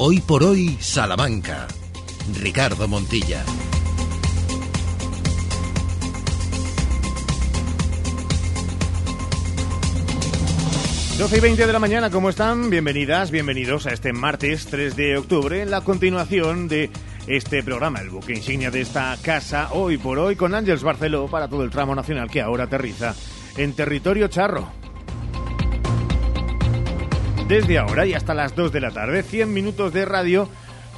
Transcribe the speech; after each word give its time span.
Hoy 0.00 0.20
por 0.20 0.44
hoy, 0.44 0.78
Salamanca. 0.78 1.66
Ricardo 2.40 2.86
Montilla. 2.86 3.42
12 11.18 11.36
y 11.36 11.40
20 11.40 11.66
de 11.66 11.72
la 11.72 11.80
mañana, 11.80 12.10
¿cómo 12.10 12.30
están? 12.30 12.70
Bienvenidas, 12.70 13.32
bienvenidos 13.32 13.86
a 13.86 13.90
este 13.90 14.12
martes 14.12 14.66
3 14.66 14.94
de 14.94 15.16
octubre, 15.16 15.66
la 15.66 15.80
continuación 15.80 16.68
de 16.68 16.90
este 17.26 17.64
programa, 17.64 17.98
el 18.00 18.10
buque 18.10 18.34
insignia 18.34 18.70
de 18.70 18.82
esta 18.82 19.18
casa, 19.20 19.70
hoy 19.72 19.98
por 19.98 20.20
hoy, 20.20 20.36
con 20.36 20.54
Ángeles 20.54 20.84
Barceló 20.84 21.26
para 21.26 21.48
todo 21.48 21.64
el 21.64 21.70
tramo 21.70 21.96
nacional 21.96 22.30
que 22.30 22.40
ahora 22.40 22.64
aterriza 22.64 23.16
en 23.56 23.72
territorio 23.72 24.28
charro. 24.28 24.77
Desde 27.48 27.78
ahora 27.78 28.04
y 28.04 28.12
hasta 28.12 28.34
las 28.34 28.54
2 28.54 28.72
de 28.72 28.80
la 28.80 28.90
tarde, 28.90 29.22
100 29.22 29.50
minutos 29.50 29.90
de 29.94 30.04
radio 30.04 30.50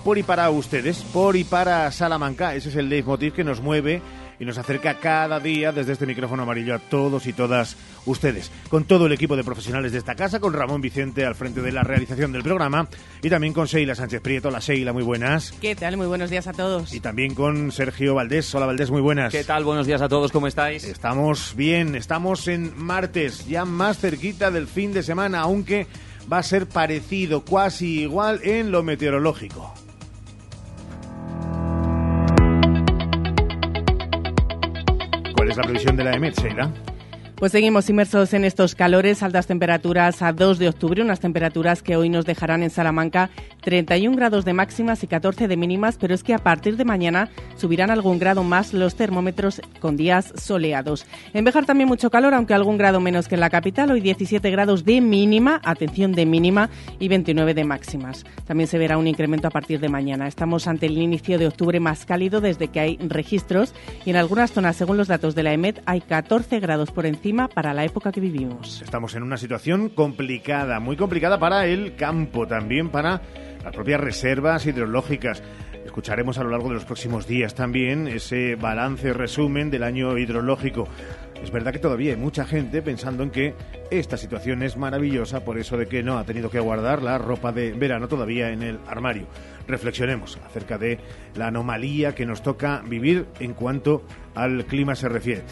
por 0.03 0.19
y 0.19 0.25
para 0.25 0.51
ustedes, 0.51 0.99
por 1.13 1.37
y 1.37 1.45
para 1.45 1.93
Salamanca. 1.93 2.57
Ese 2.57 2.71
es 2.71 2.75
el 2.75 2.89
leitmotiv 2.89 3.35
que 3.35 3.45
nos 3.45 3.61
mueve 3.61 4.03
y 4.41 4.45
nos 4.45 4.59
acerca 4.59 4.99
cada 4.99 5.39
día 5.39 5.71
desde 5.71 5.93
este 5.93 6.07
micrófono 6.07 6.43
amarillo 6.43 6.75
a 6.75 6.81
todos 6.81 7.29
y 7.29 7.33
todas 7.33 7.77
ustedes, 8.05 8.51
con 8.69 8.83
todo 8.83 9.07
el 9.07 9.13
equipo 9.13 9.37
de 9.37 9.45
profesionales 9.45 9.93
de 9.93 9.99
esta 9.99 10.17
casa, 10.17 10.41
con 10.41 10.53
Ramón 10.53 10.81
Vicente 10.81 11.25
al 11.25 11.37
frente 11.37 11.63
de 11.63 11.71
la 11.71 11.85
realización 11.85 12.33
del 12.33 12.43
programa 12.43 12.89
y 13.23 13.31
también 13.31 13.53
con 13.53 13.67
Sheila 13.67 13.95
Sánchez 13.95 14.21
Prieto. 14.21 14.51
La 14.51 14.59
Sheila, 14.59 14.93
muy 14.93 15.05
buenas. 15.05 15.53
¿Qué 15.61 15.77
tal? 15.77 15.97
Muy 15.99 16.09
buenos 16.09 16.31
días 16.31 16.49
a 16.49 16.53
todos. 16.53 16.93
Y 16.93 16.99
también 16.99 17.37
con 17.37 17.71
Sergio 17.71 18.17
Valdés. 18.17 18.53
Hola 18.57 18.67
Valdés, 18.67 18.91
muy 18.91 19.03
buenas. 19.03 19.31
¿Qué 19.31 19.45
tal? 19.45 19.63
Buenos 19.63 19.87
días 19.87 20.03
a 20.03 20.09
todos, 20.09 20.33
¿cómo 20.33 20.49
estáis? 20.49 20.83
Estamos 20.83 21.55
bien, 21.55 21.95
estamos 21.95 22.49
en 22.49 22.77
martes, 22.77 23.47
ya 23.47 23.65
más 23.65 23.99
cerquita 23.99 24.51
del 24.51 24.67
fin 24.67 24.93
de 24.93 25.05
semana, 25.05 25.43
aunque 25.43 25.87
va 26.31 26.39
a 26.39 26.43
ser 26.43 26.69
parecido, 26.69 27.45
casi 27.45 28.03
igual 28.03 28.41
en 28.45 28.71
lo 28.71 28.83
meteorológico. 28.83 29.75
¿Cuál 35.35 35.51
es 35.51 35.57
la 35.57 35.63
previsión 35.63 35.97
de 35.97 36.05
la 36.05 36.13
EMET? 36.13 36.90
Pues 37.41 37.53
seguimos 37.53 37.89
inmersos 37.89 38.35
en 38.35 38.45
estos 38.45 38.75
calores, 38.75 39.23
altas 39.23 39.47
temperaturas 39.47 40.21
a 40.21 40.35
2 40.35 40.59
de 40.59 40.69
octubre, 40.69 41.01
unas 41.01 41.21
temperaturas 41.21 41.83
que 41.83 41.97
hoy 41.97 42.11
nos 42.11 42.27
dejarán 42.27 42.63
en 42.63 42.69
Salamanca 42.69 43.31
31 43.63 44.15
grados 44.15 44.45
de 44.45 44.53
máximas 44.53 45.03
y 45.05 45.07
14 45.07 45.49
de 45.49 45.57
mínimas, 45.57 45.97
pero 45.99 46.13
es 46.13 46.23
que 46.23 46.35
a 46.35 46.39
partir 46.39 46.77
de 46.77 46.85
mañana 46.85 47.31
subirán 47.57 47.91
algún 47.91 48.19
grado 48.19 48.43
más 48.45 48.75
los 48.75 48.95
termómetros 48.95 49.63
con 49.81 49.97
días 49.97 50.35
soleados. 50.37 51.07
En 51.33 51.47
Bejar 51.47 51.65
también 51.65 51.89
mucho 51.89 52.11
calor, 52.11 52.35
aunque 52.35 52.53
algún 52.53 52.77
grado 52.77 53.01
menos 53.01 53.27
que 53.27 53.37
en 53.37 53.41
la 53.41 53.49
capital, 53.49 53.91
hoy 53.91 54.03
17 54.03 54.51
grados 54.51 54.85
de 54.85 55.01
mínima, 55.01 55.63
atención 55.65 56.13
de 56.13 56.27
mínima, 56.27 56.69
y 56.99 57.09
29 57.09 57.55
de 57.55 57.65
máximas. 57.65 58.27
También 58.47 58.67
se 58.67 58.77
verá 58.77 58.99
un 58.99 59.07
incremento 59.07 59.49
a 59.49 59.51
partir 59.51 59.81
de 59.81 59.89
mañana. 59.89 60.29
Estamos 60.29 60.67
ante 60.67 60.85
el 60.85 60.99
inicio 60.99 61.39
de 61.39 61.47
octubre 61.47 61.81
más 61.81 62.05
cálido 62.05 62.43
desde 62.43 62.69
que 62.69 62.81
hay 62.81 62.99
registros 62.99 63.73
y 64.05 64.11
en 64.11 64.17
algunas 64.17 64.53
zonas, 64.53 64.77
según 64.77 64.99
los 64.99 65.09
datos 65.09 65.35
de 65.35 65.43
la 65.43 65.55
EMET, 65.55 65.81
hay 65.87 66.03
14 66.03 66.61
grados 66.61 66.91
por 66.91 67.07
encima 67.07 67.30
para 67.31 67.73
la 67.73 67.85
época 67.85 68.11
que 68.11 68.21
vivimos. 68.21 68.83
Estamos 68.83 69.15
en 69.15 69.23
una 69.23 69.37
situación 69.37 69.89
complicada, 69.91 70.81
muy 70.81 70.97
complicada 70.97 71.39
para 71.39 71.67
el 71.67 71.95
campo, 71.95 72.47
también 72.47 72.89
para 72.89 73.23
las 73.63 73.73
propias 73.73 74.01
reservas 74.01 74.67
hidrológicas. 74.67 75.43
Escucharemos 75.85 76.39
a 76.39 76.45
lo 76.45 76.51
largo 76.51 76.69
de 76.69 76.75
los 76.75 76.85
próximos 76.85 77.27
días 77.27 77.55
también 77.55 78.09
ese 78.09 78.57
balance 78.57 79.13
resumen 79.13 79.71
del 79.71 79.85
año 79.85 80.19
hidrológico. 80.19 80.89
Es 81.43 81.51
verdad 81.51 81.73
que 81.73 81.79
todavía 81.79 82.13
hay 82.13 82.19
mucha 82.19 82.45
gente 82.45 82.83
pensando 82.83 83.23
en 83.23 83.31
que 83.31 83.55
esta 83.91 84.17
situación 84.17 84.63
es 84.63 84.77
maravillosa 84.77 85.43
por 85.43 85.59
eso 85.59 85.77
de 85.77 85.87
que 85.87 86.03
no 86.03 86.19
ha 86.19 86.25
tenido 86.25 86.51
que 86.51 86.61
guardar 86.61 87.03
la 87.03 87.17
ropa 87.17 87.51
de 87.51 87.73
verano 87.73 88.09
todavía 88.09 88.51
en 88.51 88.63
el 88.63 88.79
armario. 88.87 89.27
Reflexionemos 89.67 90.39
acerca 90.45 90.77
de 90.79 90.99
la 91.35 91.47
anomalía 91.47 92.15
que 92.15 92.27
nos 92.27 92.43
toca 92.43 92.83
vivir 92.87 93.27
en 93.39 93.55
cuanto 93.55 94.03
al 94.35 94.67
clima 94.67 94.95
se 94.95 95.09
refiere. 95.09 95.43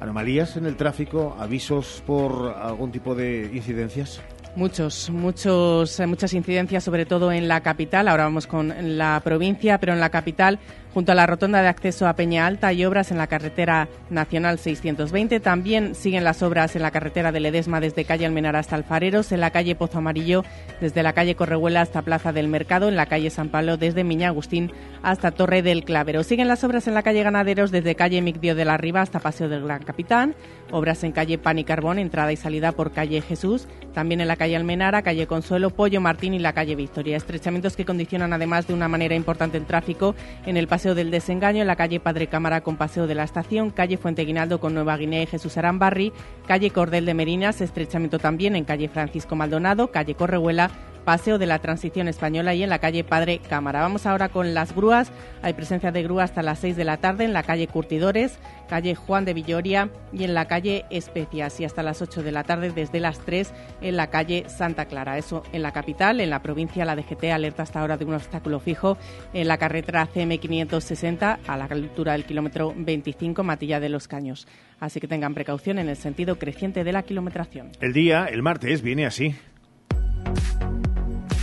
¿Anomalías 0.00 0.56
en 0.56 0.66
el 0.66 0.76
tráfico? 0.76 1.36
¿Avisos 1.38 2.02
por 2.06 2.54
algún 2.60 2.92
tipo 2.92 3.14
de 3.14 3.50
incidencias? 3.52 4.20
Muchos, 4.54 5.10
muchos, 5.10 6.00
muchas 6.06 6.32
incidencias, 6.34 6.82
sobre 6.82 7.06
todo 7.06 7.30
en 7.30 7.48
la 7.48 7.60
capital. 7.60 8.08
Ahora 8.08 8.24
vamos 8.24 8.46
con 8.46 8.72
la 8.98 9.20
provincia, 9.22 9.78
pero 9.78 9.92
en 9.92 10.00
la 10.00 10.10
capital 10.10 10.58
Junto 10.94 11.12
a 11.12 11.14
la 11.14 11.26
rotonda 11.26 11.60
de 11.60 11.68
acceso 11.68 12.08
a 12.08 12.14
Peña 12.14 12.46
Alta 12.46 12.68
hay 12.68 12.84
obras 12.84 13.10
en 13.10 13.18
la 13.18 13.26
carretera 13.26 13.88
nacional 14.10 14.58
620. 14.58 15.38
También 15.40 15.94
siguen 15.94 16.24
las 16.24 16.42
obras 16.42 16.74
en 16.76 16.82
la 16.82 16.90
carretera 16.90 17.30
de 17.30 17.40
Ledesma 17.40 17.80
desde 17.80 18.04
calle 18.04 18.24
Almenar 18.24 18.56
hasta 18.56 18.74
Alfareros, 18.74 19.30
en 19.32 19.40
la 19.40 19.50
calle 19.50 19.74
Pozo 19.74 19.98
Amarillo 19.98 20.44
desde 20.80 21.02
la 21.02 21.12
calle 21.12 21.34
Correhuela 21.34 21.82
hasta 21.82 22.02
Plaza 22.02 22.32
del 22.32 22.48
Mercado, 22.48 22.88
en 22.88 22.96
la 22.96 23.06
calle 23.06 23.30
San 23.30 23.50
Pablo 23.50 23.76
desde 23.76 24.02
Miña 24.02 24.28
Agustín 24.28 24.72
hasta 25.02 25.30
Torre 25.30 25.62
del 25.62 25.84
Clavero. 25.84 26.24
Siguen 26.24 26.48
las 26.48 26.64
obras 26.64 26.88
en 26.88 26.94
la 26.94 27.02
calle 27.02 27.22
Ganaderos 27.22 27.70
desde 27.70 27.94
calle 27.94 28.22
Migdio 28.22 28.54
de 28.54 28.64
la 28.64 28.78
Riva 28.78 29.02
hasta 29.02 29.20
Paseo 29.20 29.48
del 29.48 29.64
Gran 29.64 29.82
Capitán. 29.82 30.34
Obras 30.70 31.04
en 31.04 31.12
calle 31.12 31.38
Pan 31.38 31.58
y 31.58 31.64
Carbón, 31.64 31.98
entrada 31.98 32.32
y 32.32 32.36
salida 32.36 32.72
por 32.72 32.92
calle 32.92 33.20
Jesús. 33.20 33.68
También 33.92 34.20
en 34.20 34.28
la 34.28 34.36
calle 34.36 34.56
Almenara, 34.56 35.02
calle 35.02 35.26
Consuelo, 35.26 35.70
Pollo 35.70 36.00
Martín 36.00 36.34
y 36.34 36.38
la 36.38 36.52
calle 36.52 36.76
Victoria. 36.76 37.16
Estrechamientos 37.16 37.76
que 37.76 37.84
condicionan 37.84 38.32
además 38.32 38.66
de 38.66 38.74
una 38.74 38.88
manera 38.88 39.14
importante 39.14 39.58
el 39.58 39.66
tráfico 39.66 40.14
en 40.46 40.56
el 40.56 40.66
Paseo 40.66 40.77
del 40.78 41.10
Desengaño, 41.10 41.60
en 41.60 41.66
la 41.66 41.74
calle 41.74 41.98
Padre 41.98 42.28
Cámara 42.28 42.60
con 42.60 42.76
Paseo 42.76 43.08
de 43.08 43.16
la 43.16 43.24
Estación, 43.24 43.70
calle 43.70 43.96
Fuente 43.96 44.24
Guinaldo 44.24 44.60
con 44.60 44.74
Nueva 44.74 44.96
Guinea 44.96 45.22
y 45.22 45.26
Jesús 45.26 45.56
Arambarri, 45.56 46.12
calle 46.46 46.70
Cordel 46.70 47.04
de 47.04 47.14
Merinas, 47.14 47.60
estrechamiento 47.60 48.20
también 48.20 48.54
en 48.54 48.64
calle 48.64 48.88
Francisco 48.88 49.34
Maldonado, 49.34 49.90
calle 49.90 50.14
Correhuela, 50.14 50.70
Paseo 51.08 51.38
de 51.38 51.46
la 51.46 51.58
Transición 51.58 52.06
Española 52.06 52.54
y 52.54 52.62
en 52.62 52.68
la 52.68 52.80
calle 52.80 53.02
Padre 53.02 53.38
Cámara. 53.38 53.80
Vamos 53.80 54.04
ahora 54.04 54.28
con 54.28 54.52
las 54.52 54.76
grúas. 54.76 55.10
Hay 55.40 55.54
presencia 55.54 55.90
de 55.90 56.02
grúa 56.02 56.24
hasta 56.24 56.42
las 56.42 56.58
6 56.58 56.76
de 56.76 56.84
la 56.84 56.98
tarde 56.98 57.24
en 57.24 57.32
la 57.32 57.44
calle 57.44 57.66
Curtidores, 57.66 58.38
calle 58.68 58.94
Juan 58.94 59.24
de 59.24 59.32
Villoria 59.32 59.88
y 60.12 60.24
en 60.24 60.34
la 60.34 60.44
calle 60.44 60.84
Especias 60.90 61.60
y 61.60 61.64
hasta 61.64 61.82
las 61.82 62.02
8 62.02 62.22
de 62.22 62.30
la 62.30 62.44
tarde 62.44 62.72
desde 62.72 63.00
las 63.00 63.20
3 63.20 63.54
en 63.80 63.96
la 63.96 64.08
calle 64.10 64.50
Santa 64.50 64.84
Clara. 64.84 65.16
Eso 65.16 65.44
en 65.54 65.62
la 65.62 65.72
capital, 65.72 66.20
en 66.20 66.28
la 66.28 66.42
provincia 66.42 66.84
la 66.84 66.94
DGT 66.94 67.24
alerta 67.32 67.62
hasta 67.62 67.80
ahora 67.80 67.96
de 67.96 68.04
un 68.04 68.12
obstáculo 68.12 68.60
fijo 68.60 68.98
en 69.32 69.48
la 69.48 69.56
carretera 69.56 70.04
CM 70.04 70.36
560 70.36 71.38
a 71.46 71.56
la 71.56 71.64
altura 71.64 72.12
del 72.12 72.26
kilómetro 72.26 72.74
25 72.76 73.42
Matilla 73.44 73.80
de 73.80 73.88
los 73.88 74.08
Caños. 74.08 74.46
Así 74.78 75.00
que 75.00 75.08
tengan 75.08 75.32
precaución 75.32 75.78
en 75.78 75.88
el 75.88 75.96
sentido 75.96 76.38
creciente 76.38 76.84
de 76.84 76.92
la 76.92 77.02
kilometración. 77.02 77.70
El 77.80 77.94
día, 77.94 78.26
el 78.26 78.42
martes, 78.42 78.82
viene 78.82 79.06
así. 79.06 79.34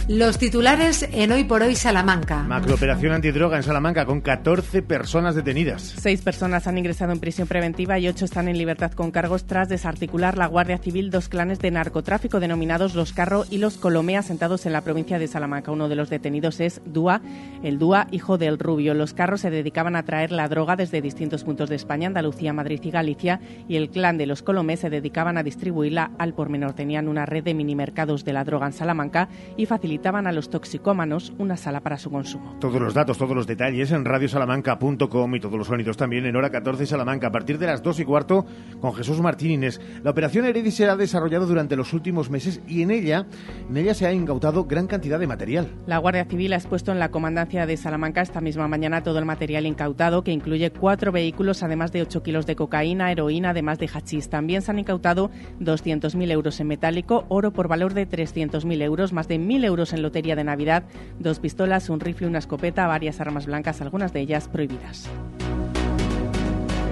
Los 0.08 0.38
titulares 0.38 1.10
en 1.12 1.32
Hoy 1.32 1.46
por 1.46 1.64
Hoy 1.64 1.74
Salamanca. 1.74 2.44
Macrooperación 2.44 3.12
antidroga 3.12 3.58
en 3.58 3.64
Salamanca 3.64 4.06
con 4.06 4.22
14 4.22 4.84
personas 4.84 5.34
detenidas. 5.34 5.96
Seis 5.98 6.22
personas 6.22 6.68
han 6.68 6.78
ingresado 6.78 7.12
en 7.12 7.20
prisión 7.20 7.48
preventiva 7.48 7.98
y 7.98 8.08
ocho 8.08 8.26
están 8.26 8.48
en 8.48 8.56
libertad 8.56 8.92
con 8.92 9.10
cargos 9.10 9.46
tras 9.46 9.68
desarticular 9.68 10.38
la 10.38 10.46
Guardia 10.46 10.78
Civil 10.78 11.10
dos 11.10 11.28
clanes 11.28 11.58
de 11.58 11.72
narcotráfico 11.72 12.40
denominados 12.40 12.94
Los 12.94 13.14
Carro 13.14 13.46
y 13.50 13.58
Los 13.58 13.80
Colomé 13.80 14.16
asentados 14.16 14.68
en 14.68 14.74
la 14.74 14.82
provincia 14.82 15.18
de 15.18 15.28
Salamanca. 15.28 15.72
Uno 15.72 15.90
de 15.90 15.96
los 15.96 16.12
detenidos 16.12 16.60
es 16.60 16.82
Dúa, 16.86 17.22
el 17.64 17.80
Dúa, 17.80 18.06
hijo 18.12 18.38
del 18.38 18.60
Rubio. 18.60 18.94
Los 18.94 19.16
Carros 19.16 19.42
se 19.42 19.50
dedicaban 19.50 19.96
a 19.96 20.04
traer 20.04 20.32
la 20.32 20.48
droga 20.48 20.76
desde 20.76 21.02
distintos 21.02 21.44
puntos 21.44 21.68
de 21.68 21.78
España, 21.78 22.10
Andalucía, 22.10 22.54
Madrid 22.54 22.80
y 22.84 22.92
Galicia 22.92 23.40
y 23.68 23.78
el 23.78 23.90
clan 23.90 24.20
de 24.20 24.28
Los 24.28 24.44
Colomé 24.44 24.78
se 24.78 24.92
dedicaban 24.92 25.40
a 25.40 25.42
distribuirla 25.42 26.12
al 26.20 26.36
por 26.36 26.50
menor. 26.50 26.74
Tenían 26.74 27.08
una 27.08 27.26
red 27.26 27.44
de 27.44 27.56
minimercados 27.56 28.24
de 28.24 28.34
la 28.34 28.44
droga 28.44 28.68
en 28.68 28.74
Salamanca 28.74 29.30
y 29.58 29.66
facilitaban 29.66 29.95
facilitaban 29.96 30.28
a 30.28 30.34
los 30.34 30.50
toxicómanos 30.50 31.32
una 31.38 31.56
sala 31.56 31.80
para 31.80 31.98
su 31.98 32.12
consumo. 32.12 32.58
Todos 32.60 32.82
los 32.82 32.94
datos, 32.94 33.18
todos 33.18 33.34
los 33.34 33.48
detalles 33.48 33.92
en 33.92 34.04
radiosalamanca.com 34.04 35.36
y 35.36 35.40
todos 35.40 35.58
los 35.58 35.68
sonidos 35.68 35.96
también 35.96 36.26
en 36.26 36.36
hora 36.36 36.50
14 36.50 36.86
Salamanca 36.86 37.28
a 37.28 37.32
partir 37.32 37.58
de 37.58 37.68
las 37.68 37.82
2 37.82 38.02
y 38.02 38.06
cuarto 38.06 38.46
con 38.82 38.94
Jesús 38.94 39.22
Martín 39.22 39.52
Inés. 39.52 39.80
La 40.04 40.12
operación 40.12 40.46
Heredis 40.46 40.76
se 40.76 40.90
ha 40.90 40.98
desarrollado 40.98 41.46
durante 41.46 41.78
los 41.78 41.94
últimos 41.94 42.30
meses 42.30 42.62
y 42.68 42.82
en 42.82 42.92
ella, 42.92 43.26
en 43.70 43.78
ella 43.78 43.94
se 43.94 44.06
ha 44.06 44.12
incautado 44.12 44.66
gran 44.66 44.88
cantidad 44.88 45.18
de 45.18 45.28
material. 45.28 45.72
La 45.86 45.98
Guardia 46.00 46.26
Civil 46.26 46.52
ha 46.52 46.58
expuesto 46.58 46.92
en 46.92 47.00
la 47.00 47.10
comandancia 47.10 47.66
de 47.66 47.78
Salamanca 47.78 48.22
esta 48.22 48.42
misma 48.42 48.68
mañana 48.68 49.02
todo 49.02 49.20
el 49.20 49.26
material 49.26 49.66
incautado 49.66 50.24
que 50.24 50.32
incluye 50.32 50.72
cuatro 50.72 51.14
vehículos 51.14 51.64
además 51.64 51.94
de 51.94 52.02
8 52.02 52.22
kilos 52.22 52.46
de 52.46 52.58
cocaína, 52.58 53.12
heroína 53.12 53.52
además 53.52 53.80
de 53.80 53.88
hachís. 53.88 54.30
También 54.30 54.62
se 54.62 54.72
han 54.72 54.80
incautado 54.80 55.32
200.000 55.62 56.32
euros 56.32 56.60
en 56.60 56.68
metálico, 56.68 57.26
oro 57.30 57.54
por 57.54 57.70
valor 57.70 57.94
de 57.94 58.10
300.000 58.10 58.82
euros, 58.82 59.14
más 59.14 59.30
de 59.30 59.40
1.000 59.40 59.64
euros 59.64 59.85
en 59.94 60.02
lotería 60.02 60.36
de 60.36 60.44
Navidad, 60.44 60.84
dos 61.20 61.40
pistolas, 61.40 61.90
un 61.90 62.00
rifle, 62.00 62.28
una 62.28 62.40
escopeta, 62.40 62.88
varias 62.88 63.20
armas 63.22 63.46
blancas, 63.46 63.82
algunas 63.82 64.14
de 64.14 64.22
ellas 64.22 64.48
prohibidas. 64.48 65.10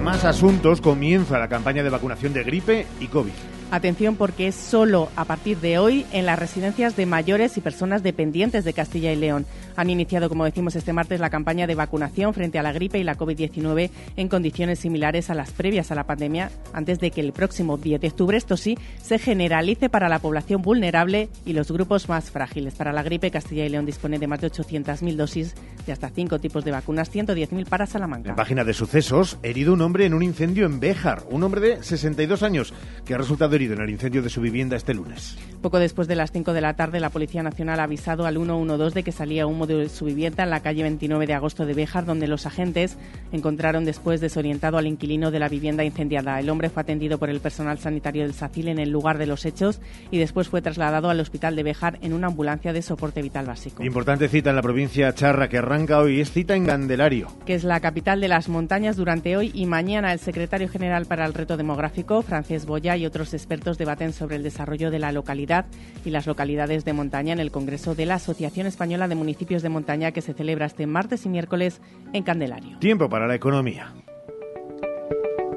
Más 0.02 0.24
asuntos, 0.26 0.82
comienza 0.82 1.38
la 1.38 1.48
campaña 1.48 1.82
de 1.82 1.88
vacunación 1.88 2.34
de 2.34 2.44
gripe 2.44 2.86
y 3.00 3.06
COVID. 3.06 3.32
Atención 3.70 4.16
porque 4.16 4.48
es 4.48 4.54
solo 4.54 5.08
a 5.16 5.24
partir 5.24 5.58
de 5.58 5.78
hoy 5.78 6.04
en 6.12 6.26
las 6.26 6.38
residencias 6.38 6.94
de 6.94 7.06
mayores 7.06 7.56
y 7.56 7.62
personas 7.62 8.02
dependientes 8.02 8.64
de 8.64 8.74
Castilla 8.74 9.12
y 9.12 9.16
León. 9.16 9.46
Han 9.76 9.90
iniciado, 9.90 10.28
como 10.28 10.44
decimos 10.44 10.76
este 10.76 10.92
martes, 10.92 11.20
la 11.20 11.30
campaña 11.30 11.66
de 11.66 11.74
vacunación 11.74 12.34
frente 12.34 12.58
a 12.58 12.62
la 12.62 12.72
gripe 12.72 12.98
y 12.98 13.04
la 13.04 13.16
COVID-19 13.16 13.90
en 14.16 14.28
condiciones 14.28 14.78
similares 14.78 15.30
a 15.30 15.34
las 15.34 15.50
previas 15.50 15.90
a 15.90 15.94
la 15.94 16.04
pandemia, 16.04 16.50
antes 16.72 16.98
de 17.00 17.10
que 17.10 17.20
el 17.20 17.32
próximo 17.32 17.76
10 17.76 18.00
de 18.00 18.08
octubre, 18.08 18.36
esto 18.36 18.56
sí, 18.56 18.78
se 19.02 19.18
generalice 19.18 19.88
para 19.88 20.08
la 20.08 20.18
población 20.18 20.62
vulnerable 20.62 21.28
y 21.44 21.52
los 21.52 21.70
grupos 21.70 22.08
más 22.08 22.30
frágiles. 22.30 22.74
Para 22.74 22.92
la 22.92 23.02
gripe, 23.02 23.30
Castilla 23.30 23.64
y 23.64 23.68
León 23.68 23.86
dispone 23.86 24.18
de 24.18 24.26
más 24.26 24.40
de 24.40 24.50
800.000 24.50 25.16
dosis 25.16 25.54
de 25.86 25.92
hasta 25.92 26.08
cinco 26.10 26.38
tipos 26.38 26.64
de 26.64 26.70
vacunas, 26.70 27.12
110.000 27.12 27.66
para 27.66 27.86
Salamanca. 27.86 28.30
En 28.30 28.36
página 28.36 28.64
de 28.64 28.72
sucesos, 28.72 29.38
herido 29.42 29.72
un 29.72 29.80
hombre 29.82 30.06
en 30.06 30.14
un 30.14 30.22
incendio 30.22 30.66
en 30.66 30.80
Béjar, 30.80 31.24
un 31.30 31.42
hombre 31.42 31.60
de 31.60 31.82
62 31.82 32.42
años 32.42 32.72
que 33.04 33.14
ha 33.14 33.18
resultado 33.18 33.54
herido 33.54 33.74
en 33.74 33.82
el 33.82 33.90
incendio 33.90 34.22
de 34.22 34.30
su 34.30 34.40
vivienda 34.40 34.76
este 34.76 34.94
lunes. 34.94 35.36
Poco 35.60 35.78
después 35.78 36.08
de 36.08 36.16
las 36.16 36.32
5 36.32 36.52
de 36.52 36.60
la 36.60 36.74
tarde, 36.74 37.00
la 37.00 37.10
Policía 37.10 37.42
Nacional 37.42 37.80
ha 37.80 37.84
avisado 37.84 38.26
al 38.26 38.36
112 38.36 38.94
de 38.94 39.02
que 39.02 39.12
salía 39.12 39.46
humo 39.46 39.63
de 39.66 39.88
su 39.88 40.04
vivienda 40.04 40.44
en 40.44 40.50
la 40.50 40.60
calle 40.60 40.82
29 40.82 41.26
de 41.26 41.34
agosto 41.34 41.66
de 41.66 41.74
Béjar, 41.74 42.04
donde 42.04 42.28
los 42.28 42.46
agentes 42.46 42.96
encontraron 43.32 43.84
después 43.84 44.20
desorientado 44.20 44.78
al 44.78 44.86
inquilino 44.86 45.30
de 45.30 45.38
la 45.38 45.48
vivienda 45.48 45.84
incendiada. 45.84 46.38
El 46.40 46.50
hombre 46.50 46.70
fue 46.70 46.82
atendido 46.82 47.18
por 47.18 47.30
el 47.30 47.40
personal 47.40 47.78
sanitario 47.78 48.22
del 48.22 48.34
SACIL 48.34 48.68
en 48.68 48.78
el 48.78 48.90
lugar 48.90 49.18
de 49.18 49.26
los 49.26 49.44
hechos 49.44 49.80
y 50.10 50.18
después 50.18 50.48
fue 50.48 50.62
trasladado 50.62 51.10
al 51.10 51.20
hospital 51.20 51.56
de 51.56 51.62
Béjar 51.62 51.98
en 52.02 52.12
una 52.12 52.28
ambulancia 52.28 52.72
de 52.72 52.82
soporte 52.82 53.22
vital 53.22 53.46
básico. 53.46 53.82
Importante 53.82 54.28
cita 54.28 54.50
en 54.50 54.56
la 54.56 54.62
provincia 54.62 55.14
charra 55.14 55.48
que 55.48 55.58
arranca 55.58 55.98
hoy 55.98 56.20
es 56.20 56.32
cita 56.32 56.54
en 56.54 56.66
Candelario. 56.66 57.28
Que 57.46 57.54
es 57.54 57.64
la 57.64 57.80
capital 57.80 58.20
de 58.20 58.28
las 58.28 58.48
montañas 58.48 58.96
durante 58.96 59.36
hoy 59.36 59.50
y 59.54 59.66
mañana 59.66 60.12
el 60.12 60.18
secretario 60.18 60.68
general 60.68 61.06
para 61.06 61.24
el 61.26 61.34
reto 61.34 61.56
demográfico, 61.56 62.22
Francés 62.22 62.66
Boya, 62.66 62.96
y 62.96 63.06
otros 63.06 63.34
expertos 63.34 63.78
debaten 63.78 64.12
sobre 64.12 64.36
el 64.36 64.42
desarrollo 64.42 64.90
de 64.90 64.98
la 64.98 65.12
localidad 65.12 65.66
y 66.04 66.10
las 66.10 66.26
localidades 66.26 66.84
de 66.84 66.92
montaña 66.92 67.32
en 67.32 67.40
el 67.40 67.50
Congreso 67.50 67.94
de 67.94 68.06
la 68.06 68.16
Asociación 68.16 68.66
Española 68.66 69.08
de 69.08 69.14
Municipios 69.14 69.53
de 69.62 69.68
Montaña 69.68 70.12
que 70.12 70.22
se 70.22 70.34
celebra 70.34 70.66
este 70.66 70.86
martes 70.86 71.26
y 71.26 71.28
miércoles 71.28 71.80
en 72.12 72.22
Candelario. 72.22 72.78
Tiempo 72.78 73.08
para 73.08 73.26
la 73.26 73.34
economía. 73.34 73.92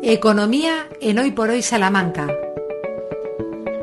Economía 0.01 0.87
en 1.01 1.19
Hoy 1.19 1.31
por 1.31 1.49
Hoy 1.49 1.61
Salamanca. 1.61 2.27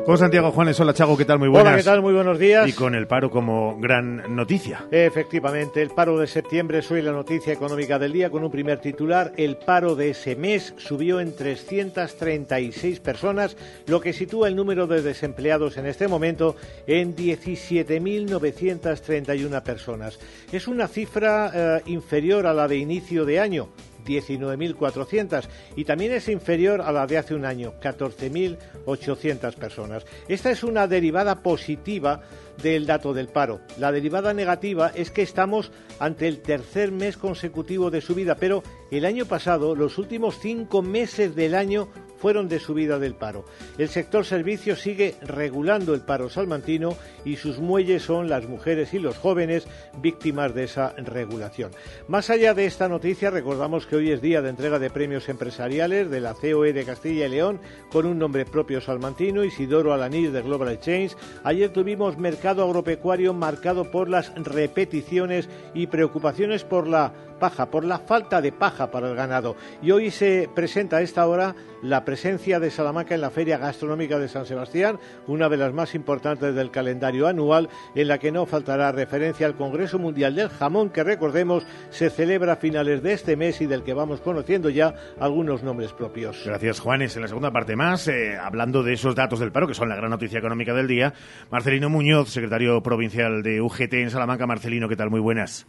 Con 0.05 0.17
Santiago 0.19 0.51
Juanes, 0.51 0.79
hola 0.79 0.93
Chago, 0.93 1.17
¿qué 1.17 1.25
tal? 1.25 1.39
Muy 1.39 1.49
buenas. 1.49 1.73
Hola, 1.73 1.77
¿qué 1.77 1.83
tal? 1.83 2.03
Muy 2.03 2.13
buenos 2.13 2.37
días. 2.37 2.69
Y 2.69 2.73
con 2.73 2.93
el 2.93 3.07
paro 3.07 3.31
como 3.31 3.79
gran 3.79 4.35
noticia. 4.35 4.85
Efectivamente, 4.91 5.81
el 5.81 5.89
paro 5.89 6.19
de 6.19 6.27
septiembre 6.27 6.77
es 6.77 6.91
hoy 6.91 7.01
la 7.01 7.11
noticia 7.11 7.51
económica 7.51 7.97
del 7.97 8.13
día 8.13 8.29
con 8.29 8.43
un 8.43 8.51
primer 8.51 8.79
titular. 8.79 9.33
El 9.35 9.57
paro 9.57 9.95
de 9.95 10.11
ese 10.11 10.35
mes 10.35 10.75
subió 10.77 11.19
en 11.19 11.35
336 11.35 12.99
personas, 12.99 13.57
lo 13.87 13.99
que 13.99 14.13
sitúa 14.13 14.47
el 14.47 14.55
número 14.55 14.85
de 14.85 15.01
desempleados 15.01 15.77
en 15.77 15.87
este 15.87 16.07
momento 16.07 16.55
en 16.85 17.15
17.931 17.15 19.63
personas. 19.63 20.19
Es 20.51 20.67
una 20.67 20.87
cifra 20.87 21.51
eh, 21.51 21.81
inferior 21.87 22.45
a 22.45 22.53
la 22.53 22.67
de 22.67 22.77
inicio 22.77 23.25
de 23.25 23.39
año, 23.39 23.69
19.400 24.05 25.45
y 25.75 25.83
también 25.83 26.13
es 26.13 26.29
inferior 26.29 26.81
a 26.81 26.91
la 26.91 27.07
de 27.07 27.17
hace 27.17 27.35
un 27.35 27.45
año, 27.45 27.73
14.800 27.81 29.55
personas. 29.55 30.05
Esta 30.27 30.51
es 30.51 30.63
una 30.63 30.87
derivada 30.87 31.41
positiva 31.41 32.21
del 32.61 32.85
dato 32.85 33.13
del 33.13 33.27
paro. 33.27 33.61
La 33.77 33.91
derivada 33.91 34.33
negativa 34.33 34.91
es 34.93 35.11
que 35.11 35.21
estamos 35.21 35.71
ante 35.99 36.27
el 36.27 36.41
tercer 36.41 36.91
mes 36.91 37.17
consecutivo 37.17 37.91
de 37.91 38.01
subida, 38.01 38.35
pero 38.35 38.63
el 38.91 39.05
año 39.05 39.25
pasado, 39.25 39.75
los 39.75 39.97
últimos 39.97 40.39
cinco 40.39 40.81
meses 40.81 41.35
del 41.35 41.55
año 41.55 41.89
fueron 42.17 42.47
de 42.47 42.59
subida 42.59 42.97
del 42.97 43.15
paro. 43.15 43.45
El 43.77 43.89
sector 43.89 44.25
servicios 44.25 44.79
sigue 44.79 45.15
regulando 45.21 45.93
el 45.93 46.01
paro 46.01 46.29
salmantino 46.29 46.97
y 47.23 47.35
sus 47.35 47.59
muelles 47.59 48.03
son 48.03 48.29
las 48.29 48.47
mujeres 48.47 48.93
y 48.93 48.99
los 48.99 49.17
jóvenes 49.17 49.67
víctimas 50.01 50.55
de 50.55 50.63
esa 50.63 50.93
regulación. 50.97 51.71
Más 52.07 52.29
allá 52.29 52.53
de 52.53 52.65
esta 52.65 52.87
noticia, 52.87 53.29
recordamos 53.29 53.85
que 53.85 53.97
hoy 53.97 54.11
es 54.11 54.21
día 54.21 54.41
de 54.41 54.49
entrega 54.49 54.79
de 54.79 54.89
premios 54.89 55.29
empresariales 55.29 56.09
de 56.09 56.21
la 56.21 56.33
COE 56.33 56.73
de 56.73 56.85
Castilla 56.85 57.27
y 57.27 57.29
León 57.29 57.59
con 57.91 58.05
un 58.05 58.17
nombre 58.17 58.45
propio 58.45 58.81
salmantino, 58.81 59.43
Isidoro 59.43 59.93
Alanís 59.93 60.31
de 60.31 60.41
Global 60.41 60.79
Change. 60.79 61.15
Ayer 61.43 61.69
tuvimos 61.69 62.17
mercado 62.17 62.44
agropecuario 62.51 63.33
marcado 63.33 63.91
por 63.91 64.09
las 64.09 64.33
repeticiones 64.35 65.49
y 65.73 65.87
preocupaciones 65.87 66.63
por 66.63 66.87
la 66.87 67.13
paja, 67.39 67.69
por 67.69 67.85
la 67.85 67.99
falta 67.99 68.41
de 68.41 68.51
paja 68.51 68.91
para 68.91 69.09
el 69.09 69.15
ganado. 69.15 69.55
Y 69.81 69.91
hoy 69.91 70.11
se 70.11 70.49
presenta 70.53 70.97
a 70.97 71.01
esta 71.01 71.25
hora 71.27 71.55
la 71.81 72.03
presencia 72.03 72.59
de 72.59 72.71
Salamanca 72.71 73.13
en 73.13 73.21
la 73.21 73.29
Feria 73.29 73.57
Gastronómica 73.57 74.17
de 74.17 74.27
San 74.27 74.45
Sebastián, 74.45 74.99
una 75.27 75.49
de 75.49 75.57
las 75.57 75.73
más 75.73 75.93
importantes 75.93 76.55
del 76.55 76.71
calendario 76.71 77.27
anual, 77.27 77.69
en 77.93 78.07
la 78.07 78.17
que 78.17 78.31
no 78.31 78.45
faltará 78.45 78.91
referencia 78.91 79.45
al 79.45 79.55
Congreso 79.55 79.99
Mundial 79.99 80.35
del 80.35 80.49
Jamón, 80.49 80.89
que 80.89 81.03
recordemos 81.03 81.65
se 81.89 82.09
celebra 82.09 82.53
a 82.53 82.57
finales 82.57 83.03
de 83.03 83.13
este 83.13 83.35
mes 83.35 83.61
y 83.61 83.67
del 83.67 83.83
que 83.83 83.93
vamos 83.93 84.21
conociendo 84.21 84.69
ya 84.69 84.95
algunos 85.19 85.63
nombres 85.63 85.93
propios. 85.93 86.41
Gracias, 86.45 86.79
Juanes. 86.79 87.15
En 87.15 87.21
la 87.21 87.27
segunda 87.27 87.51
parte 87.51 87.75
más, 87.75 88.07
eh, 88.07 88.37
hablando 88.37 88.81
de 88.81 88.93
esos 88.93 89.15
datos 89.15 89.39
del 89.39 89.51
paro, 89.51 89.67
que 89.67 89.73
son 89.73 89.89
la 89.89 89.95
gran 89.95 90.09
noticia 90.09 90.39
económica 90.39 90.73
del 90.73 90.87
día, 90.87 91.13
Marcelino 91.51 91.89
Muñoz, 91.89 92.29
secretario 92.29 92.81
provincial 92.81 93.43
de 93.43 93.61
UGT 93.61 93.93
en 93.93 94.09
Salamanca. 94.09 94.47
Marcelino, 94.47 94.89
¿qué 94.89 94.95
tal? 94.95 95.09
Muy 95.09 95.19
buenas. 95.19 95.67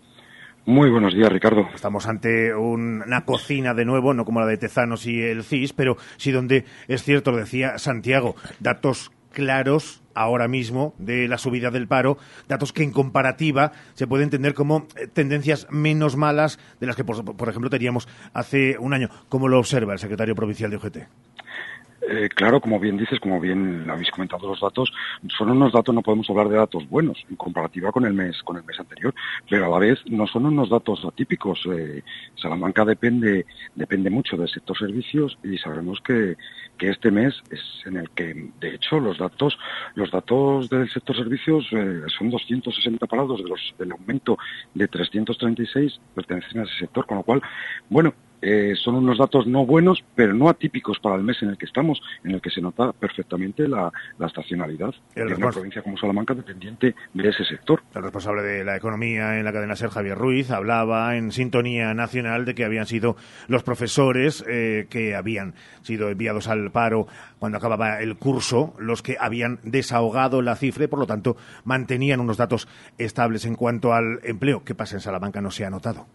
Muy 0.68 0.90
buenos 0.90 1.14
días, 1.14 1.30
Ricardo. 1.30 1.68
Estamos 1.72 2.08
ante 2.08 2.52
una 2.52 3.24
cocina 3.24 3.72
de 3.72 3.84
nuevo, 3.84 4.14
no 4.14 4.24
como 4.24 4.40
la 4.40 4.46
de 4.46 4.56
Tezanos 4.56 5.06
y 5.06 5.22
el 5.22 5.44
CIS, 5.44 5.72
pero 5.72 5.96
sí 6.16 6.32
donde 6.32 6.64
es 6.88 7.04
cierto, 7.04 7.30
lo 7.30 7.36
decía 7.36 7.78
Santiago, 7.78 8.34
datos 8.58 9.12
claros 9.30 10.02
ahora 10.12 10.48
mismo 10.48 10.92
de 10.98 11.28
la 11.28 11.38
subida 11.38 11.70
del 11.70 11.86
paro, 11.86 12.18
datos 12.48 12.72
que 12.72 12.82
en 12.82 12.90
comparativa 12.90 13.70
se 13.94 14.08
puede 14.08 14.24
entender 14.24 14.54
como 14.54 14.88
eh, 14.96 15.06
tendencias 15.06 15.68
menos 15.70 16.16
malas 16.16 16.58
de 16.80 16.88
las 16.88 16.96
que, 16.96 17.04
por, 17.04 17.36
por 17.36 17.48
ejemplo, 17.48 17.70
teníamos 17.70 18.08
hace 18.34 18.76
un 18.80 18.92
año. 18.92 19.08
¿Cómo 19.28 19.46
lo 19.46 19.60
observa 19.60 19.92
el 19.92 20.00
secretario 20.00 20.34
provincial 20.34 20.72
de 20.72 20.78
UGT? 20.78 20.96
Eh, 22.02 22.28
claro, 22.28 22.60
como 22.60 22.78
bien 22.78 22.96
dices, 22.96 23.19
como 23.20 23.40
bien 23.40 23.88
habéis 23.88 24.10
comentado 24.10 24.48
los 24.48 24.60
datos, 24.60 24.93
son 25.28 25.50
unos 25.50 25.72
datos, 25.72 25.94
no 25.94 26.02
podemos 26.02 26.28
hablar 26.31 26.48
de 26.48 26.56
datos 26.56 26.88
buenos 26.88 27.25
en 27.28 27.37
comparativa 27.37 27.90
con 27.90 28.04
el 28.04 28.12
mes, 28.12 28.43
con 28.43 28.56
el 28.56 28.64
mes 28.64 28.78
anterior, 28.78 29.14
pero 29.48 29.66
a 29.66 29.69
la 29.69 29.78
vez 29.78 29.98
no 30.06 30.26
son 30.26 30.46
unos 30.46 30.69
datos 30.69 31.04
atípicos. 31.04 31.66
Eh, 31.72 32.02
Salamanca 32.34 32.84
depende, 32.84 33.46
depende 33.75 34.10
mucho 34.10 34.37
del 34.37 34.48
sector 34.48 34.76
servicios 34.78 35.38
y 35.43 35.58
sabemos 35.58 36.00
que, 36.00 36.37
que 36.78 36.90
este 36.90 37.10
mes 37.10 37.34
es 37.50 37.60
en 37.87 37.96
el 37.96 38.10
que, 38.10 38.50
de 38.60 38.75
hecho, 38.75 39.00
los 39.00 39.19
datos, 39.19 39.58
los 39.94 40.10
datos 40.10 40.69
del 40.69 40.90
sector 40.90 41.16
servicios 41.16 41.66
eh, 41.72 42.02
son 42.16 42.31
260 42.31 43.06
parados 43.06 43.42
de 43.42 43.49
los, 43.49 43.75
del 43.78 43.92
aumento 43.92 44.38
de 44.75 44.87
336 44.87 46.00
pertenecen 46.14 46.60
a 46.60 46.64
ese 46.64 46.78
sector, 46.81 47.06
con 47.06 47.19
lo 47.19 47.22
cual, 47.22 47.42
bueno, 47.88 48.14
eh, 48.43 48.75
son 48.77 48.97
unos 48.97 49.19
datos 49.19 49.47
no 49.47 49.65
buenos, 49.65 50.05
pero 50.15 50.35
no 50.35 50.49
atípicos 50.49 50.99
para 50.99 51.17
el 51.17 51.23
mes 51.23 51.43
en 51.43 51.50
el 51.50 51.59
que 51.59 51.67
estamos, 51.67 52.00
en 52.25 52.33
el 52.33 52.41
que 52.41 52.50
se 52.50 52.61
nota 52.61 52.93
perfectamente 52.93 53.67
la, 53.69 53.93
estacionalidad 54.27 54.94
en 55.15 55.33
una 55.35 55.50
provincia 55.50 55.83
como 55.83 55.97
Salamanca 55.97 56.35
dependiente 56.35 56.94
de 57.15 57.28
ese 57.28 57.45
sector. 57.45 57.83
El 57.95 58.02
responsable 58.02 58.43
de 58.43 58.64
la 58.64 58.76
economía 58.76 59.38
en 59.38 59.45
la 59.45 59.52
cadena 59.52 59.76
SER, 59.76 59.90
Javier 59.90 60.19
Ruiz, 60.19 60.50
hablaba 60.50 61.16
en 61.16 61.33
sintonía 61.33 61.95
nacional 61.95 62.45
de 62.45 62.55
que 62.55 62.64
habían 62.64 62.87
sido 62.87 63.16
los 63.47 63.62
profesores 63.62 64.45
eh, 64.49 64.87
que 64.90 65.14
habían 65.14 65.55
sido 65.83 66.11
enviados 66.11 66.49
al 66.49 66.71
paro 66.71 67.07
cuando 67.38 67.59
acababa 67.59 68.00
el 68.00 68.16
curso 68.16 68.75
los 68.78 69.02
que 69.02 69.16
habían 69.19 69.61
desahogado 69.62 70.43
la 70.43 70.57
cifra 70.57 70.85
y, 70.85 70.88
por 70.88 70.99
lo 70.99 71.07
tanto, 71.07 71.37
mantenían 71.64 72.21
unos 72.21 72.37
datos 72.37 72.69
estables 72.99 73.45
en 73.45 73.55
cuanto 73.55 73.93
al 73.93 74.21
empleo. 74.25 74.64
¿Qué 74.64 74.75
pasa 74.75 74.97
en 74.97 75.00
Salamanca? 75.00 75.40
No 75.40 75.50
se 75.50 75.64
ha 75.64 75.71
notado. 75.71 76.07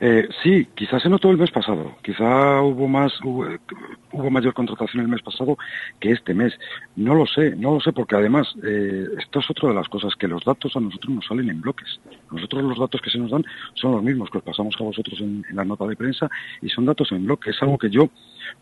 Eh, 0.00 0.28
sí, 0.42 0.68
quizás 0.74 1.02
se 1.02 1.08
notó 1.08 1.30
el 1.30 1.38
mes 1.38 1.50
pasado. 1.50 1.96
Quizá 2.02 2.62
hubo 2.62 2.86
más, 2.86 3.12
hubo, 3.24 4.30
mayor 4.30 4.54
contratación 4.54 5.02
el 5.02 5.08
mes 5.08 5.22
pasado 5.22 5.58
que 5.98 6.12
este 6.12 6.34
mes. 6.34 6.52
No 6.94 7.14
lo 7.14 7.26
sé, 7.26 7.56
no 7.56 7.74
lo 7.74 7.80
sé, 7.80 7.92
porque 7.92 8.16
además 8.16 8.54
eh, 8.62 9.06
esto 9.18 9.40
es 9.40 9.50
otra 9.50 9.70
de 9.70 9.74
las 9.74 9.88
cosas 9.88 10.14
que 10.14 10.28
los 10.28 10.44
datos 10.44 10.76
a 10.76 10.80
nosotros 10.80 11.14
nos 11.14 11.26
salen 11.26 11.50
en 11.50 11.60
bloques. 11.60 12.00
Nosotros 12.30 12.62
los 12.62 12.78
datos 12.78 13.00
que 13.00 13.10
se 13.10 13.18
nos 13.18 13.30
dan 13.30 13.44
son 13.74 13.92
los 13.92 14.02
mismos 14.02 14.30
que 14.30 14.38
os 14.38 14.44
pasamos 14.44 14.74
a 14.78 14.84
vosotros 14.84 15.20
en, 15.20 15.44
en 15.50 15.56
la 15.56 15.64
nota 15.64 15.86
de 15.86 15.96
prensa 15.96 16.28
y 16.62 16.68
son 16.68 16.86
datos 16.86 17.10
en 17.10 17.24
bloque. 17.24 17.50
Es 17.50 17.60
algo 17.62 17.76
que 17.76 17.90
yo 17.90 18.08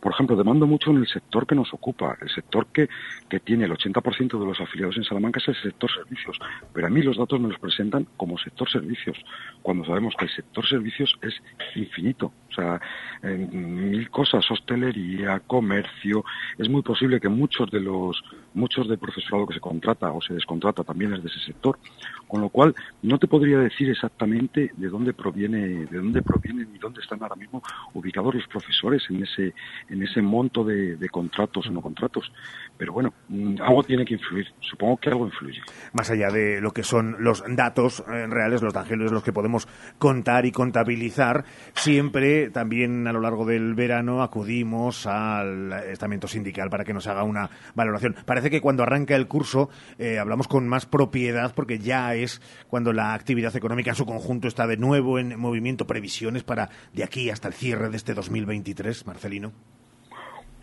por 0.00 0.12
ejemplo, 0.12 0.36
demando 0.36 0.66
mucho 0.66 0.90
en 0.90 0.98
el 0.98 1.06
sector 1.06 1.46
que 1.46 1.54
nos 1.54 1.72
ocupa, 1.72 2.16
el 2.20 2.28
sector 2.30 2.66
que, 2.66 2.88
que 3.28 3.40
tiene 3.40 3.64
el 3.64 3.72
80% 3.72 4.38
de 4.38 4.46
los 4.46 4.60
afiliados 4.60 4.96
en 4.96 5.04
Salamanca 5.04 5.40
es 5.40 5.48
el 5.48 5.62
sector 5.62 5.90
servicios, 5.90 6.38
pero 6.72 6.86
a 6.86 6.90
mí 6.90 7.02
los 7.02 7.16
datos 7.16 7.40
me 7.40 7.48
los 7.48 7.58
presentan 7.58 8.06
como 8.16 8.38
sector 8.38 8.70
servicios, 8.70 9.18
cuando 9.62 9.84
sabemos 9.84 10.14
que 10.18 10.26
el 10.26 10.30
sector 10.30 10.66
servicios 10.66 11.18
es 11.22 11.34
infinito, 11.74 12.32
O 12.50 12.54
sea, 12.54 12.80
en 13.22 13.90
mil 13.90 14.10
cosas, 14.10 14.48
hostelería, 14.50 15.40
comercio. 15.46 16.24
Es 16.58 16.68
muy 16.68 16.82
posible 16.82 17.20
que 17.20 17.28
muchos 17.28 17.70
de 17.70 17.80
los 17.80 18.22
muchos 18.54 18.88
del 18.88 18.98
profesorado 18.98 19.46
que 19.46 19.54
se 19.54 19.60
contrata 19.60 20.10
o 20.12 20.22
se 20.22 20.32
descontrata 20.32 20.82
también 20.82 21.12
es 21.12 21.22
de 21.22 21.28
ese 21.28 21.40
sector, 21.40 21.78
con 22.26 22.40
lo 22.40 22.48
cual 22.48 22.74
no 23.02 23.18
te 23.18 23.26
podría 23.26 23.58
decir 23.58 23.90
exactamente 23.90 24.72
de 24.74 24.88
dónde 24.88 25.12
proviene, 25.12 25.84
de 25.84 25.98
dónde 25.98 26.22
provienen 26.22 26.68
y 26.74 26.78
dónde 26.78 27.02
están 27.02 27.22
ahora 27.22 27.36
mismo 27.36 27.62
ubicados 27.92 28.34
los 28.34 28.46
profesores 28.46 29.02
en 29.10 29.22
ese 29.22 29.54
en 29.90 30.02
ese 30.02 30.22
monto 30.22 30.64
de, 30.64 30.96
contratos 31.10 31.66
o 31.66 31.70
no 31.70 31.80
contratos. 31.80 32.32
Pero 32.76 32.92
bueno, 32.92 33.12
mm, 33.28 33.60
algo 33.60 33.82
tiene 33.82 34.04
que 34.04 34.14
influir. 34.14 34.46
Supongo 34.60 34.96
que 34.96 35.10
algo 35.10 35.26
influye. 35.26 35.60
Más 35.92 36.10
allá 36.10 36.28
de 36.28 36.60
lo 36.60 36.72
que 36.72 36.82
son 36.82 37.16
los 37.20 37.44
datos 37.48 38.00
eh, 38.00 38.26
reales, 38.26 38.62
los 38.62 38.74
tangibles, 38.74 39.12
los 39.12 39.22
que 39.22 39.32
podemos 39.32 39.68
contar 39.98 40.46
y 40.46 40.52
contabilizar, 40.52 41.44
siempre 41.74 42.35
también 42.52 43.06
a 43.06 43.12
lo 43.12 43.20
largo 43.20 43.44
del 43.44 43.74
verano 43.74 44.22
acudimos 44.22 45.06
al 45.06 45.72
estamento 45.90 46.28
sindical 46.28 46.70
para 46.70 46.84
que 46.84 46.94
nos 46.94 47.06
haga 47.06 47.22
una 47.22 47.50
valoración. 47.74 48.14
Parece 48.24 48.50
que 48.50 48.60
cuando 48.60 48.82
arranca 48.82 49.16
el 49.16 49.28
curso 49.28 49.70
eh, 49.98 50.18
hablamos 50.18 50.48
con 50.48 50.68
más 50.68 50.86
propiedad 50.86 51.54
porque 51.54 51.78
ya 51.78 52.14
es 52.14 52.40
cuando 52.68 52.92
la 52.92 53.14
actividad 53.14 53.54
económica 53.56 53.90
en 53.90 53.96
su 53.96 54.06
conjunto 54.06 54.48
está 54.48 54.66
de 54.66 54.76
nuevo 54.76 55.18
en 55.18 55.38
movimiento. 55.38 55.86
Previsiones 55.86 56.44
para 56.44 56.68
de 56.92 57.04
aquí 57.04 57.30
hasta 57.30 57.48
el 57.48 57.54
cierre 57.54 57.88
de 57.90 57.96
este 57.96 58.14
2023, 58.14 59.06
Marcelino. 59.06 59.52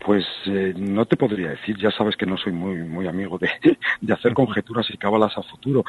Pues 0.04 0.24
eh, 0.46 0.74
no 0.76 1.06
te 1.06 1.16
podría 1.16 1.50
decir, 1.50 1.78
ya 1.78 1.90
sabes 1.90 2.14
que 2.16 2.26
no 2.26 2.36
soy 2.36 2.52
muy 2.52 2.76
muy 2.82 3.06
amigo 3.06 3.38
de, 3.38 3.48
de 4.00 4.12
hacer 4.12 4.34
conjeturas 4.34 4.86
y 4.90 4.98
cábalas 4.98 5.32
a 5.38 5.42
futuro, 5.42 5.82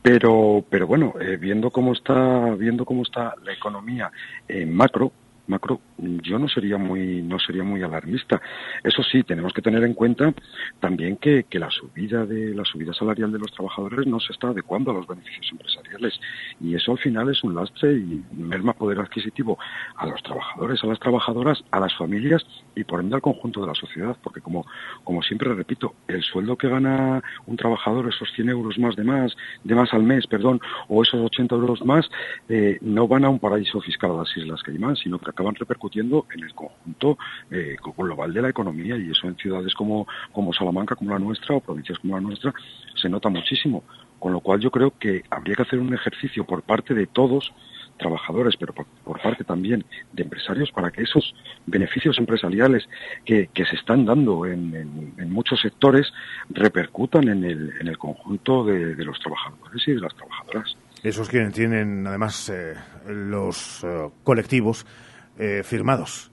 pero 0.00 0.64
pero 0.70 0.86
bueno, 0.86 1.14
eh, 1.20 1.36
viendo 1.36 1.70
cómo 1.70 1.92
está 1.92 2.54
viendo 2.54 2.86
cómo 2.86 3.02
está 3.02 3.34
la 3.44 3.52
economía 3.52 4.10
en 4.48 4.74
macro, 4.74 5.12
macro, 5.48 5.80
yo 5.98 6.38
no 6.38 6.48
sería 6.48 6.78
muy, 6.78 7.22
no 7.22 7.38
sería 7.38 7.64
muy 7.64 7.82
alarmista. 7.82 8.40
Eso 8.84 9.02
sí, 9.02 9.22
tenemos 9.22 9.52
que 9.52 9.62
tener 9.62 9.82
en 9.84 9.94
cuenta 9.94 10.32
también 10.80 11.16
que, 11.16 11.44
que, 11.44 11.58
la 11.58 11.70
subida 11.70 12.24
de 12.24 12.54
la 12.54 12.64
subida 12.64 12.92
salarial 12.92 13.32
de 13.32 13.38
los 13.38 13.52
trabajadores 13.52 14.06
no 14.06 14.20
se 14.20 14.32
está 14.32 14.48
adecuando 14.48 14.90
a 14.90 14.94
los 14.94 15.06
beneficios 15.06 15.48
empresariales 15.50 16.20
y 16.60 16.74
eso 16.74 16.92
al 16.92 16.98
final 16.98 17.28
es 17.30 17.42
un 17.42 17.54
lastre 17.54 17.94
y 17.94 18.22
merma 18.32 18.74
poder 18.74 19.00
adquisitivo 19.00 19.58
a 19.96 20.06
los 20.06 20.22
trabajadores, 20.22 20.82
a 20.84 20.86
las 20.86 21.00
trabajadoras, 21.00 21.64
a 21.70 21.80
las 21.80 21.96
familias 21.96 22.44
y 22.78 22.84
por 22.84 23.00
ende 23.00 23.16
al 23.16 23.22
conjunto 23.22 23.60
de 23.60 23.66
la 23.66 23.74
sociedad, 23.74 24.16
porque 24.22 24.40
como, 24.40 24.64
como 25.02 25.20
siempre 25.22 25.52
repito, 25.52 25.94
el 26.06 26.22
sueldo 26.22 26.56
que 26.56 26.68
gana 26.68 27.22
un 27.46 27.56
trabajador, 27.56 28.08
esos 28.08 28.30
100 28.34 28.50
euros 28.50 28.78
más 28.78 28.94
de 28.94 29.02
más, 29.02 29.36
de 29.64 29.74
más 29.74 29.92
al 29.92 30.04
mes, 30.04 30.26
perdón, 30.28 30.60
o 30.86 31.02
esos 31.02 31.20
80 31.20 31.54
euros 31.56 31.84
más, 31.84 32.08
eh, 32.48 32.78
no 32.80 33.08
van 33.08 33.24
a 33.24 33.28
un 33.28 33.40
paraíso 33.40 33.80
fiscal 33.80 34.12
a 34.12 34.18
las 34.18 34.36
Islas 34.36 34.62
Caimán, 34.62 34.94
sino 34.94 35.18
que 35.18 35.30
acaban 35.30 35.56
repercutiendo 35.56 36.26
en 36.32 36.44
el 36.44 36.54
conjunto 36.54 37.18
eh, 37.50 37.76
global 37.96 38.32
de 38.32 38.42
la 38.42 38.50
economía 38.50 38.96
y 38.96 39.10
eso 39.10 39.26
en 39.26 39.36
ciudades 39.36 39.74
como, 39.74 40.06
como 40.32 40.52
Salamanca, 40.52 40.94
como 40.94 41.10
la 41.10 41.18
nuestra, 41.18 41.56
o 41.56 41.60
provincias 41.60 41.98
como 41.98 42.14
la 42.14 42.20
nuestra, 42.20 42.54
se 42.94 43.08
nota 43.08 43.28
muchísimo. 43.28 43.82
Con 44.20 44.32
lo 44.32 44.40
cual 44.40 44.60
yo 44.60 44.70
creo 44.70 44.92
que 44.98 45.22
habría 45.30 45.54
que 45.54 45.62
hacer 45.62 45.78
un 45.78 45.94
ejercicio 45.94 46.44
por 46.44 46.62
parte 46.62 46.94
de 46.94 47.06
todos 47.06 47.52
trabajadores, 47.98 48.56
pero 48.56 48.72
por, 48.72 49.20
parte 49.20 49.44
también 49.44 49.84
de 50.12 50.22
empresarios, 50.22 50.70
para 50.70 50.90
que 50.90 51.02
esos 51.02 51.34
beneficios 51.66 52.18
empresariales 52.18 52.88
que, 53.24 53.48
se 53.54 53.76
están 53.76 54.04
dando 54.04 54.46
en, 54.46 55.30
muchos 55.30 55.60
sectores 55.60 56.12
repercutan 56.48 57.28
en 57.28 57.44
el, 57.44 57.72
en 57.80 57.88
el 57.88 57.98
conjunto 57.98 58.64
de, 58.64 58.94
los 59.04 59.18
trabajadores 59.18 59.86
y 59.86 59.92
de 59.92 60.00
las 60.00 60.14
trabajadoras. 60.14 60.76
Esos 61.02 61.28
quienes 61.28 61.52
tienen, 61.52 62.06
además, 62.06 62.48
eh, 62.48 62.74
los 63.06 63.84
eh, 63.84 64.10
colectivos 64.24 64.86
eh, 65.38 65.62
firmados. 65.64 66.30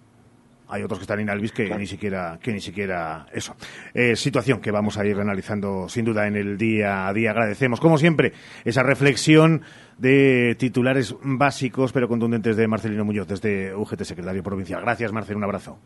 Hay 0.67 0.83
otros 0.83 0.99
que 0.99 1.03
están 1.03 1.19
en 1.19 1.29
Alvis 1.29 1.51
que 1.51 1.75
ni 1.77 1.85
siquiera 1.85 2.39
que 2.41 2.51
ni 2.51 2.59
siquiera 2.59 3.25
eso. 3.31 3.55
Eh, 3.93 4.15
situación 4.15 4.59
que 4.61 4.71
vamos 4.71 4.97
a 4.97 5.05
ir 5.05 5.19
analizando 5.19 5.87
sin 5.89 6.05
duda 6.05 6.27
en 6.27 6.35
el 6.35 6.57
día 6.57 7.07
a 7.07 7.13
día. 7.13 7.31
Agradecemos, 7.31 7.79
como 7.79 7.97
siempre, 7.97 8.33
esa 8.63 8.83
reflexión 8.83 9.61
de 9.97 10.55
titulares 10.57 11.15
básicos 11.21 11.91
pero 11.91 12.07
contundentes 12.07 12.57
de 12.57 12.67
Marcelino 12.67 13.05
Muñoz 13.05 13.27
desde 13.27 13.73
UGT 13.75 14.03
Secretario 14.03 14.43
Provincial. 14.43 14.81
Gracias, 14.81 15.11
Marcel. 15.11 15.37
Un 15.37 15.43
abrazo. 15.43 15.77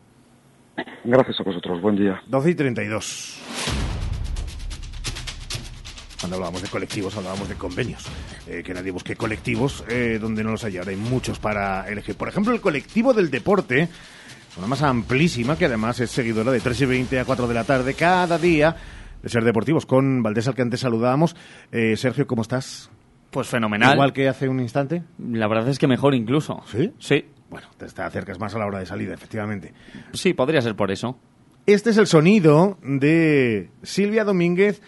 Gracias 1.04 1.40
a 1.40 1.42
vosotros. 1.44 1.80
Buen 1.80 1.96
día. 1.96 2.20
12 2.26 2.50
y 2.50 2.54
32 2.54 3.40
cuando 6.20 6.36
hablábamos 6.36 6.62
de 6.62 6.68
colectivos, 6.68 7.16
hablábamos 7.16 7.48
de 7.48 7.54
convenios. 7.54 8.04
Eh, 8.46 8.62
que 8.62 8.74
nadie 8.74 8.90
busque 8.90 9.16
colectivos 9.16 9.84
eh, 9.88 10.18
donde 10.20 10.44
no 10.44 10.50
los 10.50 10.64
haya. 10.64 10.80
Ahora 10.80 10.90
hay 10.90 10.98
muchos 10.98 11.38
para 11.38 11.88
elegir. 11.88 12.14
Por 12.14 12.28
ejemplo, 12.28 12.52
el 12.52 12.60
colectivo 12.60 13.14
del 13.14 13.30
deporte, 13.30 13.88
una 14.56 14.66
masa 14.66 14.88
amplísima 14.88 15.56
que 15.56 15.66
además 15.66 16.00
es 16.00 16.10
seguidora 16.10 16.50
de 16.52 16.60
3 16.60 16.80
y 16.80 16.86
20 16.86 17.20
a 17.20 17.24
4 17.24 17.48
de 17.48 17.54
la 17.54 17.64
tarde 17.64 17.94
cada 17.94 18.38
día 18.38 18.76
de 19.22 19.28
Ser 19.28 19.44
Deportivos. 19.44 19.86
Con 19.86 20.22
Valdés, 20.22 20.48
al 20.48 20.54
que 20.54 20.62
antes 20.62 20.80
saludábamos. 20.80 21.36
Eh, 21.72 21.96
Sergio, 21.96 22.26
¿cómo 22.26 22.42
estás? 22.42 22.90
Pues 23.30 23.48
fenomenal. 23.48 23.94
Igual 23.94 24.12
que 24.12 24.28
hace 24.28 24.48
un 24.48 24.60
instante. 24.60 25.02
La 25.18 25.48
verdad 25.48 25.68
es 25.68 25.78
que 25.78 25.86
mejor 25.86 26.14
incluso. 26.14 26.62
¿Sí? 26.66 26.92
Sí. 26.98 27.24
Bueno, 27.48 27.68
te 27.76 27.86
acercas 28.02 28.38
más 28.38 28.54
a 28.54 28.58
la 28.58 28.66
hora 28.66 28.78
de 28.78 28.86
salida, 28.86 29.14
efectivamente. 29.14 29.72
Sí, 30.12 30.34
podría 30.34 30.60
ser 30.60 30.76
por 30.76 30.90
eso. 30.90 31.18
Este 31.66 31.90
es 31.90 31.98
el 31.98 32.06
sonido 32.06 32.78
de 32.82 33.70
Silvia 33.82 34.24
Domínguez 34.24 34.80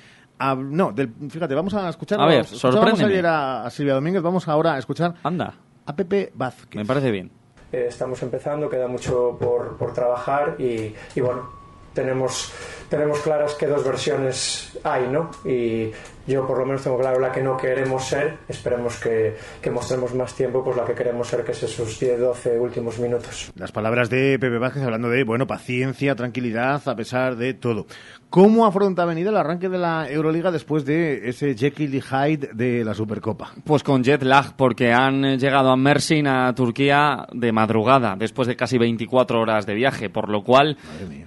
no, 0.57 0.95
fíjate, 1.29 1.55
vamos 1.55 1.75
a 1.75 1.89
escuchar. 1.89 2.21
A 2.21 2.27
ver, 2.27 2.45
sorprende. 2.45 3.05
ayer 3.05 3.27
a, 3.27 3.69
Silvia 3.71 3.95
Domínguez, 3.95 4.23
vamos 4.23 4.49
ahora 4.49 4.75
a 4.75 4.79
escuchar. 4.79 5.15
Anda. 5.23 5.55
A 5.87 5.97
Pepe 5.97 6.33
Vázquez. 6.35 6.77
Me 6.77 6.85
parece 6.85 7.11
bien. 7.11 7.31
Eh, 7.73 7.87
estamos 7.89 8.23
empezando, 8.23 8.69
queda 8.69 8.87
mucho 8.87 9.37
por, 9.41 9.77
por 9.77 9.95
trabajar 9.95 10.57
y, 10.59 10.95
y, 11.15 11.21
bueno, 11.21 11.49
tenemos, 11.95 12.53
tenemos 12.93 13.21
claras 13.21 13.55
que 13.55 13.67
dos 13.67 13.83
versiones 13.83 14.79
hay, 14.85 15.09
¿no? 15.09 15.31
Y 15.47 15.91
yo 16.27 16.47
por 16.47 16.59
lo 16.59 16.67
menos 16.67 16.83
tengo 16.83 16.99
claro 16.99 17.19
la 17.19 17.33
que 17.33 17.43
no 17.43 17.57
queremos 17.57 18.05
ser, 18.05 18.37
esperemos 18.49 18.97
que, 18.99 19.35
que 19.63 19.71
mostremos 19.71 20.15
más 20.15 20.35
tiempo, 20.35 20.63
pues 20.63 20.77
la 20.77 20.85
que 20.85 20.95
queremos 20.95 21.27
ser, 21.27 21.43
que 21.43 21.53
es 21.53 21.63
esos 21.63 21.99
10, 21.99 22.21
12 22.21 22.59
últimos 22.61 22.99
minutos. 22.99 23.51
Las 23.57 23.73
palabras 23.73 24.11
de 24.11 24.39
Pepe 24.39 24.59
Vázquez 24.59 24.83
hablando 24.83 25.09
de, 25.09 25.25
bueno, 25.25 25.47
paciencia, 25.47 26.15
tranquilidad, 26.15 26.87
a 26.87 26.95
pesar 26.95 27.37
de 27.37 27.55
todo. 27.55 27.87
¿Cómo 28.33 28.65
afronta 28.65 29.03
Avenida 29.03 29.29
el 29.29 29.37
arranque 29.37 29.69
de 29.69 29.77
la 29.77 30.09
Euroliga 30.09 30.51
después 30.51 30.87
de 30.87 31.29
ese 31.29 31.55
Jekyll 31.55 31.95
y 31.95 32.01
Hyde 32.01 32.51
de 32.55 32.83
la 32.83 32.95
Supercopa? 32.95 33.53
Pues 33.63 33.83
con 33.83 34.03
jet 34.03 34.23
lag, 34.23 34.57
porque 34.57 34.91
han 34.91 35.39
llegado 35.39 35.71
a 35.71 35.77
Mersin, 35.77 36.27
a 36.27 36.55
Turquía, 36.55 37.27
de 37.31 37.53
madrugada, 37.53 38.17
después 38.17 38.49
de 38.49 38.57
casi 38.57 38.79
24 38.79 39.39
horas 39.39 39.67
de 39.67 39.75
viaje, 39.75 40.09
por 40.09 40.31
lo 40.31 40.43
cual, 40.45 40.79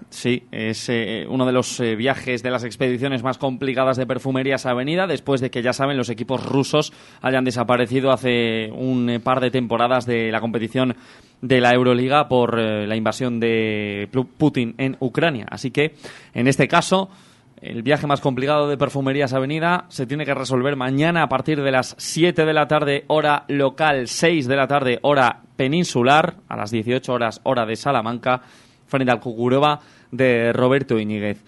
sí, 0.10 0.48
es 0.52 0.90
eh, 0.90 1.28
uno 1.30 1.46
de 1.46 1.52
los 1.56 1.80
eh, 1.80 1.96
viajes 1.96 2.44
de 2.44 2.52
las 2.52 2.64
expediciones 2.64 3.24
más 3.24 3.40
complicadas 3.40 3.98
de 3.98 4.06
perfumería 4.06 4.58
a 4.64 4.70
Avenida, 4.70 5.08
después 5.08 5.42
de 5.42 5.50
que, 5.50 5.64
ya 5.64 5.74
saben, 5.74 5.98
los 5.98 6.10
equipos 6.10 6.46
rusos 6.46 6.94
hayan 7.22 7.46
desaparecido 7.46 8.12
hace 8.12 8.70
un 8.72 9.10
eh, 9.10 9.20
par 9.20 9.40
de 9.40 9.50
temporadas 9.50 10.06
de 10.06 10.32
la 10.32 10.42
competición 10.42 10.96
de 11.42 11.62
la 11.62 11.74
Euroliga 11.74 12.28
por 12.28 12.60
eh, 12.60 12.86
la 12.86 12.96
invasión 12.96 13.40
de 13.40 14.08
Putin 14.38 14.76
en 14.78 14.98
Ucrania. 15.00 15.48
Así 15.50 15.72
que, 15.72 15.96
en 16.34 16.48
este 16.48 16.68
caso, 16.68 17.10
el 17.62 17.82
viaje 17.82 18.06
más 18.06 18.20
complicado 18.20 18.68
de 18.68 18.78
Perfumerías 18.78 19.34
Avenida 19.34 19.86
se 19.88 20.06
tiene 20.06 20.26
que 20.26 20.34
resolver 20.34 20.76
mañana 20.76 21.24
a 21.24 21.30
partir 21.30 21.64
de 21.64 21.72
las 21.72 21.96
7 21.98 22.46
de 22.46 22.54
la 22.54 22.68
tarde, 22.68 23.06
hora 23.08 23.46
local, 23.48 24.08
6 24.08 24.48
de 24.48 24.56
la 24.56 24.68
tarde, 24.68 25.00
hora 25.04 25.42
peninsular, 25.56 26.36
a 26.50 26.58
las 26.58 26.70
18 26.70 27.14
horas, 27.14 27.40
hora 27.44 27.66
de 27.66 27.78
Salamanca, 27.78 28.42
frente 28.88 29.12
al 29.12 29.22
Cucurova 29.22 29.80
de 30.16 30.54
Roberto 30.54 31.00
Iñiguez. 31.00 31.44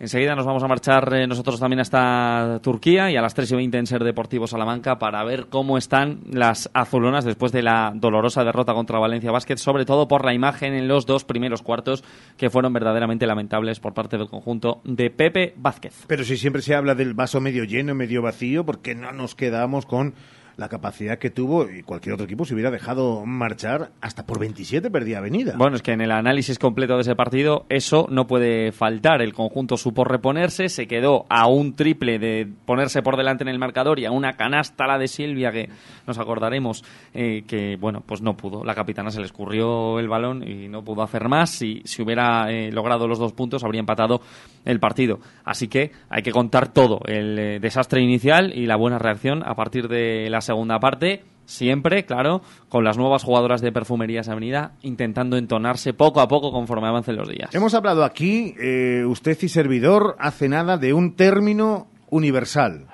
Enseguida 0.00 0.34
nos 0.34 0.46
vamos 0.46 0.62
a 0.62 0.66
marchar 0.66 1.12
eh, 1.12 1.26
nosotros 1.26 1.60
también 1.60 1.80
hasta 1.80 2.58
Turquía 2.62 3.10
y 3.10 3.16
a 3.16 3.20
las 3.20 3.34
3 3.34 3.52
y 3.52 3.56
20 3.56 3.76
en 3.76 3.86
Ser 3.86 4.02
Deportivo 4.02 4.46
Salamanca 4.46 4.98
para 4.98 5.22
ver 5.24 5.48
cómo 5.50 5.76
están 5.76 6.20
las 6.32 6.70
azulonas 6.72 7.26
después 7.26 7.52
de 7.52 7.62
la 7.62 7.92
dolorosa 7.94 8.42
derrota 8.42 8.72
contra 8.72 8.98
Valencia 8.98 9.30
Basket, 9.30 9.58
sobre 9.58 9.84
todo 9.84 10.08
por 10.08 10.24
la 10.24 10.32
imagen 10.32 10.72
en 10.72 10.88
los 10.88 11.04
dos 11.04 11.26
primeros 11.26 11.60
cuartos 11.60 12.02
que 12.38 12.48
fueron 12.48 12.72
verdaderamente 12.72 13.26
lamentables 13.26 13.78
por 13.78 13.92
parte 13.92 14.16
del 14.16 14.30
conjunto 14.30 14.80
de 14.84 15.10
Pepe 15.10 15.52
Vázquez. 15.58 16.06
Pero 16.06 16.24
si 16.24 16.38
siempre 16.38 16.62
se 16.62 16.74
habla 16.74 16.94
del 16.94 17.12
vaso 17.12 17.42
medio 17.42 17.64
lleno, 17.64 17.94
medio 17.94 18.22
vacío, 18.22 18.64
¿por 18.64 18.80
qué 18.80 18.94
no 18.94 19.12
nos 19.12 19.34
quedamos 19.34 19.84
con 19.84 20.14
la 20.60 20.68
capacidad 20.68 21.18
que 21.18 21.30
tuvo 21.30 21.70
y 21.70 21.82
cualquier 21.82 22.12
otro 22.12 22.26
equipo 22.26 22.44
se 22.44 22.52
hubiera 22.52 22.70
dejado 22.70 23.24
marchar 23.24 23.92
hasta 24.02 24.26
por 24.26 24.38
27 24.38 24.90
perdía 24.90 25.16
Avenida. 25.16 25.54
Bueno, 25.56 25.76
es 25.76 25.82
que 25.82 25.92
en 25.92 26.02
el 26.02 26.12
análisis 26.12 26.58
completo 26.58 26.96
de 26.96 27.00
ese 27.00 27.16
partido 27.16 27.64
eso 27.70 28.06
no 28.10 28.26
puede 28.26 28.70
faltar. 28.70 29.22
El 29.22 29.32
conjunto 29.32 29.78
supo 29.78 30.04
reponerse, 30.04 30.68
se 30.68 30.86
quedó 30.86 31.24
a 31.30 31.46
un 31.46 31.76
triple 31.76 32.18
de 32.18 32.46
ponerse 32.66 33.00
por 33.00 33.16
delante 33.16 33.42
en 33.42 33.48
el 33.48 33.58
marcador 33.58 33.98
y 34.00 34.04
a 34.04 34.10
una 34.10 34.34
canasta 34.34 34.86
la 34.86 34.98
de 34.98 35.08
Silvia 35.08 35.50
que 35.50 35.70
nos 36.06 36.18
acordaremos 36.18 36.84
eh, 37.14 37.44
que, 37.46 37.76
bueno, 37.76 38.02
pues 38.04 38.20
no 38.20 38.36
pudo. 38.36 38.62
La 38.62 38.74
capitana 38.74 39.10
se 39.10 39.20
le 39.20 39.26
escurrió 39.26 39.98
el 39.98 40.08
balón 40.08 40.46
y 40.46 40.68
no 40.68 40.84
pudo 40.84 41.02
hacer 41.02 41.26
más. 41.30 41.48
Si, 41.48 41.80
si 41.86 42.02
hubiera 42.02 42.52
eh, 42.52 42.70
logrado 42.70 43.08
los 43.08 43.18
dos 43.18 43.32
puntos 43.32 43.64
habría 43.64 43.80
empatado 43.80 44.20
el 44.66 44.78
partido. 44.78 45.20
Así 45.42 45.68
que 45.68 45.92
hay 46.10 46.22
que 46.22 46.32
contar 46.32 46.70
todo, 46.70 47.00
el 47.06 47.38
eh, 47.38 47.60
desastre 47.60 48.02
inicial 48.02 48.52
y 48.54 48.66
la 48.66 48.76
buena 48.76 48.98
reacción 48.98 49.42
a 49.42 49.54
partir 49.54 49.88
de 49.88 50.28
la 50.28 50.42
segunda 50.50 50.80
parte 50.80 51.22
siempre, 51.44 52.04
claro, 52.04 52.42
con 52.68 52.82
las 52.82 52.98
nuevas 52.98 53.22
jugadoras 53.22 53.60
de 53.60 53.70
Perfumerías 53.70 54.28
Avenida, 54.28 54.72
intentando 54.82 55.36
entonarse 55.36 55.92
poco 55.92 56.20
a 56.20 56.26
poco 56.26 56.50
conforme 56.50 56.88
avancen 56.88 57.16
los 57.16 57.28
días. 57.28 57.54
Hemos 57.54 57.72
hablado 57.74 58.02
aquí, 58.02 58.56
eh, 58.60 59.04
usted 59.06 59.38
y 59.40 59.48
servidor, 59.48 60.16
hace 60.18 60.48
nada 60.48 60.76
de 60.76 60.92
un 60.92 61.14
término 61.14 61.86
universal. 62.10 62.86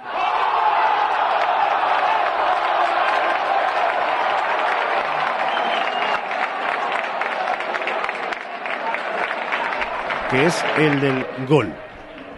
que 10.30 10.44
es 10.44 10.64
el 10.76 11.00
del 11.00 11.24
gol. 11.48 11.72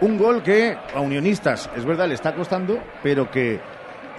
Un 0.01 0.19
gol 0.19 0.43
que 0.43 0.77
a 0.95 1.01
unionistas, 1.01 1.71
es 1.75 1.85
verdad, 1.85 2.07
le 2.07 2.13
está 2.13 2.35
costando, 2.35 2.77
pero 3.01 3.31
que 3.31 3.59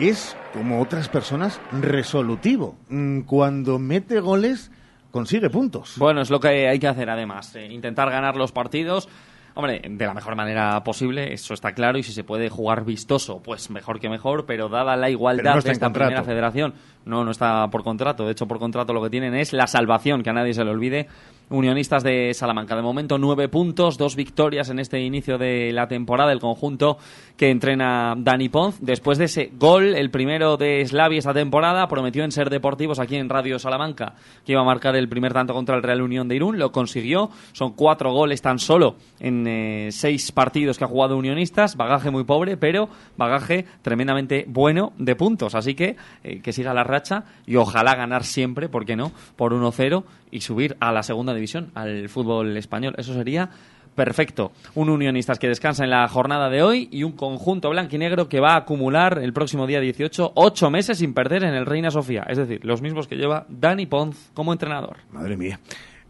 es, 0.09 0.37
como 0.53 0.81
otras 0.81 1.09
personas, 1.09 1.61
resolutivo. 1.73 2.77
Mm, 2.89 3.21
cuando 3.23 3.79
mete 3.79 4.21
goles, 4.21 4.71
consigue 5.11 5.51
puntos. 5.51 5.95
Bueno, 5.99 6.21
es 6.23 6.31
lo 6.31 6.41
que 6.41 6.69
hay 6.69 6.79
que 6.79 6.89
hacer 6.89 7.11
además, 7.11 7.55
eh, 7.57 7.67
intentar 7.67 8.11
ganar 8.11 8.37
los 8.37 8.53
partidos. 8.53 9.09
Hombre, 9.55 9.83
de 9.85 10.07
la 10.07 10.15
mejor 10.15 10.37
manera 10.37 10.83
posible, 10.85 11.33
eso 11.33 11.55
está 11.55 11.73
claro, 11.73 11.99
y 11.99 12.05
si 12.05 12.13
se 12.13 12.23
puede 12.23 12.49
jugar 12.49 12.85
vistoso, 12.85 13.43
pues 13.43 13.69
mejor 13.69 13.99
que 13.99 14.09
mejor, 14.09 14.47
pero 14.47 14.69
dada 14.69 14.97
la 14.97 15.11
igualdad 15.11 15.63
de 15.63 15.73
esta 15.73 15.91
primera 15.91 16.23
federación, 16.23 16.75
no, 17.05 17.25
no 17.25 17.33
está 17.33 17.69
por 17.69 17.83
contrato, 17.83 18.25
de 18.25 18.33
hecho 18.33 18.47
por 18.47 18.61
contrato 18.61 18.93
lo 18.93 19.03
que 19.03 19.11
tienen 19.11 19.35
es 19.35 19.53
la 19.53 19.67
salvación, 19.67 20.23
que 20.23 20.31
a 20.31 20.35
nadie 20.35 20.55
se 20.55 20.65
le 20.65 20.71
olvide, 20.71 21.09
Unionistas 21.51 22.05
de 22.05 22.33
Salamanca. 22.33 22.77
De 22.77 22.83
momento 22.83 23.19
nueve 23.19 23.49
puntos, 23.49 23.99
dos 23.99 24.15
victorias 24.15 24.71
en 24.71 24.79
este 24.79 25.01
inicio 25.01 25.37
de 25.37 25.73
la 25.73 25.89
temporada, 25.89 26.33
el 26.33 26.39
conjunto 26.39 26.97
que 27.37 27.51
entrena 27.51 28.15
Dani 28.17 28.49
Ponz. 28.49 28.77
Después 28.81 29.19
de 29.19 29.25
ese 29.25 29.51
gol, 29.59 29.97
el 29.97 30.11
primero 30.11 30.57
de 30.57 30.87
Slavi 30.87 31.19
esta 31.19 31.35
temporada, 31.35 31.89
prometió 31.89 32.23
en 32.23 32.31
ser 32.31 32.51
deportivos 32.51 33.01
aquí 33.01 33.17
en 33.17 33.29
Radio 33.29 33.59
Salamanca 33.59 34.15
que 34.47 34.53
iba 34.53 34.61
a 34.61 34.65
marcar 34.65 34.95
el 34.95 35.09
primer 35.09 35.33
tanto 35.33 35.53
contra 35.53 35.75
el 35.75 35.83
Real 35.83 36.03
Unión 36.03 36.29
de 36.29 36.37
Irún. 36.37 36.57
Lo 36.59 36.71
consiguió. 36.71 37.31
Son 37.53 37.73
cuatro 37.73 38.13
goles 38.13 38.43
tan 38.43 38.61
solo 38.61 38.95
en 39.19 39.47
eh, 39.49 39.89
seis 39.91 40.31
partidos 40.31 40.79
que 40.79 40.85
ha 40.85 40.89
jugado 40.89 41.17
Unionistas. 41.17 41.77
Bagaje 41.77 42.11
muy 42.11 42.23
pobre, 42.23 42.57
pero 42.57 42.89
bagaje 43.17 43.67
tremendamente 43.83 44.45
bueno 44.47 44.93
de 44.99 45.17
puntos. 45.17 45.57
Así 45.57 45.75
que 45.75 45.97
eh, 46.23 46.41
que 46.41 46.53
siga 46.53 46.73
la 46.75 46.85
racha 46.85 47.25
y 47.45 47.57
ojalá 47.57 47.97
ganar 47.97 48.23
siempre, 48.23 48.69
¿por 48.69 48.87
qué 48.87 48.95
no? 48.95 49.11
Por 49.35 49.53
1-0 49.53 50.05
y 50.31 50.41
subir 50.41 50.77
a 50.81 50.93
la 50.93 51.03
segunda 51.03 51.35
división, 51.35 51.71
al 51.75 52.09
fútbol 52.09 52.57
español. 52.57 52.95
Eso 52.99 53.15
sería 53.15 53.51
perfecto. 53.95 54.53
Un 54.75 54.89
Unionistas 54.89 55.39
que 55.39 55.49
descansa 55.49 55.85
en 55.85 55.91
la 55.91 56.07
jornada 56.09 56.49
de 56.49 56.63
hoy 56.63 56.89
y 56.91 57.03
un 57.03 57.13
conjunto 57.13 57.71
blanquinegro 57.71 58.29
que 58.29 58.41
va 58.41 58.55
a 58.55 58.59
acumular 58.59 59.19
el 59.23 59.33
próximo 59.33 59.67
día 59.67 59.81
18 59.81 60.33
ocho 60.35 60.71
meses 60.71 60.99
sin 60.99 61.15
perder 61.15 61.45
en 61.45 61.55
el 61.55 61.67
Reina 61.67 61.91
Sofía. 61.91 62.25
Es 62.29 62.39
decir, 62.39 62.65
los 62.65 62.83
mismos 62.83 63.09
que 63.09 63.17
lleva 63.17 63.47
Dani 63.49 63.87
Ponz 63.87 64.31
como 64.35 64.53
entrenador. 64.53 64.99
Madre 65.11 65.37
mía. 65.37 65.61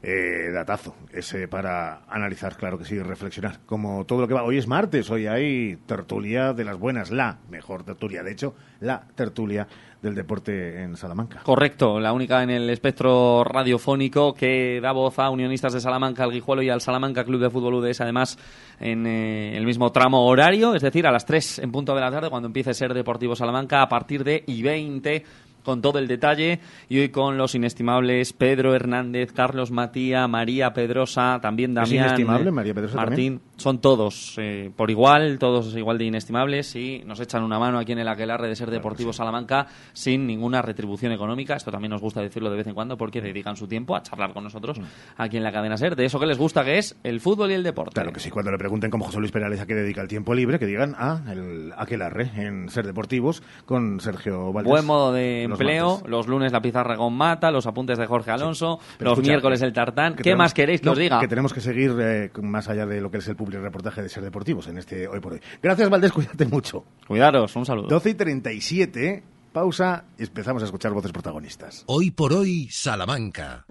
Eh, 0.02 0.50
datazo, 0.50 0.96
ese 1.12 1.46
para 1.46 2.04
analizar, 2.08 2.56
claro 2.56 2.78
que 2.78 2.86
sí, 2.86 2.98
reflexionar. 3.00 3.60
Como 3.66 4.06
todo 4.06 4.22
lo 4.22 4.28
que 4.28 4.32
va. 4.32 4.44
Hoy 4.44 4.56
es 4.56 4.66
martes, 4.66 5.10
hoy 5.10 5.26
hay 5.26 5.76
tertulia 5.84 6.54
de 6.54 6.64
las 6.64 6.78
buenas, 6.78 7.10
la 7.10 7.38
mejor 7.50 7.82
tertulia, 7.82 8.22
de 8.22 8.32
hecho, 8.32 8.54
la 8.80 9.02
tertulia 9.14 9.68
del 10.02 10.14
deporte 10.14 10.82
en 10.82 10.96
Salamanca. 10.96 11.40
Correcto, 11.42 12.00
la 12.00 12.12
única 12.12 12.42
en 12.42 12.50
el 12.50 12.70
espectro 12.70 13.44
radiofónico 13.44 14.34
que 14.34 14.80
da 14.80 14.92
voz 14.92 15.18
a 15.18 15.30
unionistas 15.30 15.72
de 15.72 15.80
Salamanca, 15.80 16.24
al 16.24 16.32
Guijuelo 16.32 16.62
y 16.62 16.70
al 16.70 16.80
Salamanca 16.80 17.24
Club 17.24 17.40
de 17.40 17.50
Fútbol 17.50 17.74
UDS, 17.74 18.00
además 18.00 18.38
en 18.80 19.06
eh, 19.06 19.56
el 19.56 19.66
mismo 19.66 19.92
tramo 19.92 20.26
horario, 20.26 20.74
es 20.74 20.82
decir, 20.82 21.06
a 21.06 21.12
las 21.12 21.26
3 21.26 21.60
en 21.60 21.72
punto 21.72 21.94
de 21.94 22.00
la 22.00 22.10
tarde, 22.10 22.30
cuando 22.30 22.46
empiece 22.46 22.70
a 22.70 22.74
ser 22.74 22.94
Deportivo 22.94 23.36
Salamanca, 23.36 23.82
a 23.82 23.88
partir 23.88 24.24
de 24.24 24.42
I-20 24.46 25.22
con 25.62 25.82
todo 25.82 25.98
el 25.98 26.08
detalle 26.08 26.60
y 26.88 26.98
hoy 26.98 27.08
con 27.10 27.36
los 27.36 27.54
inestimables 27.54 28.32
Pedro 28.32 28.74
Hernández, 28.74 29.32
Carlos 29.32 29.70
Matía, 29.70 30.26
María 30.28 30.72
Pedrosa, 30.72 31.38
también 31.40 31.74
Damián, 31.74 32.06
inestimable 32.06 32.50
María 32.50 32.74
Pedrosa 32.74 32.96
Martín, 32.96 33.40
son 33.60 33.80
todos 33.80 34.34
eh, 34.38 34.70
por 34.74 34.90
igual, 34.90 35.38
todos 35.38 35.76
igual 35.76 35.98
de 35.98 36.04
inestimables 36.04 36.74
y 36.76 37.02
nos 37.04 37.20
echan 37.20 37.42
una 37.42 37.58
mano 37.58 37.78
aquí 37.78 37.92
en 37.92 37.98
el 37.98 38.08
aquelarre 38.08 38.48
de 38.48 38.56
ser 38.56 38.70
Deportivo 38.70 39.12
Salamanca 39.12 39.66
sin 39.92 40.26
ninguna 40.26 40.62
retribución 40.62 41.12
económica, 41.12 41.54
esto 41.54 41.70
también 41.70 41.90
nos 41.90 42.00
gusta 42.00 42.20
decirlo 42.20 42.50
de 42.50 42.56
vez 42.56 42.66
en 42.66 42.74
cuando 42.74 42.96
porque 42.96 43.20
dedican 43.20 43.56
su 43.56 43.66
tiempo 43.66 43.94
a 43.94 44.02
charlar 44.02 44.32
con 44.32 44.44
nosotros 44.44 44.80
aquí 45.16 45.36
en 45.36 45.42
la 45.42 45.52
cadena 45.52 45.76
SER, 45.76 45.96
de 45.96 46.06
eso 46.06 46.18
que 46.18 46.26
les 46.26 46.38
gusta 46.38 46.64
que 46.64 46.78
es 46.78 46.96
el 47.02 47.20
fútbol 47.20 47.50
y 47.50 47.54
el 47.54 47.62
deporte. 47.62 47.94
Claro 47.94 48.12
que 48.12 48.20
sí, 48.20 48.30
cuando 48.30 48.50
le 48.50 48.58
pregunten 48.58 48.90
como 48.90 49.04
José 49.04 49.18
Luis 49.18 49.32
Perales 49.32 49.60
a 49.60 49.66
qué 49.66 49.74
dedica 49.74 50.00
el 50.00 50.08
tiempo 50.08 50.34
libre, 50.34 50.58
que 50.58 50.66
digan 50.66 50.94
a 50.96 51.22
el 51.30 51.72
aquelarre 51.76 52.30
en 52.36 52.68
Ser 52.68 52.86
Deportivos 52.86 53.42
con 53.66 54.00
Sergio 54.00 54.52
Valdés. 54.52 54.70
Buen 54.70 54.86
modo 54.86 55.12
de 55.12 55.42
empleo. 55.42 56.02
Los 56.06 56.26
lunes 56.26 56.52
la 56.52 56.60
pizarra 56.60 56.96
con 56.96 57.14
Mata, 57.14 57.50
los 57.50 57.66
apuntes 57.66 57.98
de 57.98 58.06
Jorge 58.06 58.30
Alonso, 58.30 58.78
los 58.98 59.18
miércoles 59.20 59.62
el 59.62 59.72
tartán. 59.72 60.14
¿Qué 60.16 60.34
más 60.34 60.54
queréis 60.54 60.80
que 60.80 60.88
os 60.88 60.98
diga? 60.98 61.20
Que 61.20 61.28
tenemos 61.28 61.52
que 61.52 61.60
seguir 61.60 61.94
eh, 62.00 62.30
más 62.42 62.68
allá 62.68 62.86
de 62.86 63.00
lo 63.00 63.10
que 63.10 63.18
es 63.18 63.28
el 63.28 63.36
público 63.36 63.49
reportaje 63.58 64.02
de 64.02 64.08
Ser 64.08 64.22
Deportivos 64.22 64.66
en 64.68 64.78
este 64.78 65.08
Hoy 65.08 65.20
por 65.20 65.34
Hoy. 65.34 65.40
Gracias, 65.62 65.88
Valdés, 65.90 66.12
cuídate 66.14 66.46
mucho. 66.46 66.84
Cuidaros, 67.06 67.54
un 67.56 67.66
saludo. 67.66 67.88
12 67.88 68.10
y 68.10 68.14
37, 68.14 69.22
pausa 69.52 70.04
y 70.18 70.24
empezamos 70.24 70.62
a 70.62 70.66
escuchar 70.66 70.92
voces 70.92 71.12
protagonistas. 71.12 71.84
Hoy 71.86 72.10
por 72.10 72.32
Hoy, 72.32 72.68
Salamanca. 72.70 73.66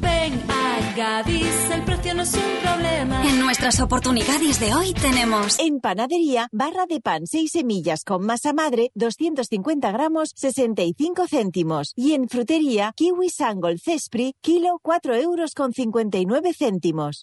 Ven 0.00 0.40
a 0.48 0.94
Gadis, 0.96 1.70
el 1.70 1.84
precio 1.84 2.14
no 2.14 2.22
es 2.22 2.34
un 2.34 2.40
problema. 2.62 3.28
En 3.28 3.40
nuestras 3.40 3.80
oportunidades 3.80 4.58
de 4.60 4.74
hoy 4.74 4.92
tenemos... 4.94 5.58
En 5.58 5.80
panadería, 5.80 6.48
barra 6.52 6.86
de 6.88 7.00
pan 7.00 7.26
6 7.26 7.50
semillas 7.50 8.04
con 8.04 8.24
masa 8.24 8.52
madre, 8.52 8.90
250 8.94 9.90
gramos, 9.92 10.32
65 10.34 11.26
céntimos. 11.28 11.92
Y 11.96 12.14
en 12.14 12.28
frutería, 12.28 12.92
kiwi 12.96 13.30
sangol 13.30 13.78
cespri, 13.80 14.34
kilo 14.40 14.78
4 14.82 15.14
euros 15.16 15.54
con 15.54 15.72
59 15.72 16.52
céntimos. 16.54 17.22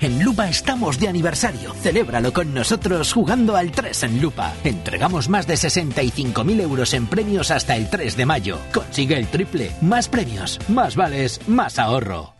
En 0.00 0.24
Lupa 0.24 0.48
estamos 0.48 0.98
de 0.98 1.08
aniversario. 1.08 1.74
Celébralo 1.74 2.32
con 2.32 2.54
nosotros 2.54 3.12
jugando 3.12 3.54
al 3.54 3.70
3 3.70 4.04
en 4.04 4.22
Lupa. 4.22 4.54
Entregamos 4.64 5.28
más 5.28 5.46
de 5.46 5.54
65.000 5.54 6.60
euros 6.62 6.94
en 6.94 7.06
premios 7.06 7.50
hasta 7.50 7.76
el 7.76 7.90
3 7.90 8.16
de 8.16 8.26
mayo. 8.26 8.58
Consigue 8.72 9.18
el 9.18 9.26
triple. 9.26 9.72
Más 9.82 10.08
premios, 10.08 10.58
más 10.68 10.96
vales, 10.96 11.46
más 11.48 11.78
ahorro. 11.78 12.39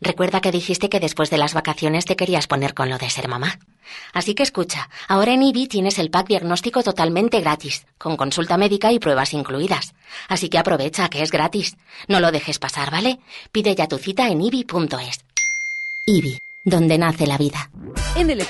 Recuerda 0.00 0.40
que 0.40 0.52
dijiste 0.52 0.88
que 0.88 1.00
después 1.00 1.30
de 1.30 1.38
las 1.38 1.54
vacaciones 1.54 2.04
te 2.04 2.16
querías 2.16 2.46
poner 2.46 2.74
con 2.74 2.88
lo 2.88 2.98
de 2.98 3.10
ser 3.10 3.28
mamá. 3.28 3.58
Así 4.12 4.34
que 4.34 4.42
escucha, 4.42 4.88
ahora 5.08 5.32
en 5.32 5.42
IBI 5.42 5.66
tienes 5.66 5.98
el 5.98 6.10
pack 6.10 6.28
diagnóstico 6.28 6.82
totalmente 6.82 7.40
gratis, 7.40 7.86
con 7.98 8.16
consulta 8.16 8.56
médica 8.56 8.92
y 8.92 8.98
pruebas 8.98 9.32
incluidas. 9.34 9.94
Así 10.28 10.48
que 10.48 10.58
aprovecha 10.58 11.08
que 11.08 11.22
es 11.22 11.30
gratis. 11.30 11.76
No 12.08 12.20
lo 12.20 12.32
dejes 12.32 12.58
pasar, 12.58 12.90
¿vale? 12.90 13.18
Pide 13.50 13.74
ya 13.74 13.88
tu 13.88 13.98
cita 13.98 14.28
en 14.28 14.40
IBI.es. 14.40 15.24
IBI 16.06 16.38
donde 16.64 16.98
nace 16.98 17.26
la 17.26 17.38
vida. 17.38 17.70
En 18.14 18.28
el 18.28 18.40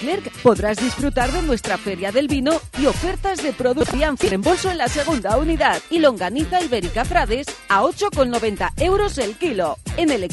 podrás 0.42 0.78
disfrutar 0.78 1.30
de 1.30 1.42
nuestra 1.42 1.78
feria 1.78 2.10
del 2.10 2.26
vino 2.26 2.60
y 2.78 2.86
ofertas 2.86 3.42
de 3.42 3.52
productos 3.52 3.94
en 4.32 4.42
bolso 4.42 4.70
en 4.70 4.78
la 4.78 4.88
segunda 4.88 5.36
unidad 5.36 5.80
y 5.88 6.00
longaniza 6.00 6.62
ibérica 6.62 7.04
Frades 7.04 7.46
a 7.68 7.82
8,90 7.82 8.72
euros 8.82 9.18
el 9.18 9.36
kilo. 9.36 9.78
En 9.96 10.10
el 10.10 10.24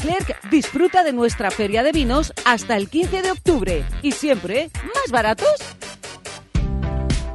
disfruta 0.50 1.04
de 1.04 1.12
nuestra 1.12 1.50
feria 1.50 1.82
de 1.82 1.92
vinos 1.92 2.32
hasta 2.44 2.76
el 2.76 2.88
15 2.88 3.22
de 3.22 3.30
octubre 3.30 3.84
y 4.02 4.12
siempre 4.12 4.70
más 4.82 5.10
baratos. 5.12 5.54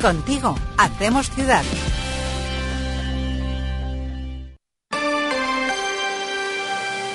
Contigo 0.00 0.56
hacemos 0.78 1.28
ciudad. 1.30 1.64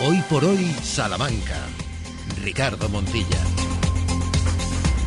Hoy 0.01 0.21
por 0.29 0.43
hoy, 0.43 0.75
Salamanca. 0.83 1.55
Ricardo 2.45 2.87
Montilla. 2.89 3.74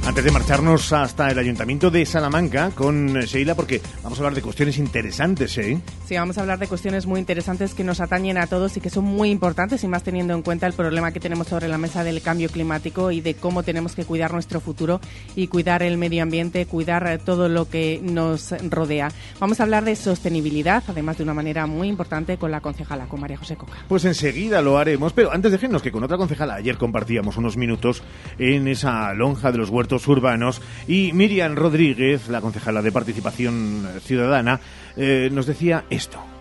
Antes 0.09 0.25
de 0.25 0.31
marcharnos 0.31 0.91
hasta 0.95 1.31
el 1.31 1.39
Ayuntamiento 1.39 1.91
de 1.91 2.07
Salamanca 2.07 2.71
con 2.75 3.13
Sheila, 3.13 3.55
porque 3.55 3.83
vamos 4.03 4.19
a 4.19 4.23
hablar 4.23 4.35
de 4.35 4.41
cuestiones 4.41 4.79
interesantes, 4.79 5.59
¿eh? 5.59 5.79
Sí, 6.07 6.15
vamos 6.15 6.39
a 6.39 6.41
hablar 6.41 6.59
de 6.59 6.67
cuestiones 6.67 7.05
muy 7.05 7.21
interesantes 7.21 7.75
que 7.75 7.85
nos 7.85 8.01
atañen 8.01 8.39
a 8.39 8.47
todos 8.47 8.75
y 8.79 8.81
que 8.81 8.89
son 8.89 9.05
muy 9.05 9.29
importantes, 9.29 9.85
y 9.85 9.87
más 9.87 10.03
teniendo 10.03 10.33
en 10.33 10.41
cuenta 10.41 10.67
el 10.67 10.73
problema 10.73 11.13
que 11.13 11.21
tenemos 11.21 11.49
sobre 11.49 11.69
la 11.69 11.77
mesa 11.77 12.05
del 12.05 12.23
cambio 12.23 12.49
climático 12.49 13.11
y 13.11 13.21
de 13.21 13.35
cómo 13.35 13.63
tenemos 13.63 13.95
que 13.95 14.07
cuidar 14.07 14.33
nuestro 14.33 14.61
futuro 14.61 14.99
y 15.37 15.49
cuidar 15.49 15.83
el 15.83 15.99
medio 15.99 16.23
ambiente, 16.23 16.65
cuidar 16.65 17.21
todo 17.23 17.51
lo 17.51 17.69
que 17.69 18.01
nos 18.03 18.55
rodea. 18.71 19.13
Vamos 19.39 19.61
a 19.61 19.65
hablar 19.65 19.85
de 19.85 19.95
sostenibilidad, 19.95 20.83
además 20.89 21.19
de 21.19 21.25
una 21.25 21.35
manera 21.35 21.67
muy 21.67 21.87
importante 21.87 22.39
con 22.39 22.51
la 22.51 22.63
concejala, 22.63 23.09
con 23.09 23.21
María 23.21 23.37
José 23.37 23.57
Coca. 23.57 23.75
Pues 23.87 24.07
enseguida 24.07 24.63
lo 24.63 24.79
haremos, 24.79 25.13
pero 25.13 25.31
antes 25.31 25.53
déjenos 25.53 25.83
que 25.83 25.93
con 25.93 26.03
otra 26.03 26.17
concejala 26.17 26.55
ayer 26.55 26.79
compartíamos 26.79 27.37
unos 27.37 27.59
minutos 27.59 28.03
en 28.39 28.69
esa 28.69 29.13
lonja 29.13 29.53
de 29.53 29.59
los 29.59 29.69
huertos 29.69 29.98
urbanos. 30.07 30.63
Y 30.87 31.13
Miriam 31.13 31.57
Rodríguez, 31.57 32.29
la 32.29 32.41
concejala 32.41 32.83
de 32.83 32.93
Participación 32.93 33.89
Ciudadana, 34.05 34.61
eh, 34.97 35.29
nos 35.33 35.47
decía 35.47 35.85
esto 35.91 36.38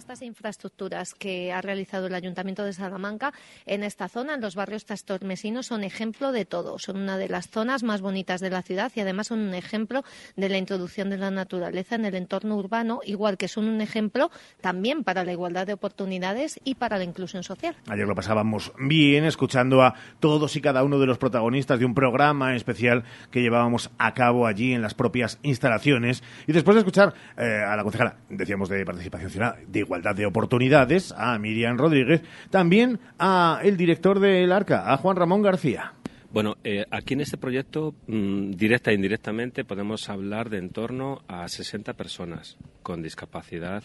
estas 0.00 0.22
infraestructuras 0.22 1.14
que 1.14 1.52
ha 1.52 1.60
realizado 1.60 2.06
el 2.06 2.14
Ayuntamiento 2.14 2.64
de 2.64 2.72
Salamanca 2.72 3.32
en 3.66 3.84
esta 3.84 4.08
zona, 4.08 4.34
en 4.34 4.40
los 4.40 4.54
barrios 4.54 4.86
trastormesinos, 4.86 5.66
son 5.66 5.84
ejemplo 5.84 6.32
de 6.32 6.46
todo. 6.46 6.78
Son 6.78 6.96
una 6.96 7.18
de 7.18 7.28
las 7.28 7.48
zonas 7.50 7.82
más 7.82 8.00
bonitas 8.00 8.40
de 8.40 8.50
la 8.50 8.62
ciudad 8.62 8.90
y 8.94 9.00
además 9.00 9.28
son 9.28 9.40
un 9.40 9.54
ejemplo 9.54 10.02
de 10.36 10.48
la 10.48 10.56
introducción 10.56 11.10
de 11.10 11.18
la 11.18 11.30
naturaleza 11.30 11.94
en 11.94 12.06
el 12.06 12.14
entorno 12.14 12.56
urbano, 12.56 13.00
igual 13.04 13.36
que 13.36 13.46
son 13.46 13.68
un 13.68 13.80
ejemplo 13.80 14.30
también 14.60 15.04
para 15.04 15.22
la 15.22 15.32
igualdad 15.32 15.66
de 15.66 15.74
oportunidades 15.74 16.58
y 16.64 16.76
para 16.76 16.96
la 16.96 17.04
inclusión 17.04 17.42
social. 17.42 17.76
Ayer 17.88 18.06
lo 18.06 18.14
pasábamos 18.14 18.72
bien 18.78 19.24
escuchando 19.24 19.82
a 19.82 19.94
todos 20.18 20.56
y 20.56 20.62
cada 20.62 20.82
uno 20.82 20.98
de 20.98 21.06
los 21.06 21.18
protagonistas 21.18 21.78
de 21.78 21.84
un 21.84 21.94
programa 21.94 22.56
especial 22.56 23.04
que 23.30 23.42
llevábamos 23.42 23.90
a 23.98 24.14
cabo 24.14 24.46
allí 24.46 24.72
en 24.72 24.80
las 24.80 24.94
propias 24.94 25.38
instalaciones 25.42 26.22
y 26.46 26.52
después 26.52 26.74
de 26.74 26.80
escuchar 26.80 27.12
eh, 27.36 27.62
a 27.66 27.76
la 27.76 27.82
concejala, 27.82 28.16
decíamos 28.30 28.70
de 28.70 28.84
participación 28.84 29.30
ciudadana, 29.30 29.60
igualdad 29.90 30.14
de 30.14 30.24
oportunidades, 30.24 31.12
a 31.18 31.36
Miriam 31.40 31.76
Rodríguez, 31.76 32.22
también 32.48 33.00
a 33.18 33.58
el 33.64 33.76
director 33.76 34.20
del 34.20 34.52
ARCA, 34.52 34.92
a 34.92 34.96
Juan 34.96 35.16
Ramón 35.16 35.42
García. 35.42 35.94
Bueno, 36.32 36.58
eh, 36.62 36.84
aquí 36.92 37.14
en 37.14 37.22
este 37.22 37.36
proyecto, 37.36 37.96
mm, 38.06 38.52
directa 38.52 38.92
e 38.92 38.94
indirectamente, 38.94 39.64
podemos 39.64 40.08
hablar 40.08 40.48
de 40.48 40.58
en 40.58 40.70
torno 40.70 41.22
a 41.26 41.48
60 41.48 41.94
personas 41.94 42.56
con 42.84 43.02
discapacidad 43.02 43.82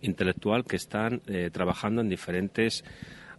intelectual 0.00 0.64
que 0.64 0.76
están 0.76 1.20
eh, 1.26 1.50
trabajando 1.52 2.00
en 2.00 2.08
diferentes 2.08 2.82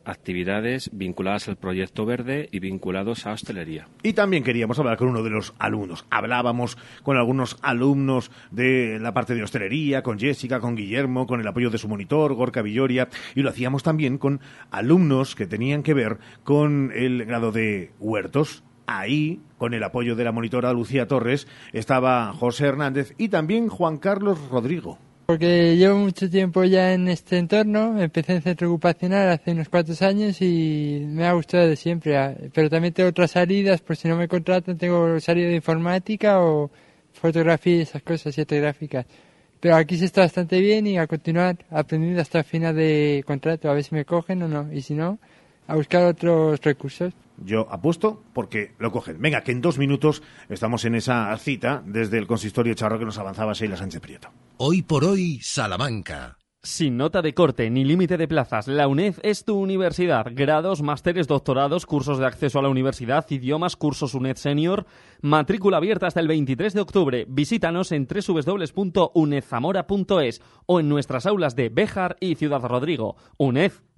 actividades 0.06 0.90
vinculadas 0.94 1.48
al 1.48 1.56
proyecto 1.56 2.06
verde 2.06 2.50
y 2.52 2.60
vinculados 2.60 3.26
a 3.26 3.34
hostelería. 3.34 3.88
Y 4.02 4.14
también 4.14 4.44
queríamos 4.44 4.80
hablar 4.80 4.98
con 4.98 5.08
uno 5.08 5.24
de 5.24 5.30
los 5.30 5.54
alumnos. 5.60 6.06
Hablábamos 6.10 6.78
con 7.04 7.18
algunos 7.18 7.58
alumnos 7.62 8.32
de 8.52 9.00
la 9.00 9.14
parte 9.14 9.36
de 9.36 9.44
hostelería, 9.44 10.04
con 10.04 10.20
Jessica, 10.20 10.60
con 10.60 10.76
Guillermo, 10.76 11.28
con 11.28 11.40
el 11.40 11.48
apoyo 11.48 11.70
de 11.70 11.78
su 11.78 11.88
monitor, 11.88 12.34
Gorka 12.34 12.62
Villoria, 12.62 13.10
y 13.36 13.42
lo 13.42 13.50
hacíamos 13.50 13.84
también 13.84 14.18
con 14.18 14.42
alumnos 14.72 15.36
que 15.36 15.48
tenían 15.48 15.84
que 15.84 15.94
ver 15.94 16.18
con 16.44 16.92
el 16.94 17.26
grado 17.26 17.52
de 17.52 17.92
huertos. 18.00 18.64
Ahí, 18.86 19.40
con 19.58 19.74
el 19.74 19.84
apoyo 19.84 20.16
de 20.16 20.26
la 20.26 20.34
monitora 20.34 20.74
Lucía 20.74 21.08
Torres, 21.08 21.48
estaba 21.72 22.34
José 22.34 22.66
Hernández 22.66 23.14
y 23.18 23.30
también 23.30 23.70
Juan 23.70 23.98
Carlos 23.98 24.38
Rodrigo. 24.50 25.00
Porque 25.26 25.78
llevo 25.78 25.98
mucho 26.00 26.30
tiempo 26.30 26.66
ya 26.66 26.94
en 26.94 27.08
este 27.08 27.38
entorno, 27.38 28.00
empecé 28.02 28.34
en 28.34 28.42
centro 28.42 28.68
ocupacional 28.68 29.30
hace 29.30 29.52
unos 29.52 29.70
cuantos 29.70 30.02
años 30.02 30.42
y 30.42 31.02
me 31.08 31.26
ha 31.26 31.32
gustado 31.34 31.66
de 31.68 31.78
siempre. 31.78 32.18
Ah, 32.18 32.36
pero 32.54 32.70
también 32.70 32.94
tengo 32.94 33.10
otras 33.10 33.32
salidas, 33.32 33.82
por 33.82 33.96
si 33.96 34.10
no 34.10 34.18
me 34.18 34.28
contratan, 34.28 34.78
tengo 34.78 35.20
salida 35.22 35.48
de 35.48 35.56
informática 35.56 36.42
o 36.42 36.70
fotografía 37.14 37.78
y 37.78 37.82
esas 37.82 38.04
cosas, 38.04 38.36
siete 38.36 38.60
gráficas. 38.60 39.06
Pero 39.62 39.78
aquí 39.78 39.98
se 39.98 40.06
está 40.06 40.22
bastante 40.22 40.60
bien 40.60 40.88
y 40.88 40.98
a 40.98 41.08
continuar 41.08 41.58
aprendiendo 41.70 42.22
hasta 42.22 42.40
el 42.40 42.44
final 42.46 42.76
de 42.76 43.24
contrato, 43.26 43.70
a 43.70 43.74
ver 43.74 43.84
si 43.86 43.96
me 43.96 44.04
cogen 44.04 44.44
o 44.44 44.50
no. 44.50 44.74
Y 44.74 44.82
si 44.82 44.94
no, 44.94 45.20
a 45.68 45.76
buscar 45.76 46.06
otros 46.06 46.60
recursos. 46.62 47.14
Yo 47.38 47.68
apuesto 47.70 48.24
porque 48.34 48.74
lo 48.80 48.92
cogen. 48.92 49.20
Venga, 49.20 49.42
que 49.42 49.52
en 49.52 49.62
dos 49.62 49.78
minutos 49.78 50.22
estamos 50.50 50.86
en 50.86 50.96
esa 50.96 51.36
cita 51.38 51.84
desde 51.86 52.18
el 52.18 52.28
consistorio 52.28 52.74
charro 52.74 53.00
que 53.00 53.06
nos 53.06 53.18
avanzaba 53.18 53.54
Sheila 53.54 53.78
Sánchez 53.78 54.02
Prieto. 54.02 54.30
Hoy 54.58 54.84
por 54.84 55.04
hoy, 55.04 55.40
Salamanca. 55.42 56.38
Sin 56.66 56.96
nota 56.96 57.22
de 57.22 57.34
corte 57.34 57.70
ni 57.70 57.84
límite 57.84 58.16
de 58.16 58.26
plazas, 58.26 58.70
la 58.70 58.88
UNED 58.88 59.16
es 59.22 59.44
tu 59.44 59.60
universidad. 59.60 60.28
Grados, 60.32 60.82
másteres, 60.82 61.28
doctorados, 61.28 61.86
cursos 61.86 62.20
de 62.20 62.26
acceso 62.26 62.58
a 62.58 62.62
la 62.62 62.70
universidad, 62.70 63.30
idiomas, 63.30 63.76
cursos 63.76 64.14
UNED 64.14 64.38
Senior. 64.38 64.86
Matrícula 65.22 65.76
abierta 65.76 66.08
hasta 66.08 66.22
el 66.22 66.30
23 66.30 66.74
de 66.74 66.80
octubre. 66.80 67.26
Visítanos 67.28 67.92
en 67.92 68.08
www.unedzamora.es 68.08 70.42
o 70.66 70.80
en 70.80 70.88
nuestras 70.88 71.26
aulas 71.26 71.58
de 71.58 71.68
Béjar 71.68 72.16
y 72.22 72.36
Ciudad 72.36 72.62
Rodrigo. 72.62 73.18
UNED 73.38 73.74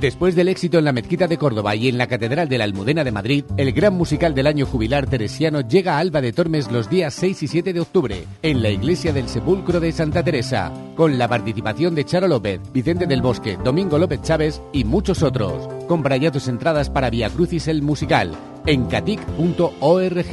Después 0.00 0.34
del 0.34 0.48
éxito 0.48 0.78
en 0.78 0.84
la 0.84 0.92
Mezquita 0.92 1.26
de 1.26 1.38
Córdoba 1.38 1.74
y 1.74 1.88
en 1.88 1.96
la 1.96 2.06
Catedral 2.06 2.50
de 2.50 2.58
la 2.58 2.64
Almudena 2.64 3.02
de 3.02 3.12
Madrid, 3.12 3.44
el 3.56 3.72
gran 3.72 3.94
musical 3.94 4.34
del 4.34 4.46
año 4.46 4.66
jubilar 4.66 5.06
teresiano 5.06 5.62
llega 5.62 5.94
a 5.96 6.00
Alba 6.00 6.20
de 6.20 6.34
Tormes 6.34 6.70
los 6.70 6.90
días 6.90 7.14
6 7.14 7.44
y 7.44 7.48
7 7.48 7.72
de 7.72 7.80
octubre, 7.80 8.24
en 8.42 8.62
la 8.62 8.68
Iglesia 8.68 9.14
del 9.14 9.26
Sepulcro 9.26 9.80
de 9.80 9.92
Santa 9.92 10.22
Teresa, 10.22 10.70
con 10.96 11.16
la 11.16 11.28
participación 11.28 11.94
de 11.94 12.04
Charo 12.04 12.28
López, 12.28 12.60
Vicente 12.74 13.06
del 13.06 13.22
Bosque, 13.22 13.56
Domingo 13.64 13.96
López 13.96 14.20
Chávez 14.20 14.60
y 14.70 14.84
muchos 14.84 15.22
otros. 15.22 15.66
Compra 15.88 16.18
ya 16.18 16.30
tus 16.30 16.48
entradas 16.48 16.90
para 16.90 17.08
Via 17.08 17.30
Crucis 17.30 17.66
el 17.66 17.80
musical 17.80 18.36
en 18.66 18.84
catic.org. 18.88 20.26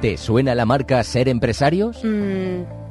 ¿Te 0.00 0.16
suena 0.16 0.54
la 0.54 0.64
marca 0.64 1.02
Ser 1.02 1.28
Empresarios? 1.28 2.02
Mm, 2.04 2.75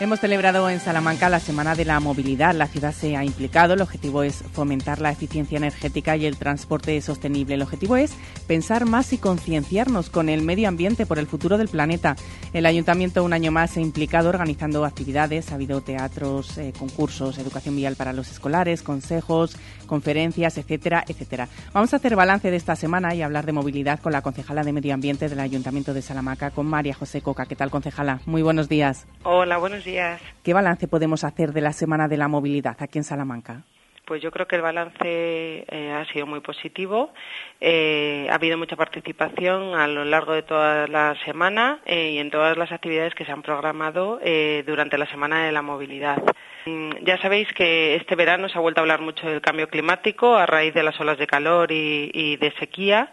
Hemos 0.00 0.18
celebrado 0.18 0.68
en 0.68 0.80
Salamanca 0.80 1.28
la 1.28 1.38
Semana 1.38 1.76
de 1.76 1.84
la 1.84 2.00
Movilidad. 2.00 2.52
La 2.52 2.66
ciudad 2.66 2.92
se 2.92 3.16
ha 3.16 3.24
implicado. 3.24 3.74
El 3.74 3.80
objetivo 3.80 4.24
es 4.24 4.42
fomentar 4.52 5.00
la 5.00 5.12
eficiencia 5.12 5.56
energética 5.56 6.16
y 6.16 6.26
el 6.26 6.36
transporte 6.36 7.00
sostenible. 7.00 7.54
El 7.54 7.62
objetivo 7.62 7.94
es 7.94 8.12
pensar 8.48 8.86
más 8.86 9.12
y 9.12 9.18
concienciarnos 9.18 10.10
con 10.10 10.28
el 10.28 10.42
medio 10.42 10.66
ambiente 10.66 11.06
por 11.06 11.20
el 11.20 11.28
futuro 11.28 11.58
del 11.58 11.68
planeta. 11.68 12.16
El 12.52 12.66
ayuntamiento 12.66 13.22
un 13.22 13.32
año 13.32 13.52
más 13.52 13.70
se 13.70 13.80
ha 13.80 13.84
implicado 13.84 14.30
organizando 14.30 14.84
actividades. 14.84 15.52
Ha 15.52 15.54
habido 15.54 15.80
teatros, 15.80 16.58
eh, 16.58 16.72
concursos, 16.76 17.38
educación 17.38 17.76
vial 17.76 17.94
para 17.94 18.12
los 18.12 18.32
escolares, 18.32 18.82
consejos, 18.82 19.56
conferencias, 19.86 20.58
etcétera, 20.58 21.04
etcétera. 21.06 21.48
Vamos 21.72 21.92
a 21.92 21.96
hacer 21.96 22.16
balance 22.16 22.50
de 22.50 22.56
esta 22.56 22.74
semana 22.74 23.14
y 23.14 23.22
hablar 23.22 23.46
de 23.46 23.52
movilidad 23.52 24.00
con 24.00 24.10
la 24.10 24.22
concejala 24.22 24.64
de 24.64 24.72
Medio 24.72 24.92
Ambiente 24.92 25.28
del 25.28 25.38
Ayuntamiento 25.38 25.94
de 25.94 26.02
Salamanca, 26.02 26.50
con 26.50 26.66
María 26.66 26.94
José 26.94 27.20
Coca. 27.20 27.46
¿Qué 27.46 27.54
tal, 27.54 27.70
concejala? 27.70 28.20
Muy 28.26 28.42
buenos 28.42 28.68
días. 28.68 29.06
Hola, 29.22 29.58
buenos 29.58 29.83
días. 29.84 30.20
¿Qué 30.42 30.52
balance 30.52 30.88
podemos 30.88 31.24
hacer 31.24 31.52
de 31.52 31.60
la 31.60 31.72
Semana 31.72 32.08
de 32.08 32.16
la 32.16 32.28
Movilidad 32.28 32.76
aquí 32.80 32.98
en 32.98 33.04
Salamanca? 33.04 33.62
Pues 34.04 34.20
yo 34.20 34.30
creo 34.30 34.46
que 34.46 34.56
el 34.56 34.62
balance 34.62 34.98
eh, 35.02 35.92
ha 35.92 36.04
sido 36.12 36.26
muy 36.26 36.40
positivo. 36.40 37.14
Eh, 37.60 38.26
ha 38.30 38.34
habido 38.34 38.58
mucha 38.58 38.76
participación 38.76 39.74
a 39.74 39.86
lo 39.86 40.04
largo 40.04 40.34
de 40.34 40.42
toda 40.42 40.86
la 40.88 41.16
semana 41.24 41.80
eh, 41.86 42.10
y 42.10 42.18
en 42.18 42.30
todas 42.30 42.58
las 42.58 42.70
actividades 42.70 43.14
que 43.14 43.24
se 43.24 43.32
han 43.32 43.42
programado 43.42 44.20
durante 44.66 44.98
la 44.98 45.06
Semana 45.06 45.46
de 45.46 45.52
la 45.52 45.62
Movilidad. 45.62 46.22
Mm, 46.66 46.90
ya 47.02 47.16
sabéis 47.18 47.48
que 47.54 47.94
este 47.94 48.14
verano 48.14 48.48
se 48.50 48.58
ha 48.58 48.60
vuelto 48.60 48.80
a 48.80 48.82
hablar 48.82 49.00
mucho 49.00 49.26
del 49.26 49.40
cambio 49.40 49.68
climático 49.68 50.36
a 50.36 50.44
raíz 50.44 50.74
de 50.74 50.82
las 50.82 51.00
olas 51.00 51.16
de 51.16 51.26
calor 51.26 51.72
y 51.72 52.36
de 52.36 52.52
sequía 52.58 53.10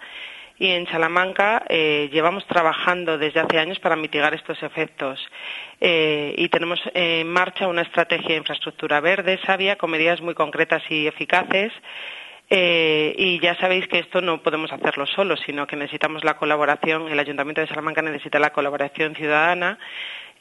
y 0.61 0.69
en 0.69 0.85
Salamanca 0.85 1.63
eh, 1.69 2.07
llevamos 2.13 2.45
trabajando 2.45 3.17
desde 3.17 3.39
hace 3.39 3.57
años 3.57 3.79
para 3.79 3.95
mitigar 3.95 4.35
estos 4.35 4.61
efectos 4.61 5.19
eh, 5.79 6.35
y 6.37 6.49
tenemos 6.49 6.79
en 6.93 7.27
marcha 7.27 7.67
una 7.67 7.81
estrategia 7.81 8.29
de 8.29 8.35
infraestructura 8.35 8.99
verde, 8.99 9.39
sabia, 9.43 9.75
con 9.75 9.89
medidas 9.89 10.21
muy 10.21 10.35
concretas 10.35 10.83
y 10.87 11.07
eficaces. 11.07 11.73
Eh, 12.47 13.15
y 13.17 13.39
ya 13.39 13.55
sabéis 13.55 13.87
que 13.87 13.97
esto 13.97 14.21
no 14.21 14.43
podemos 14.43 14.71
hacerlo 14.71 15.07
solos, 15.07 15.41
sino 15.47 15.65
que 15.65 15.75
necesitamos 15.75 16.23
la 16.23 16.37
colaboración, 16.37 17.11
el 17.11 17.17
Ayuntamiento 17.17 17.61
de 17.61 17.67
Salamanca 17.67 18.03
necesita 18.03 18.37
la 18.37 18.51
colaboración 18.51 19.15
ciudadana 19.15 19.79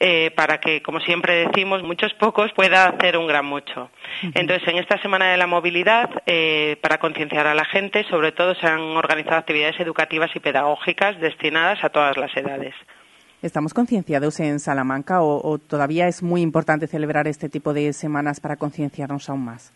eh, 0.03 0.31
para 0.35 0.59
que, 0.59 0.81
como 0.81 0.99
siempre 0.99 1.45
decimos, 1.45 1.83
muchos 1.83 2.11
pocos 2.15 2.51
pueda 2.53 2.85
hacer 2.85 3.17
un 3.17 3.27
gran 3.27 3.45
mucho. 3.45 3.91
Entonces, 4.33 4.67
en 4.67 4.77
esta 4.79 4.99
Semana 4.99 5.29
de 5.29 5.37
la 5.37 5.45
Movilidad, 5.45 6.09
eh, 6.25 6.77
para 6.81 6.97
concienciar 6.97 7.45
a 7.45 7.53
la 7.53 7.65
gente, 7.65 8.03
sobre 8.09 8.31
todo 8.31 8.55
se 8.55 8.65
han 8.65 8.81
organizado 8.81 9.37
actividades 9.37 9.79
educativas 9.79 10.31
y 10.35 10.39
pedagógicas 10.39 11.19
destinadas 11.19 11.83
a 11.83 11.89
todas 11.89 12.17
las 12.17 12.35
edades. 12.35 12.73
¿Estamos 13.43 13.75
concienciados 13.75 14.39
en 14.39 14.59
Salamanca 14.59 15.21
o 15.21 15.59
todavía 15.59 16.07
es 16.07 16.23
muy 16.23 16.41
importante 16.41 16.87
celebrar 16.87 17.27
este 17.27 17.49
tipo 17.49 17.71
de 17.71 17.93
semanas 17.93 18.39
para 18.39 18.55
concienciarnos 18.55 19.29
aún 19.29 19.45
más? 19.45 19.71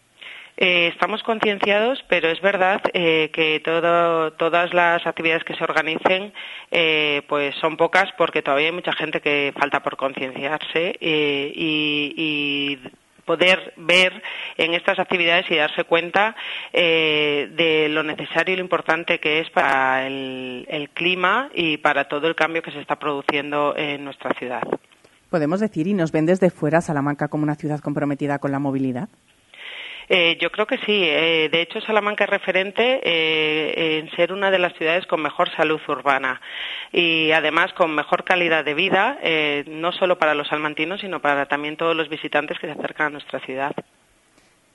Eh, 0.58 0.88
estamos 0.88 1.22
concienciados, 1.24 2.04
pero 2.08 2.30
es 2.30 2.40
verdad 2.40 2.82
eh, 2.94 3.30
que 3.34 3.60
todas 3.60 4.74
las 4.74 5.06
actividades 5.06 5.44
que 5.44 5.56
se 5.56 5.64
organicen 5.64 6.32
eh, 6.72 7.24
pues 7.28 7.56
son 7.56 7.76
pocas 7.76 8.06
porque 8.18 8.42
todavía 8.42 8.68
hay 8.68 8.74
mucha 8.74 8.94
gente 8.94 9.20
que 9.20 9.54
falta 9.60 9.84
por 9.84 9.98
concienciarse 9.98 10.96
y, 11.02 12.80
poder 13.26 13.74
ver 13.76 14.22
en 14.56 14.76
estas 14.76 15.00
actividades 15.00 15.50
y 15.50 15.56
darse 15.56 15.84
cuenta 15.84 16.36
de 16.72 17.88
lo 17.90 18.04
necesario 18.04 18.54
y 18.54 18.58
lo 18.58 18.62
importante 18.62 19.20
que 19.20 19.40
es 19.40 19.50
para 19.50 20.06
el 20.06 20.90
clima 20.94 21.50
y 21.56 21.78
para 21.78 22.08
todo 22.08 22.28
el 22.28 22.36
cambio 22.36 22.62
que 22.62 22.70
se 22.70 22.80
está 22.80 23.00
produciendo 23.00 23.76
en 23.76 24.04
nuestra 24.04 24.30
ciudad. 24.38 24.62
¿Podemos 25.32 25.60
decir 25.60 25.88
y 25.88 25.96
nos 25.96 26.12
ven 26.12 26.28
desde 26.28 26.52
fuera 26.52 26.82
Salamanca 26.82 27.28
como 27.28 27.44
una 27.44 27.56
ciudad 27.56 27.80
comprometida 27.80 28.38
con 28.38 28.52
la 28.52 28.60
movilidad? 28.60 29.10
Eh, 30.10 30.38
yo 30.40 30.52
creo 30.52 30.68
que 30.68 30.78
sí. 30.80 31.04
Eh, 31.04 31.50
de 31.52 31.62
hecho, 31.62 31.82
Salamanca 31.82 32.26
es 32.26 32.30
referente 32.30 33.02
eh, 33.04 34.00
en 34.00 34.12
ser 34.16 34.32
una 34.32 34.52
de 34.52 34.60
las 34.60 34.74
ciudades 34.74 35.06
con 35.08 35.22
mejor 35.22 35.50
salud 35.56 35.80
urbana 35.88 36.42
y 36.92 37.32
además 37.32 37.74
con 37.74 37.94
mejor 37.94 38.24
calidad 38.24 38.64
de 38.64 38.74
vida, 38.74 39.18
no 39.68 39.92
solo 39.92 40.18
para 40.18 40.36
los 40.36 40.48
salmantinos, 40.48 41.02
sino 41.02 41.20
para 41.20 41.46
también 41.46 41.76
todos 41.76 41.96
los 41.96 42.10
visitantes 42.10 42.58
que 42.60 42.68
se 42.68 42.74
acercan 42.74 43.08
a 43.08 43.10
nuestra 43.12 43.40
ciudad. 43.40 43.74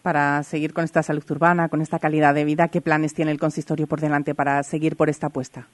Para 0.03 0.43
seguir 0.43 0.73
con 0.73 0.85
esta 0.85 1.03
salud 1.03 1.25
urbana, 1.31 1.69
con 1.69 1.81
esta 1.81 1.99
calidad 1.99 2.35
de 2.35 2.45
vida, 2.45 2.69
¿qué 2.69 2.81
planes 2.81 3.15
tiene 3.15 3.31
el 3.31 3.39
consistorio 3.39 3.87
por 3.87 4.01
delante 4.01 4.35
para 4.35 4.63
seguir 4.63 4.97
por 4.97 5.09
esta 5.09 5.29
apuesta? 5.29 5.67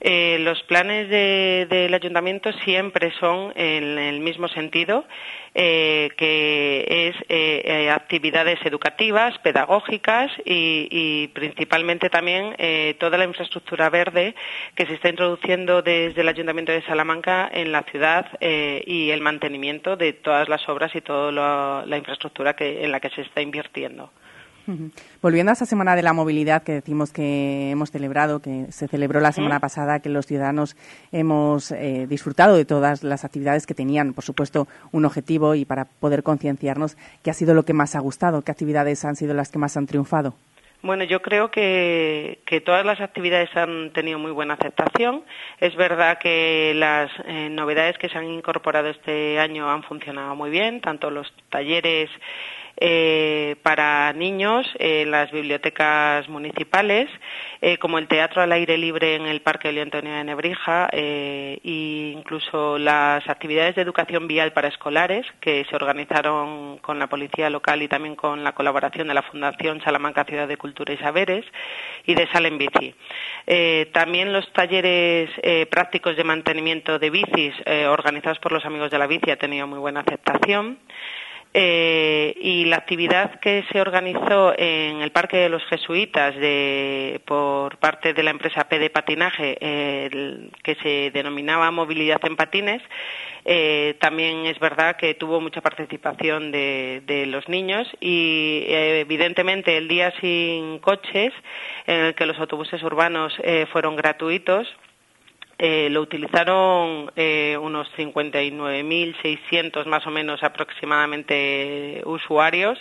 Eh, 0.00 0.38
los 0.40 0.62
planes 0.62 1.08
del 1.08 1.92
ayuntamiento 1.92 2.52
siempre 2.64 3.10
son 3.18 3.52
en 3.56 3.98
el 3.98 4.20
mismo 4.20 4.46
sentido, 4.48 5.04
eh, 5.54 6.10
que 6.16 7.08
es 7.08 7.16
eh, 7.28 7.90
actividades 7.90 8.64
educativas, 8.64 9.36
pedagógicas 9.38 10.30
y, 10.44 11.28
principalmente 11.34 12.10
también 12.10 12.54
toda 12.98 13.18
la 13.18 13.24
infraestructura 13.24 13.90
verde 13.90 14.34
que 14.74 14.86
se 14.86 14.94
está 14.94 15.08
introduciendo 15.08 15.82
desde 15.82 16.20
el 16.20 16.28
ayuntamiento 16.28 16.72
de 16.72 16.82
Salamanca 16.82 17.48
en 17.52 17.72
la 17.72 17.82
ciudad 17.82 18.26
y 18.40 19.10
el 19.10 19.20
mantenimiento 19.20 19.96
de 19.96 20.12
todas 20.12 20.48
las 20.48 20.68
obras 20.68 20.94
y 20.94 21.00
toda 21.00 21.84
la 21.86 21.96
infraestructura 21.96 22.54
en 22.58 22.92
la 22.92 23.00
que 23.00 23.10
se 23.10 23.22
está 23.22 23.40
invirtiendo. 23.40 24.10
Volviendo 25.22 25.50
a 25.50 25.54
esa 25.54 25.66
Semana 25.66 25.96
de 25.96 26.02
la 26.02 26.12
Movilidad 26.12 26.62
que 26.62 26.72
decimos 26.72 27.10
que 27.10 27.70
hemos 27.70 27.90
celebrado, 27.90 28.40
que 28.40 28.66
se 28.70 28.86
celebró 28.86 29.20
la 29.20 29.32
semana 29.32 29.60
pasada, 29.60 30.00
que 30.00 30.10
los 30.10 30.26
ciudadanos 30.26 30.76
hemos 31.10 31.72
eh, 31.72 32.06
disfrutado 32.08 32.56
de 32.56 32.64
todas 32.64 33.02
las 33.02 33.24
actividades 33.24 33.66
que 33.66 33.74
tenían, 33.74 34.12
por 34.12 34.24
supuesto, 34.24 34.68
un 34.92 35.04
objetivo 35.04 35.54
y 35.54 35.64
para 35.64 35.86
poder 35.86 36.22
concienciarnos, 36.22 36.96
¿qué 37.22 37.30
ha 37.30 37.34
sido 37.34 37.54
lo 37.54 37.64
que 37.64 37.72
más 37.72 37.96
ha 37.96 38.00
gustado? 38.00 38.42
¿Qué 38.42 38.52
actividades 38.52 39.04
han 39.04 39.16
sido 39.16 39.34
las 39.34 39.50
que 39.50 39.58
más 39.58 39.76
han 39.76 39.86
triunfado? 39.86 40.34
Bueno, 40.80 41.02
yo 41.02 41.20
creo 41.20 41.50
que, 41.50 42.38
todas 42.64 42.86
las 42.86 43.00
actividades 43.00 43.50
han 43.56 43.92
tenido 43.92 44.18
muy 44.20 44.30
buena 44.30 44.54
aceptación. 44.54 45.24
Es 45.58 45.74
verdad 45.74 46.18
que 46.18 46.72
las 46.76 47.10
eh, 47.26 47.48
novedades 47.50 47.98
que 47.98 48.08
se 48.08 48.16
han 48.16 48.30
incorporado 48.30 48.88
este 48.88 49.40
año 49.40 49.68
han 49.68 49.82
funcionado 49.82 50.36
muy 50.36 50.50
bien, 50.50 50.80
tanto 50.80 51.10
los 51.10 51.32
talleres 51.50 52.10
eh, 52.80 53.56
para 53.62 54.12
niños 54.12 54.66
en 54.78 55.10
las 55.10 55.32
bibliotecas 55.32 56.28
municipales, 56.28 57.10
eh, 57.60 57.76
como 57.78 57.98
el 57.98 58.06
teatro 58.06 58.40
al 58.40 58.52
aire 58.52 58.78
libre 58.78 59.16
en 59.16 59.26
el 59.26 59.40
Parque 59.40 59.68
Olio 59.68 59.82
Antonio 59.82 60.12
de 60.14 60.22
Nebrija 60.22 60.88
e 60.92 61.58
incluso 61.64 62.78
las 62.78 63.28
actividades 63.28 63.74
de 63.74 63.82
educación 63.82 64.28
vial 64.28 64.52
para 64.52 64.68
escolares 64.68 65.26
que 65.40 65.64
se 65.68 65.74
organizaron 65.74 66.78
con 66.78 67.00
la 67.00 67.08
policía 67.08 67.50
local 67.50 67.82
y 67.82 67.88
también 67.88 68.14
con 68.14 68.44
la 68.44 68.52
colaboración 68.52 69.08
de 69.08 69.14
la 69.14 69.22
Fundación 69.22 69.80
Salamanca 69.82 70.24
Ciudad 70.24 70.46
de 70.46 70.56
Cultura 70.56 70.94
y 70.94 70.98
Saberes 70.98 71.44
y 72.06 72.14
de 72.14 72.28
Sal 72.28 72.46
en 72.46 72.58
Bici. 72.58 72.94
también 73.92 74.32
los 74.32 74.52
talleres 74.52 75.30
prácticos 75.70 76.16
de 76.16 76.24
mantenimiento 76.24 76.98
de 76.98 77.10
bicis 77.10 77.54
organizados 77.88 78.38
por 78.38 78.52
los 78.52 78.64
amigos 78.64 78.90
de 78.90 78.98
la 78.98 79.06
bici 79.06 79.30
ha 79.30 79.36
tenido 79.36 79.66
muy 79.66 79.78
buena 79.78 80.00
aceptación. 80.00 80.78
Eh, 81.54 82.34
y 82.40 82.66
la 82.66 82.76
actividad 82.76 83.40
que 83.40 83.64
se 83.72 83.80
organizó 83.80 84.52
en 84.56 85.00
el 85.00 85.10
Parque 85.10 85.38
de 85.38 85.48
los 85.48 85.64
Jesuitas 85.64 86.34
por 87.24 87.78
parte 87.78 88.12
de 88.12 88.22
la 88.22 88.30
empresa 88.30 88.68
P 88.68 88.78
de 88.78 88.90
Patinaje, 88.90 89.56
que 90.62 90.74
se 90.82 91.10
denominaba 91.10 91.70
Movilidad 91.70 92.20
en 92.24 92.36
Patines, 92.36 92.82
eh, 93.46 93.96
también 93.98 94.44
es 94.44 94.58
verdad 94.58 94.96
que 94.96 95.14
tuvo 95.14 95.40
mucha 95.40 95.62
participación 95.62 96.52
de, 96.52 97.24
los 97.28 97.48
niños 97.48 97.88
y 97.98 98.64
eh, 98.66 99.00
evidentemente 99.00 99.76
el 99.78 99.88
día 99.88 100.12
sin 100.20 100.78
coches, 100.80 101.32
en 101.86 102.06
el 102.06 102.14
que 102.14 102.26
los 102.26 102.38
autobuses 102.38 102.82
urbanos 102.82 103.34
fueron 103.72 103.96
gratuitos, 103.96 104.68
eh, 105.58 105.88
lo 105.90 106.00
utilizaron 106.02 107.10
eh, 107.16 107.58
unos 107.60 107.88
59.600 107.96 109.86
más 109.86 110.06
o 110.06 110.10
menos 110.10 110.42
aproximadamente 110.42 112.02
usuarios 112.06 112.78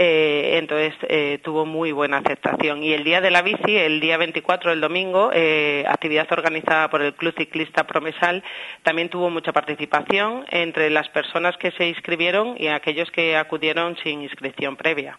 eh, 0.00 0.58
entonces 0.58 0.94
eh, 1.08 1.40
tuvo 1.42 1.66
muy 1.66 1.90
buena 1.90 2.18
aceptación. 2.18 2.84
Y 2.84 2.92
el 2.92 3.02
día 3.02 3.20
de 3.20 3.32
la 3.32 3.42
bici, 3.42 3.76
el 3.76 3.98
día 3.98 4.16
24, 4.16 4.72
el 4.72 4.80
domingo, 4.80 5.32
actividad 5.86 6.30
organizada 6.30 6.88
por 6.88 7.02
el 7.02 7.14
Club 7.14 7.34
Ciclista 7.36 7.84
Promesal, 7.84 8.44
también 8.84 9.08
tuvo 9.08 9.28
mucha 9.28 9.52
participación 9.52 10.44
entre 10.50 10.90
las 10.90 11.08
personas 11.08 11.56
que 11.56 11.72
se 11.72 11.88
inscribieron 11.88 12.54
y 12.58 12.68
aquellos 12.68 13.10
que 13.10 13.36
acudieron 13.36 13.96
sin 14.04 14.22
inscripción 14.22 14.76
previa. 14.76 15.18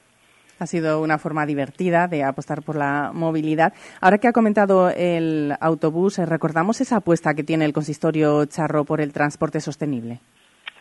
Ha 0.60 0.68
sido 0.68 1.02
una 1.02 1.18
forma 1.18 1.46
divertida 1.46 2.08
de 2.08 2.24
apostar 2.24 2.62
por 2.62 2.76
la 2.76 3.12
movilidad. 3.14 3.74
Ahora 4.02 4.18
que 4.18 4.28
ha 4.28 4.34
comentado 4.34 4.90
el 4.90 5.54
autobús, 5.60 6.18
recordamos 6.18 6.82
esa 6.82 6.98
apuesta 6.98 7.34
que 7.34 7.44
tiene 7.44 7.66
el 7.66 7.74
consistorio 7.74 8.46
Charro 8.46 8.86
por 8.86 9.02
el 9.02 9.14
transporte 9.14 9.62
sostenible. 9.62 10.20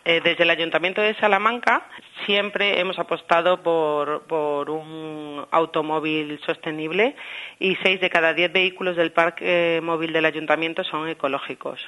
Eh, 0.05 0.21
desde 0.23 0.43
el 0.43 0.49
Ayuntamiento 0.49 1.01
de 1.01 1.13
Salamanca 1.15 1.85
siempre 2.25 2.79
hemos 2.79 2.97
apostado 2.97 3.61
por, 3.61 4.69
un 4.69 5.45
automóvil 5.51 6.39
sostenible 6.45 7.15
y 7.59 7.75
seis 7.83 8.01
de 8.01 8.09
cada 8.09 8.33
diez 8.33 8.51
vehículos 8.51 8.95
del 8.95 9.11
parque 9.11 9.79
móvil 9.83 10.13
del 10.13 10.25
Ayuntamiento 10.25 10.83
son 10.83 11.09
ecológicos. 11.09 11.79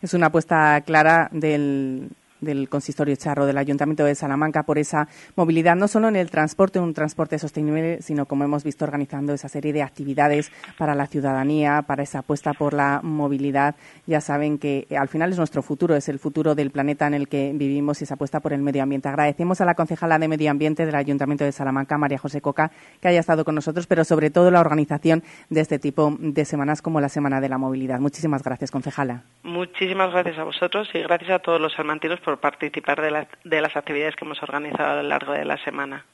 Es 0.00 0.14
una 0.14 0.26
apuesta 0.26 0.80
clara 0.82 1.28
del, 1.32 2.10
del 2.44 2.68
consistorio 2.68 3.16
charro 3.16 3.46
del 3.46 3.58
Ayuntamiento 3.58 4.04
de 4.04 4.14
Salamanca 4.14 4.62
por 4.62 4.78
esa 4.78 5.08
movilidad, 5.36 5.76
no 5.76 5.88
solo 5.88 6.08
en 6.08 6.16
el 6.16 6.30
transporte, 6.30 6.78
un 6.78 6.94
transporte 6.94 7.38
sostenible, 7.38 8.00
sino 8.02 8.26
como 8.26 8.44
hemos 8.44 8.64
visto 8.64 8.84
organizando 8.84 9.32
esa 9.32 9.48
serie 9.48 9.72
de 9.72 9.82
actividades 9.82 10.52
para 10.78 10.94
la 10.94 11.06
ciudadanía, 11.06 11.82
para 11.82 12.02
esa 12.02 12.20
apuesta 12.20 12.52
por 12.52 12.74
la 12.74 13.00
movilidad. 13.02 13.74
Ya 14.06 14.20
saben 14.20 14.58
que 14.58 14.86
al 14.98 15.08
final 15.08 15.32
es 15.32 15.38
nuestro 15.38 15.62
futuro, 15.62 15.96
es 15.96 16.08
el 16.08 16.18
futuro 16.18 16.54
del 16.54 16.70
planeta 16.70 17.06
en 17.06 17.14
el 17.14 17.28
que 17.28 17.52
vivimos 17.54 18.00
y 18.00 18.04
esa 18.04 18.14
apuesta 18.14 18.40
por 18.40 18.52
el 18.52 18.62
medio 18.62 18.82
ambiente. 18.82 19.08
Agradecemos 19.08 19.60
a 19.60 19.64
la 19.64 19.74
concejala 19.74 20.18
de 20.18 20.28
Medio 20.28 20.50
Ambiente 20.50 20.86
del 20.86 20.94
Ayuntamiento 20.94 21.44
de 21.44 21.52
Salamanca, 21.52 21.98
María 21.98 22.18
José 22.18 22.40
Coca, 22.40 22.70
que 23.00 23.08
haya 23.08 23.20
estado 23.20 23.44
con 23.44 23.54
nosotros, 23.54 23.86
pero 23.86 24.04
sobre 24.04 24.30
todo 24.30 24.50
la 24.50 24.60
organización 24.60 25.22
de 25.50 25.60
este 25.60 25.78
tipo 25.78 26.16
de 26.18 26.44
semanas 26.44 26.82
como 26.82 27.00
la 27.00 27.08
Semana 27.08 27.40
de 27.40 27.48
la 27.48 27.58
Movilidad. 27.58 28.00
Muchísimas 28.00 28.42
gracias, 28.42 28.70
concejala. 28.70 29.22
Muchísimas 29.42 30.12
gracias 30.12 30.38
a 30.38 30.44
vosotros 30.44 30.88
y 30.94 31.00
gracias 31.00 31.30
a 31.30 31.38
todos 31.38 31.60
los 31.60 31.72
salmantinos 31.74 32.20
por 32.20 32.33
participar 32.40 33.00
de, 33.00 33.26
de 33.44 33.60
las 33.60 33.76
actividades 33.76 34.16
que 34.16 34.24
hemos 34.24 34.42
organizado 34.42 34.90
a 34.98 35.02
lo 35.02 35.08
largo 35.08 35.32
de 35.32 35.44
la 35.44 35.62
semana. 35.64 36.06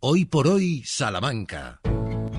Hoy 0.00 0.24
por 0.24 0.48
hoy, 0.48 0.82
Salamanca. 0.84 1.80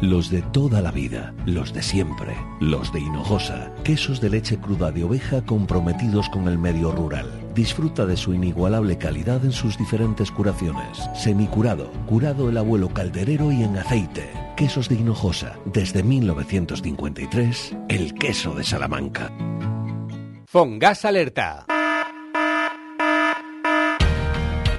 Los 0.02 0.30
de 0.30 0.42
toda 0.42 0.82
la 0.82 0.92
vida, 0.92 1.34
los 1.46 1.74
de 1.74 1.82
siempre, 1.82 2.36
los 2.60 2.92
de 2.92 3.00
Hinojosa, 3.00 3.74
quesos 3.86 4.20
de 4.20 4.30
leche 4.30 4.60
cruda 4.60 4.92
de 4.92 5.06
oveja 5.06 5.46
comprometidos 5.46 6.28
con 6.28 6.50
el 6.50 6.58
medio 6.58 6.92
rural. 6.92 7.32
Disfruta 7.54 8.06
de 8.06 8.18
su 8.18 8.34
inigualable 8.34 8.98
calidad 8.98 9.46
en 9.46 9.54
sus 9.54 9.78
diferentes 9.78 10.30
curaciones. 10.30 11.10
Semicurado, 11.16 11.90
curado 12.06 12.50
el 12.50 12.58
abuelo 12.58 12.90
calderero 12.90 13.50
y 13.54 13.64
en 13.64 13.78
aceite. 13.78 14.30
Quesos 14.58 14.90
de 14.90 14.96
Hinojosa, 14.96 15.58
desde 15.64 16.04
1953, 16.04 17.78
el 17.88 18.14
queso 18.14 18.54
de 18.56 18.66
Salamanca. 18.66 19.32
Fongas 20.46 21.06
Alerta. 21.06 21.66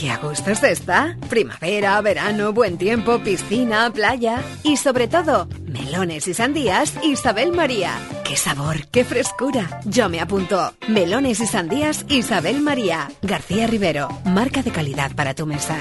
¡Qué 0.00 0.10
a 0.10 0.16
gusto 0.16 0.50
está! 0.50 1.14
Primavera, 1.28 2.00
verano, 2.00 2.54
buen 2.54 2.78
tiempo, 2.78 3.18
piscina, 3.18 3.92
playa 3.92 4.42
y 4.62 4.78
sobre 4.78 5.08
todo, 5.08 5.46
melones 5.66 6.26
y 6.26 6.32
sandías 6.32 6.94
Isabel 7.04 7.52
María. 7.52 7.92
¡Qué 8.24 8.34
sabor, 8.34 8.86
qué 8.86 9.04
frescura! 9.04 9.82
Yo 9.84 10.08
me 10.08 10.20
apunto. 10.20 10.72
Melones 10.88 11.40
y 11.40 11.46
sandías 11.46 12.06
Isabel 12.08 12.62
María. 12.62 13.10
García 13.20 13.66
Rivero, 13.66 14.08
marca 14.24 14.62
de 14.62 14.70
calidad 14.70 15.14
para 15.14 15.34
tu 15.34 15.44
mesa. 15.44 15.76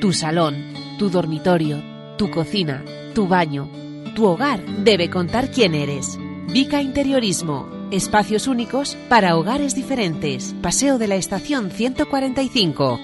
Tu 0.00 0.12
salón, 0.12 0.74
tu 1.00 1.10
dormitorio, 1.10 1.82
tu 2.18 2.30
cocina, 2.30 2.84
tu 3.16 3.26
baño, 3.26 3.68
tu 4.14 4.26
hogar 4.28 4.64
debe 4.64 5.10
contar 5.10 5.50
quién 5.50 5.74
eres. 5.74 6.16
Vica 6.46 6.80
Interiorismo 6.82 7.81
Espacios 7.92 8.46
únicos 8.46 8.96
para 9.10 9.36
hogares 9.36 9.74
diferentes. 9.74 10.54
Paseo 10.62 10.96
de 10.96 11.08
la 11.08 11.16
Estación 11.16 11.70
145. 11.70 12.98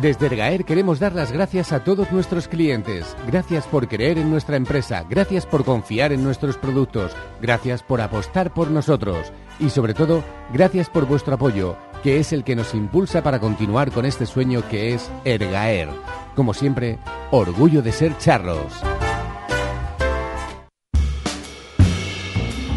Desde 0.00 0.26
Ergaer 0.26 0.64
queremos 0.64 1.00
dar 1.00 1.16
las 1.16 1.32
gracias 1.32 1.72
a 1.72 1.82
todos 1.82 2.12
nuestros 2.12 2.46
clientes. 2.46 3.16
Gracias 3.26 3.66
por 3.66 3.88
creer 3.88 4.18
en 4.18 4.30
nuestra 4.30 4.54
empresa, 4.54 5.04
gracias 5.10 5.46
por 5.46 5.64
confiar 5.64 6.12
en 6.12 6.22
nuestros 6.22 6.56
productos, 6.56 7.10
gracias 7.42 7.82
por 7.82 8.00
apostar 8.00 8.54
por 8.54 8.70
nosotros 8.70 9.32
y 9.58 9.70
sobre 9.70 9.92
todo, 9.92 10.22
gracias 10.52 10.88
por 10.88 11.06
vuestro 11.06 11.34
apoyo, 11.34 11.76
que 12.04 12.20
es 12.20 12.32
el 12.32 12.44
que 12.44 12.54
nos 12.54 12.72
impulsa 12.72 13.24
para 13.24 13.40
continuar 13.40 13.90
con 13.90 14.06
este 14.06 14.26
sueño 14.26 14.62
que 14.68 14.94
es 14.94 15.10
Ergaer. 15.24 15.88
Como 16.36 16.54
siempre, 16.54 17.00
orgullo 17.32 17.82
de 17.82 17.90
ser 17.90 18.16
charros. 18.18 18.74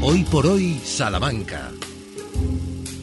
Hoy 0.01 0.23
por 0.23 0.47
hoy, 0.47 0.79
Salamanca. 0.81 1.71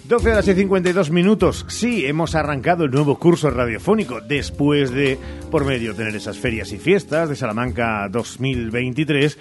12 0.09 0.31
horas 0.31 0.49
y 0.49 0.55
52 0.55 1.11
minutos. 1.11 1.67
Sí, 1.69 2.07
hemos 2.07 2.35
arrancado 2.35 2.85
el 2.85 2.91
nuevo 2.91 3.19
curso 3.19 3.51
radiofónico 3.51 4.23
después 4.23 4.93
de, 4.93 5.19
por 5.51 5.67
medio, 5.67 5.95
tener 5.95 6.17
esas 6.17 6.39
ferias 6.39 6.73
y 6.73 6.79
fiestas 6.79 7.29
de 7.29 7.37
Salamanca 7.37 8.09
2023 8.09 9.37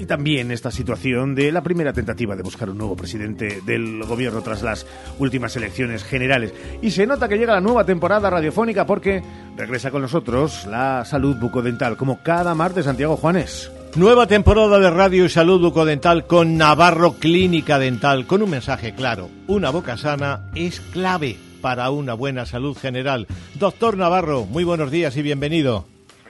y 0.00 0.06
también 0.06 0.50
esta 0.50 0.72
situación 0.72 1.36
de 1.36 1.52
la 1.52 1.62
primera 1.62 1.92
tentativa 1.92 2.34
de 2.34 2.42
buscar 2.42 2.70
un 2.70 2.78
nuevo 2.78 2.96
presidente 2.96 3.60
del 3.64 4.02
gobierno 4.02 4.42
tras 4.42 4.62
las 4.62 4.84
últimas 5.20 5.54
elecciones 5.54 6.02
generales. 6.02 6.54
Y 6.82 6.90
se 6.90 7.06
nota 7.06 7.28
que 7.28 7.38
llega 7.38 7.54
la 7.54 7.60
nueva 7.60 7.84
temporada 7.84 8.30
radiofónica 8.30 8.84
porque 8.84 9.22
regresa 9.56 9.92
con 9.92 10.02
nosotros 10.02 10.66
la 10.66 11.04
salud 11.04 11.36
bucodental, 11.36 11.96
como 11.96 12.20
cada 12.24 12.54
martes 12.56 12.86
Santiago 12.86 13.16
Juanes. 13.16 13.70
Nueva 13.94 14.26
temporada 14.26 14.78
de 14.78 14.90
Radio 14.90 15.24
y 15.24 15.28
Salud 15.28 15.60
Bucodental 15.60 16.26
con 16.26 16.56
Navarro 16.56 17.14
Clínica 17.14 17.78
Dental, 17.78 18.26
con 18.26 18.42
un 18.42 18.50
mensaje 18.50 18.94
claro. 18.94 19.30
Una 19.46 19.70
boca 19.70 19.96
sana 19.96 20.50
es 20.54 20.80
clave 20.80 21.36
para 21.62 21.90
una 21.90 22.14
buena 22.14 22.44
salud 22.44 22.76
general. 22.76 23.26
Doctor 23.54 23.96
Navarro, 23.96 24.44
muy 24.44 24.64
buenos 24.64 24.90
días 24.90 25.16
y 25.16 25.22
bienvenido. 25.22 25.86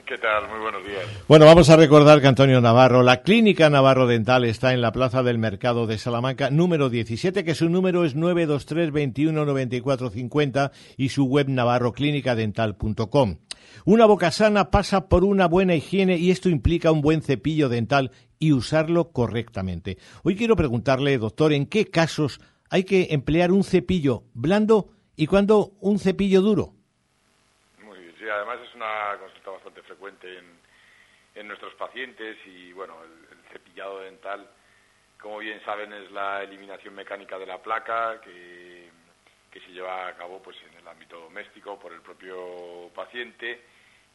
¿Qué 0.07 0.17
tal? 0.17 0.47
Muy 0.49 0.59
buenos 0.61 0.85
días. 0.85 1.03
Bueno, 1.27 1.45
vamos 1.45 1.69
a 1.69 1.75
recordar 1.75 2.21
que 2.21 2.27
Antonio 2.27 2.61
Navarro, 2.61 3.03
la 3.03 3.23
Clínica 3.23 3.69
Navarro 3.69 4.07
Dental 4.07 4.45
está 4.45 4.73
en 4.73 4.79
la 4.79 4.93
Plaza 4.93 5.21
del 5.21 5.37
Mercado 5.37 5.85
de 5.85 5.97
Salamanca, 5.97 6.49
número 6.49 6.89
17, 6.89 7.43
que 7.43 7.55
su 7.55 7.67
número 7.67 8.05
es 8.05 8.15
923 8.15 8.93
21 8.93 9.45
94 9.45 10.09
50 10.09 10.71
y 10.95 11.09
su 11.09 11.25
web 11.25 11.49
navarroclinicadental.com. 11.49 13.37
Una 13.85 14.05
boca 14.05 14.31
sana 14.31 14.71
pasa 14.71 15.07
por 15.07 15.23
una 15.23 15.47
buena 15.47 15.75
higiene 15.75 16.17
y 16.17 16.31
esto 16.31 16.49
implica 16.49 16.91
un 16.91 17.01
buen 17.01 17.21
cepillo 17.21 17.69
dental 17.69 18.11
y 18.39 18.53
usarlo 18.53 19.11
correctamente. 19.11 19.97
Hoy 20.23 20.35
quiero 20.35 20.55
preguntarle, 20.55 21.17
doctor, 21.17 21.53
¿en 21.53 21.67
qué 21.67 21.89
casos 21.89 22.39
hay 22.69 22.83
que 22.83 23.07
emplear 23.11 23.51
un 23.51 23.63
cepillo 23.63 24.23
blando 24.33 24.89
y 25.15 25.27
cuándo 25.27 25.71
un 25.79 25.99
cepillo 25.99 26.41
duro? 26.41 26.73
Muy 27.83 27.99
bien, 27.99 28.15
sí, 28.19 28.25
además 28.29 28.59
es 28.67 28.75
una 28.75 29.17
consulta 29.19 29.51
bastante 29.51 29.81
frecuente 29.83 30.27
en, 31.35 31.47
nuestros 31.47 31.73
pacientes 31.75 32.35
y 32.45 32.73
bueno, 32.73 32.95
el, 33.03 33.37
cepillado 33.53 34.01
dental, 34.01 34.49
como 35.21 35.37
bien 35.37 35.63
saben, 35.63 35.93
es 35.93 36.11
la 36.11 36.43
eliminación 36.43 36.93
mecánica 36.93 37.37
de 37.39 37.45
la 37.45 37.61
placa 37.61 38.19
que 38.21 38.89
que 39.57 39.65
se 39.65 39.71
lleva 39.71 40.07
a 40.07 40.15
cabo 40.15 40.41
pues 40.41 40.55
en 40.69 40.76
ámbito 40.97 41.19
doméstico 41.19 41.77
por 41.77 41.93
el 41.93 42.01
propio 42.01 42.89
paciente 42.95 43.61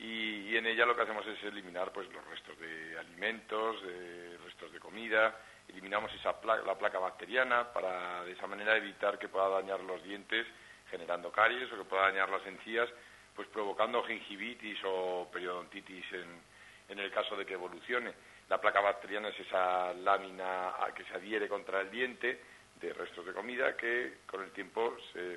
y, 0.01 0.57
en 0.57 0.67
ella 0.67 0.85
lo 0.85 0.97
que 0.97 1.03
hacemos 1.03 1.25
es 1.29 1.41
eliminar 1.45 1.93
pues 1.93 2.13
los 2.13 2.27
restos 2.27 2.59
de 2.59 2.99
alimentos, 2.99 3.81
de 3.85 4.37
restos 4.45 4.73
de 4.73 4.81
comida, 4.81 5.33
eliminamos 5.69 6.13
esa 6.15 6.35
la 6.67 6.77
placa 6.77 6.99
bacteriana 6.99 7.73
para 7.73 8.25
de 8.25 8.33
esa 8.33 8.49
manera 8.49 8.77
evitar 8.77 9.17
que 9.17 9.29
pueda 9.29 9.49
dañar 9.49 9.79
los 9.79 10.03
dientes 10.03 10.45
generando 10.91 11.31
caries 11.31 11.73
o 11.73 11.77
que 11.79 11.85
pueda 11.85 12.11
dañar 12.11 12.29
las 12.29 12.45
encías 12.47 12.89
pues 13.37 13.47
provocando 13.49 14.03
gingivitis 14.03 14.79
o 14.85 15.31
periodontitis 15.33 16.13
en, 16.15 16.43
en 16.89 16.99
el 16.99 17.13
caso 17.13 17.37
de 17.37 17.47
que 17.47 17.55
evolucione. 17.55 18.13
La 18.49 18.61
placa 18.61 18.81
bacteriana 18.81 19.29
es 19.29 19.39
esa 19.39 19.95
lámina 19.95 20.75
que 20.97 21.05
se 21.05 21.15
adhiere 21.15 21.49
contra 21.49 21.81
el 21.81 21.93
diente 21.93 22.41
de 22.83 22.93
restos 22.93 23.25
de 23.25 23.33
comida 23.33 23.77
que 23.77 24.19
con 24.27 24.43
el 24.43 24.51
tiempo 24.51 24.97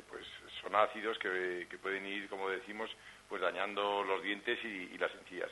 pues 0.10 0.26
son 0.62 0.76
ácidos 0.76 1.18
que, 1.20 1.68
pueden 1.82 2.06
ir, 2.06 2.28
como 2.28 2.50
decimos, 2.50 2.90
pues 3.30 3.42
dañando 3.42 4.04
los 4.04 4.22
dientes 4.24 4.60
y, 4.64 4.98
las 4.98 5.14
encías. 5.14 5.50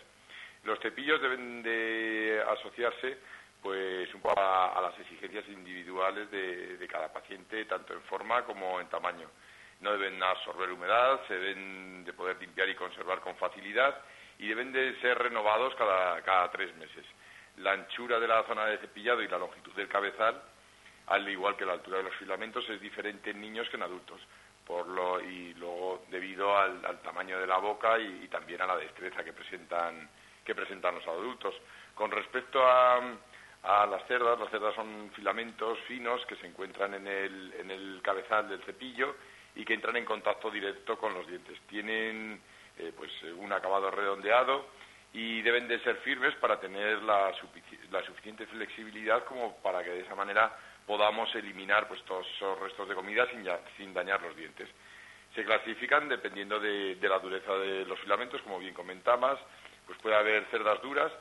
Los 0.63 0.79
cepillos 0.79 1.21
deben 1.21 1.61
de 1.61 2.43
asociarse 2.49 3.17
pues 3.61 4.13
un 4.13 4.21
poco 4.21 4.39
a, 4.39 4.81
las 4.81 4.99
exigencias 4.99 5.47
individuales 5.47 6.29
de, 6.31 6.77
de, 6.77 6.87
cada 6.87 7.13
paciente, 7.13 7.63
tanto 7.65 7.93
en 7.93 8.01
forma 8.01 8.43
como 8.43 8.81
en 8.81 8.87
tamaño. 8.87 9.29
No 9.79 9.91
deben 9.91 10.21
absorber 10.21 10.71
humedad, 10.71 11.21
se 11.27 11.35
deben 11.35 12.03
de 12.03 12.13
poder 12.13 12.37
limpiar 12.41 12.67
y 12.69 12.75
conservar 12.75 13.19
con 13.21 13.35
facilidad 13.37 14.01
y 14.39 14.47
deben 14.47 14.71
de 14.71 14.99
ser 14.99 15.17
renovados 15.17 15.75
cada, 15.75 16.21
cada 16.23 16.51
tres 16.51 16.75
meses. 16.75 17.05
La 17.57 17.73
anchura 17.73 18.19
de 18.19 18.27
la 18.27 18.43
zona 18.43 18.65
de 18.65 18.79
cepillado 18.79 19.21
y 19.21 19.27
la 19.27 19.37
longitud 19.37 19.73
del 19.73 19.87
cabezal, 19.87 20.41
al 21.07 21.27
igual 21.27 21.55
que 21.55 21.65
la 21.65 21.73
altura 21.73 21.97
de 21.97 22.03
los 22.03 22.15
filamentos, 22.15 22.67
es 22.69 22.79
diferente 22.79 23.31
en 23.31 23.41
niños 23.41 23.69
que 23.69 23.77
en 23.77 23.83
adultos. 23.83 24.21
Por 24.65 24.87
lo, 24.87 25.19
y 25.19 25.53
luego 25.55 26.05
debido 26.09 26.57
al, 26.57 27.01
tamaño 27.01 27.37
de 27.39 27.47
la 27.47 27.57
boca 27.57 27.99
y, 27.99 28.27
también 28.29 28.61
a 28.61 28.67
la 28.67 28.77
destreza 28.77 29.23
que 29.23 29.33
presentan, 29.33 30.09
que 30.45 30.55
presentan 30.55 30.95
los 30.95 31.07
adultos. 31.07 31.53
Con 31.93 32.11
respecto 32.11 32.65
a, 32.65 33.01
a 33.63 33.85
las 33.85 34.07
cerdas, 34.07 34.39
las 34.39 34.49
cerdas 34.49 34.73
son 34.75 35.11
filamentos 35.15 35.77
finos 35.87 36.25
que 36.25 36.37
se 36.37 36.47
encuentran 36.47 36.93
en 36.93 37.07
el, 37.07 37.53
en 37.59 37.71
el 37.71 38.01
cabezal 38.01 38.47
del 38.47 38.63
cepillo 38.63 39.15
y 39.55 39.65
que 39.65 39.73
entran 39.73 39.97
en 39.97 40.05
contacto 40.05 40.49
directo 40.49 40.97
con 40.97 41.13
los 41.13 41.27
dientes. 41.27 41.59
Tienen 41.67 42.41
eh, 42.77 42.91
pues 42.95 43.11
un 43.37 43.51
acabado 43.51 43.91
redondeado 43.91 44.65
y 45.13 45.41
deben 45.43 45.67
de 45.67 45.79
ser 45.83 45.97
firmes 45.97 46.33
para 46.35 46.59
tener 46.59 47.03
la, 47.03 47.31
la, 47.91 48.03
suficiente 48.03 48.47
flexibilidad 48.47 49.23
como 49.25 49.55
para 49.57 49.83
que 49.83 49.91
de 49.91 50.01
esa 50.01 50.15
manera 50.15 50.57
podamos 50.85 51.33
eliminar 51.35 51.87
pues 51.87 52.03
todos 52.03 52.27
esos 52.35 52.59
restos 52.59 52.87
de 52.89 52.95
comida 52.95 53.27
sin, 53.29 53.45
sin 53.77 53.93
dañar 53.93 54.21
los 54.21 54.35
dientes. 54.35 54.69
Se 55.35 55.43
clasifican 55.43 56.09
dependiendo 56.09 56.59
de, 56.59 56.97
la 57.01 57.19
dureza 57.19 57.53
de 57.53 57.85
los 57.85 57.99
filamentos, 57.99 58.41
como 58.43 58.59
bien 58.59 58.73
comentabas, 58.73 59.39
pues 59.87 59.97
puede 59.99 60.15
haber 60.15 60.45
cerdas 60.51 60.81
duras. 60.81 61.11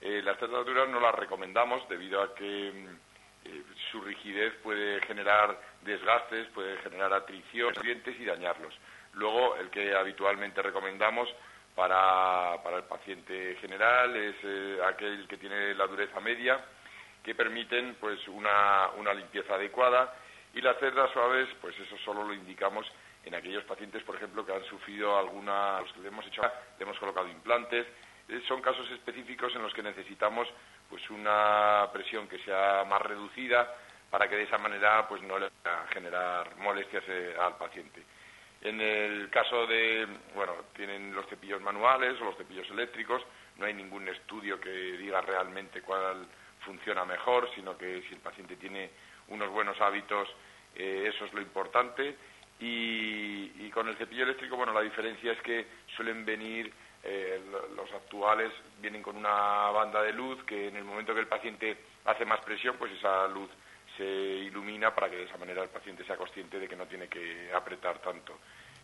Eh, 0.00 0.22
las 0.24 0.38
cerdas 0.38 0.64
duras 0.66 0.88
no 0.88 0.98
las 0.98 1.14
recomendamos 1.14 1.88
debido 1.88 2.22
a 2.22 2.34
que 2.34 2.72
mm, 2.72 3.48
eh, 3.48 3.62
su 3.90 4.00
rigidez 4.00 4.54
puede 4.62 5.00
generar 5.02 5.60
desgastes, 5.82 6.48
puede 6.48 6.78
generar 6.78 7.12
atrición 7.12 7.72
los 7.74 7.84
dientes 7.84 8.16
y 8.18 8.24
dañarlos. 8.24 8.74
Luego, 9.14 9.56
el 9.56 9.70
que 9.70 9.94
habitualmente 9.94 10.62
recomendamos 10.62 11.28
para, 11.74 12.54
el 12.76 12.84
paciente 12.84 13.56
general 13.60 14.16
es 14.16 14.36
eh, 14.42 14.78
aquel 14.86 15.26
que 15.28 15.36
tiene 15.36 15.74
la 15.74 15.86
dureza 15.86 16.20
media, 16.20 16.62
que 17.22 17.34
permiten 17.34 17.96
pues 18.00 18.26
una, 18.28 18.90
una 18.96 19.14
limpieza 19.14 19.54
adecuada 19.54 20.14
y 20.54 20.60
las 20.60 20.78
cerdas 20.78 21.10
suaves, 21.12 21.48
pues 21.60 21.78
eso 21.78 21.96
solo 21.98 22.24
lo 22.24 22.34
indicamos 22.34 22.86
en 23.24 23.34
aquellos 23.34 23.64
pacientes, 23.64 24.02
por 24.02 24.16
ejemplo, 24.16 24.44
que 24.44 24.52
han 24.52 24.64
sufrido 24.64 25.18
alguna, 25.18 25.80
los 25.80 25.92
que 25.92 26.00
le 26.00 26.08
hemos 26.08 26.26
hecho, 26.26 26.42
le 26.42 26.84
hemos 26.84 26.98
colocado 26.98 27.28
implantes, 27.28 27.86
eh, 28.28 28.42
son 28.48 28.62
casos 28.62 28.90
específicos 28.90 29.54
en 29.54 29.62
los 29.62 29.74
que 29.74 29.82
necesitamos 29.82 30.48
pues 30.88 31.08
una 31.10 31.88
presión 31.92 32.28
que 32.28 32.38
sea 32.38 32.84
más 32.88 33.02
reducida 33.02 33.74
para 34.10 34.28
que 34.28 34.36
de 34.36 34.44
esa 34.44 34.58
manera 34.58 35.06
pues 35.08 35.22
no 35.22 35.38
le 35.38 35.46
a 35.64 35.86
generar 35.92 36.56
molestias 36.56 37.04
eh, 37.08 37.34
al 37.38 37.56
paciente. 37.56 38.02
En 38.62 38.80
el 38.80 39.30
caso 39.30 39.66
de, 39.66 40.06
bueno, 40.34 40.54
tienen 40.74 41.14
los 41.14 41.26
cepillos 41.26 41.62
manuales 41.62 42.20
o 42.20 42.24
los 42.24 42.36
cepillos 42.36 42.68
eléctricos, 42.70 43.22
no 43.56 43.66
hay 43.66 43.74
ningún 43.74 44.06
estudio 44.08 44.60
que 44.60 44.70
diga 44.70 45.20
realmente 45.20 45.80
cuál 45.80 46.26
funciona 46.60 47.04
mejor, 47.04 47.48
sino 47.54 47.76
que 47.76 48.02
si 48.02 48.14
el 48.14 48.20
paciente 48.20 48.56
tiene 48.56 48.90
unos 49.28 49.50
buenos 49.50 49.80
hábitos, 49.80 50.28
eh, 50.74 51.10
eso 51.12 51.24
es 51.24 51.32
lo 51.32 51.40
importante. 51.40 52.16
Y, 52.58 53.70
con 53.70 53.88
el 53.88 53.96
cepillo 53.96 54.24
eléctrico, 54.24 54.56
bueno, 54.56 54.72
la 54.72 54.82
diferencia 54.82 55.32
es 55.32 55.40
que 55.40 55.66
suelen 55.96 56.24
venir, 56.24 56.72
eh, 57.02 57.40
los 57.74 57.90
actuales 57.92 58.52
vienen 58.80 59.00
con 59.00 59.16
una 59.16 59.70
banda 59.70 60.02
de 60.02 60.12
luz 60.12 60.42
que 60.44 60.68
en 60.68 60.76
el 60.76 60.84
momento 60.84 61.14
que 61.14 61.20
el 61.20 61.28
paciente 61.28 61.78
hace 62.04 62.26
más 62.26 62.40
presión, 62.40 62.76
pues 62.76 62.92
esa 62.92 63.26
luz 63.28 63.48
se 63.96 64.04
ilumina 64.04 64.94
para 64.94 65.08
que 65.08 65.16
de 65.16 65.24
esa 65.24 65.38
manera 65.38 65.62
el 65.62 65.68
paciente 65.70 66.04
sea 66.04 66.16
consciente 66.16 66.58
de 66.58 66.68
que 66.68 66.76
no 66.76 66.86
tiene 66.86 67.08
que 67.08 67.50
apretar 67.54 68.00
tanto. 68.00 68.38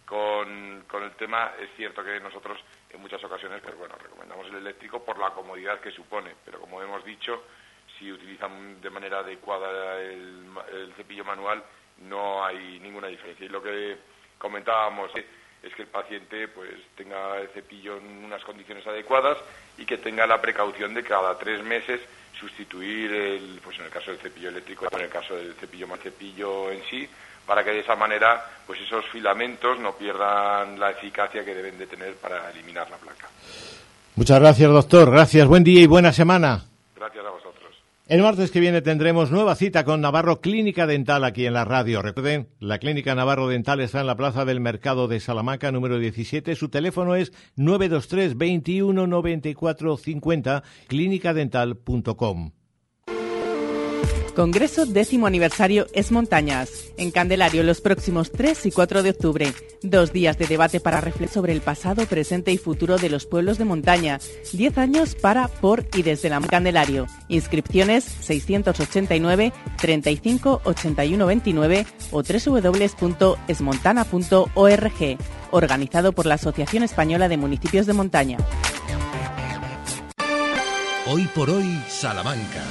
Con, 0.07 0.85
el 1.03 1.17
tema 1.17 1.53
es 1.59 1.69
cierto 1.77 2.05
que 2.05 2.21
nosotros 2.21 2.59
en 2.91 3.01
muchas 3.01 3.23
ocasiones 3.25 3.61
pues 3.61 3.77
bueno, 3.77 3.97
recomendamos 4.01 4.47
el 4.47 4.57
eléctrico 4.57 5.05
por 5.05 5.19
la 5.19 5.31
comodidad 5.31 5.81
que 5.81 5.91
supone, 5.91 6.35
pero 6.45 6.61
como 6.61 6.81
hemos 6.81 7.05
dicho, 7.05 7.43
si 7.99 8.13
utilizan 8.13 8.81
de 8.81 8.91
manera 8.91 9.21
adecuada 9.21 10.01
el, 10.01 10.93
cepillo 10.97 11.25
manual 11.25 11.63
no 12.09 12.45
hay 12.45 12.79
ninguna 12.81 13.09
diferencia. 13.09 13.47
Y 13.47 13.49
lo 13.49 13.63
que 13.63 13.97
comentábamos 14.39 15.11
es 15.63 15.75
que 15.75 15.83
el 15.83 15.89
paciente 15.89 16.49
pues 16.49 16.71
tenga 16.97 17.39
el 17.39 17.49
cepillo 17.49 17.97
en 17.97 18.25
unas 18.25 18.45
condiciones 18.45 18.87
adecuadas 18.87 19.39
y 19.79 19.85
que 19.85 19.99
tenga 19.99 20.27
la 20.27 20.41
precaución 20.41 20.95
de 20.95 21.03
cada 21.03 21.37
tres 21.39 21.63
meses 21.63 22.01
sustituir 22.39 23.13
el, 23.13 23.61
pues 23.63 23.79
en 23.79 23.87
el 23.87 23.91
caso 23.91 24.11
del 24.11 24.21
cepillo 24.21 24.51
eléctrico, 24.51 24.87
en 24.93 25.01
el 25.01 25.09
caso 25.09 25.37
del 25.37 25.55
cepillo 25.55 25.87
más 25.87 26.01
cepillo 26.01 26.71
en 26.71 26.83
sí, 26.85 27.09
para 27.47 27.65
que 27.65 27.71
de 27.71 27.81
esa 27.81 27.97
manera 27.97 28.45
pues 28.67 28.81
esos 28.81 29.07
filamentos 29.07 29.79
no 29.81 29.97
pierdan 29.97 30.79
la 30.79 30.91
eficacia 30.91 31.45
que 31.45 31.55
deben 31.55 31.79
de 31.79 31.87
tener 31.87 32.15
para 32.17 32.51
eliminar 32.51 32.91
la 32.91 32.97
placa. 32.97 33.29
Muchas 34.17 34.41
gracias, 34.41 34.71
doctor. 34.71 35.11
Gracias. 35.11 35.47
Buen 35.47 35.63
día 35.63 35.83
y 35.83 35.87
buena 35.87 36.13
semana. 36.13 36.65
Gracias 36.95 37.25
a 37.25 37.31
vosotros. 37.31 37.46
El 38.09 38.23
martes 38.23 38.53
que 38.53 38.61
viene 38.61 38.83
tendremos 38.83 39.33
nueva 39.33 39.57
cita 39.57 39.85
con 39.85 40.01
Navarro 40.01 40.41
Clínica 40.41 40.87
Dental 40.87 41.25
aquí 41.25 41.45
en 41.45 41.55
la 41.55 41.65
radio. 41.65 42.03
Recuerden, 42.03 42.47
la 42.61 42.79
Clínica 42.79 43.17
Navarro 43.17 43.49
Dental 43.49 43.81
está 43.81 44.01
en 44.01 44.07
la 44.07 44.17
Plaza 44.17 44.45
del 44.45 44.61
Mercado 44.61 45.09
de 45.09 45.19
Salamanca, 45.19 45.73
número 45.73 45.99
17. 45.99 46.55
Su 46.55 46.69
teléfono 46.69 47.17
es 47.17 47.33
923 47.57 48.39
21 48.39 49.09
94 49.09 49.97
50, 49.97 50.63
clínicadental.com. 50.87 52.53
Congreso 54.37 54.85
décimo 54.85 55.27
aniversario 55.27 55.87
Es 55.95 56.13
Montañas, 56.13 56.93
en 56.99 57.11
Candelario 57.11 57.63
los 57.63 57.81
próximos 57.81 58.31
3 58.31 58.67
y 58.67 58.71
4 58.71 59.03
de 59.03 59.09
octubre. 59.11 59.51
Dos 59.81 60.13
días 60.13 60.37
de 60.37 60.47
debate 60.47 60.79
para 60.79 61.01
reflexionar 61.01 61.33
sobre 61.33 61.55
el 61.55 61.63
pasado, 61.63 62.05
presente 62.05 62.53
y 62.53 62.59
futuro 62.59 62.99
de 62.99 63.09
los 63.09 63.25
pueblos 63.25 63.57
de 63.57 63.65
montaña. 63.65 64.21
Diez 64.53 64.77
años 64.77 65.15
para, 65.15 65.49
por 65.49 65.87
y 65.95 66.03
desde 66.03 66.29
la 66.29 66.43
Candelario. 66.43 67.07
Inscripciones 67.29 68.05
689 68.05 69.55
35 69.79 70.61
81 70.65 71.27
29 71.27 71.87
o 72.11 72.23
www.esmontana.org. 72.23 75.19
Organizado 75.51 76.13
por 76.13 76.27
la 76.27 76.35
Asociación 76.35 76.83
Española 76.83 77.31
de 77.31 77.39
Municipios 77.39 77.87
de 77.87 77.95
Montaña. 77.95 78.37
Hoy 81.07 81.27
por 81.35 81.49
hoy, 81.49 81.83
Salamanca. 81.89 82.63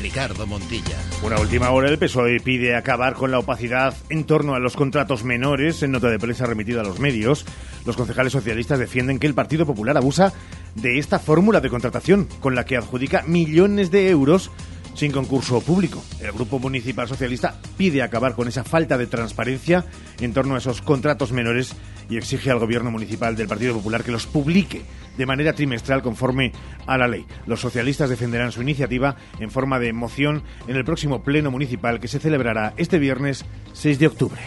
Ricardo 0.00 0.46
Montilla. 0.46 0.96
Una 1.22 1.38
última 1.40 1.70
hora, 1.70 1.88
el 1.88 1.98
PSOE 1.98 2.40
pide 2.40 2.76
acabar 2.76 3.14
con 3.14 3.30
la 3.30 3.38
opacidad 3.38 3.94
en 4.08 4.24
torno 4.24 4.54
a 4.54 4.58
los 4.58 4.76
contratos 4.76 5.24
menores. 5.24 5.82
En 5.82 5.92
nota 5.92 6.08
de 6.08 6.18
prensa 6.18 6.46
remitida 6.46 6.80
a 6.80 6.84
los 6.84 7.00
medios, 7.00 7.44
los 7.84 7.96
concejales 7.96 8.32
socialistas 8.32 8.78
defienden 8.78 9.18
que 9.18 9.26
el 9.26 9.34
Partido 9.34 9.66
Popular 9.66 9.96
abusa 9.96 10.32
de 10.74 10.98
esta 10.98 11.18
fórmula 11.18 11.60
de 11.60 11.70
contratación 11.70 12.28
con 12.40 12.54
la 12.54 12.64
que 12.64 12.76
adjudica 12.76 13.24
millones 13.26 13.90
de 13.90 14.08
euros 14.10 14.50
sin 14.98 15.12
concurso 15.12 15.60
público. 15.60 16.02
El 16.20 16.32
Grupo 16.32 16.58
Municipal 16.58 17.06
Socialista 17.06 17.54
pide 17.76 18.02
acabar 18.02 18.34
con 18.34 18.48
esa 18.48 18.64
falta 18.64 18.98
de 18.98 19.06
transparencia 19.06 19.84
en 20.20 20.32
torno 20.32 20.56
a 20.56 20.58
esos 20.58 20.82
contratos 20.82 21.30
menores 21.30 21.76
y 22.10 22.16
exige 22.16 22.50
al 22.50 22.58
Gobierno 22.58 22.90
Municipal 22.90 23.36
del 23.36 23.46
Partido 23.46 23.74
Popular 23.74 24.02
que 24.02 24.10
los 24.10 24.26
publique 24.26 24.82
de 25.16 25.26
manera 25.26 25.52
trimestral 25.52 26.02
conforme 26.02 26.50
a 26.86 26.98
la 26.98 27.06
ley. 27.06 27.24
Los 27.46 27.60
socialistas 27.60 28.10
defenderán 28.10 28.50
su 28.50 28.60
iniciativa 28.60 29.14
en 29.38 29.52
forma 29.52 29.78
de 29.78 29.92
moción 29.92 30.42
en 30.66 30.74
el 30.74 30.84
próximo 30.84 31.22
Pleno 31.22 31.52
Municipal 31.52 32.00
que 32.00 32.08
se 32.08 32.18
celebrará 32.18 32.74
este 32.76 32.98
viernes 32.98 33.44
6 33.74 34.00
de 34.00 34.06
octubre. 34.08 34.40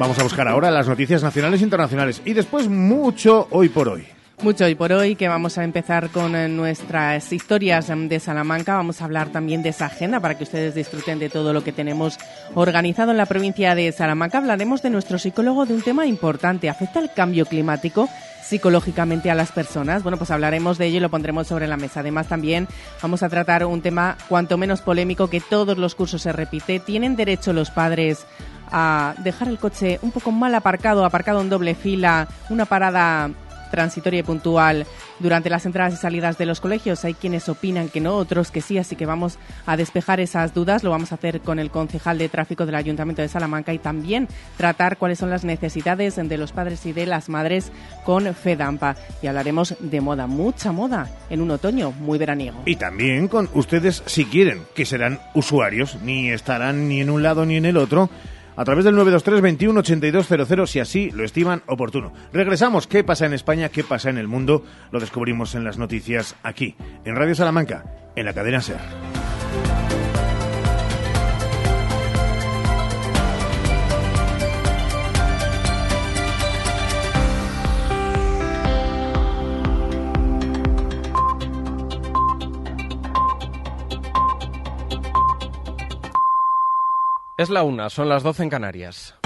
Vamos 0.00 0.18
a 0.18 0.24
buscar 0.24 0.48
ahora 0.48 0.72
las 0.72 0.88
noticias 0.88 1.22
nacionales 1.22 1.60
e 1.60 1.64
internacionales 1.64 2.22
y 2.24 2.32
después 2.32 2.68
mucho 2.68 3.46
hoy 3.52 3.68
por 3.68 3.88
hoy. 3.88 4.04
Mucho 4.42 4.64
hoy 4.64 4.74
por 4.74 4.92
hoy, 4.92 5.14
que 5.14 5.28
vamos 5.28 5.56
a 5.56 5.62
empezar 5.62 6.10
con 6.10 6.34
eh, 6.34 6.48
nuestras 6.48 7.32
historias 7.32 7.88
em, 7.90 8.08
de 8.08 8.18
Salamanca. 8.18 8.74
Vamos 8.74 9.00
a 9.00 9.04
hablar 9.04 9.28
también 9.28 9.62
de 9.62 9.68
esa 9.68 9.86
agenda 9.86 10.18
para 10.18 10.36
que 10.36 10.42
ustedes 10.42 10.74
disfruten 10.74 11.20
de 11.20 11.28
todo 11.28 11.52
lo 11.52 11.62
que 11.62 11.70
tenemos 11.70 12.18
organizado 12.54 13.12
en 13.12 13.18
la 13.18 13.26
provincia 13.26 13.76
de 13.76 13.92
Salamanca. 13.92 14.38
Hablaremos 14.38 14.82
de 14.82 14.90
nuestro 14.90 15.20
psicólogo 15.20 15.64
de 15.64 15.74
un 15.74 15.82
tema 15.82 16.06
importante. 16.06 16.68
¿Afecta 16.68 16.98
el 16.98 17.12
cambio 17.12 17.46
climático? 17.46 18.08
psicológicamente 18.42 19.30
a 19.30 19.36
las 19.36 19.52
personas. 19.52 20.02
Bueno, 20.02 20.18
pues 20.18 20.32
hablaremos 20.32 20.76
de 20.76 20.86
ello 20.86 20.96
y 20.96 21.00
lo 21.00 21.08
pondremos 21.08 21.46
sobre 21.46 21.68
la 21.68 21.76
mesa. 21.76 22.00
Además, 22.00 22.26
también 22.26 22.66
vamos 23.00 23.22
a 23.22 23.28
tratar 23.28 23.64
un 23.64 23.80
tema 23.80 24.18
cuanto 24.28 24.58
menos 24.58 24.82
polémico 24.82 25.30
que 25.30 25.40
todos 25.40 25.78
los 25.78 25.94
cursos 25.94 26.20
se 26.20 26.32
repite. 26.32 26.80
¿Tienen 26.80 27.14
derecho 27.14 27.52
los 27.52 27.70
padres 27.70 28.26
a 28.72 29.14
dejar 29.18 29.46
el 29.46 29.58
coche 29.58 30.00
un 30.02 30.10
poco 30.10 30.32
mal 30.32 30.54
aparcado, 30.56 31.04
aparcado 31.04 31.40
en 31.40 31.48
doble 31.48 31.76
fila, 31.76 32.26
una 32.50 32.66
parada 32.66 33.30
transitoria 33.72 34.20
y 34.20 34.22
puntual 34.22 34.86
durante 35.18 35.50
las 35.50 35.66
entradas 35.66 35.94
y 35.94 35.96
salidas 35.96 36.38
de 36.38 36.46
los 36.46 36.60
colegios. 36.60 37.04
Hay 37.04 37.14
quienes 37.14 37.48
opinan 37.48 37.88
que 37.88 38.00
no, 38.00 38.14
otros 38.14 38.52
que 38.52 38.60
sí, 38.60 38.78
así 38.78 38.94
que 38.94 39.06
vamos 39.06 39.38
a 39.66 39.76
despejar 39.76 40.20
esas 40.20 40.54
dudas. 40.54 40.84
Lo 40.84 40.90
vamos 40.90 41.10
a 41.10 41.16
hacer 41.16 41.40
con 41.40 41.58
el 41.58 41.70
concejal 41.70 42.18
de 42.18 42.28
tráfico 42.28 42.66
del 42.66 42.76
Ayuntamiento 42.76 43.22
de 43.22 43.28
Salamanca 43.28 43.72
y 43.72 43.78
también 43.78 44.28
tratar 44.56 44.98
cuáles 44.98 45.18
son 45.18 45.30
las 45.30 45.42
necesidades 45.42 46.16
de 46.16 46.36
los 46.36 46.52
padres 46.52 46.86
y 46.86 46.92
de 46.92 47.06
las 47.06 47.28
madres 47.28 47.72
con 48.04 48.32
FEDAMPA. 48.32 48.96
Y 49.22 49.26
hablaremos 49.26 49.74
de 49.80 50.00
moda, 50.00 50.26
mucha 50.26 50.70
moda, 50.70 51.08
en 51.30 51.40
un 51.40 51.50
otoño 51.50 51.90
muy 51.92 52.18
veraniego. 52.18 52.60
Y 52.66 52.76
también 52.76 53.26
con 53.26 53.48
ustedes, 53.54 54.02
si 54.06 54.26
quieren, 54.26 54.62
que 54.74 54.84
serán 54.84 55.18
usuarios, 55.34 55.96
ni 56.02 56.30
estarán 56.30 56.88
ni 56.88 57.00
en 57.00 57.10
un 57.10 57.22
lado 57.22 57.46
ni 57.46 57.56
en 57.56 57.64
el 57.64 57.78
otro 57.78 58.10
a 58.56 58.64
través 58.64 58.84
del 58.84 58.94
923 58.94 59.40
21 59.40 59.80
8200 59.80 60.70
si 60.70 60.80
así 60.80 61.10
lo 61.10 61.24
estiman 61.24 61.62
oportuno. 61.66 62.12
Regresamos. 62.32 62.86
¿Qué 62.86 63.04
pasa 63.04 63.26
en 63.26 63.32
España? 63.32 63.68
¿Qué 63.68 63.84
pasa 63.84 64.10
en 64.10 64.18
el 64.18 64.28
mundo? 64.28 64.64
Lo 64.90 65.00
descubrimos 65.00 65.54
en 65.54 65.64
las 65.64 65.78
noticias 65.78 66.36
aquí, 66.42 66.76
en 67.04 67.16
Radio 67.16 67.34
Salamanca, 67.34 67.84
en 68.16 68.24
la 68.24 68.32
cadena 68.32 68.60
SER. 68.60 69.21
Es 87.42 87.50
la 87.50 87.64
una, 87.64 87.90
son 87.90 88.08
las 88.08 88.22
doce 88.22 88.44
en 88.44 88.50
Canarias. 88.50 89.16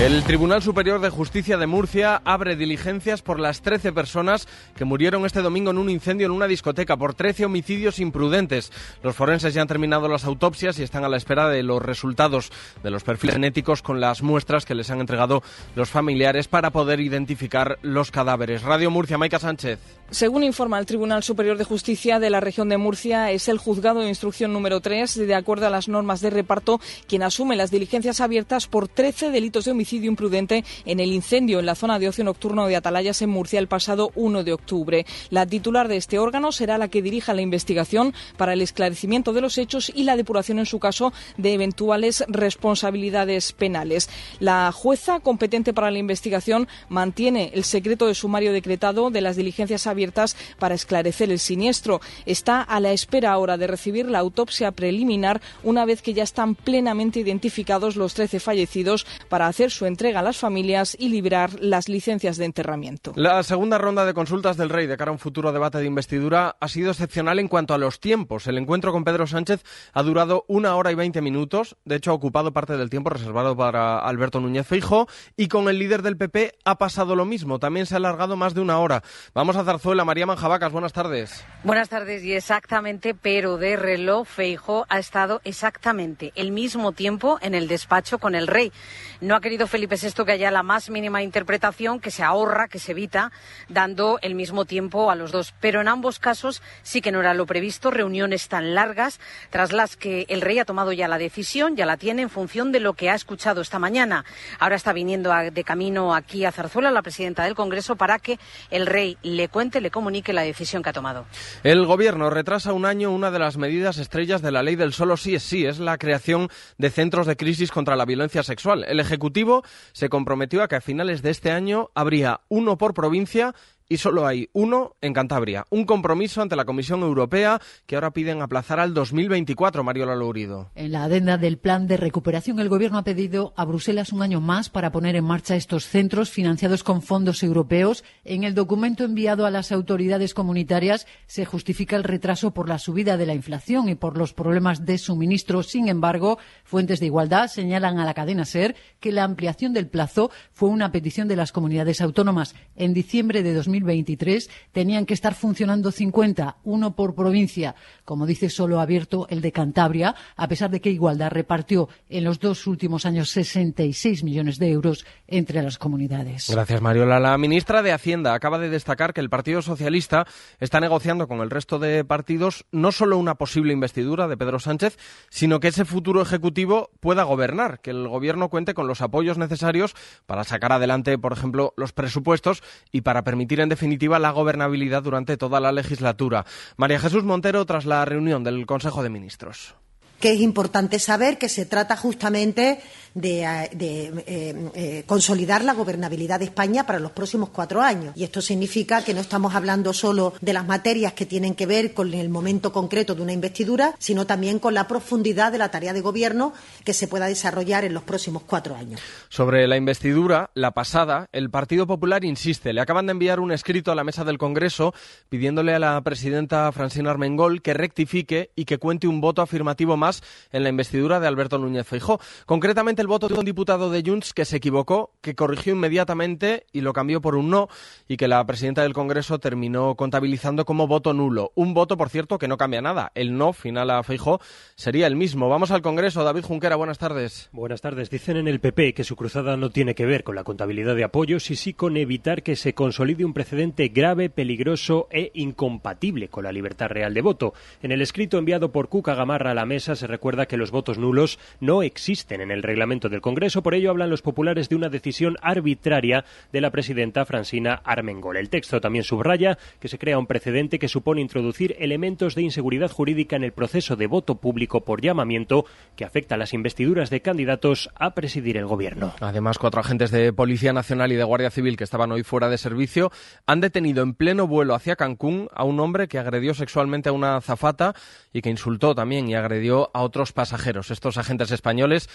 El 0.00 0.24
Tribunal 0.24 0.60
Superior 0.60 1.00
de 1.00 1.08
Justicia 1.08 1.56
de 1.56 1.68
Murcia 1.68 2.20
abre 2.24 2.56
diligencias 2.56 3.22
por 3.22 3.38
las 3.38 3.62
13 3.62 3.92
personas 3.92 4.48
que 4.76 4.84
murieron 4.84 5.24
este 5.24 5.40
domingo 5.40 5.70
en 5.70 5.78
un 5.78 5.88
incendio 5.88 6.26
en 6.26 6.32
una 6.32 6.48
discoteca 6.48 6.96
por 6.96 7.14
13 7.14 7.44
homicidios 7.44 8.00
imprudentes. 8.00 8.72
Los 9.04 9.14
forenses 9.14 9.54
ya 9.54 9.62
han 9.62 9.68
terminado 9.68 10.08
las 10.08 10.24
autopsias 10.24 10.80
y 10.80 10.82
están 10.82 11.04
a 11.04 11.08
la 11.08 11.16
espera 11.16 11.48
de 11.48 11.62
los 11.62 11.80
resultados 11.80 12.50
de 12.82 12.90
los 12.90 13.04
perfiles 13.04 13.36
genéticos 13.36 13.82
con 13.82 14.00
las 14.00 14.20
muestras 14.20 14.64
que 14.64 14.74
les 14.74 14.90
han 14.90 14.98
entregado 14.98 15.44
los 15.76 15.90
familiares 15.90 16.48
para 16.48 16.70
poder 16.70 16.98
identificar 16.98 17.78
los 17.82 18.10
cadáveres. 18.10 18.62
Radio 18.62 18.90
Murcia, 18.90 19.16
Maica 19.16 19.38
Sánchez. 19.38 19.78
Según 20.10 20.42
informa 20.42 20.80
el 20.80 20.86
Tribunal 20.86 21.22
Superior 21.22 21.56
de 21.56 21.64
Justicia 21.64 22.18
de 22.18 22.30
la 22.30 22.40
región 22.40 22.68
de 22.68 22.78
Murcia, 22.78 23.30
es 23.30 23.48
el 23.48 23.58
juzgado 23.58 24.00
de 24.00 24.08
instrucción 24.08 24.52
número 24.52 24.80
3, 24.80 25.14
de 25.24 25.34
acuerdo 25.36 25.68
a 25.68 25.70
las 25.70 25.88
normas 25.88 26.20
de 26.20 26.30
reparto, 26.30 26.80
quien 27.06 27.22
asume 27.22 27.54
las 27.54 27.70
diligencias 27.70 28.20
abiertas 28.20 28.66
por 28.66 28.88
13 28.88 29.30
delitos 29.30 29.64
de 29.64 29.70
homicidio 29.70 29.83
imprudente 29.92 30.64
en 30.84 31.00
el 31.00 31.12
incendio 31.12 31.60
en 31.60 31.66
la 31.66 31.74
zona 31.74 31.98
de 31.98 32.08
ocio 32.08 32.24
nocturno 32.24 32.66
de 32.66 32.76
Atalayas 32.76 33.22
en 33.22 33.30
Murcia 33.30 33.58
el 33.58 33.68
pasado 33.68 34.10
1 34.14 34.44
de 34.44 34.52
octubre. 34.52 35.06
La 35.30 35.46
titular 35.46 35.88
de 35.88 35.96
este 35.96 36.18
órgano 36.18 36.52
será 36.52 36.78
la 36.78 36.88
que 36.88 37.02
dirija 37.02 37.34
la 37.34 37.42
investigación 37.42 38.14
para 38.36 38.52
el 38.52 38.62
esclarecimiento 38.62 39.32
de 39.32 39.40
los 39.40 39.58
hechos 39.58 39.92
y 39.94 40.04
la 40.04 40.16
depuración, 40.16 40.58
en 40.58 40.66
su 40.66 40.78
caso, 40.78 41.12
de 41.36 41.52
eventuales 41.52 42.24
responsabilidades 42.28 43.52
penales. 43.52 44.08
La 44.40 44.72
jueza 44.72 45.20
competente 45.20 45.72
para 45.72 45.90
la 45.90 45.98
investigación 45.98 46.68
mantiene 46.88 47.50
el 47.54 47.64
secreto 47.64 48.06
de 48.06 48.14
sumario 48.14 48.52
decretado 48.52 49.10
de 49.10 49.20
las 49.20 49.36
diligencias 49.36 49.86
abiertas 49.86 50.36
para 50.58 50.74
esclarecer 50.74 51.30
el 51.30 51.38
siniestro. 51.38 52.00
Está 52.26 52.62
a 52.62 52.80
la 52.80 52.92
espera 52.92 53.32
ahora 53.32 53.56
de 53.56 53.66
recibir 53.66 54.06
la 54.06 54.18
autopsia 54.18 54.72
preliminar 54.72 55.40
una 55.62 55.84
vez 55.84 56.02
que 56.02 56.14
ya 56.14 56.22
están 56.22 56.54
plenamente 56.54 57.20
identificados 57.20 57.96
los 57.96 58.14
13 58.14 58.40
fallecidos 58.40 59.06
para 59.28 59.46
hacer 59.46 59.70
su 59.74 59.86
entrega 59.86 60.20
a 60.20 60.22
las 60.22 60.38
familias 60.38 60.96
y 60.98 61.08
librar 61.08 61.60
las 61.60 61.88
licencias 61.88 62.36
de 62.36 62.44
enterramiento. 62.44 63.12
La 63.16 63.42
segunda 63.42 63.76
ronda 63.76 64.04
de 64.06 64.14
consultas 64.14 64.56
del 64.56 64.70
Rey 64.70 64.86
de 64.86 64.96
cara 64.96 65.10
a 65.10 65.12
un 65.12 65.18
futuro 65.18 65.52
debate 65.52 65.78
de 65.78 65.86
investidura 65.86 66.56
ha 66.60 66.68
sido 66.68 66.90
excepcional 66.90 67.38
en 67.38 67.48
cuanto 67.48 67.74
a 67.74 67.78
los 67.78 68.00
tiempos. 68.00 68.46
El 68.46 68.58
encuentro 68.58 68.92
con 68.92 69.04
Pedro 69.04 69.26
Sánchez 69.26 69.62
ha 69.92 70.02
durado 70.02 70.44
una 70.48 70.76
hora 70.76 70.92
y 70.92 70.94
veinte 70.94 71.20
minutos. 71.20 71.76
De 71.84 71.96
hecho, 71.96 72.12
ha 72.12 72.14
ocupado 72.14 72.52
parte 72.52 72.76
del 72.76 72.90
tiempo 72.90 73.10
reservado 73.10 73.56
para 73.56 73.98
Alberto 73.98 74.40
Núñez 74.40 74.66
Feijo. 74.66 75.08
Y 75.36 75.48
con 75.48 75.68
el 75.68 75.78
líder 75.78 76.02
del 76.02 76.16
PP 76.16 76.52
ha 76.64 76.78
pasado 76.78 77.16
lo 77.16 77.24
mismo. 77.24 77.58
También 77.58 77.86
se 77.86 77.94
ha 77.94 77.98
alargado 77.98 78.36
más 78.36 78.54
de 78.54 78.60
una 78.60 78.78
hora. 78.78 79.02
Vamos 79.34 79.56
a 79.56 79.64
Zarzuela. 79.64 80.04
María 80.04 80.26
Manjabacas, 80.26 80.72
buenas 80.72 80.92
tardes. 80.92 81.44
Buenas 81.64 81.88
tardes. 81.88 82.22
Y 82.24 82.34
exactamente, 82.34 83.14
pero 83.14 83.58
de 83.58 83.76
reloj, 83.76 84.26
Feijo 84.26 84.86
ha 84.88 84.98
estado 84.98 85.40
exactamente 85.44 86.32
el 86.36 86.52
mismo 86.52 86.92
tiempo 86.92 87.38
en 87.42 87.54
el 87.54 87.68
despacho 87.68 88.18
con 88.18 88.34
el 88.34 88.46
Rey. 88.46 88.72
No 89.20 89.34
ha 89.34 89.40
querido 89.40 89.63
Felipe 89.66 89.94
es 89.94 90.04
esto 90.04 90.24
que 90.24 90.32
haya 90.32 90.50
la 90.50 90.62
más 90.62 90.90
mínima 90.90 91.22
interpretación, 91.22 92.00
que 92.00 92.10
se 92.10 92.22
ahorra, 92.22 92.68
que 92.68 92.78
se 92.78 92.92
evita, 92.92 93.32
dando 93.68 94.18
el 94.22 94.34
mismo 94.34 94.64
tiempo 94.64 95.10
a 95.10 95.14
los 95.14 95.32
dos. 95.32 95.54
Pero 95.60 95.80
en 95.80 95.88
ambos 95.88 96.18
casos 96.18 96.62
sí 96.82 97.00
que 97.00 97.12
no 97.12 97.20
era 97.20 97.34
lo 97.34 97.46
previsto, 97.46 97.90
reuniones 97.90 98.48
tan 98.48 98.74
largas, 98.74 99.20
tras 99.50 99.72
las 99.72 99.96
que 99.96 100.26
el 100.28 100.40
rey 100.40 100.58
ha 100.58 100.64
tomado 100.64 100.92
ya 100.92 101.08
la 101.08 101.18
decisión, 101.18 101.76
ya 101.76 101.86
la 101.86 101.96
tiene 101.96 102.22
en 102.22 102.30
función 102.30 102.72
de 102.72 102.80
lo 102.80 102.94
que 102.94 103.10
ha 103.10 103.14
escuchado 103.14 103.60
esta 103.60 103.78
mañana. 103.78 104.24
Ahora 104.58 104.76
está 104.76 104.92
viniendo 104.92 105.32
de 105.32 105.64
camino 105.64 106.14
aquí 106.14 106.44
a 106.44 106.52
Zarzuela, 106.52 106.90
la 106.90 107.02
presidenta 107.02 107.44
del 107.44 107.54
Congreso, 107.54 107.96
para 107.96 108.18
que 108.18 108.38
el 108.70 108.86
rey 108.86 109.18
le 109.22 109.48
cuente, 109.48 109.80
le 109.80 109.90
comunique 109.90 110.32
la 110.32 110.42
decisión 110.42 110.82
que 110.82 110.90
ha 110.90 110.92
tomado. 110.92 111.26
El 111.62 111.86
Gobierno 111.86 112.30
retrasa 112.30 112.72
un 112.72 112.86
año 112.86 113.12
una 113.12 113.30
de 113.30 113.38
las 113.38 113.56
medidas 113.56 113.98
estrellas 113.98 114.42
de 114.42 114.50
la 114.50 114.62
ley 114.62 114.76
del 114.76 114.92
solo 114.92 115.16
sí 115.16 115.34
es 115.34 115.42
sí, 115.42 115.66
es 115.66 115.78
la 115.78 115.98
creación 115.98 116.48
de 116.78 116.90
centros 116.90 117.26
de 117.26 117.36
crisis 117.36 117.70
contra 117.70 117.94
la 117.94 118.04
violencia 118.04 118.42
sexual. 118.42 118.84
El 118.88 118.98
Ejecutivo 118.98 119.53
se 119.92 120.08
comprometió 120.08 120.62
a 120.62 120.68
que 120.68 120.76
a 120.76 120.80
finales 120.80 121.22
de 121.22 121.30
este 121.30 121.50
año 121.50 121.90
habría 121.94 122.40
uno 122.48 122.78
por 122.78 122.94
provincia 122.94 123.54
y 123.88 123.98
solo 123.98 124.26
hay 124.26 124.48
uno 124.52 124.96
en 125.00 125.12
Cantabria. 125.12 125.66
Un 125.70 125.84
compromiso 125.84 126.40
ante 126.40 126.56
la 126.56 126.64
Comisión 126.64 127.02
Europea 127.02 127.60
que 127.86 127.96
ahora 127.96 128.12
piden 128.12 128.40
aplazar 128.40 128.80
al 128.80 128.94
2024, 128.94 129.84
Mario 129.84 130.06
Lalourido. 130.06 130.70
En 130.74 130.92
la 130.92 131.04
adenda 131.04 131.36
del 131.36 131.58
plan 131.58 131.86
de 131.86 131.96
recuperación, 131.96 132.58
el 132.60 132.68
Gobierno 132.68 132.98
ha 132.98 133.04
pedido 133.04 133.52
a 133.56 133.64
Bruselas 133.64 134.12
un 134.12 134.22
año 134.22 134.40
más 134.40 134.70
para 134.70 134.90
poner 134.90 135.16
en 135.16 135.24
marcha 135.24 135.56
estos 135.56 135.86
centros 135.86 136.30
financiados 136.30 136.82
con 136.82 137.02
fondos 137.02 137.42
europeos. 137.42 138.04
En 138.24 138.44
el 138.44 138.54
documento 138.54 139.04
enviado 139.04 139.44
a 139.44 139.50
las 139.50 139.70
autoridades 139.70 140.32
comunitarias 140.32 141.06
se 141.26 141.44
justifica 141.44 141.96
el 141.96 142.04
retraso 142.04 142.52
por 142.52 142.68
la 142.68 142.78
subida 142.78 143.16
de 143.16 143.26
la 143.26 143.34
inflación 143.34 143.88
y 143.88 143.94
por 143.94 144.16
los 144.16 144.32
problemas 144.32 144.86
de 144.86 144.98
suministro. 144.98 145.62
Sin 145.62 145.88
embargo, 145.88 146.38
fuentes 146.64 147.00
de 147.00 147.06
igualdad 147.06 147.48
señalan 147.48 147.98
a 147.98 148.04
la 148.04 148.14
cadena 148.14 148.44
SER 148.44 148.74
que 149.00 149.12
la 149.12 149.24
ampliación 149.24 149.72
del 149.72 149.88
plazo 149.88 150.30
fue 150.52 150.70
una 150.70 150.90
petición 150.90 151.28
de 151.28 151.36
las 151.36 151.52
comunidades 151.52 152.00
autónomas. 152.00 152.54
En 152.76 152.94
diciembre 152.94 153.42
de 153.42 153.52
2020 153.52 153.73
2023 153.80 154.50
tenían 154.72 155.06
que 155.06 155.14
estar 155.14 155.34
funcionando 155.34 155.90
50, 155.90 156.58
uno 156.64 156.94
por 156.94 157.14
provincia, 157.14 157.74
como 158.04 158.26
dice 158.26 158.50
solo 158.50 158.80
abierto 158.80 159.26
el 159.30 159.40
de 159.40 159.52
Cantabria, 159.52 160.14
a 160.36 160.48
pesar 160.48 160.70
de 160.70 160.80
que 160.80 160.90
Igualdad 160.90 161.30
repartió 161.30 161.88
en 162.08 162.24
los 162.24 162.38
dos 162.38 162.66
últimos 162.66 163.06
años 163.06 163.30
66 163.30 164.22
millones 164.22 164.58
de 164.58 164.70
euros 164.70 165.04
entre 165.26 165.62
las 165.62 165.78
comunidades. 165.78 166.48
Gracias, 166.50 166.80
Mariola. 166.80 167.18
La 167.18 167.36
ministra 167.38 167.82
de 167.82 167.92
Hacienda 167.92 168.34
acaba 168.34 168.58
de 168.58 168.68
destacar 168.68 169.12
que 169.12 169.20
el 169.20 169.30
Partido 169.30 169.62
Socialista 169.62 170.26
está 170.60 170.80
negociando 170.80 171.26
con 171.26 171.40
el 171.40 171.50
resto 171.50 171.78
de 171.78 172.04
partidos 172.04 172.66
no 172.70 172.92
solo 172.92 173.18
una 173.18 173.36
posible 173.36 173.72
investidura 173.72 174.28
de 174.28 174.36
Pedro 174.36 174.58
Sánchez, 174.58 174.98
sino 175.30 175.60
que 175.60 175.68
ese 175.68 175.84
futuro 175.84 176.22
ejecutivo 176.22 176.90
pueda 177.00 177.22
gobernar, 177.24 177.80
que 177.80 177.90
el 177.90 178.08
gobierno 178.08 178.48
cuente 178.48 178.74
con 178.74 178.86
los 178.86 179.00
apoyos 179.00 179.38
necesarios 179.38 179.94
para 180.26 180.44
sacar 180.44 180.72
adelante, 180.72 181.18
por 181.18 181.32
ejemplo, 181.32 181.72
los 181.76 181.92
presupuestos 181.92 182.62
y 182.92 183.00
para 183.00 183.24
permitir 183.24 183.60
en 183.64 183.68
definitiva 183.68 184.18
la 184.20 184.30
gobernabilidad 184.30 185.02
durante 185.02 185.36
toda 185.36 185.58
la 185.58 185.72
legislatura. 185.72 186.46
María 186.76 187.00
Jesús 187.00 187.24
Montero 187.24 187.66
tras 187.66 187.84
la 187.84 188.04
reunión 188.04 188.44
del 188.44 188.64
Consejo 188.66 189.02
de 189.02 189.10
Ministros 189.10 189.74
que 190.20 190.32
es 190.32 190.40
importante 190.40 190.98
saber 191.00 191.36
que 191.36 191.50
se 191.50 191.66
trata 191.66 191.98
justamente 191.98 192.80
de, 193.14 193.44
eh, 193.44 194.12
eh, 194.26 194.70
eh, 194.74 195.04
consolidar 195.06 195.64
la 195.64 195.72
gobernabilidad 195.72 196.40
de 196.40 196.46
España 196.46 196.84
para 196.84 196.98
los 196.98 197.12
próximos 197.12 197.48
cuatro 197.50 197.80
años. 197.80 198.12
Y 198.16 198.24
esto 198.24 198.40
significa 198.40 199.04
que 199.04 199.14
no 199.14 199.20
estamos 199.20 199.54
hablando 199.54 199.92
solo 199.92 200.34
de 200.40 200.52
las 200.52 200.66
materias 200.66 201.12
que 201.12 201.24
tienen 201.24 201.54
que 201.54 201.66
ver 201.66 201.94
con 201.94 202.12
el 202.12 202.28
momento 202.28 202.72
concreto 202.72 203.14
de 203.14 203.22
una 203.22 203.32
investidura, 203.32 203.94
sino 203.98 204.26
también 204.26 204.58
con 204.58 204.74
la 204.74 204.88
profundidad 204.88 205.52
de 205.52 205.58
la 205.58 205.70
tarea 205.70 205.92
de 205.92 206.00
gobierno 206.00 206.52
que 206.84 206.92
se 206.92 207.06
pueda 207.06 207.26
desarrollar 207.26 207.84
en 207.84 207.94
los 207.94 208.02
próximos 208.02 208.42
cuatro 208.42 208.74
años. 208.74 209.00
Sobre 209.28 209.66
la 209.68 209.76
investidura, 209.76 210.50
la 210.54 210.72
pasada, 210.72 211.28
el 211.32 211.50
Partido 211.50 211.86
Popular 211.86 212.24
insiste. 212.24 212.72
Le 212.72 212.80
acaban 212.80 213.06
de 213.06 213.12
enviar 213.12 213.38
un 213.38 213.52
escrito 213.52 213.92
a 213.92 213.94
la 213.94 214.04
mesa 214.04 214.24
del 214.24 214.38
Congreso 214.38 214.92
pidiéndole 215.28 215.74
a 215.74 215.78
la 215.78 216.00
presidenta 216.00 216.70
Francina 216.72 217.10
Armengol 217.10 217.62
que 217.62 217.74
rectifique 217.74 218.50
y 218.56 218.64
que 218.64 218.78
cuente 218.78 219.06
un 219.06 219.20
voto 219.20 219.42
afirmativo 219.42 219.96
más 219.96 220.22
en 220.50 220.64
la 220.64 220.68
investidura 220.68 221.20
de 221.20 221.28
Alberto 221.28 221.58
Núñez 221.58 221.86
Feijó. 221.86 222.20
Concretamente, 222.46 223.03
el 223.04 223.08
voto 223.08 223.28
de 223.28 223.34
un 223.34 223.44
diputado 223.44 223.90
de 223.90 224.02
Junts 224.02 224.32
que 224.32 224.46
se 224.46 224.56
equivocó, 224.56 225.12
que 225.20 225.34
corrigió 225.34 225.74
inmediatamente 225.74 226.64
y 226.72 226.80
lo 226.80 226.94
cambió 226.94 227.20
por 227.20 227.34
un 227.34 227.50
no 227.50 227.68
y 228.08 228.16
que 228.16 228.28
la 228.28 228.42
presidenta 228.46 228.80
del 228.80 228.94
Congreso 228.94 229.38
terminó 229.38 229.94
contabilizando 229.94 230.64
como 230.64 230.86
voto 230.86 231.12
nulo. 231.12 231.52
Un 231.54 231.74
voto, 231.74 231.98
por 231.98 232.08
cierto, 232.08 232.38
que 232.38 232.48
no 232.48 232.56
cambia 232.56 232.80
nada. 232.80 233.12
El 233.14 233.36
no 233.36 233.52
final 233.52 233.90
a 233.90 234.02
Feijó 234.02 234.40
sería 234.74 235.06
el 235.06 235.16
mismo. 235.16 235.50
Vamos 235.50 235.70
al 235.70 235.82
Congreso. 235.82 236.24
David 236.24 236.44
Junquera, 236.44 236.76
buenas 236.76 236.96
tardes. 236.96 237.50
Buenas 237.52 237.82
tardes. 237.82 238.08
Dicen 238.08 238.38
en 238.38 238.48
el 238.48 238.58
PP 238.58 238.94
que 238.94 239.04
su 239.04 239.16
cruzada 239.16 239.58
no 239.58 239.68
tiene 239.68 239.94
que 239.94 240.06
ver 240.06 240.24
con 240.24 240.34
la 240.34 240.44
contabilidad 240.44 240.96
de 240.96 241.04
apoyos 241.04 241.50
y 241.50 241.56
sí 241.56 241.74
con 241.74 241.98
evitar 241.98 242.42
que 242.42 242.56
se 242.56 242.72
consolide 242.72 243.26
un 243.26 243.34
precedente 243.34 243.88
grave, 243.88 244.30
peligroso 244.30 245.08
e 245.10 245.30
incompatible 245.34 246.28
con 246.28 246.44
la 246.44 246.52
libertad 246.52 246.88
real 246.88 247.12
de 247.12 247.20
voto. 247.20 247.52
En 247.82 247.92
el 247.92 248.00
escrito 248.00 248.38
enviado 248.38 248.72
por 248.72 248.88
Cuca 248.88 249.14
Gamarra 249.14 249.50
a 249.50 249.54
la 249.54 249.66
mesa 249.66 249.94
se 249.94 250.06
recuerda 250.06 250.46
que 250.46 250.56
los 250.56 250.70
votos 250.70 250.96
nulos 250.96 251.38
no 251.60 251.82
existen 251.82 252.40
en 252.40 252.50
el 252.50 252.62
reglamento 252.62 252.93
del 252.94 253.20
Congreso, 253.20 253.62
por 253.62 253.74
ello 253.74 253.90
hablan 253.90 254.10
los 254.10 254.22
populares 254.22 254.68
de 254.68 254.76
una 254.76 254.88
decisión 254.88 255.36
arbitraria 255.42 256.24
de 256.52 256.60
la 256.60 256.70
presidenta 256.70 257.24
Francina 257.24 257.80
Armengol. 257.84 258.36
El 258.36 258.48
texto 258.48 258.80
también 258.80 259.04
subraya 259.04 259.58
que 259.80 259.88
se 259.88 259.98
crea 259.98 260.18
un 260.18 260.26
precedente 260.26 260.78
que 260.78 260.88
supone 260.88 261.20
introducir 261.20 261.76
elementos 261.78 262.34
de 262.34 262.42
inseguridad 262.42 262.90
jurídica 262.90 263.36
en 263.36 263.44
el 263.44 263.52
proceso 263.52 263.96
de 263.96 264.06
voto 264.06 264.36
público 264.36 264.82
por 264.82 265.00
llamamiento 265.00 265.64
que 265.96 266.04
afecta 266.04 266.36
a 266.36 266.38
las 266.38 266.54
investiduras 266.54 267.10
de 267.10 267.20
candidatos 267.20 267.90
a 267.96 268.14
presidir 268.14 268.56
el 268.56 268.66
gobierno. 268.66 269.12
Además, 269.20 269.58
cuatro 269.58 269.80
agentes 269.80 270.10
de 270.10 270.32
Policía 270.32 270.72
Nacional 270.72 271.12
y 271.12 271.16
de 271.16 271.24
Guardia 271.24 271.50
Civil 271.50 271.76
que 271.76 271.84
estaban 271.84 272.12
hoy 272.12 272.22
fuera 272.22 272.48
de 272.48 272.58
servicio 272.58 273.10
han 273.46 273.60
detenido 273.60 274.02
en 274.02 274.14
pleno 274.14 274.46
vuelo 274.46 274.74
hacia 274.74 274.96
Cancún 274.96 275.48
a 275.52 275.64
un 275.64 275.80
hombre 275.80 276.08
que 276.08 276.18
agredió 276.18 276.54
sexualmente 276.54 277.08
a 277.08 277.12
una 277.12 277.40
zafata 277.40 277.94
y 278.32 278.40
que 278.40 278.50
insultó 278.50 278.94
también 278.94 279.28
y 279.28 279.34
agredió 279.34 279.90
a 279.94 280.02
otros 280.02 280.32
pasajeros. 280.32 280.90
Estos 280.90 281.18
agentes 281.18 281.50
españoles 281.50 282.08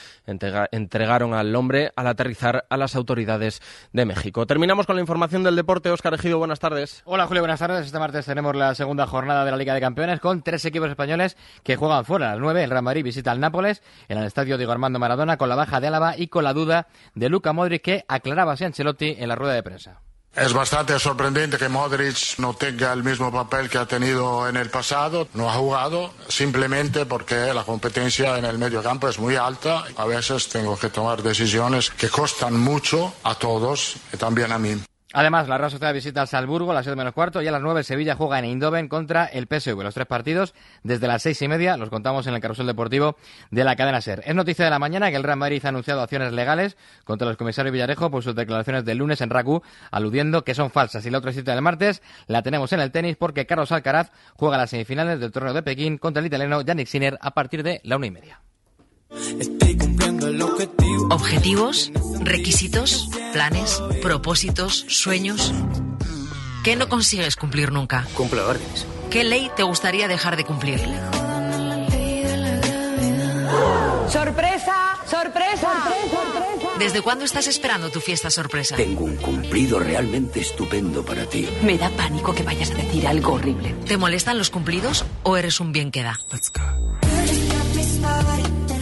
entregaron 0.71 1.33
al 1.33 1.55
hombre 1.55 1.91
al 1.95 2.07
aterrizar 2.07 2.65
a 2.69 2.77
las 2.77 2.95
autoridades 2.95 3.61
de 3.93 4.05
México. 4.05 4.45
Terminamos 4.45 4.85
con 4.85 4.95
la 4.95 5.01
información 5.01 5.43
del 5.43 5.55
deporte. 5.55 5.89
Óscar 5.89 6.13
Ejido, 6.13 6.37
buenas 6.37 6.59
tardes. 6.59 7.01
Hola 7.05 7.27
Julio, 7.27 7.41
buenas 7.41 7.59
tardes. 7.59 7.85
Este 7.85 7.99
martes 7.99 8.25
tenemos 8.25 8.55
la 8.55 8.75
segunda 8.75 9.07
jornada 9.07 9.45
de 9.45 9.51
la 9.51 9.57
Liga 9.57 9.73
de 9.73 9.81
Campeones 9.81 10.19
con 10.19 10.41
tres 10.41 10.65
equipos 10.65 10.89
españoles 10.89 11.37
que 11.63 11.75
juegan 11.75 12.05
fuera. 12.05 12.27
A 12.27 12.31
las 12.31 12.39
nueve, 12.39 12.63
el 12.63 12.69
Real 12.69 12.83
Madrid 12.83 13.03
visita 13.03 13.31
al 13.31 13.39
Nápoles 13.39 13.81
en 14.07 14.17
el 14.17 14.25
estadio 14.25 14.57
Diego 14.57 14.71
Armando 14.71 14.99
Maradona 14.99 15.37
con 15.37 15.49
la 15.49 15.55
baja 15.55 15.79
de 15.79 15.87
Álava 15.87 16.17
y 16.17 16.27
con 16.27 16.43
la 16.43 16.53
duda 16.53 16.87
de 17.15 17.29
Luca 17.29 17.53
Modric 17.53 17.81
que 17.81 18.05
aclaraba 18.07 18.53
a 18.53 18.65
Ancelotti 18.65 19.15
en 19.17 19.29
la 19.29 19.35
rueda 19.35 19.53
de 19.53 19.63
prensa. 19.63 20.01
Es 20.35 20.53
bastante 20.53 20.97
sorprendente 20.99 21.57
que 21.57 21.67
Modric 21.67 22.37
no 22.37 22.53
tenga 22.53 22.93
el 22.93 23.03
mismo 23.03 23.31
papel 23.31 23.69
que 23.69 23.79
ha 23.79 23.85
tenido 23.85 24.47
en 24.47 24.57
el 24.57 24.69
pasado. 24.69 25.27
No 25.33 25.49
ha 25.49 25.53
jugado 25.53 26.13
simplemente 26.27 27.05
porque 27.05 27.53
la 27.53 27.63
competencia 27.63 28.37
en 28.37 28.45
el 28.45 28.57
medio 28.57 28.81
campo 28.83 29.09
es 29.09 29.19
muy 29.19 29.35
alta. 29.35 29.83
A 29.97 30.05
veces 30.05 30.47
tengo 30.47 30.77
que 30.77 30.89
tomar 30.89 31.23
decisiones 31.23 31.89
que 31.89 32.09
costan 32.09 32.57
mucho 32.57 33.13
a 33.23 33.35
todos 33.35 33.95
y 34.13 34.17
también 34.17 34.51
a 34.51 34.59
mí. 34.59 34.79
Además, 35.11 35.47
la 35.47 35.57
Real 35.57 35.71
Sociedad 35.71 35.91
visita 35.91 36.21
al 36.21 36.27
Salzburgo 36.27 36.69
a 36.69 36.75
las 36.75 36.85
7 36.85 36.95
menos 36.95 37.13
cuarto 37.13 37.41
y 37.41 37.47
a 37.47 37.51
las 37.51 37.63
9 37.63 37.83
Sevilla 37.83 38.15
juega 38.15 38.37
en 38.37 38.45
Eindhoven 38.45 38.87
contra 38.87 39.25
el 39.25 39.47
PSV. 39.47 39.81
Los 39.81 39.95
tres 39.95 40.05
partidos 40.05 40.53
desde 40.83 41.07
las 41.07 41.23
seis 41.23 41.41
y 41.41 41.47
media 41.47 41.77
los 41.77 41.89
contamos 41.89 42.27
en 42.27 42.35
el 42.35 42.41
carrusel 42.41 42.67
deportivo 42.67 43.15
de 43.49 43.63
la 43.63 43.75
cadena 43.75 44.01
SER. 44.01 44.21
Es 44.23 44.35
noticia 44.35 44.65
de 44.65 44.71
la 44.71 44.77
mañana 44.77 45.09
que 45.09 45.15
el 45.15 45.23
Real 45.23 45.37
Madrid 45.37 45.65
ha 45.65 45.69
anunciado 45.69 46.01
acciones 46.01 46.31
legales 46.31 46.77
contra 47.05 47.27
los 47.27 47.37
comisarios 47.37 47.73
Villarejo 47.73 48.11
por 48.11 48.23
sus 48.23 48.35
declaraciones 48.35 48.85
del 48.85 48.99
lunes 48.99 49.19
en 49.21 49.31
RACU, 49.31 49.63
aludiendo 49.89 50.43
que 50.43 50.53
son 50.53 50.69
falsas. 50.69 51.03
Y 51.07 51.09
la 51.09 51.17
otra 51.17 51.33
cita 51.33 51.53
del 51.53 51.63
martes 51.63 52.03
la 52.27 52.43
tenemos 52.43 52.71
en 52.73 52.79
el 52.79 52.91
tenis 52.91 53.17
porque 53.17 53.47
Carlos 53.47 53.71
Alcaraz 53.71 54.11
juega 54.35 54.57
las 54.57 54.69
semifinales 54.69 55.19
del 55.19 55.31
torneo 55.31 55.53
de 55.53 55.63
Pekín 55.63 55.97
contra 55.97 56.19
el 56.19 56.27
italiano 56.27 56.61
Yannick 56.61 56.87
Sinner 56.87 57.17
a 57.19 57.31
partir 57.31 57.63
de 57.63 57.81
la 57.83 57.97
una 57.97 58.05
y 58.05 58.11
media. 58.11 58.41
Objetivos, 61.09 61.91
requisitos, 62.21 63.09
planes, 63.33 63.81
propósitos, 64.01 64.85
sueños. 64.87 65.53
¿Qué 66.63 66.75
no 66.75 66.87
consigues 66.87 67.35
cumplir 67.35 67.71
nunca? 67.71 68.07
Cumplo 68.13 68.47
órdenes. 68.47 68.85
¿Qué 69.09 69.23
ley 69.23 69.49
te 69.55 69.63
gustaría 69.63 70.07
dejar 70.07 70.37
de 70.37 70.45
cumplir? 70.45 70.79
¡Sorpresa! 74.09 74.97
¡Sorpresa! 75.09 75.69
¿Desde 76.77 77.01
cuándo 77.01 77.25
estás 77.25 77.47
esperando 77.47 77.89
tu 77.89 77.99
fiesta 77.99 78.29
sorpresa? 78.29 78.75
Tengo 78.75 79.05
un 79.05 79.17
cumplido 79.17 79.79
realmente 79.79 80.39
estupendo 80.39 81.03
para 81.03 81.25
ti. 81.25 81.47
Me 81.63 81.77
da 81.77 81.89
pánico 81.89 82.33
que 82.33 82.43
vayas 82.43 82.71
a 82.71 82.75
decir 82.75 83.07
algo 83.07 83.33
horrible. 83.33 83.75
¿Te 83.85 83.97
molestan 83.97 84.37
los 84.37 84.49
cumplidos 84.49 85.05
o 85.23 85.37
eres 85.37 85.59
un 85.59 85.71
bien 85.71 85.91
queda? 85.91 86.19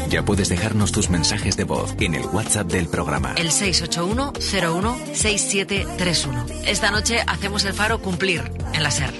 Ya 0.09 0.23
puedes 0.23 0.47
dejarnos 0.49 0.91
tus 0.91 1.09
mensajes 1.09 1.57
de 1.57 1.63
voz 1.65 1.95
en 1.99 2.15
el 2.15 2.25
WhatsApp 2.25 2.71
del 2.71 2.87
programa. 2.87 3.33
El 3.37 3.49
681-01-6731. 3.49 6.45
Esta 6.65 6.91
noche 6.91 7.19
hacemos 7.27 7.65
el 7.65 7.73
faro 7.73 8.01
cumplir 8.01 8.49
en 8.73 8.83
la 8.83 8.91
SER. 8.91 9.13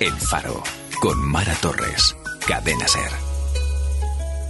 El 0.00 0.12
faro 0.12 0.62
con 1.00 1.18
Mara 1.18 1.54
Torres. 1.54 2.14
Cadena 2.46 2.86
SER. 2.86 3.10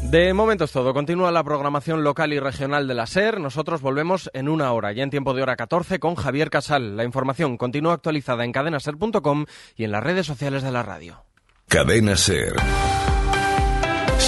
De 0.03 0.33
momento 0.33 0.65
es 0.65 0.73
todo. 0.73 0.95
Continúa 0.95 1.31
la 1.31 1.45
programación 1.45 2.03
local 2.03 2.33
y 2.33 2.41
regional 2.41 2.89
de 2.89 2.95
la 2.95 3.07
SER. 3.07 3.41
Nosotros 3.41 3.81
volvemos 3.81 4.31
en 4.33 4.49
una 4.49 4.73
hora, 4.73 4.93
ya 4.93 5.03
en 5.03 5.11
tiempo 5.11 5.35
de 5.35 5.43
hora 5.43 5.57
14, 5.57 5.99
con 5.99 6.15
Javier 6.15 6.51
Casal. 6.51 6.97
La 6.97 7.05
información 7.05 7.57
continúa 7.57 7.95
actualizada 7.95 8.45
en 8.45 8.53
cadenaser.com 8.53 9.47
y 9.77 9.85
en 9.85 9.93
las 9.93 10.03
redes 10.03 10.27
sociales 10.27 10.63
de 10.63 10.73
la 10.73 10.83
radio. 10.83 11.25
Cadena 11.69 12.17
SER. 12.17 12.55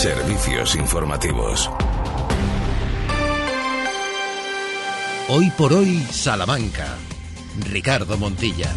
Servicios 0.01 0.77
informativos. 0.77 1.71
Hoy 5.29 5.51
por 5.59 5.75
hoy, 5.75 5.99
Salamanca. 6.11 6.87
Ricardo 7.71 8.17
Montilla. 8.17 8.73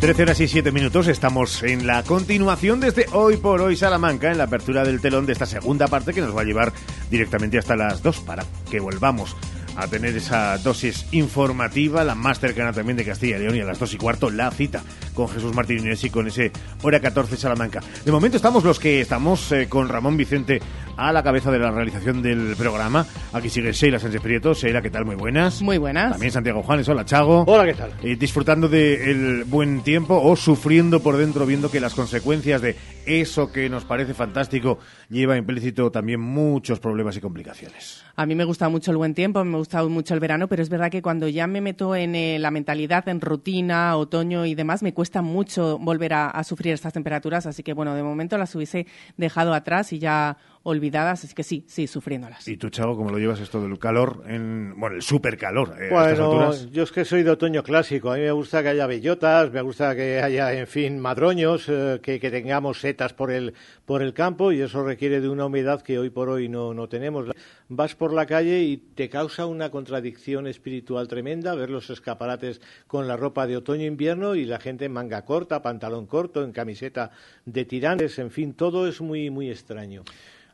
13 0.00 0.22
horas 0.22 0.40
y 0.40 0.48
7 0.48 0.72
minutos, 0.72 1.06
estamos 1.06 1.62
en 1.62 1.86
la 1.86 2.02
continuación 2.02 2.80
desde 2.80 3.04
Hoy 3.12 3.36
por 3.36 3.60
Hoy 3.60 3.76
Salamanca, 3.76 4.32
en 4.32 4.38
la 4.38 4.44
apertura 4.44 4.84
del 4.84 5.02
telón 5.02 5.26
de 5.26 5.34
esta 5.34 5.44
segunda 5.44 5.86
parte 5.86 6.14
que 6.14 6.22
nos 6.22 6.34
va 6.34 6.40
a 6.40 6.44
llevar 6.44 6.72
directamente 7.10 7.58
hasta 7.58 7.76
las 7.76 8.02
2 8.02 8.20
para 8.20 8.46
que 8.70 8.80
volvamos 8.80 9.36
a 9.78 9.86
tener 9.86 10.16
esa 10.16 10.58
dosis 10.58 11.06
informativa, 11.12 12.02
la 12.02 12.16
más 12.16 12.40
cercana 12.40 12.72
también 12.72 12.96
de 12.96 13.04
Castilla 13.04 13.36
y 13.36 13.40
León 13.40 13.54
y 13.56 13.60
a 13.60 13.64
las 13.64 13.78
dos 13.78 13.94
y 13.94 13.96
cuarto 13.96 14.28
la 14.28 14.50
cita 14.50 14.82
con 15.14 15.28
Jesús 15.28 15.54
Martínez 15.54 16.02
y 16.02 16.10
con 16.10 16.26
ese 16.26 16.50
hora 16.82 16.98
14 16.98 17.36
Salamanca. 17.36 17.80
De 18.04 18.10
momento 18.10 18.36
estamos 18.36 18.64
los 18.64 18.80
que 18.80 19.00
estamos 19.00 19.52
eh, 19.52 19.68
con 19.68 19.88
Ramón 19.88 20.16
Vicente 20.16 20.60
a 20.96 21.12
la 21.12 21.22
cabeza 21.22 21.52
de 21.52 21.60
la 21.60 21.70
realización 21.70 22.22
del 22.22 22.56
programa. 22.56 23.06
Aquí 23.32 23.48
sigue 23.48 23.72
Sheila 23.72 24.00
Sánchez 24.00 24.20
Prieto. 24.20 24.52
Sheila, 24.52 24.82
¿qué 24.82 24.90
tal? 24.90 25.04
Muy 25.04 25.14
buenas. 25.14 25.62
Muy 25.62 25.78
buenas. 25.78 26.10
También 26.10 26.32
Santiago 26.32 26.64
Juanes. 26.64 26.88
Hola, 26.88 27.04
Chago. 27.04 27.44
Hola, 27.46 27.64
¿qué 27.64 27.74
tal? 27.74 27.92
Eh, 28.02 28.16
disfrutando 28.16 28.68
del 28.68 29.44
buen 29.44 29.82
tiempo 29.82 30.20
o 30.20 30.34
sufriendo 30.34 31.00
por 31.00 31.16
dentro 31.16 31.46
viendo 31.46 31.70
que 31.70 31.78
las 31.78 31.94
consecuencias 31.94 32.60
de 32.62 32.76
eso 33.06 33.52
que 33.52 33.68
nos 33.68 33.84
parece 33.84 34.12
fantástico 34.12 34.80
lleva 35.08 35.36
implícito 35.36 35.92
también 35.92 36.20
muchos 36.20 36.80
problemas 36.80 37.16
y 37.16 37.20
complicaciones. 37.20 38.07
A 38.18 38.26
mí 38.26 38.34
me 38.34 38.42
gusta 38.42 38.68
mucho 38.68 38.90
el 38.90 38.96
buen 38.96 39.14
tiempo, 39.14 39.44
me 39.44 39.58
gusta 39.58 39.84
mucho 39.84 40.12
el 40.12 40.18
verano, 40.18 40.48
pero 40.48 40.60
es 40.60 40.68
verdad 40.68 40.90
que 40.90 41.02
cuando 41.02 41.28
ya 41.28 41.46
me 41.46 41.60
meto 41.60 41.94
en 41.94 42.16
eh, 42.16 42.40
la 42.40 42.50
mentalidad, 42.50 43.08
en 43.08 43.20
rutina, 43.20 43.96
otoño 43.96 44.44
y 44.44 44.56
demás, 44.56 44.82
me 44.82 44.92
cuesta 44.92 45.22
mucho 45.22 45.78
volver 45.78 46.14
a, 46.14 46.28
a 46.28 46.42
sufrir 46.42 46.74
estas 46.74 46.92
temperaturas. 46.92 47.46
Así 47.46 47.62
que, 47.62 47.74
bueno, 47.74 47.94
de 47.94 48.02
momento 48.02 48.36
las 48.36 48.52
hubiese 48.56 48.88
dejado 49.16 49.54
atrás 49.54 49.92
y 49.92 50.00
ya 50.00 50.36
olvidadas, 50.62 51.24
así 51.24 51.34
que 51.34 51.42
sí, 51.42 51.64
sí, 51.66 51.86
sufriéndolas. 51.86 52.46
¿Y 52.48 52.56
tú, 52.56 52.68
Chavo, 52.70 52.96
cómo 52.96 53.10
lo 53.10 53.18
llevas 53.18 53.40
esto 53.40 53.60
del 53.62 53.78
calor, 53.78 54.24
en, 54.26 54.74
bueno, 54.78 54.96
el 54.96 55.02
super 55.02 55.36
calor? 55.38 55.74
Eh, 55.80 55.88
a 55.88 55.94
Bueno, 55.94 56.08
estas 56.10 56.20
alturas? 56.20 56.70
yo 56.70 56.82
es 56.82 56.92
que 56.92 57.04
soy 57.04 57.22
de 57.22 57.30
otoño 57.30 57.62
clásico. 57.62 58.10
A 58.12 58.16
mí 58.16 58.22
me 58.22 58.32
gusta 58.32 58.62
que 58.62 58.68
haya 58.70 58.86
bellotas, 58.86 59.50
me 59.52 59.62
gusta 59.62 59.94
que 59.94 60.20
haya, 60.20 60.52
en 60.52 60.66
fin, 60.66 60.98
madroños, 60.98 61.68
eh, 61.68 62.00
que, 62.02 62.20
que 62.20 62.30
tengamos 62.30 62.80
setas 62.80 63.12
por 63.14 63.30
el, 63.30 63.54
por 63.84 64.02
el 64.02 64.12
campo 64.12 64.52
y 64.52 64.60
eso 64.60 64.84
requiere 64.84 65.20
de 65.20 65.28
una 65.28 65.46
humedad 65.46 65.82
que 65.82 65.98
hoy 65.98 66.10
por 66.10 66.28
hoy 66.28 66.48
no, 66.48 66.74
no 66.74 66.88
tenemos. 66.88 67.26
Vas 67.68 67.94
por 67.94 68.12
la 68.12 68.26
calle 68.26 68.60
y 68.62 68.76
te 68.78 69.08
causa 69.08 69.46
una 69.46 69.70
contradicción 69.70 70.46
espiritual 70.46 71.08
tremenda 71.08 71.54
ver 71.54 71.70
los 71.70 71.90
escaparates 71.90 72.60
con 72.86 73.06
la 73.06 73.16
ropa 73.16 73.46
de 73.46 73.56
otoño-invierno 73.56 74.34
y 74.34 74.44
la 74.44 74.58
gente 74.58 74.86
en 74.86 74.92
manga 74.92 75.24
corta, 75.24 75.62
pantalón 75.62 76.06
corto, 76.06 76.42
en 76.42 76.52
camiseta 76.52 77.10
de 77.44 77.64
tirantes, 77.64 78.18
en 78.18 78.30
fin, 78.30 78.54
todo 78.54 78.88
es 78.88 79.00
muy, 79.00 79.30
muy 79.30 79.50
extraño. 79.50 80.02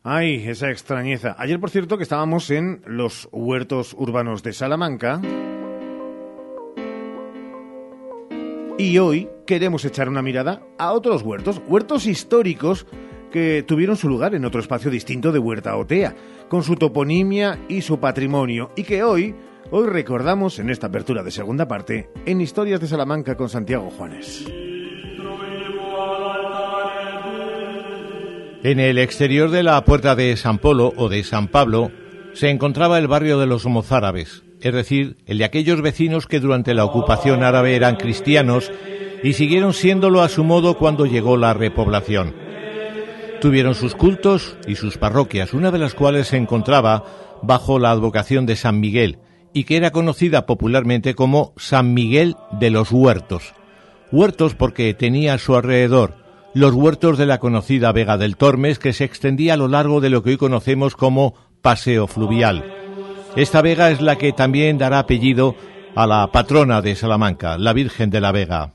Ay, 0.07 0.46
esa 0.46 0.70
extrañeza. 0.70 1.34
Ayer, 1.38 1.59
por 1.59 1.70
cierto, 1.70 1.96
que 1.96 2.02
estábamos 2.02 2.50
en 2.50 2.82
los 2.84 3.26
huertos 3.32 3.94
urbanos 3.98 4.42
de 4.42 4.52
Salamanca. 4.52 5.22
Y 8.76 8.98
hoy 8.98 9.30
queremos 9.46 9.82
echar 9.86 10.11
una 10.11 10.20
mirada 10.20 10.62
a 10.76 10.92
otros 10.92 11.22
huertos, 11.22 11.62
huertos 11.66 12.05
históricos 12.05 12.86
que 13.32 13.64
tuvieron 13.66 13.96
su 13.96 14.11
lugar 14.11 14.34
en 14.34 14.44
otro 14.44 14.61
espacio 14.61 14.90
distinto 14.90 15.32
de 15.32 15.38
Huerta 15.38 15.74
Otea, 15.74 16.14
con 16.50 16.62
su 16.62 16.76
toponimia 16.76 17.61
y 17.66 17.80
su 17.80 17.98
patrimonio, 17.98 18.72
y 18.76 18.82
que 18.82 19.02
hoy, 19.02 19.34
hoy 19.70 19.86
recordamos 19.86 20.59
en 20.59 20.68
esta 20.68 20.88
apertura 20.88 21.22
de 21.22 21.30
segunda 21.30 21.66
parte 21.66 22.11
en 22.26 22.42
Historias 22.42 22.80
de 22.80 22.88
Salamanca 22.88 23.36
con 23.38 23.48
Santiago 23.48 23.90
Juanes. 23.90 24.44
En 28.65 28.81
el 28.81 28.97
exterior 28.97 29.51
de 29.51 29.62
la 29.62 29.85
puerta 29.85 30.17
de 30.17 30.35
San 30.39 30.57
Polo 30.57 30.95
o 30.97 31.11
de 31.11 31.23
San 31.23 31.49
Pablo 31.49 31.91
se 32.33 32.49
encontraba 32.49 32.99
el 32.99 33.07
barrio 33.07 33.39
de 33.39 33.45
los 33.45 33.67
mozárabes, 33.67 34.43
es 34.62 34.73
decir, 34.73 35.19
el 35.27 35.37
de 35.37 35.45
aquellos 35.45 35.83
vecinos 35.83 36.27
que 36.27 36.41
durante 36.41 36.73
la 36.73 36.87
ocupación 36.87 37.43
árabe 37.43 37.77
eran 37.77 37.97
cristianos 37.97 38.73
y 39.23 39.35
siguieron 39.35 39.75
siéndolo 39.75 40.23
a 40.23 40.31
su 40.31 40.45
modo 40.45 40.79
cuando 40.79 41.05
llegó 41.05 41.37
la 41.37 41.53
repoblación. 41.53 42.35
Tuvieron 43.43 43.75
sus 43.75 43.95
cultos 43.95 44.57
y 44.67 44.77
sus 44.77 44.97
parroquias, 44.97 45.53
una 45.53 45.71
de 45.71 45.79
las 45.81 45.93
cuales 45.93 46.29
se 46.29 46.39
encontraba 46.39 47.05
bajo 47.43 47.79
la 47.79 47.91
advocación 47.91 48.47
de 48.47 48.57
San 48.57 48.81
Miguel 48.81 49.19
y 49.53 49.65
que 49.65 49.77
era 49.77 49.91
conocida 49.91 50.47
popularmente 50.47 51.15
como 51.15 51.53
San 51.59 51.93
Miguel 51.93 52.35
de 52.53 52.71
los 52.71 52.91
Huertos. 52.93 53.53
Huertos 54.11 54.55
porque 54.55 54.95
tenía 54.95 55.35
a 55.35 55.39
su 55.39 55.55
alrededor 55.55 56.24
los 56.55 56.72
huertos 56.72 57.18
de 57.18 57.26
la 57.26 57.38
conocida 57.38 57.92
Vega 57.92 58.16
del 58.16 58.36
Tormes 58.36 58.78
que 58.78 58.92
se 58.92 59.05
extendía 59.05 59.55
a 59.55 59.57
lo 59.57 59.68
largo 59.68 60.00
de 60.00 60.11
lo 60.11 60.22
que 60.22 60.30
hoy 60.30 60.36
conocemos 60.36 60.94
como 60.94 61.34
Paseo 61.61 62.07
Fluvial. 62.07 62.64
Esta 63.36 63.61
vega 63.61 63.90
es 63.90 64.00
la 64.00 64.16
que 64.16 64.32
también 64.32 64.78
dará 64.78 65.00
apellido 65.00 65.57
a 65.96 66.07
la 66.07 66.30
patrona 66.30 66.80
de 66.80 66.94
Salamanca, 66.94 67.59
la 67.59 67.72
Virgen 67.72 68.11
de 68.11 68.20
la 68.20 68.30
Vega. 68.30 68.74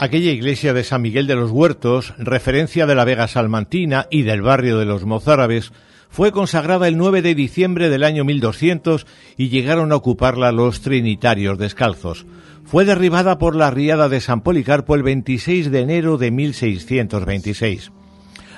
Aquella 0.00 0.30
iglesia 0.30 0.74
de 0.74 0.84
San 0.84 1.02
Miguel 1.02 1.26
de 1.26 1.34
los 1.34 1.50
Huertos, 1.50 2.14
referencia 2.18 2.86
de 2.86 2.94
la 2.94 3.04
Vega 3.04 3.26
Salmantina 3.26 4.06
y 4.12 4.22
del 4.22 4.42
barrio 4.42 4.78
de 4.78 4.84
los 4.84 5.04
Mozárabes, 5.04 5.72
fue 6.08 6.30
consagrada 6.30 6.86
el 6.86 6.96
9 6.96 7.20
de 7.20 7.34
diciembre 7.34 7.88
del 7.88 8.04
año 8.04 8.24
1200 8.24 9.08
y 9.36 9.48
llegaron 9.48 9.90
a 9.90 9.96
ocuparla 9.96 10.52
los 10.52 10.82
trinitarios 10.82 11.58
descalzos. 11.58 12.26
Fue 12.64 12.84
derribada 12.84 13.38
por 13.38 13.56
la 13.56 13.72
riada 13.72 14.08
de 14.08 14.20
San 14.20 14.42
Policarpo 14.42 14.94
el 14.94 15.02
26 15.02 15.72
de 15.72 15.80
enero 15.80 16.16
de 16.16 16.30
1626. 16.30 17.90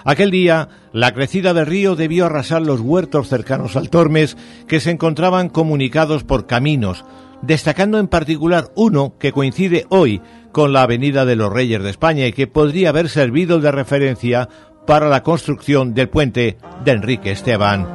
Aquel 0.05 0.31
día, 0.31 0.69
la 0.93 1.13
crecida 1.13 1.53
del 1.53 1.67
río 1.67 1.97
debió 1.97 2.27
arrasar 2.27 2.63
los 2.63 2.81
huertos 2.81 3.29
cercanos 3.29 3.77
al 3.77 3.91
Tormes, 3.91 4.37
que 4.67 4.81
se 4.81 4.91
encontraban 4.91 5.49
comunicados 5.49 6.25
por 6.25 6.47
caminos, 6.47 7.05
destacando 7.43 7.99
en 7.99 8.09
particular 8.09 8.71
uno 8.75 9.15
que 9.19 9.33
coincide 9.33 9.87
hoy 9.91 10.21
con 10.53 10.73
la 10.73 10.83
Avenida 10.83 11.25
de 11.25 11.37
los 11.37 11.53
Reyes 11.53 11.83
de 11.83 11.91
España 11.91 12.27
y 12.27 12.33
que 12.33 12.47
podría 12.47 12.91
haber 12.91 13.09
servido 13.09 13.61
de 13.61 13.71
referencia 13.71 14.49
para 14.87 15.09
la 15.09 15.23
construcción 15.23 15.95
del 15.95 16.09
puente 16.09 16.57
de 16.85 16.93
Enrique 16.93 17.31
Esteban. 17.31 17.87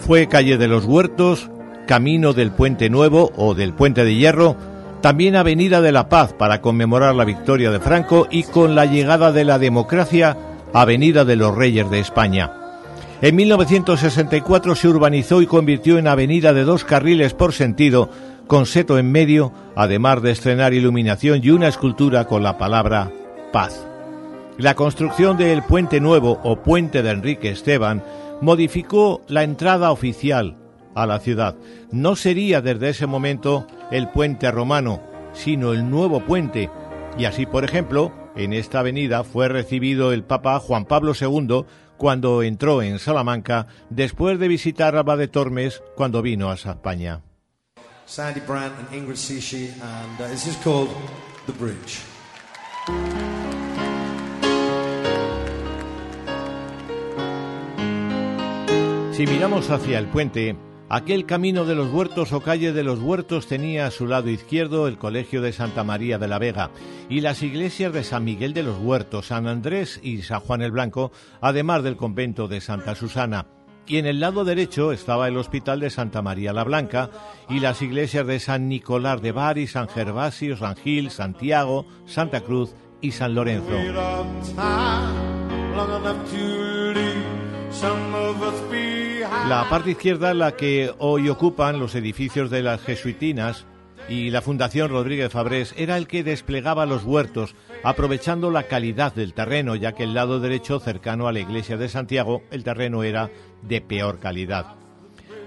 Fue 0.00 0.26
calle 0.28 0.56
de 0.56 0.68
los 0.68 0.86
Huertos, 0.86 1.50
camino 1.86 2.32
del 2.32 2.50
Puente 2.50 2.88
Nuevo 2.88 3.30
o 3.36 3.54
del 3.54 3.74
Puente 3.74 4.04
de 4.04 4.14
Hierro, 4.14 4.56
también 5.00 5.36
Avenida 5.36 5.80
de 5.80 5.92
la 5.92 6.08
Paz 6.08 6.32
para 6.32 6.60
conmemorar 6.60 7.14
la 7.14 7.24
victoria 7.24 7.70
de 7.70 7.80
Franco 7.80 8.26
y 8.30 8.42
con 8.42 8.74
la 8.74 8.86
llegada 8.86 9.32
de 9.32 9.44
la 9.44 9.58
democracia, 9.58 10.36
Avenida 10.72 11.24
de 11.24 11.36
los 11.36 11.54
Reyes 11.54 11.90
de 11.90 12.00
España. 12.00 12.52
En 13.20 13.34
1964 13.34 14.74
se 14.74 14.88
urbanizó 14.88 15.42
y 15.42 15.46
convirtió 15.46 15.98
en 15.98 16.06
avenida 16.06 16.52
de 16.52 16.64
dos 16.64 16.84
carriles 16.84 17.34
por 17.34 17.52
sentido, 17.52 18.10
con 18.46 18.64
seto 18.64 18.98
en 18.98 19.10
medio, 19.10 19.52
además 19.74 20.22
de 20.22 20.30
estrenar 20.30 20.72
iluminación 20.72 21.40
y 21.42 21.50
una 21.50 21.68
escultura 21.68 22.26
con 22.26 22.42
la 22.42 22.58
palabra 22.58 23.10
paz. 23.52 23.86
La 24.56 24.74
construcción 24.74 25.36
del 25.36 25.62
Puente 25.62 26.00
Nuevo 26.00 26.40
o 26.42 26.62
Puente 26.62 27.02
de 27.02 27.10
Enrique 27.10 27.50
Esteban 27.50 28.02
modificó 28.40 29.22
la 29.28 29.42
entrada 29.42 29.90
oficial 29.90 30.56
a 30.94 31.06
la 31.06 31.20
ciudad. 31.20 31.56
No 31.90 32.16
sería 32.16 32.60
desde 32.60 32.90
ese 32.90 33.06
momento 33.06 33.66
el 33.90 34.08
puente 34.08 34.50
romano, 34.50 35.00
sino 35.32 35.72
el 35.72 35.88
nuevo 35.88 36.20
puente. 36.20 36.70
Y 37.16 37.24
así, 37.24 37.46
por 37.46 37.64
ejemplo, 37.64 38.12
en 38.36 38.52
esta 38.52 38.80
avenida 38.80 39.24
fue 39.24 39.48
recibido 39.48 40.12
el 40.12 40.24
Papa 40.24 40.58
Juan 40.60 40.84
Pablo 40.84 41.12
II 41.18 41.64
cuando 41.96 42.42
entró 42.42 42.82
en 42.82 42.98
Salamanca 42.98 43.66
después 43.90 44.38
de 44.38 44.48
visitar 44.48 44.96
Alba 44.96 45.16
de 45.16 45.28
Tormes 45.28 45.82
cuando 45.96 46.22
vino 46.22 46.50
a 46.50 46.54
España. 46.54 47.22
Sandy 48.06 48.40
Brandt 48.40 48.74
and 48.78 48.88
Ingrid 48.90 49.18
Sishi, 49.18 49.70
and 49.82 50.20
uh, 50.20 50.28
this 50.28 50.46
is 50.46 50.56
called 50.64 50.88
The 51.46 51.52
Bridge. 51.52 52.00
Si 59.12 59.26
miramos 59.26 59.68
hacia 59.68 59.98
el 59.98 60.06
puente, 60.06 60.56
aquel 60.88 61.26
camino 61.26 61.64
de 61.64 61.74
los 61.74 61.92
huertos 61.92 62.32
o 62.32 62.40
calle 62.40 62.72
de 62.72 62.82
los 62.82 63.00
huertos 63.00 63.46
tenía 63.46 63.86
a 63.86 63.90
su 63.90 64.06
lado 64.06 64.30
izquierdo 64.30 64.88
el 64.88 64.98
Colegio 64.98 65.42
de 65.42 65.52
Santa 65.52 65.84
María 65.84 66.18
de 66.18 66.28
la 66.28 66.38
Vega 66.38 66.70
y 67.08 67.20
las 67.20 67.42
iglesias 67.42 67.92
de 67.92 68.04
San 68.04 68.24
Miguel 68.24 68.54
de 68.54 68.62
los 68.62 68.78
Huertos, 68.78 69.26
San 69.26 69.46
Andrés 69.46 70.00
y 70.02 70.22
San 70.22 70.40
Juan 70.40 70.62
el 70.62 70.72
Blanco, 70.72 71.12
además 71.40 71.82
del 71.82 71.96
convento 71.96 72.48
de 72.48 72.60
Santa 72.60 72.94
Susana. 72.94 73.46
Y 73.86 73.96
en 73.96 74.06
el 74.06 74.20
lado 74.20 74.44
derecho 74.44 74.92
estaba 74.92 75.28
el 75.28 75.38
Hospital 75.38 75.80
de 75.80 75.88
Santa 75.88 76.20
María 76.20 76.52
la 76.52 76.64
Blanca 76.64 77.08
y 77.48 77.60
las 77.60 77.80
iglesias 77.80 78.26
de 78.26 78.38
San 78.38 78.68
Nicolás 78.68 79.22
de 79.22 79.32
Bari, 79.32 79.66
San 79.66 79.88
Gervasio, 79.88 80.58
San 80.58 80.76
Gil, 80.76 81.10
Santiago, 81.10 81.86
Santa 82.04 82.42
Cruz 82.42 82.74
y 83.00 83.12
San 83.12 83.34
Lorenzo. 83.34 83.78
La 89.48 89.66
parte 89.70 89.92
izquierda, 89.92 90.34
la 90.34 90.56
que 90.56 90.92
hoy 90.98 91.28
ocupan 91.28 91.78
los 91.78 91.94
edificios 91.94 92.50
de 92.50 92.62
las 92.62 92.80
jesuitinas 92.82 93.66
y 94.08 94.30
la 94.30 94.42
Fundación 94.42 94.90
Rodríguez 94.90 95.30
Fabrés, 95.30 95.74
era 95.76 95.96
el 95.96 96.08
que 96.08 96.24
desplegaba 96.24 96.86
los 96.86 97.04
huertos, 97.04 97.54
aprovechando 97.84 98.50
la 98.50 98.64
calidad 98.64 99.14
del 99.14 99.32
terreno, 99.32 99.76
ya 99.76 99.92
que 99.92 100.04
el 100.04 100.14
lado 100.14 100.40
derecho, 100.40 100.80
cercano 100.80 101.28
a 101.28 101.32
la 101.32 101.40
iglesia 101.40 101.76
de 101.76 101.88
Santiago, 101.88 102.42
el 102.50 102.64
terreno 102.64 103.04
era 103.04 103.30
de 103.62 103.80
peor 103.80 104.18
calidad. 104.18 104.74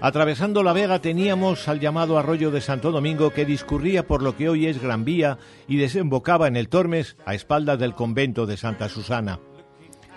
Atravesando 0.00 0.62
la 0.62 0.72
Vega 0.72 1.00
teníamos 1.00 1.68
al 1.68 1.80
llamado 1.80 2.18
arroyo 2.18 2.50
de 2.50 2.60
Santo 2.60 2.92
Domingo 2.92 3.30
que 3.30 3.44
discurría 3.44 4.06
por 4.06 4.22
lo 4.22 4.36
que 4.36 4.48
hoy 4.48 4.66
es 4.66 4.82
Gran 4.82 5.04
Vía 5.04 5.38
y 5.68 5.76
desembocaba 5.76 6.48
en 6.48 6.56
el 6.56 6.68
Tormes 6.68 7.16
a 7.24 7.34
espaldas 7.34 7.78
del 7.78 7.94
convento 7.94 8.46
de 8.46 8.56
Santa 8.56 8.88
Susana. 8.88 9.38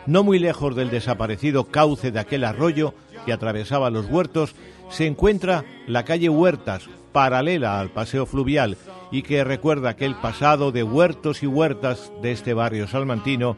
No 0.08 0.24
muy 0.24 0.38
lejos 0.40 0.76
del 0.76 0.92
desaparecido 0.92 1.66
cauce 1.66 2.12
de 2.12 2.20
aquel 2.20 2.44
arroyo 2.44 2.94
que 3.26 3.34
atravesaba 3.34 3.90
los 3.90 4.06
huertos, 4.06 4.56
se 4.90 5.08
encuentra 5.08 5.66
la 5.88 6.06
calle 6.06 6.30
Huertas, 6.30 6.88
paralela 7.12 7.80
al 7.80 7.90
paseo 7.90 8.26
fluvial 8.26 8.78
y 9.12 9.24
que 9.24 9.44
recuerda 9.44 9.90
aquel 9.90 10.16
pasado 10.16 10.72
de 10.72 10.84
huertos 10.84 11.42
y 11.42 11.48
huertas 11.48 12.12
de 12.22 12.32
este 12.32 12.54
barrio 12.54 12.88
salmantino, 12.88 13.58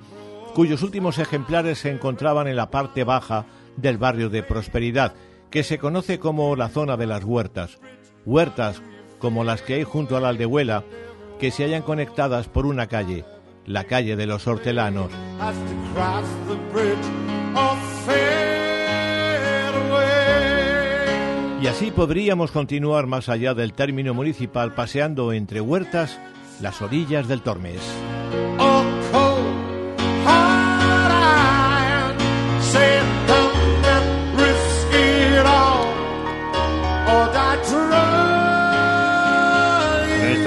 cuyos 0.53 0.83
últimos 0.83 1.17
ejemplares 1.17 1.79
se 1.79 1.91
encontraban 1.91 2.47
en 2.47 2.55
la 2.55 2.69
parte 2.69 3.03
baja 3.03 3.45
del 3.75 3.97
barrio 3.97 4.29
de 4.29 4.43
Prosperidad, 4.43 5.15
que 5.49 5.63
se 5.63 5.79
conoce 5.79 6.19
como 6.19 6.55
la 6.55 6.69
zona 6.69 6.97
de 6.97 7.07
las 7.07 7.23
huertas. 7.23 7.79
Huertas 8.25 8.81
como 9.19 9.43
las 9.43 9.61
que 9.61 9.75
hay 9.75 9.83
junto 9.83 10.15
a 10.15 10.21
la 10.21 10.29
aldehuela, 10.29 10.83
que 11.39 11.51
se 11.51 11.63
hallan 11.63 11.81
conectadas 11.81 12.47
por 12.47 12.65
una 12.65 12.87
calle, 12.87 13.25
la 13.67 13.83
calle 13.83 14.15
de 14.15 14.25
los 14.25 14.47
hortelanos. 14.47 15.11
Y 21.61 21.67
así 21.67 21.91
podríamos 21.91 22.51
continuar 22.51 23.07
más 23.07 23.29
allá 23.29 23.53
del 23.53 23.73
término 23.73 24.13
municipal 24.13 24.73
paseando 24.73 25.33
entre 25.33 25.61
huertas 25.61 26.19
las 26.61 26.81
orillas 26.81 27.27
del 27.27 27.41
Tormes. 27.41 27.81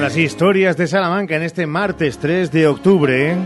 Nuestras 0.00 0.24
historias 0.24 0.78
de 0.78 0.86
Salamanca 0.86 1.36
en 1.36 1.42
este 1.42 1.66
martes 1.66 2.16
3 2.16 2.50
de 2.50 2.66
octubre 2.66 3.36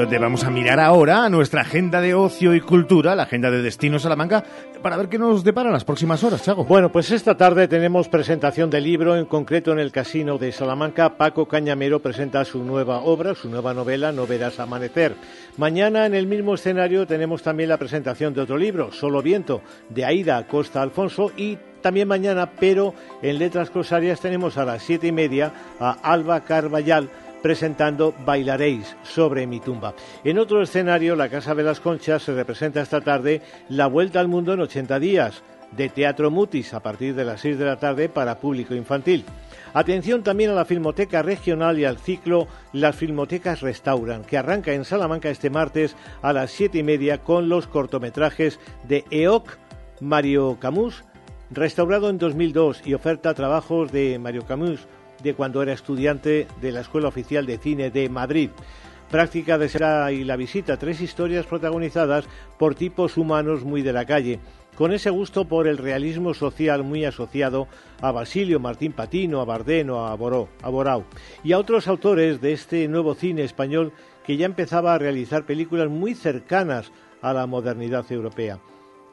donde 0.00 0.18
vamos 0.18 0.44
a 0.44 0.50
mirar 0.50 0.80
ahora 0.80 1.26
a 1.26 1.28
nuestra 1.28 1.60
agenda 1.60 2.00
de 2.00 2.14
ocio 2.14 2.54
y 2.54 2.60
cultura, 2.62 3.14
la 3.14 3.24
agenda 3.24 3.50
de 3.50 3.60
Destino 3.60 3.98
Salamanca, 3.98 4.42
para 4.82 4.96
ver 4.96 5.10
qué 5.10 5.18
nos 5.18 5.44
depara 5.44 5.70
las 5.70 5.84
próximas 5.84 6.24
horas, 6.24 6.42
Chago. 6.42 6.64
Bueno, 6.64 6.90
pues 6.90 7.10
esta 7.10 7.36
tarde 7.36 7.68
tenemos 7.68 8.08
presentación 8.08 8.70
de 8.70 8.80
libro, 8.80 9.14
en 9.14 9.26
concreto 9.26 9.72
en 9.72 9.78
el 9.78 9.92
Casino 9.92 10.38
de 10.38 10.52
Salamanca. 10.52 11.18
Paco 11.18 11.46
Cañamero 11.46 12.00
presenta 12.00 12.46
su 12.46 12.64
nueva 12.64 13.00
obra, 13.02 13.34
su 13.34 13.50
nueva 13.50 13.74
novela, 13.74 14.10
No 14.10 14.26
verás 14.26 14.58
amanecer. 14.58 15.16
Mañana 15.58 16.06
en 16.06 16.14
el 16.14 16.26
mismo 16.26 16.54
escenario 16.54 17.06
tenemos 17.06 17.42
también 17.42 17.68
la 17.68 17.76
presentación 17.76 18.32
de 18.32 18.40
otro 18.40 18.56
libro, 18.56 18.92
Solo 18.92 19.20
Viento, 19.20 19.60
de 19.90 20.06
Aida 20.06 20.46
Costa 20.46 20.80
Alfonso 20.80 21.30
y 21.36 21.58
también 21.82 22.08
mañana, 22.08 22.52
pero 22.58 22.94
en 23.20 23.38
Letras 23.38 23.68
Cosarias 23.68 24.20
tenemos 24.20 24.56
a 24.56 24.64
las 24.64 24.82
siete 24.82 25.08
y 25.08 25.12
media 25.12 25.52
a 25.78 25.90
Alba 26.02 26.40
Carballal 26.40 27.10
presentando 27.42 28.14
Bailaréis 28.24 28.96
sobre 29.02 29.46
mi 29.46 29.60
tumba. 29.60 29.94
En 30.24 30.38
otro 30.38 30.62
escenario, 30.62 31.16
la 31.16 31.28
Casa 31.28 31.54
de 31.54 31.62
las 31.62 31.80
Conchas 31.80 32.22
se 32.22 32.34
representa 32.34 32.80
esta 32.80 33.00
tarde 33.00 33.42
La 33.68 33.86
Vuelta 33.86 34.20
al 34.20 34.28
Mundo 34.28 34.52
en 34.52 34.60
80 34.60 34.98
días, 34.98 35.42
de 35.72 35.88
Teatro 35.88 36.30
Mutis, 36.30 36.74
a 36.74 36.80
partir 36.80 37.14
de 37.14 37.24
las 37.24 37.40
6 37.40 37.58
de 37.58 37.64
la 37.64 37.76
tarde 37.76 38.08
para 38.08 38.38
público 38.38 38.74
infantil. 38.74 39.24
Atención 39.72 40.22
también 40.22 40.50
a 40.50 40.54
la 40.54 40.64
Filmoteca 40.64 41.22
Regional 41.22 41.78
y 41.78 41.84
al 41.84 41.98
ciclo 41.98 42.48
Las 42.72 42.96
Filmotecas 42.96 43.60
Restauran, 43.60 44.24
que 44.24 44.36
arranca 44.36 44.72
en 44.72 44.84
Salamanca 44.84 45.30
este 45.30 45.48
martes 45.48 45.94
a 46.22 46.32
las 46.32 46.50
siete 46.50 46.78
y 46.78 46.82
media 46.82 47.18
con 47.18 47.48
los 47.48 47.68
cortometrajes 47.68 48.58
de 48.88 49.04
EOC, 49.10 49.58
Mario 50.00 50.58
Camus, 50.58 51.04
restaurado 51.50 52.10
en 52.10 52.18
2002 52.18 52.82
y 52.84 52.94
oferta 52.94 53.34
trabajos 53.34 53.92
de 53.92 54.18
Mario 54.18 54.44
Camus 54.44 54.88
de 55.22 55.34
cuando 55.34 55.62
era 55.62 55.72
estudiante 55.72 56.46
de 56.60 56.72
la 56.72 56.80
Escuela 56.80 57.08
Oficial 57.08 57.46
de 57.46 57.58
Cine 57.58 57.90
de 57.90 58.08
Madrid. 58.08 58.50
Práctica 59.10 59.58
de 59.58 59.68
Será 59.68 60.12
y 60.12 60.24
la 60.24 60.36
visita, 60.36 60.76
tres 60.76 61.00
historias 61.00 61.46
protagonizadas 61.46 62.26
por 62.58 62.74
tipos 62.74 63.16
humanos 63.16 63.64
muy 63.64 63.82
de 63.82 63.92
la 63.92 64.04
calle 64.04 64.38
con 64.80 64.92
ese 64.92 65.10
gusto 65.10 65.44
por 65.44 65.66
el 65.66 65.76
realismo 65.76 66.32
social 66.32 66.82
muy 66.84 67.04
asociado 67.04 67.68
a 68.00 68.12
Basilio 68.12 68.60
Martín 68.60 68.92
Patino, 68.92 69.42
a 69.42 69.44
Bardeno, 69.44 70.06
a, 70.06 70.14
Boró, 70.14 70.48
a 70.62 70.70
Borau 70.70 71.04
y 71.44 71.52
a 71.52 71.58
otros 71.58 71.86
autores 71.86 72.40
de 72.40 72.54
este 72.54 72.88
nuevo 72.88 73.14
cine 73.14 73.42
español 73.42 73.92
que 74.24 74.38
ya 74.38 74.46
empezaba 74.46 74.94
a 74.94 74.98
realizar 74.98 75.44
películas 75.44 75.90
muy 75.90 76.14
cercanas 76.14 76.92
a 77.20 77.34
la 77.34 77.46
modernidad 77.46 78.10
europea. 78.10 78.60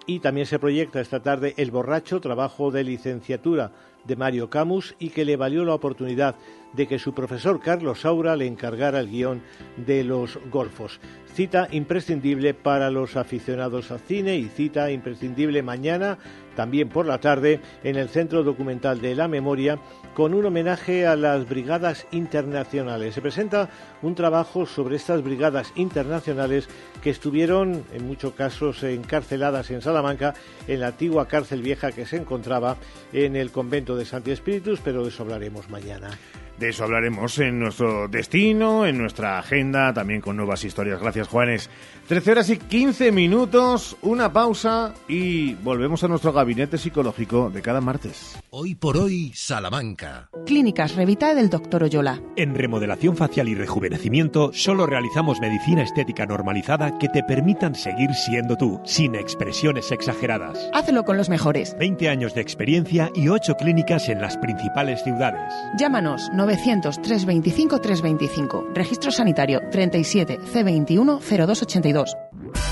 Y 0.06 0.22
también 0.22 0.48
se 0.48 0.58
proyecta 0.58 1.02
esta 1.02 1.22
tarde 1.22 1.54
El 1.58 1.72
borracho, 1.72 2.22
trabajo 2.22 2.72
de 2.72 2.86
licenciatura 2.86 3.74
de 4.08 4.16
Mario 4.16 4.50
Camus 4.50 4.96
y 5.00 5.10
que 5.10 5.26
le 5.26 5.36
valió 5.36 5.66
la 5.66 5.74
oportunidad 5.74 6.36
de 6.74 6.88
que 6.88 7.00
su 7.00 7.14
profesor 7.14 7.60
Carlos 7.60 8.02
Saura 8.02 8.36
le 8.36 8.46
encargara 8.46 9.00
el 9.00 9.10
guion 9.10 9.42
de 9.78 10.04
Los 10.04 10.40
Golfos. 10.50 11.00
Cita 11.34 11.68
imprescindible 11.72 12.54
para 12.54 12.90
los 12.90 13.16
aficionados 13.16 13.92
al 13.92 14.00
cine 14.00 14.38
y 14.38 14.46
cita 14.46 14.92
imprescindible 14.92 15.62
mañana, 15.62 16.18
también 16.56 16.90
por 16.90 17.06
la 17.06 17.20
tarde, 17.20 17.62
en 17.84 17.96
el 17.96 18.10
Centro 18.10 18.44
Documental 18.44 19.02
de 19.02 19.16
la 19.16 19.28
Memoria, 19.28 19.80
con 20.18 20.34
un 20.34 20.48
homenaje 20.48 21.06
a 21.06 21.16
las 21.16 21.48
brigadas 21.48 22.08
internacionales. 22.10 23.14
Se 23.14 23.22
presenta 23.22 23.70
un 24.02 24.16
trabajo 24.16 24.66
sobre 24.66 24.96
estas 24.96 25.22
brigadas 25.22 25.72
internacionales 25.76 26.68
que 27.04 27.12
estuvieron, 27.12 27.84
en 27.94 28.08
muchos 28.08 28.34
casos, 28.34 28.82
encarceladas 28.82 29.70
en 29.70 29.84
Salamanca, 29.84 30.34
en 30.68 30.80
la 30.80 30.88
antigua 30.88 31.28
cárcel 31.28 31.62
vieja 31.62 31.92
que 31.92 32.08
se 32.08 32.18
encontraba 32.18 32.78
en 33.14 33.36
el 33.36 33.52
convento 33.52 33.96
de 33.96 34.06
Santi 34.06 34.32
Espíritus, 34.32 34.80
pero 34.84 35.04
de 35.04 35.10
eso 35.10 35.22
hablaremos 35.22 35.70
mañana. 35.70 36.10
De 36.58 36.70
eso 36.70 36.86
hablaremos 36.86 37.38
en 37.38 37.60
nuestro 37.60 38.08
destino, 38.08 38.88
en 38.88 38.98
nuestra 38.98 39.38
agenda, 39.38 39.94
también 39.94 40.22
con 40.22 40.36
nuevas 40.36 40.64
historias. 40.64 41.00
Gracias, 41.00 41.28
Juanes. 41.28 41.70
13 42.08 42.32
horas 42.32 42.50
y 42.50 42.58
15 42.58 43.12
minutos, 43.12 43.98
una 44.02 44.32
pausa 44.32 44.94
y 45.10 45.56
volvemos 45.56 46.06
a 46.06 46.08
nuestro 46.08 46.32
gabinete 46.32 46.78
psicológico 46.78 47.50
de 47.50 47.62
cada 47.62 47.82
martes. 47.82 48.38
Hoy 48.50 48.76
por 48.76 48.96
hoy, 48.96 49.34
Salamanca. 49.36 50.30
Clínicas 50.46 50.96
Revita 50.96 51.36
del 51.36 51.50
Dr. 51.50 51.84
Oyola. 51.84 52.22
En 52.38 52.56
remodelación 52.56 53.18
facial 53.18 53.50
y 53.50 53.56
rejuvenecimiento, 53.56 54.52
solo 54.54 54.86
realizamos 54.86 55.42
medicina 55.42 55.84
estética 55.84 56.26
normalizada 56.26 56.98
que 56.98 57.10
te 57.10 57.24
permitan 57.24 57.76
seguir 57.76 58.14
siendo 58.14 58.56
tú, 58.56 58.80
sin 58.86 59.14
expresiones 59.14 59.92
exageradas. 59.92 60.70
Hazlo 60.74 61.04
con 61.04 61.18
los 61.18 61.28
mejores. 61.28 61.76
20 61.78 62.08
años 62.08 62.34
de 62.34 62.40
experiencia 62.40 63.12
y 63.16 63.28
8 63.28 63.56
clínicas 63.56 64.08
en 64.08 64.22
las 64.22 64.38
principales 64.38 65.04
ciudades. 65.04 65.54
Llámanos 65.78 66.30
900 66.34 67.02
325 67.02 67.82
325. 67.82 68.68
Registro 68.74 69.12
sanitario 69.12 69.60
37 69.72 70.40
C21 70.40 71.20
0282. 71.20 71.97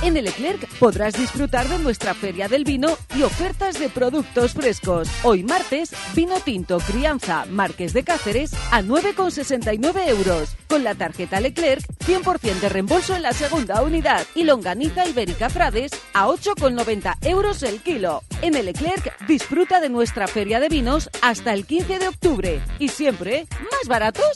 En 0.01 0.17
el 0.17 0.25
Leclerc 0.25 0.67
podrás 0.77 1.13
disfrutar 1.15 1.67
de 1.67 1.79
nuestra 1.79 2.13
feria 2.13 2.47
del 2.47 2.63
vino 2.63 2.95
y 3.15 3.23
ofertas 3.23 3.79
de 3.79 3.89
productos 3.89 4.53
frescos. 4.53 5.09
Hoy 5.23 5.43
martes, 5.43 5.91
vino 6.15 6.39
tinto 6.41 6.77
crianza 6.77 7.45
Marques 7.49 7.93
de 7.93 8.03
Cáceres 8.03 8.53
a 8.71 8.81
9,69 8.81 10.07
euros. 10.07 10.55
Con 10.67 10.83
la 10.83 10.93
tarjeta 10.95 11.39
Leclerc, 11.39 11.83
100% 12.05 12.59
de 12.59 12.69
reembolso 12.69 13.15
en 13.15 13.23
la 13.23 13.33
segunda 13.33 13.81
unidad. 13.81 14.25
Y 14.35 14.43
longaniza 14.43 15.07
ibérica 15.07 15.49
Frades 15.49 15.91
a 16.13 16.27
8,90 16.27 17.17
euros 17.27 17.63
el 17.63 17.81
kilo. 17.81 18.21
En 18.41 18.55
el 18.55 18.65
Leclerc, 18.65 19.25
disfruta 19.25 19.79
de 19.79 19.89
nuestra 19.89 20.27
feria 20.27 20.59
de 20.59 20.69
vinos 20.69 21.09
hasta 21.21 21.53
el 21.53 21.65
15 21.65 21.99
de 21.99 22.07
octubre. 22.07 22.61
Y 22.77 22.89
siempre, 22.89 23.47
¿más 23.49 23.87
baratos? 23.87 24.35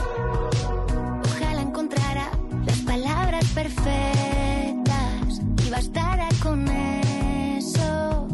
Perfectas 3.83 5.41
y 5.65 5.69
bastara 5.69 6.27
con 6.41 6.67
eso 6.67 8.27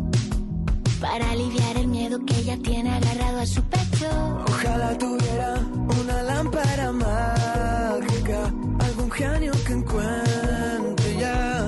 para 1.00 1.32
aliviar 1.32 1.78
el 1.78 1.88
miedo 1.88 2.20
que 2.26 2.36
ella 2.40 2.58
tiene 2.64 2.94
agarrado 2.94 3.40
a 3.40 3.46
su 3.46 3.62
pecho. 3.64 4.10
Ojalá 4.48 4.98
tuviera 4.98 5.56
una 6.02 6.24
lámpara 6.24 6.92
mágica, 6.92 8.52
algún 8.80 9.12
genio 9.12 9.52
que 9.66 9.74
encuentre 9.74 11.18
ya 11.20 11.68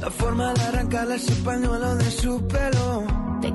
la 0.00 0.10
forma 0.10 0.52
de 0.54 0.62
arrancarle 0.62 1.16
ese 1.16 1.34
pañuelo 1.42 1.96
de 1.96 2.10
su 2.10 2.46
pelo. 2.46 3.07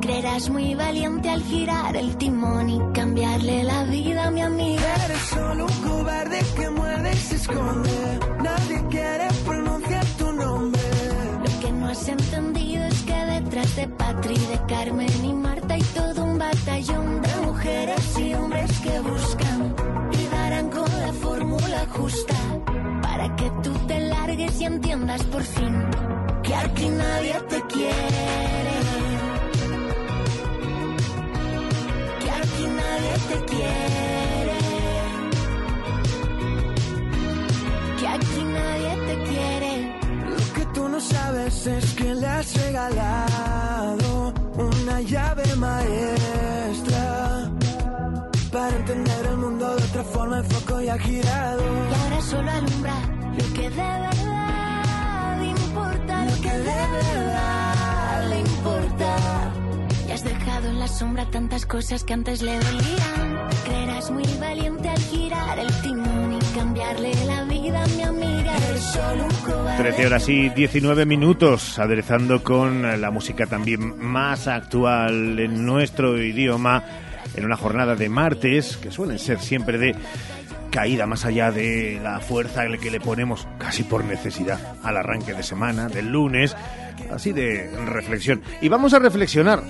Creerás 0.04 0.50
muy 0.50 0.76
valiente 0.76 1.30
al 1.30 1.42
girar 1.44 1.96
el 1.96 2.18
timón 2.18 2.70
y 2.70 2.78
cambiarle 2.94 3.64
la 3.64 3.86
vida 3.86 4.26
a 4.26 4.32
mi 4.32 4.42
amiga. 4.42 4.96
Eres 5.06 5.22
solo 5.30 5.66
un 5.66 5.82
cobarde 5.82 6.40
que 6.58 6.70
muerde 6.72 7.14
y 7.14 7.18
se 7.18 7.36
esconde. 7.36 8.20
Nadie 8.44 8.84
quiere 8.90 9.28
pronunciar 9.46 10.06
tu 10.18 10.34
nombre. 10.34 10.82
Lo 11.40 11.60
que 11.62 11.72
no 11.72 11.88
has 11.88 12.06
entendido 12.10 12.84
es 12.84 13.02
que 13.04 13.16
detrás 13.16 13.76
de 13.78 13.88
Patri, 13.88 14.36
de 14.36 14.60
Carmen 14.68 15.26
y 15.26 15.34
Marta 15.36 15.74
hay 15.74 15.84
todo 15.96 16.26
un 16.26 16.38
batallón 16.38 17.22
de 17.22 17.36
mujeres 17.46 18.20
y 18.20 18.34
hombres 18.34 18.80
que 18.82 19.00
buscan 19.00 19.76
y 20.12 20.36
darán 20.36 20.70
con 20.70 21.00
la 21.00 21.14
fórmula 21.14 21.88
justa 21.92 22.36
para 23.02 23.34
que 23.38 23.50
tú 23.64 23.72
te 23.88 24.02
largues 24.02 24.60
y 24.60 24.66
entiendas 24.66 25.24
por 25.24 25.44
fin 25.44 25.86
que 26.44 26.54
aquí 26.54 26.90
nadie 26.90 27.40
te 27.48 27.62
quiere. 27.68 29.03
Nadie 32.94 33.16
te 33.30 33.38
quiere. 33.52 34.58
Que 38.00 38.08
aquí 38.16 38.42
nadie 38.58 38.92
te 39.08 39.16
quiere. 39.30 39.72
Lo 40.36 40.54
que 40.56 40.66
tú 40.74 40.90
no 40.90 41.00
sabes 41.00 41.68
es 41.68 41.86
que 41.94 42.16
le 42.16 42.28
has 42.28 42.50
regalado 42.64 44.34
una 44.70 45.02
llave 45.02 45.46
maestra 45.56 47.06
para 48.52 48.76
entender 48.76 49.26
el 49.32 49.38
mundo 49.38 49.76
de 49.76 49.84
otra 49.84 50.04
forma. 50.04 50.38
El 50.40 50.46
foco 50.46 50.82
ya 50.82 50.94
ha 50.94 51.00
girado. 51.00 51.64
Y 51.90 51.94
ahora 52.02 52.22
solo 52.22 52.52
alumbra 52.52 52.96
lo 53.38 53.46
que 53.56 53.70
de 53.70 53.92
verdad 54.08 55.42
importa, 55.56 56.26
lo 56.26 56.36
que 56.42 56.54
de 56.70 56.82
verdad 56.98 57.83
en 60.70 60.80
la 60.80 60.88
sombra 60.88 61.26
tantas 61.26 61.66
cosas 61.66 62.04
que 62.04 62.14
antes 62.14 62.42
le 62.42 62.58
dolían. 62.58 63.50
Creerás 63.66 64.12
muy 64.12 64.24
valiente 64.40 64.90
al 64.90 65.00
girar 65.00 65.60
el 65.60 65.82
timón 65.82 66.34
y 66.34 66.56
cambiarle 66.56 67.12
la 67.26 67.44
vida 67.44 67.84
a 67.84 67.88
mi 67.88 68.02
amiga. 68.02 68.56
Eres 68.70 68.82
solo 68.82 69.24
un 69.26 69.52
cobarde. 69.52 69.84
13 69.84 70.08
horas 70.08 70.30
y 70.30 70.50
19 70.50 71.06
minutos, 71.06 71.80
aderezando 71.80 72.44
con 72.44 73.00
la 73.02 73.12
música 73.12 73.46
también 73.46 73.98
más 74.00 74.48
actual 74.48 75.40
en 75.40 75.66
nuestro 75.66 76.22
idioma, 76.22 76.84
en 77.36 77.46
una 77.46 77.58
jornada 77.58 77.96
de 77.96 78.10
martes, 78.10 78.78
que 78.78 78.92
suelen 78.92 79.20
ser 79.20 79.40
siempre 79.40 79.78
de 79.78 79.96
caída 80.74 81.06
más 81.06 81.24
allá 81.24 81.52
de 81.52 82.00
la 82.02 82.20
fuerza 82.20 82.64
que 82.82 82.90
le 82.90 83.00
ponemos 83.00 83.48
casi 83.60 83.84
por 83.84 84.04
necesidad 84.04 84.76
al 84.82 84.98
arranque 84.98 85.34
de 85.34 85.44
semana, 85.44 85.88
del 85.88 86.10
lunes, 86.10 86.56
así 87.12 87.32
de 87.32 87.70
reflexión. 87.86 88.42
Y 88.60 88.70
vamos 88.70 88.96
a 88.96 89.00
reflexionar, 89.00 89.62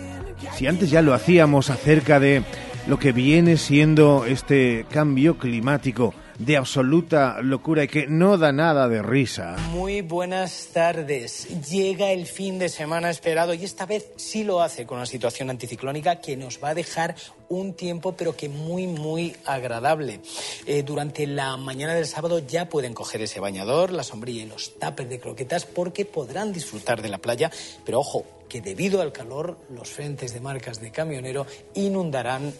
si 0.55 0.67
antes 0.67 0.89
ya 0.89 1.01
lo 1.01 1.13
hacíamos 1.13 1.69
acerca 1.69 2.19
de 2.19 2.43
lo 2.87 2.99
que 2.99 3.11
viene 3.11 3.57
siendo 3.57 4.25
este 4.25 4.85
cambio 4.89 5.37
climático 5.37 6.13
de 6.37 6.57
absoluta 6.57 7.41
locura 7.41 7.83
y 7.83 7.87
que 7.87 8.07
no 8.07 8.37
da 8.37 8.51
nada 8.51 8.87
de 8.87 9.01
risa. 9.01 9.55
Muy 9.71 10.01
buenas 10.01 10.69
tardes. 10.73 11.47
Llega 11.69 12.11
el 12.11 12.25
fin 12.25 12.59
de 12.59 12.69
semana 12.69 13.09
esperado 13.09 13.53
y 13.53 13.63
esta 13.63 13.85
vez 13.85 14.11
sí 14.15 14.43
lo 14.43 14.61
hace 14.61 14.85
con 14.85 14.97
una 14.97 15.05
situación 15.05 15.49
anticiclónica 15.49 16.19
que 16.19 16.35
nos 16.35 16.61
va 16.61 16.69
a 16.69 16.73
dejar 16.73 17.15
un 17.49 17.73
tiempo 17.73 18.13
pero 18.13 18.35
que 18.35 18.49
muy 18.49 18.87
muy 18.87 19.35
agradable. 19.45 20.21
Eh, 20.65 20.83
durante 20.83 21.27
la 21.27 21.55
mañana 21.57 21.93
del 21.93 22.07
sábado 22.07 22.39
ya 22.39 22.67
pueden 22.67 22.93
coger 22.93 23.21
ese 23.21 23.39
bañador, 23.39 23.91
la 23.91 24.03
sombrilla 24.03 24.43
y 24.43 24.47
los 24.47 24.77
tapes 24.79 25.09
de 25.09 25.19
croquetas 25.19 25.65
porque 25.65 26.05
podrán 26.05 26.51
disfrutar 26.51 27.01
de 27.01 27.09
la 27.09 27.19
playa, 27.19 27.51
pero 27.85 27.99
ojo, 27.99 28.25
que 28.53 28.61
debido 28.61 29.01
al 29.01 29.11
calor 29.11 29.57
los 29.75 29.89
frentes 29.89 30.31
de 30.31 30.39
marcas 30.39 30.79
de 30.79 30.91
camionero 30.91 31.47
inundarán 31.73 32.53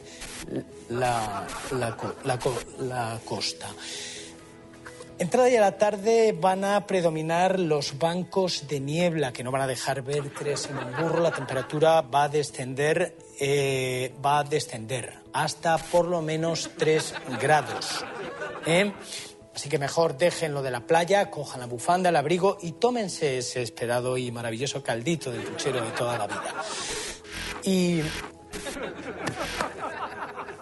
la, 0.90 1.46
la 1.78 1.96
co- 1.96 2.16
la 2.24 2.40
co- 2.40 2.58
la 2.80 3.20
costa. 3.24 3.68
Entrada 5.20 5.50
ya 5.50 5.62
la 5.62 5.78
tarde 5.78 6.36
van 6.36 6.66
a 6.66 6.88
predominar 6.88 7.60
los 7.60 8.00
bancos 8.00 8.68
de 8.68 8.80
niebla 8.80 9.32
que 9.34 9.44
no 9.44 9.52
van 9.52 9.62
a 9.62 9.68
dejar 9.68 10.02
ver 10.02 10.32
tres 10.34 10.68
en 10.72 10.78
un 10.80 10.92
burro. 10.98 11.22
La 11.22 11.30
temperatura 11.32 12.02
va 12.02 12.24
a 12.24 12.30
descender, 12.30 13.16
eh, 13.40 14.16
va 14.26 14.40
a 14.40 14.44
descender 14.44 15.14
hasta 15.32 15.78
por 15.78 16.08
lo 16.08 16.24
menos 16.24 16.72
3 16.76 17.14
grados. 17.40 18.04
¿eh? 18.66 18.92
Así 19.56 19.70
que 19.70 19.78
mejor 19.78 20.18
dejen 20.18 20.54
lo 20.54 20.64
de 20.64 20.72
la 20.72 20.82
playa, 20.82 21.30
cojan 21.30 21.60
la 21.60 21.68
bufanda, 21.68 22.10
el 22.10 22.16
abrigo 22.16 22.58
y 22.62 22.74
tómense 22.74 23.38
ese 23.38 23.62
esperado 23.62 24.18
y 24.18 24.32
maravilloso 24.32 24.82
caldito 24.82 25.32
del 25.32 25.44
puchero 25.44 25.84
de 25.84 25.92
toda 25.92 26.18
la 26.18 26.28
vida. 26.28 26.54
Y 27.64 28.02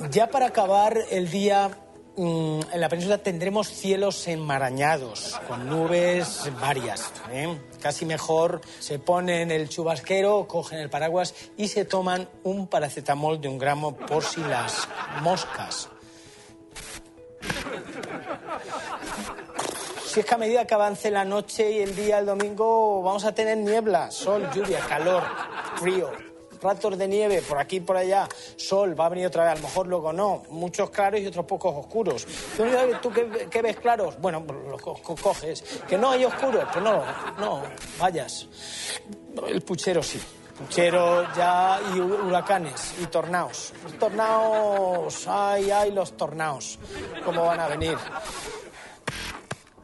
ya 0.10 0.28
para 0.28 0.48
acabar 0.48 0.98
el 1.10 1.30
día, 1.30 1.70
mm, 2.18 2.60
en 2.74 2.82
la 2.82 2.90
península 2.90 3.20
tendremos 3.20 3.70
cielos 3.70 4.28
enmarañados, 4.28 5.40
con 5.48 5.70
nubes 5.70 6.50
varias. 6.60 7.12
¿eh? 7.32 7.58
Casi 7.80 8.06
mejor 8.06 8.62
se 8.80 9.00
ponen 9.00 9.52
el 9.52 9.70
chubasquero, 9.70 10.48
cogen 10.48 10.80
el 10.80 10.90
paraguas 10.90 11.34
y 11.56 11.70
se 11.70 11.86
toman 11.86 12.30
un 12.44 12.68
paracetamol 12.68 13.40
de 13.40 13.48
un 13.48 13.58
gramo 13.58 13.96
por 13.96 14.24
si 14.24 14.42
las 14.42 14.88
moscas. 15.22 15.90
Si 20.06 20.20
es 20.20 20.26
que 20.26 20.34
a 20.36 20.38
medida 20.38 20.66
que 20.68 20.74
avance 20.74 21.10
la 21.10 21.24
noche 21.24 21.72
y 21.72 21.80
el 21.80 21.96
día, 21.96 22.20
el 22.20 22.26
domingo, 22.26 23.02
vamos 23.02 23.24
a 23.24 23.34
tener 23.34 23.58
niebla, 23.58 24.12
sol, 24.12 24.50
lluvia, 24.54 24.80
calor, 24.82 25.24
frío, 25.78 26.12
ratos 26.62 26.98
de 26.98 27.08
nieve 27.08 27.42
por 27.48 27.58
aquí 27.58 27.78
y 27.78 27.80
por 27.80 27.96
allá, 27.96 28.28
sol, 28.58 29.00
va 29.00 29.06
a 29.06 29.10
venir 29.10 29.28
otra 29.28 29.44
vez, 29.46 29.54
a 29.54 29.56
lo 29.56 29.62
mejor 29.62 29.88
luego 29.88 30.12
no, 30.12 30.44
muchos 30.50 30.90
claros 30.90 31.22
y 31.22 31.28
otros 31.28 31.46
pocos 31.46 31.74
oscuros. 31.78 32.28
¿Tú, 33.02 33.10
qué, 33.50 33.62
ves 33.62 33.78
claros? 33.78 34.20
Bueno, 34.20 34.46
los 34.70 34.82
co- 34.82 35.00
co- 35.02 35.16
coges. 35.16 35.64
¿Que 35.88 35.98
no 35.98 36.12
hay 36.12 36.26
oscuros? 36.26 36.66
Pues 36.74 36.84
no, 36.84 37.04
no, 37.40 37.64
vayas. 37.98 38.48
El 39.48 39.62
puchero 39.62 40.04
sí. 40.04 40.22
Puchero 40.62 41.24
ya 41.36 41.80
y 41.94 41.98
hu- 42.00 42.28
huracanes 42.28 42.94
y 43.02 43.06
tornados. 43.08 43.74
Tornados, 44.00 45.28
ay, 45.28 45.72
ay, 45.72 45.92
los 45.92 46.16
tornados, 46.16 46.78
¿cómo 47.26 47.46
van 47.46 47.60
a 47.60 47.68
venir? 47.68 47.98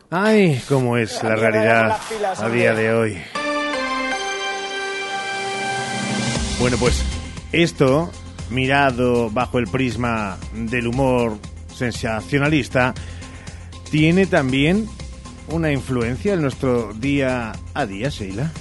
Ay, 0.09 0.61
cómo 0.69 0.95
es 0.97 1.21
la 1.23 1.35
realidad 1.35 1.99
pilas, 2.09 2.39
a 2.39 2.49
día 2.49 2.73
de 2.73 2.93
hoy. 2.93 3.21
Bueno, 6.59 6.77
pues 6.77 7.03
esto, 7.51 8.09
mirado 8.49 9.29
bajo 9.29 9.59
el 9.59 9.67
prisma 9.67 10.37
del 10.53 10.87
humor 10.87 11.37
sensacionalista, 11.75 12.93
tiene 13.91 14.25
también 14.25 14.87
una 15.49 15.71
influencia 15.71 16.33
en 16.33 16.41
nuestro 16.41 16.93
día 16.93 17.51
a 17.73 17.85
día, 17.85 18.09
Sheila. 18.09 18.51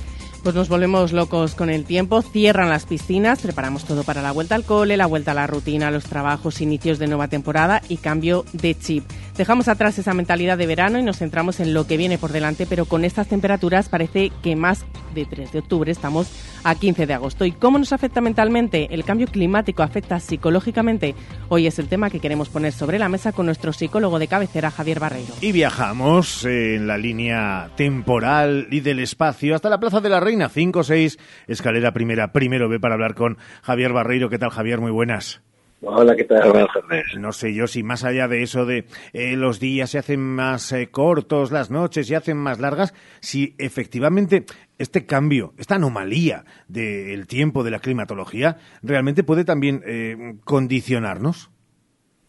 Pues 0.46 0.54
nos 0.54 0.68
volvemos 0.68 1.12
locos 1.12 1.56
con 1.56 1.70
el 1.70 1.84
tiempo, 1.84 2.22
cierran 2.22 2.68
las 2.68 2.86
piscinas, 2.86 3.40
preparamos 3.40 3.84
todo 3.84 4.04
para 4.04 4.22
la 4.22 4.30
vuelta 4.30 4.54
al 4.54 4.62
cole, 4.62 4.96
la 4.96 5.06
vuelta 5.06 5.32
a 5.32 5.34
la 5.34 5.48
rutina, 5.48 5.90
los 5.90 6.04
trabajos, 6.04 6.60
inicios 6.60 7.00
de 7.00 7.08
nueva 7.08 7.26
temporada 7.26 7.82
y 7.88 7.96
cambio 7.96 8.44
de 8.52 8.78
chip. 8.78 9.02
Dejamos 9.36 9.68
atrás 9.68 9.98
esa 9.98 10.14
mentalidad 10.14 10.56
de 10.56 10.66
verano 10.66 10.98
y 10.98 11.02
nos 11.02 11.18
centramos 11.18 11.60
en 11.60 11.74
lo 11.74 11.86
que 11.86 11.98
viene 11.98 12.16
por 12.16 12.32
delante, 12.32 12.64
pero 12.66 12.86
con 12.86 13.04
estas 13.04 13.28
temperaturas 13.28 13.90
parece 13.90 14.32
que 14.42 14.56
más 14.56 14.86
de 15.14 15.26
3 15.26 15.52
de 15.52 15.58
octubre 15.58 15.92
estamos 15.92 16.32
a 16.64 16.74
15 16.74 17.06
de 17.06 17.12
agosto. 17.12 17.44
¿Y 17.44 17.52
cómo 17.52 17.78
nos 17.78 17.92
afecta 17.92 18.22
mentalmente? 18.22 18.88
¿El 18.94 19.04
cambio 19.04 19.26
climático 19.26 19.82
afecta 19.82 20.20
psicológicamente? 20.20 21.14
Hoy 21.50 21.66
es 21.66 21.78
el 21.78 21.88
tema 21.88 22.08
que 22.08 22.18
queremos 22.18 22.48
poner 22.48 22.72
sobre 22.72 22.98
la 22.98 23.10
mesa 23.10 23.32
con 23.32 23.44
nuestro 23.44 23.74
psicólogo 23.74 24.18
de 24.18 24.26
cabecera, 24.26 24.70
Javier 24.70 25.00
Barreiro. 25.00 25.34
Y 25.42 25.52
viajamos 25.52 26.46
en 26.46 26.86
la 26.86 26.96
línea 26.96 27.70
temporal 27.76 28.68
y 28.70 28.80
del 28.80 29.00
espacio 29.00 29.54
hasta 29.54 29.68
la 29.68 29.78
Plaza 29.78 30.00
de 30.00 30.08
la 30.08 30.20
Reina 30.20 30.48
5-6, 30.48 31.18
escalera 31.46 31.92
primera, 31.92 32.32
primero 32.32 32.70
B 32.70 32.80
para 32.80 32.94
hablar 32.94 33.14
con 33.14 33.36
Javier 33.62 33.92
Barreiro. 33.92 34.30
¿Qué 34.30 34.38
tal, 34.38 34.48
Javier? 34.48 34.80
Muy 34.80 34.92
buenas. 34.92 35.45
Hola, 35.82 36.16
¿qué 36.16 36.24
tal? 36.24 36.50
Buenas 36.50 36.72
tardes. 36.72 37.04
No 37.18 37.32
sé 37.32 37.54
yo 37.54 37.66
si 37.66 37.82
más 37.82 38.02
allá 38.04 38.28
de 38.28 38.42
eso 38.42 38.64
de 38.64 38.86
eh, 39.12 39.36
los 39.36 39.60
días 39.60 39.90
se 39.90 39.98
hacen 39.98 40.20
más 40.20 40.72
eh, 40.72 40.88
cortos, 40.90 41.52
las 41.52 41.70
noches 41.70 42.06
se 42.06 42.16
hacen 42.16 42.38
más 42.38 42.58
largas, 42.60 42.94
si 43.20 43.54
efectivamente 43.58 44.46
este 44.78 45.04
cambio, 45.04 45.52
esta 45.58 45.74
anomalía 45.74 46.44
del 46.68 47.26
tiempo, 47.26 47.62
de 47.62 47.70
la 47.70 47.78
climatología, 47.78 48.56
realmente 48.82 49.22
puede 49.22 49.44
también 49.44 49.82
eh, 49.86 50.36
condicionarnos. 50.44 51.50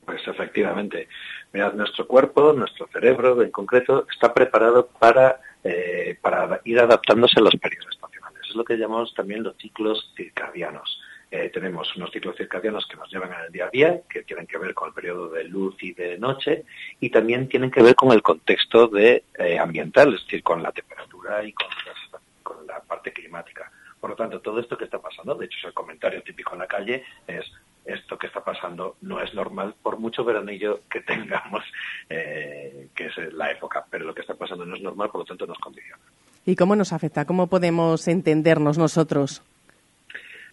Pues 0.05 0.21
efectivamente. 0.27 1.07
Mirad, 1.53 1.73
nuestro 1.73 2.07
cuerpo, 2.07 2.53
nuestro 2.53 2.87
cerebro 2.87 3.41
en 3.41 3.51
concreto, 3.51 4.05
está 4.11 4.33
preparado 4.33 4.87
para, 4.87 5.39
eh, 5.63 6.17
para 6.21 6.61
ir 6.65 6.79
adaptándose 6.79 7.39
a 7.39 7.43
los 7.43 7.55
periodos 7.55 7.89
estacionales. 7.91 8.41
Es 8.49 8.55
lo 8.55 8.63
que 8.63 8.77
llamamos 8.77 9.13
también 9.13 9.43
los 9.43 9.55
ciclos 9.57 10.13
circadianos. 10.15 10.99
Eh, 11.29 11.49
tenemos 11.53 11.93
unos 11.97 12.09
ciclos 12.11 12.35
circadianos 12.37 12.87
que 12.87 12.95
nos 12.95 13.11
llevan 13.11 13.31
el 13.45 13.51
día 13.51 13.65
a 13.65 13.69
día, 13.69 14.01
que 14.09 14.23
tienen 14.23 14.47
que 14.47 14.57
ver 14.57 14.73
con 14.73 14.87
el 14.87 14.93
periodo 14.93 15.29
de 15.29 15.43
luz 15.43 15.75
y 15.81 15.93
de 15.93 16.17
noche, 16.17 16.63
y 17.01 17.09
también 17.09 17.49
tienen 17.49 17.69
que 17.69 17.81
ver 17.83 17.95
con 17.95 18.11
el 18.13 18.21
contexto 18.21 18.87
de, 18.87 19.23
eh, 19.37 19.59
ambiental, 19.59 20.13
es 20.13 20.23
decir, 20.23 20.41
con 20.41 20.63
la 20.63 20.71
temperatura 20.71 21.43
y 21.43 21.51
con, 21.53 21.67
las- 21.85 22.21
con 22.43 22.65
la 22.65 22.79
parte 22.79 23.11
climática. 23.11 23.69
Por 23.99 24.11
lo 24.11 24.15
tanto, 24.15 24.39
todo 24.39 24.59
esto 24.59 24.77
que 24.77 24.85
está 24.85 24.99
pasando, 24.99 25.35
de 25.35 25.45
hecho 25.47 25.57
es 25.59 25.65
el 25.65 25.73
comentario 25.73 26.21
típico 26.23 26.53
en 26.53 26.59
la 26.59 26.67
calle, 26.67 27.03
es 27.27 27.43
esto 27.83 28.17
que 28.17 28.27
está 28.27 28.43
pasando 28.43 28.95
no 29.01 29.21
es 29.21 29.33
normal, 29.33 29.73
por 29.81 29.97
mucho 29.97 30.23
veranillo 30.23 30.81
que 30.89 31.01
tengamos, 31.11 31.63
eh, 32.09 32.87
que 32.95 33.07
es 33.07 33.17
la 33.33 33.51
época, 33.51 33.85
pero 33.89 34.05
lo 34.05 34.13
que 34.13 34.21
está 34.21 34.35
pasando 34.35 34.65
no 34.65 34.75
es 34.75 34.81
normal, 34.81 35.09
por 35.09 35.21
lo 35.21 35.25
tanto 35.25 35.45
nos 35.45 35.57
condiciona. 35.59 36.01
¿Y 36.45 36.55
cómo 36.55 36.75
nos 36.75 36.93
afecta? 36.93 37.25
¿Cómo 37.25 37.47
podemos 37.47 38.07
entendernos 38.07 38.77
nosotros? 38.77 39.41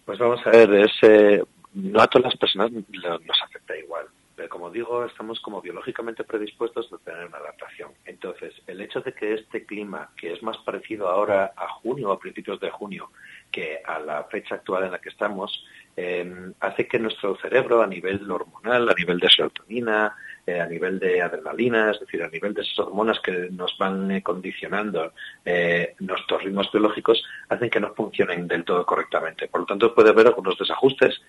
Pues 0.05 0.19
vamos 0.19 0.39
a 0.45 0.51
ver, 0.51 0.73
es, 0.75 0.91
eh, 1.01 1.43
no 1.73 2.01
a 2.01 2.07
todas 2.07 2.25
las 2.25 2.37
personas 2.37 2.71
nos 2.71 3.41
afecta 3.41 3.75
igual. 3.77 4.05
Como 4.49 4.69
digo, 4.69 5.05
estamos 5.05 5.39
como 5.39 5.61
biológicamente 5.61 6.23
predispuestos 6.23 6.91
a 6.91 6.97
tener 6.97 7.25
una 7.27 7.37
adaptación. 7.37 7.91
Entonces, 8.05 8.53
el 8.67 8.81
hecho 8.81 9.01
de 9.01 9.13
que 9.13 9.33
este 9.33 9.65
clima, 9.65 10.09
que 10.17 10.33
es 10.33 10.43
más 10.43 10.57
parecido 10.59 11.07
ahora 11.07 11.53
a 11.55 11.67
junio, 11.67 12.11
a 12.11 12.19
principios 12.19 12.59
de 12.59 12.69
junio, 12.69 13.11
que 13.51 13.81
a 13.85 13.99
la 13.99 14.23
fecha 14.25 14.55
actual 14.55 14.85
en 14.85 14.91
la 14.91 14.99
que 14.99 15.09
estamos, 15.09 15.65
eh, 15.97 16.51
hace 16.59 16.87
que 16.87 16.99
nuestro 16.99 17.35
cerebro, 17.37 17.81
a 17.81 17.87
nivel 17.87 18.29
hormonal, 18.29 18.89
a 18.89 18.93
nivel 18.93 19.19
de 19.19 19.29
serotonina, 19.29 20.15
eh, 20.47 20.61
a 20.61 20.67
nivel 20.67 20.99
de 20.99 21.23
adrenalina, 21.23 21.89
es 21.89 21.99
decir, 21.99 22.21
a 22.21 22.29
nivel 22.29 22.53
de 22.53 22.61
esas 22.61 22.77
hormonas 22.77 23.19
que 23.19 23.49
nos 23.49 23.75
van 23.79 24.11
eh, 24.11 24.21
condicionando 24.21 25.11
eh, 25.43 25.95
nuestros 26.01 26.43
ritmos 26.43 26.71
biológicos, 26.71 27.23
hacen 27.49 27.67
que 27.67 27.79
no 27.79 27.95
funcionen 27.95 28.47
del 28.47 28.63
todo 28.63 28.85
correctamente. 28.85 29.47
Por 29.47 29.61
lo 29.61 29.65
tanto, 29.65 29.95
puede 29.95 30.11
haber 30.11 30.27
algunos 30.27 30.55
desajustes 30.55 31.19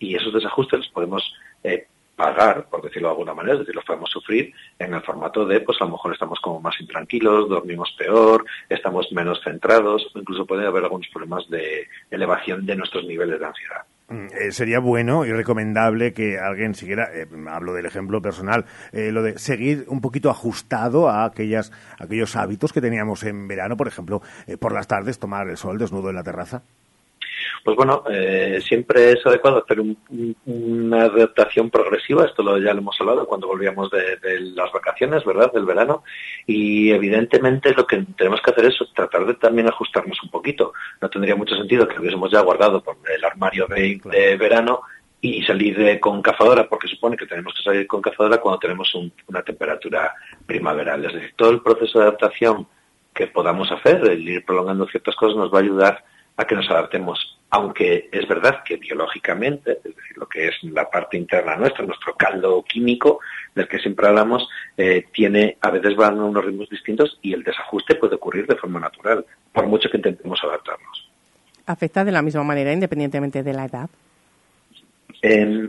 y 0.00 0.16
esos 0.16 0.34
desajustes 0.34 0.80
los 0.80 0.88
podemos 0.88 1.34
pagar, 2.16 2.66
por 2.68 2.82
decirlo 2.82 3.08
de 3.08 3.12
alguna 3.12 3.34
manera, 3.34 3.54
es 3.54 3.60
decir, 3.60 3.74
los 3.74 3.84
podemos 3.84 4.10
sufrir 4.10 4.52
en 4.78 4.94
el 4.94 5.02
formato 5.02 5.44
de, 5.44 5.60
pues 5.60 5.80
a 5.80 5.84
lo 5.84 5.92
mejor 5.92 6.12
estamos 6.12 6.38
como 6.40 6.60
más 6.60 6.80
intranquilos, 6.80 7.48
dormimos 7.48 7.94
peor, 7.98 8.44
estamos 8.68 9.10
menos 9.12 9.40
centrados, 9.42 10.10
incluso 10.14 10.46
puede 10.46 10.66
haber 10.66 10.84
algunos 10.84 11.08
problemas 11.08 11.48
de 11.48 11.88
elevación 12.10 12.64
de 12.66 12.76
nuestros 12.76 13.04
niveles 13.04 13.40
de 13.40 13.46
ansiedad. 13.46 13.84
Mm, 14.08 14.26
eh, 14.38 14.52
sería 14.52 14.80
bueno 14.80 15.24
y 15.24 15.32
recomendable 15.32 16.12
que 16.12 16.38
alguien 16.38 16.74
siguiera, 16.74 17.08
eh, 17.14 17.26
hablo 17.48 17.72
del 17.72 17.86
ejemplo 17.86 18.20
personal, 18.20 18.66
eh, 18.92 19.10
lo 19.10 19.22
de 19.22 19.38
seguir 19.38 19.86
un 19.88 20.02
poquito 20.02 20.28
ajustado 20.28 21.08
a 21.08 21.24
aquellas, 21.24 21.72
aquellos 21.98 22.36
hábitos 22.36 22.72
que 22.72 22.82
teníamos 22.82 23.24
en 23.24 23.48
verano, 23.48 23.78
por 23.78 23.88
ejemplo, 23.88 24.20
eh, 24.46 24.58
por 24.58 24.72
las 24.72 24.88
tardes 24.88 25.18
tomar 25.18 25.48
el 25.48 25.56
sol 25.56 25.78
desnudo 25.78 26.10
en 26.10 26.16
la 26.16 26.22
terraza. 26.22 26.62
Pues 27.64 27.76
bueno, 27.76 28.04
eh, 28.10 28.60
siempre 28.62 29.12
es 29.12 29.24
adecuado 29.26 29.62
hacer 29.64 29.80
un- 29.80 29.96
un- 30.10 30.36
una 30.46 31.02
adaptación 31.04 31.70
progresiva, 31.70 32.24
esto 32.24 32.42
lo, 32.42 32.58
ya 32.58 32.72
lo 32.74 32.80
hemos 32.80 33.00
hablado 33.00 33.26
cuando 33.26 33.46
volvíamos 33.46 33.90
de, 33.90 34.16
de 34.16 34.40
las 34.40 34.70
vacaciones, 34.72 35.24
¿verdad?, 35.24 35.52
del 35.52 35.64
verano, 35.64 36.04
y 36.46 36.90
evidentemente 36.90 37.72
lo 37.74 37.86
que 37.86 38.04
tenemos 38.16 38.40
que 38.42 38.50
hacer 38.50 38.66
es 38.66 38.76
tratar 38.94 39.26
de 39.26 39.34
también 39.34 39.68
ajustarnos 39.68 40.22
un 40.22 40.30
poquito. 40.30 40.72
No 41.00 41.08
tendría 41.08 41.36
mucho 41.36 41.56
sentido 41.56 41.88
que 41.88 41.98
hubiésemos 41.98 42.30
ya 42.30 42.40
guardado 42.40 42.82
por 42.82 42.96
el 43.14 43.24
armario 43.24 43.66
de, 43.66 44.00
de 44.04 44.36
verano 44.36 44.80
y 45.20 45.42
salir 45.42 45.80
eh, 45.80 45.98
con 45.98 46.20
cazadora, 46.20 46.68
porque 46.68 46.86
supone 46.86 47.16
que 47.16 47.26
tenemos 47.26 47.54
que 47.54 47.62
salir 47.62 47.86
con 47.86 48.02
cazadora 48.02 48.38
cuando 48.38 48.58
tenemos 48.58 48.94
un- 48.94 49.12
una 49.28 49.42
temperatura 49.42 50.12
primaveral. 50.44 51.04
Es 51.06 51.14
decir, 51.14 51.32
todo 51.36 51.50
el 51.50 51.62
proceso 51.62 51.98
de 51.98 52.04
adaptación 52.06 52.66
que 53.14 53.28
podamos 53.28 53.70
hacer, 53.72 54.04
el 54.06 54.28
ir 54.28 54.44
prolongando 54.44 54.86
ciertas 54.86 55.14
cosas, 55.16 55.36
nos 55.36 55.52
va 55.52 55.58
a 55.58 55.62
ayudar 55.62 56.04
a 56.36 56.44
que 56.44 56.54
nos 56.54 56.68
adaptemos. 56.68 57.33
Aunque 57.50 58.08
es 58.10 58.26
verdad 58.26 58.62
que 58.64 58.76
biológicamente, 58.76 59.78
es 59.84 59.96
decir, 59.96 60.16
lo 60.16 60.26
que 60.26 60.48
es 60.48 60.54
la 60.64 60.90
parte 60.90 61.16
interna 61.16 61.56
nuestra, 61.56 61.84
nuestro 61.84 62.14
caldo 62.14 62.64
químico 62.64 63.20
del 63.54 63.68
que 63.68 63.78
siempre 63.78 64.08
hablamos, 64.08 64.48
eh, 64.76 65.06
tiene, 65.12 65.56
a 65.60 65.70
veces 65.70 65.94
van 65.94 66.18
a 66.18 66.24
unos 66.24 66.44
ritmos 66.44 66.68
distintos 66.68 67.18
y 67.22 67.32
el 67.32 67.44
desajuste 67.44 67.94
puede 67.94 68.16
ocurrir 68.16 68.46
de 68.46 68.56
forma 68.56 68.80
natural, 68.80 69.24
por 69.52 69.66
mucho 69.66 69.88
que 69.88 69.98
intentemos 69.98 70.42
adaptarnos. 70.42 71.08
¿Afecta 71.66 72.04
de 72.04 72.12
la 72.12 72.22
misma 72.22 72.42
manera 72.42 72.72
independientemente 72.72 73.42
de 73.42 73.52
la 73.52 73.66
edad? 73.66 73.88
Eh, 75.22 75.68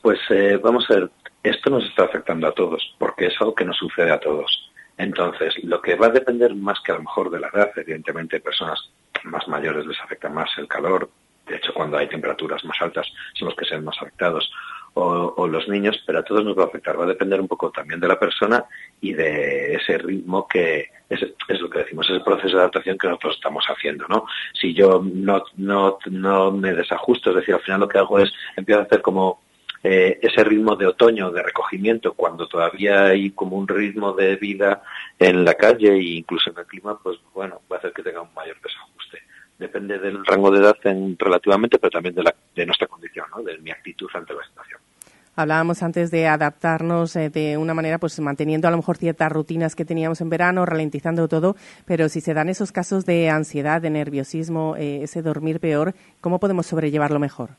pues 0.00 0.18
eh, 0.30 0.58
vamos 0.60 0.90
a 0.90 0.94
ver, 0.94 1.10
esto 1.42 1.70
nos 1.70 1.84
está 1.84 2.04
afectando 2.04 2.48
a 2.48 2.52
todos, 2.52 2.94
porque 2.98 3.26
es 3.26 3.34
algo 3.40 3.54
que 3.54 3.64
nos 3.64 3.76
sucede 3.76 4.10
a 4.10 4.18
todos. 4.18 4.70
Entonces, 4.96 5.54
lo 5.62 5.80
que 5.80 5.94
va 5.94 6.06
a 6.06 6.10
depender 6.10 6.54
más 6.54 6.80
que 6.80 6.92
a 6.92 6.96
lo 6.96 7.02
mejor 7.02 7.30
de 7.30 7.40
la 7.40 7.48
edad, 7.48 7.70
evidentemente, 7.76 8.40
personas 8.40 8.90
más 9.24 9.46
mayores 9.48 9.86
les 9.86 10.00
afecta 10.00 10.28
más 10.28 10.50
el 10.58 10.68
calor. 10.68 11.10
De 11.46 11.56
hecho, 11.56 11.74
cuando 11.74 11.98
hay 11.98 12.08
temperaturas 12.08 12.64
más 12.64 12.80
altas 12.80 13.06
son 13.34 13.48
los 13.48 13.56
que 13.56 13.64
se 13.64 13.78
más 13.80 13.96
afectados. 14.00 14.50
O, 14.94 15.32
o 15.38 15.48
los 15.48 15.66
niños, 15.68 16.02
pero 16.06 16.18
a 16.18 16.22
todos 16.22 16.44
nos 16.44 16.56
va 16.56 16.64
a 16.64 16.66
afectar. 16.66 17.00
Va 17.00 17.04
a 17.04 17.08
depender 17.08 17.40
un 17.40 17.48
poco 17.48 17.70
también 17.70 17.98
de 17.98 18.08
la 18.08 18.18
persona 18.18 18.62
y 19.00 19.14
de 19.14 19.74
ese 19.76 19.96
ritmo 19.96 20.46
que 20.46 20.90
es, 21.08 21.22
es 21.48 21.60
lo 21.60 21.70
que 21.70 21.80
decimos, 21.80 22.06
es 22.10 22.16
el 22.16 22.22
proceso 22.22 22.56
de 22.56 22.62
adaptación 22.62 22.98
que 22.98 23.08
nosotros 23.08 23.36
estamos 23.36 23.64
haciendo, 23.66 24.06
¿no? 24.08 24.26
Si 24.52 24.74
yo 24.74 25.02
no, 25.02 25.42
no, 25.56 25.98
no 26.10 26.50
me 26.52 26.74
desajusto, 26.74 27.30
es 27.30 27.36
decir, 27.36 27.54
al 27.54 27.62
final 27.62 27.80
lo 27.80 27.88
que 27.88 27.98
hago 27.98 28.18
es 28.18 28.32
empiezo 28.56 28.80
a 28.80 28.84
hacer 28.84 29.02
como 29.02 29.40
eh, 29.82 30.18
ese 30.22 30.44
ritmo 30.44 30.76
de 30.76 30.86
otoño, 30.86 31.30
de 31.30 31.42
recogimiento, 31.42 32.14
cuando 32.14 32.46
todavía 32.46 33.06
hay 33.06 33.30
como 33.30 33.56
un 33.56 33.66
ritmo 33.66 34.12
de 34.12 34.36
vida 34.36 34.82
en 35.18 35.44
la 35.44 35.54
calle 35.54 35.92
e 35.92 36.02
incluso 36.18 36.50
en 36.50 36.58
el 36.58 36.66
clima, 36.66 36.98
pues 37.02 37.18
bueno, 37.34 37.62
va 37.70 37.76
a 37.76 37.78
hacer 37.78 37.92
que 37.92 38.02
tenga 38.02 38.22
un 38.22 38.32
mayor 38.34 38.56
desajuste. 38.62 39.18
Depende 39.58 39.98
del 39.98 40.24
rango 40.24 40.50
de 40.50 40.60
edad 40.60 40.76
en, 40.84 41.16
relativamente, 41.18 41.78
pero 41.78 41.90
también 41.90 42.14
de, 42.14 42.22
la, 42.22 42.34
de 42.54 42.66
nuestra 42.66 42.86
condición, 42.86 43.26
¿no? 43.34 43.42
de 43.42 43.58
mi 43.58 43.70
actitud 43.70 44.08
ante 44.14 44.34
la 44.34 44.44
situación. 44.44 44.80
Hablábamos 45.34 45.82
antes 45.82 46.10
de 46.10 46.28
adaptarnos 46.28 47.16
eh, 47.16 47.30
de 47.30 47.56
una 47.56 47.72
manera, 47.72 47.98
pues 47.98 48.20
manteniendo 48.20 48.68
a 48.68 48.70
lo 48.70 48.76
mejor 48.76 48.98
ciertas 48.98 49.32
rutinas 49.32 49.74
que 49.74 49.86
teníamos 49.86 50.20
en 50.20 50.28
verano, 50.28 50.66
ralentizando 50.66 51.26
todo, 51.26 51.56
pero 51.86 52.10
si 52.10 52.20
se 52.20 52.34
dan 52.34 52.50
esos 52.50 52.70
casos 52.70 53.06
de 53.06 53.30
ansiedad, 53.30 53.80
de 53.80 53.88
nerviosismo, 53.88 54.76
eh, 54.76 55.00
ese 55.02 55.22
dormir 55.22 55.58
peor, 55.58 55.94
¿cómo 56.20 56.38
podemos 56.38 56.66
sobrellevarlo 56.66 57.18
mejor? 57.18 57.56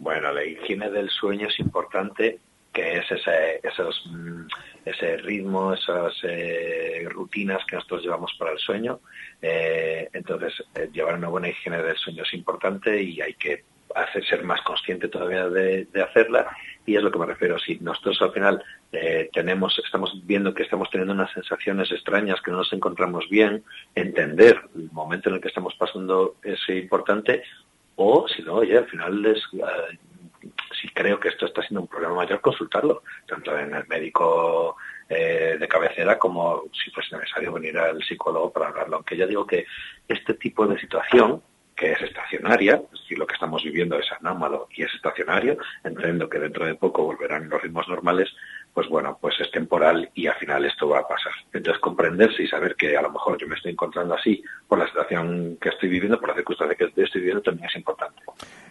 Bueno, 0.00 0.32
la 0.32 0.42
higiene 0.42 0.90
del 0.90 1.10
sueño 1.10 1.48
es 1.48 1.60
importante, 1.60 2.38
que 2.72 2.96
es 2.96 3.10
ese, 3.10 3.60
esos, 3.62 4.02
mm, 4.06 4.46
ese 4.86 5.18
ritmo, 5.18 5.74
esas 5.74 6.14
eh, 6.22 7.06
rutinas 7.10 7.62
que 7.66 7.76
nosotros 7.76 8.04
llevamos 8.04 8.32
para 8.38 8.52
el 8.52 8.58
sueño. 8.58 9.00
Eh, 9.42 10.08
entonces, 10.14 10.54
eh, 10.74 10.88
llevar 10.90 11.16
una 11.16 11.28
buena 11.28 11.50
higiene 11.50 11.82
del 11.82 11.98
sueño 11.98 12.22
es 12.22 12.32
importante 12.32 13.02
y 13.02 13.20
hay 13.20 13.34
que 13.34 13.64
hacer 13.94 14.24
ser 14.24 14.42
más 14.42 14.62
consciente 14.62 15.08
todavía 15.08 15.50
de, 15.50 15.84
de 15.84 16.02
hacerla 16.02 16.48
y 16.86 16.96
es 16.96 17.02
lo 17.02 17.10
que 17.10 17.18
me 17.18 17.26
refiero 17.26 17.58
si 17.58 17.76
nosotros 17.80 18.22
al 18.22 18.32
final 18.32 18.64
tenemos 19.32 19.76
estamos 19.84 20.12
viendo 20.24 20.54
que 20.54 20.62
estamos 20.62 20.88
teniendo 20.90 21.12
unas 21.12 21.32
sensaciones 21.32 21.90
extrañas 21.90 22.40
que 22.40 22.52
no 22.52 22.58
nos 22.58 22.72
encontramos 22.72 23.28
bien 23.28 23.64
entender 23.96 24.60
el 24.76 24.92
momento 24.92 25.28
en 25.28 25.34
el 25.34 25.40
que 25.40 25.48
estamos 25.48 25.74
pasando 25.74 26.36
es 26.44 26.60
importante 26.68 27.42
o 28.02 28.26
si 28.26 28.42
no 28.42 28.54
oye 28.54 28.78
al 28.78 28.86
final 28.86 29.24
es 29.26 29.42
eh, 29.52 29.98
si 30.80 30.88
creo 30.88 31.20
que 31.20 31.28
esto 31.28 31.44
está 31.44 31.60
siendo 31.60 31.82
un 31.82 31.86
problema 31.86 32.14
mayor 32.14 32.40
consultarlo 32.40 33.02
tanto 33.26 33.56
en 33.58 33.74
el 33.74 33.86
médico 33.88 34.76
eh, 35.08 35.56
de 35.60 35.68
cabecera 35.68 36.18
como 36.18 36.64
si 36.72 36.90
fuese 36.90 37.16
necesario 37.16 37.52
venir 37.52 37.76
al 37.76 38.02
psicólogo 38.02 38.52
para 38.52 38.68
hablarlo. 38.68 38.96
Aunque 38.96 39.16
ya 39.16 39.26
digo 39.26 39.46
que 39.46 39.66
este 40.08 40.34
tipo 40.34 40.66
de 40.66 40.78
situación 40.78 41.42
que 41.80 41.92
es 41.92 42.02
estacionaria, 42.02 42.82
es 42.92 43.18
lo 43.18 43.26
que 43.26 43.34
estamos 43.34 43.64
viviendo 43.64 43.98
es 43.98 44.06
anómalo 44.12 44.68
y 44.70 44.82
es 44.82 44.94
estacionario, 44.94 45.56
entendiendo 45.82 46.28
que 46.28 46.38
dentro 46.38 46.66
de 46.66 46.74
poco 46.74 47.04
volverán 47.04 47.48
los 47.48 47.62
ritmos 47.62 47.88
normales, 47.88 48.28
pues 48.72 48.88
bueno, 48.88 49.18
pues 49.20 49.34
es 49.40 49.50
temporal 49.50 50.08
y 50.14 50.26
al 50.26 50.36
final 50.36 50.64
esto 50.64 50.88
va 50.88 51.00
a 51.00 51.08
pasar. 51.08 51.32
Entonces 51.52 51.80
comprenderse 51.80 52.42
y 52.42 52.48
saber 52.48 52.76
que 52.76 52.96
a 52.96 53.02
lo 53.02 53.10
mejor 53.10 53.38
yo 53.38 53.46
me 53.46 53.56
estoy 53.56 53.72
encontrando 53.72 54.14
así 54.14 54.42
por 54.68 54.78
la 54.78 54.86
situación 54.86 55.58
que 55.60 55.70
estoy 55.70 55.88
viviendo, 55.88 56.18
por 56.18 56.30
la 56.30 56.36
circunstancia 56.36 56.76
que 56.76 57.02
estoy 57.02 57.20
viviendo, 57.20 57.42
también 57.42 57.68
es 57.68 57.76
importante. 57.76 58.22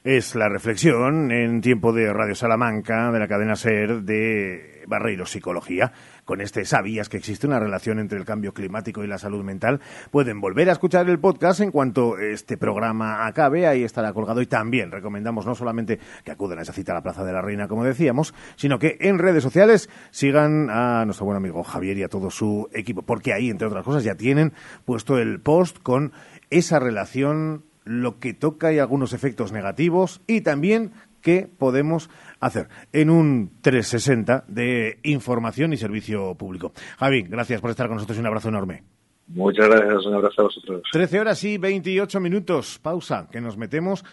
Es 0.03 0.35
la 0.35 0.47
reflexión 0.47 1.31
en 1.31 1.61
tiempo 1.61 1.91
de 1.91 2.13
Radio 2.13 2.35
Salamanca, 2.35 3.11
de 3.11 3.19
la 3.19 3.27
cadena 3.27 3.55
SER, 3.55 4.01
de 4.01 4.83
Barreiro 4.87 5.25
Psicología. 5.25 5.91
Con 6.29 6.41
este 6.41 6.63
sabías 6.63 7.09
que 7.09 7.17
existe 7.17 7.47
una 7.47 7.59
relación 7.59 7.97
entre 7.97 8.19
el 8.19 8.23
cambio 8.23 8.53
climático 8.53 9.03
y 9.03 9.07
la 9.07 9.17
salud 9.17 9.43
mental. 9.43 9.81
Pueden 10.11 10.39
volver 10.39 10.69
a 10.69 10.73
escuchar 10.73 11.09
el 11.09 11.17
podcast 11.17 11.59
en 11.59 11.71
cuanto 11.71 12.19
este 12.19 12.55
programa 12.55 13.25
acabe. 13.25 13.65
Ahí 13.65 13.83
estará 13.83 14.13
colgado. 14.13 14.39
Y 14.39 14.45
también 14.45 14.91
recomendamos 14.91 15.47
no 15.47 15.55
solamente 15.55 15.97
que 16.23 16.29
acudan 16.29 16.59
a 16.59 16.61
esa 16.61 16.71
cita 16.71 16.91
a 16.91 16.95
la 16.95 17.01
Plaza 17.01 17.23
de 17.23 17.33
la 17.33 17.41
Reina, 17.41 17.67
como 17.67 17.83
decíamos, 17.83 18.35
sino 18.57 18.77
que 18.77 18.97
en 18.99 19.17
redes 19.17 19.41
sociales 19.41 19.89
sigan 20.11 20.69
a 20.69 21.03
nuestro 21.03 21.25
buen 21.25 21.35
amigo 21.35 21.63
Javier 21.63 21.97
y 21.97 22.03
a 22.03 22.09
todo 22.09 22.29
su 22.29 22.69
equipo. 22.73 23.01
Porque 23.01 23.33
ahí, 23.33 23.49
entre 23.49 23.65
otras 23.65 23.83
cosas, 23.83 24.03
ya 24.03 24.13
tienen 24.13 24.53
puesto 24.85 25.17
el 25.17 25.41
post 25.41 25.79
con 25.81 26.13
esa 26.51 26.77
relación 26.77 27.63
lo 27.85 28.19
que 28.19 28.35
toca 28.35 28.71
y 28.71 28.77
algunos 28.77 29.13
efectos 29.13 29.51
negativos 29.51 30.21
y 30.27 30.41
también 30.41 30.91
qué 31.21 31.49
podemos 31.57 32.09
hacer 32.39 32.69
en 32.91 33.09
un 33.09 33.51
360 33.61 34.45
de 34.47 34.99
información 35.03 35.73
y 35.73 35.77
servicio 35.77 36.35
público. 36.35 36.71
Javi, 36.97 37.23
gracias 37.23 37.61
por 37.61 37.69
estar 37.69 37.87
con 37.87 37.95
nosotros 37.95 38.17
y 38.17 38.21
un 38.21 38.27
abrazo 38.27 38.49
enorme. 38.49 38.83
Muchas 39.27 39.67
gracias, 39.67 40.05
un 40.05 40.15
abrazo 40.15 40.41
a 40.41 40.43
vosotros. 40.45 40.81
13 40.91 41.19
horas 41.19 41.43
y 41.43 41.57
28 41.57 42.19
minutos. 42.19 42.79
Pausa, 42.79 43.27
que 43.31 43.41
nos 43.41 43.57
metemos 43.57 44.03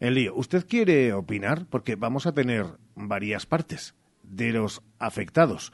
en 0.00 0.14
lío. 0.14 0.34
¿Usted 0.34 0.66
quiere 0.66 1.12
opinar? 1.12 1.66
Porque 1.68 1.94
vamos 1.96 2.26
a 2.26 2.32
tener 2.32 2.64
varias 2.94 3.44
partes 3.44 3.94
de 4.22 4.52
los 4.52 4.82
afectados 4.98 5.72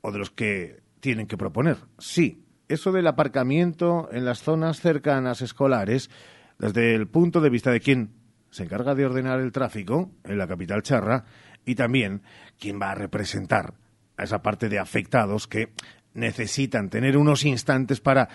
o 0.00 0.10
de 0.10 0.18
los 0.18 0.30
que 0.30 0.80
tienen 1.00 1.26
que 1.26 1.36
proponer. 1.36 1.76
Sí, 1.98 2.44
eso 2.68 2.90
del 2.90 3.06
aparcamiento 3.06 4.08
en 4.12 4.24
las 4.24 4.42
zonas 4.42 4.80
cercanas 4.80 5.40
escolares 5.40 6.10
desde 6.58 6.94
el 6.94 7.06
punto 7.06 7.40
de 7.40 7.50
vista 7.50 7.70
de 7.70 7.80
quien 7.80 8.10
se 8.52 8.64
encarga 8.64 8.94
de 8.94 9.06
ordenar 9.06 9.40
el 9.40 9.50
tráfico 9.50 10.12
en 10.24 10.38
la 10.38 10.46
capital 10.46 10.82
charra 10.82 11.24
y 11.64 11.74
también 11.74 12.22
quien 12.60 12.80
va 12.80 12.92
a 12.92 12.94
representar 12.94 13.74
a 14.16 14.24
esa 14.24 14.42
parte 14.42 14.68
de 14.68 14.78
afectados 14.78 15.48
que 15.48 15.72
necesitan 16.14 16.90
tener 16.90 17.16
unos 17.16 17.44
instantes 17.44 18.00
para 18.00 18.28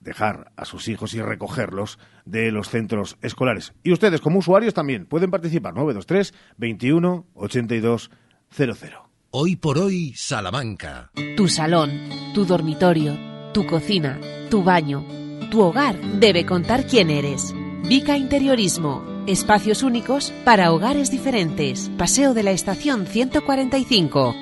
dejar 0.00 0.52
a 0.56 0.64
sus 0.64 0.88
hijos 0.88 1.14
y 1.14 1.20
recogerlos 1.20 1.98
de 2.24 2.52
los 2.52 2.68
centros 2.68 3.18
escolares. 3.22 3.74
Y 3.82 3.92
ustedes 3.92 4.20
como 4.20 4.38
usuarios 4.38 4.72
también 4.72 5.04
pueden 5.04 5.30
participar 5.30 5.74
923 5.74 6.32
21 6.56 7.26
82 7.34 8.10
00. 8.50 9.10
Hoy 9.30 9.56
por 9.56 9.78
hoy, 9.78 10.14
Salamanca. 10.14 11.10
Tu 11.36 11.48
salón, 11.48 11.90
tu 12.34 12.46
dormitorio, 12.46 13.18
tu 13.52 13.66
cocina, 13.66 14.20
tu 14.48 14.62
baño, 14.62 15.04
tu 15.50 15.60
hogar 15.60 16.00
debe 16.20 16.46
contar 16.46 16.86
quién 16.86 17.10
eres. 17.10 17.52
Vica 17.88 18.16
Interiorismo. 18.16 19.04
Espacios 19.28 19.84
únicos 19.84 20.32
para 20.44 20.72
hogares 20.72 21.12
diferentes. 21.12 21.88
Paseo 21.96 22.34
de 22.34 22.42
la 22.42 22.50
Estación 22.50 23.06
145. 23.06 24.34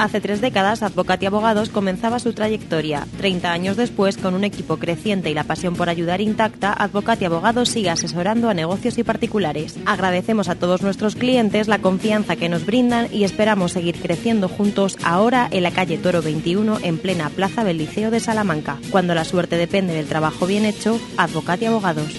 Hace 0.00 0.22
tres 0.22 0.40
décadas, 0.40 0.82
Advocati 0.82 1.26
Abogados 1.26 1.68
comenzaba 1.68 2.20
su 2.20 2.32
trayectoria. 2.32 3.06
Treinta 3.18 3.52
años 3.52 3.76
después, 3.76 4.16
con 4.16 4.32
un 4.32 4.44
equipo 4.44 4.78
creciente 4.78 5.30
y 5.30 5.34
la 5.34 5.44
pasión 5.44 5.76
por 5.76 5.90
ayudar 5.90 6.22
intacta, 6.22 6.72
Advocati 6.72 7.26
Abogados 7.26 7.68
sigue 7.68 7.90
asesorando 7.90 8.48
a 8.48 8.54
negocios 8.54 8.96
y 8.96 9.04
particulares. 9.04 9.76
Agradecemos 9.84 10.48
a 10.48 10.54
todos 10.54 10.80
nuestros 10.80 11.16
clientes 11.16 11.68
la 11.68 11.80
confianza 11.80 12.36
que 12.36 12.48
nos 12.48 12.64
brindan 12.64 13.08
y 13.12 13.24
esperamos 13.24 13.72
seguir 13.72 14.00
creciendo 14.00 14.48
juntos 14.48 14.96
ahora 15.04 15.46
en 15.50 15.64
la 15.64 15.70
calle 15.70 15.98
Toro 15.98 16.22
21, 16.22 16.78
en 16.82 16.96
plena 16.96 17.28
Plaza 17.28 17.62
del 17.62 17.76
Liceo 17.76 18.10
de 18.10 18.20
Salamanca. 18.20 18.78
Cuando 18.90 19.14
la 19.14 19.24
suerte 19.24 19.58
depende 19.58 19.92
del 19.92 20.06
trabajo 20.06 20.46
bien 20.46 20.64
hecho, 20.64 20.98
Advocati 21.18 21.66
Abogados. 21.66 22.10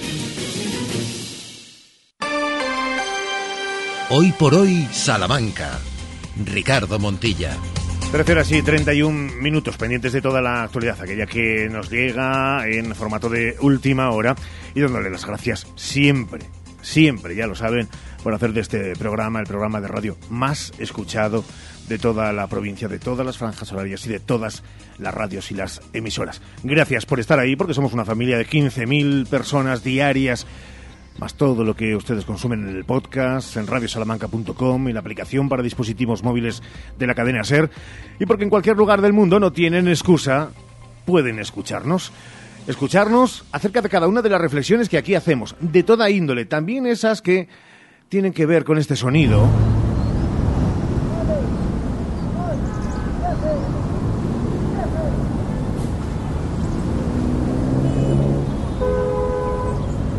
Hoy 4.11 4.31
por 4.33 4.53
hoy, 4.53 4.87
Salamanca. 4.91 5.79
Ricardo 6.45 6.99
Montilla. 6.99 7.57
13 8.11 8.31
horas 8.33 8.51
y 8.51 8.61
31 8.61 9.35
minutos 9.35 9.77
pendientes 9.77 10.11
de 10.11 10.21
toda 10.21 10.41
la 10.41 10.63
actualidad, 10.63 11.01
aquella 11.01 11.25
que 11.25 11.69
nos 11.69 11.89
llega 11.89 12.67
en 12.67 12.93
formato 12.93 13.29
de 13.29 13.55
última 13.61 14.11
hora 14.11 14.35
y 14.75 14.81
dándole 14.81 15.09
las 15.09 15.25
gracias 15.25 15.65
siempre, 15.75 16.41
siempre, 16.81 17.35
ya 17.35 17.47
lo 17.47 17.55
saben, 17.55 17.87
por 18.21 18.33
hacer 18.33 18.51
de 18.51 18.61
este 18.61 18.95
programa 18.97 19.39
el 19.39 19.47
programa 19.47 19.79
de 19.79 19.87
radio 19.87 20.17
más 20.29 20.73
escuchado 20.77 21.45
de 21.87 21.99
toda 21.99 22.33
la 22.33 22.47
provincia, 22.47 22.87
de 22.87 22.99
todas 22.99 23.25
las 23.25 23.37
franjas 23.37 23.71
horarias 23.71 24.05
y 24.05 24.09
de 24.09 24.19
todas 24.19 24.63
las 24.97 25.13
radios 25.13 25.51
y 25.51 25.55
las 25.55 25.81
emisoras. 25.93 26.41
Gracias 26.63 27.05
por 27.05 27.19
estar 27.19 27.39
ahí, 27.39 27.55
porque 27.55 27.73
somos 27.73 27.93
una 27.93 28.05
familia 28.05 28.37
de 28.37 28.47
15.000 28.47 29.27
personas 29.27 29.83
diarias 29.83 30.45
más 31.21 31.35
todo 31.35 31.63
lo 31.63 31.75
que 31.75 31.95
ustedes 31.95 32.25
consumen 32.25 32.67
en 32.67 32.75
el 32.75 32.83
podcast, 32.83 33.55
en 33.55 33.67
radiosalamanca.com, 33.67 34.87
en 34.87 34.93
la 34.95 35.01
aplicación 35.01 35.49
para 35.49 35.61
dispositivos 35.61 36.23
móviles 36.23 36.63
de 36.97 37.05
la 37.05 37.13
cadena 37.13 37.43
SER, 37.43 37.69
y 38.19 38.25
porque 38.25 38.43
en 38.43 38.49
cualquier 38.49 38.75
lugar 38.75 39.01
del 39.01 39.13
mundo 39.13 39.39
no 39.39 39.53
tienen 39.53 39.87
excusa, 39.87 40.49
pueden 41.05 41.37
escucharnos. 41.37 42.11
Escucharnos 42.65 43.45
acerca 43.51 43.83
de 43.83 43.89
cada 43.89 44.07
una 44.07 44.23
de 44.23 44.29
las 44.29 44.41
reflexiones 44.41 44.89
que 44.89 44.97
aquí 44.97 45.13
hacemos, 45.13 45.55
de 45.59 45.83
toda 45.83 46.09
índole, 46.09 46.45
también 46.45 46.87
esas 46.87 47.21
que 47.21 47.47
tienen 48.09 48.33
que 48.33 48.47
ver 48.47 48.63
con 48.63 48.79
este 48.79 48.95
sonido. 48.95 49.47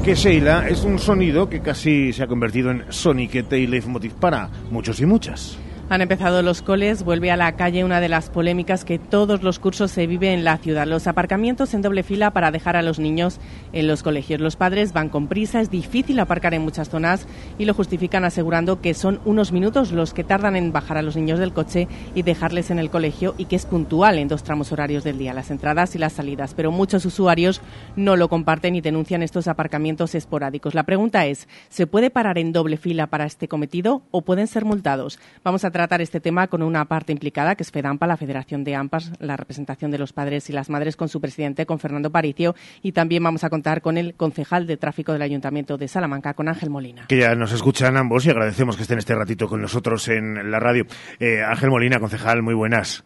Que 0.03 0.17
Sheila 0.17 0.69
es 0.69 0.83
un 0.83 0.99
sonido 0.99 1.49
que 1.49 1.61
casi 1.61 2.13
se 2.13 2.25
ha 2.25 2.27
convertido 2.27 2.73
en 2.73 2.85
soniquete 2.89 3.59
y 3.59 3.69
leitmotiv 3.69 4.13
para 4.15 4.49
muchos 4.71 4.99
y 5.01 5.07
muchas. 5.07 5.57
Han 5.93 6.01
empezado 6.01 6.41
los 6.41 6.63
coles, 6.63 7.03
vuelve 7.03 7.31
a 7.31 7.37
la 7.37 7.53
calle 7.53 7.85
una 7.85 8.01
de 8.01 8.09
las 8.09 8.31
polémicas 8.31 8.87
que 8.87 8.99
todos 8.99 9.43
los 9.43 9.59
cursos 9.59 9.91
se 9.91 10.07
vive 10.07 10.33
en 10.33 10.43
la 10.43 10.57
ciudad. 10.57 10.87
Los 10.87 11.07
aparcamientos 11.07 11.75
en 11.75 11.83
doble 11.83 12.03
fila 12.03 12.31
para 12.31 12.51
dejar 12.51 12.77
a 12.77 12.83
los 12.83 12.99
niños 12.99 13.41
en 13.75 13.87
los 13.87 14.03
colegios. 14.03 14.41
Los 14.41 14.57
padres 14.57 14.95
van 14.95 15.11
con 15.11 15.29
prisa, 15.29 15.61
es 15.61 15.69
difícil 15.69 16.19
aparcar 16.19 16.55
en 16.55 16.63
muchas 16.63 16.89
zonas 16.89 17.27
y 17.59 17.67
lo 17.67 17.75
justifican 17.75 18.25
asegurando 18.25 18.81
que 18.81 18.95
son 18.95 19.21
unos 19.27 19.53
minutos 19.53 19.93
los 19.93 20.15
que 20.15 20.25
tardan 20.25 20.57
en 20.57 20.73
bajar 20.73 20.97
a 20.97 21.03
los 21.03 21.15
niños 21.15 21.39
del 21.39 21.53
coche 21.53 21.89
y 22.15 22.23
dejarles 22.23 22.71
en 22.71 22.79
el 22.79 22.89
colegio 22.89 23.35
y 23.37 23.45
que 23.45 23.57
es 23.57 23.67
puntual 23.67 24.19
en 24.19 24.29
dos 24.29 24.45
tramos 24.45 24.73
horarios 24.73 25.05
del 25.05 25.19
día, 25.19 25.35
las 25.35 25.51
entradas 25.51 25.95
y 25.95 25.99
las 25.99 26.15
salidas. 26.15 26.55
Pero 26.55 26.73
muchos 26.73 27.05
usuarios 27.05 27.61
no 27.97 28.17
lo 28.17 28.31
comparten 28.31 28.77
y 28.77 28.81
denuncian 28.81 29.23
estos 29.23 29.47
aparcamientos 29.47 30.15
esporádicos. 30.15 30.75
La 30.75 30.85
pregunta 30.85 31.27
es, 31.27 31.49
¿se 31.69 31.87
puede 31.87 32.09
parar 32.09 32.39
en 32.39 32.53
doble 32.53 32.79
fila 32.79 33.09
para 33.09 33.27
este 33.27 33.47
cometido 33.47 34.05
o 34.11 34.23
pueden 34.23 34.47
ser 34.47 34.65
multados? 34.65 35.19
Vamos 35.45 35.67
a 35.67 35.71
tratar 35.71 35.82
este 36.01 36.21
tema 36.21 36.47
con 36.47 36.63
una 36.63 36.85
parte 36.87 37.13
implicada, 37.13 37.55
que 37.55 37.63
es 37.63 37.71
FEDAMPA, 37.71 38.07
la 38.07 38.17
Federación 38.17 38.65
de 38.65 38.75
AMPAS, 38.75 39.13
la 39.19 39.37
representación 39.37 39.91
de 39.91 39.99
los 39.99 40.13
padres 40.13 40.49
y 40.49 40.53
las 40.53 40.71
madres, 40.71 40.97
con 40.97 41.09
su 41.09 41.21
presidente, 41.21 41.67
con 41.67 41.79
Fernando 41.79 42.11
Paricio, 42.11 42.55
y 42.83 42.93
también 42.93 43.23
vamos 43.23 43.45
a 43.45 43.51
contar 43.51 43.83
con 43.83 43.99
el 43.99 44.15
concejal 44.15 44.67
de 44.67 44.77
tráfico 44.77 45.13
del 45.13 45.23
Ayuntamiento 45.23 45.77
de 45.77 45.89
Salamanca, 45.89 46.35
con 46.35 46.49
Ángel 46.49 46.71
Molina. 46.71 47.07
Que 47.09 47.19
ya 47.19 47.35
nos 47.35 47.53
escuchan 47.53 47.97
ambos 47.97 48.27
y 48.27 48.31
agradecemos 48.31 48.77
que 48.77 48.83
estén 48.83 48.99
este 48.99 49.15
ratito 49.15 49.49
con 49.49 49.61
nosotros 49.61 50.09
en 50.09 50.51
la 50.51 50.59
radio. 50.59 50.85
Eh, 51.19 51.43
Ángel 51.43 51.71
Molina, 51.71 52.01
concejal, 52.01 52.43
muy 52.43 52.55
buenas. 52.55 53.05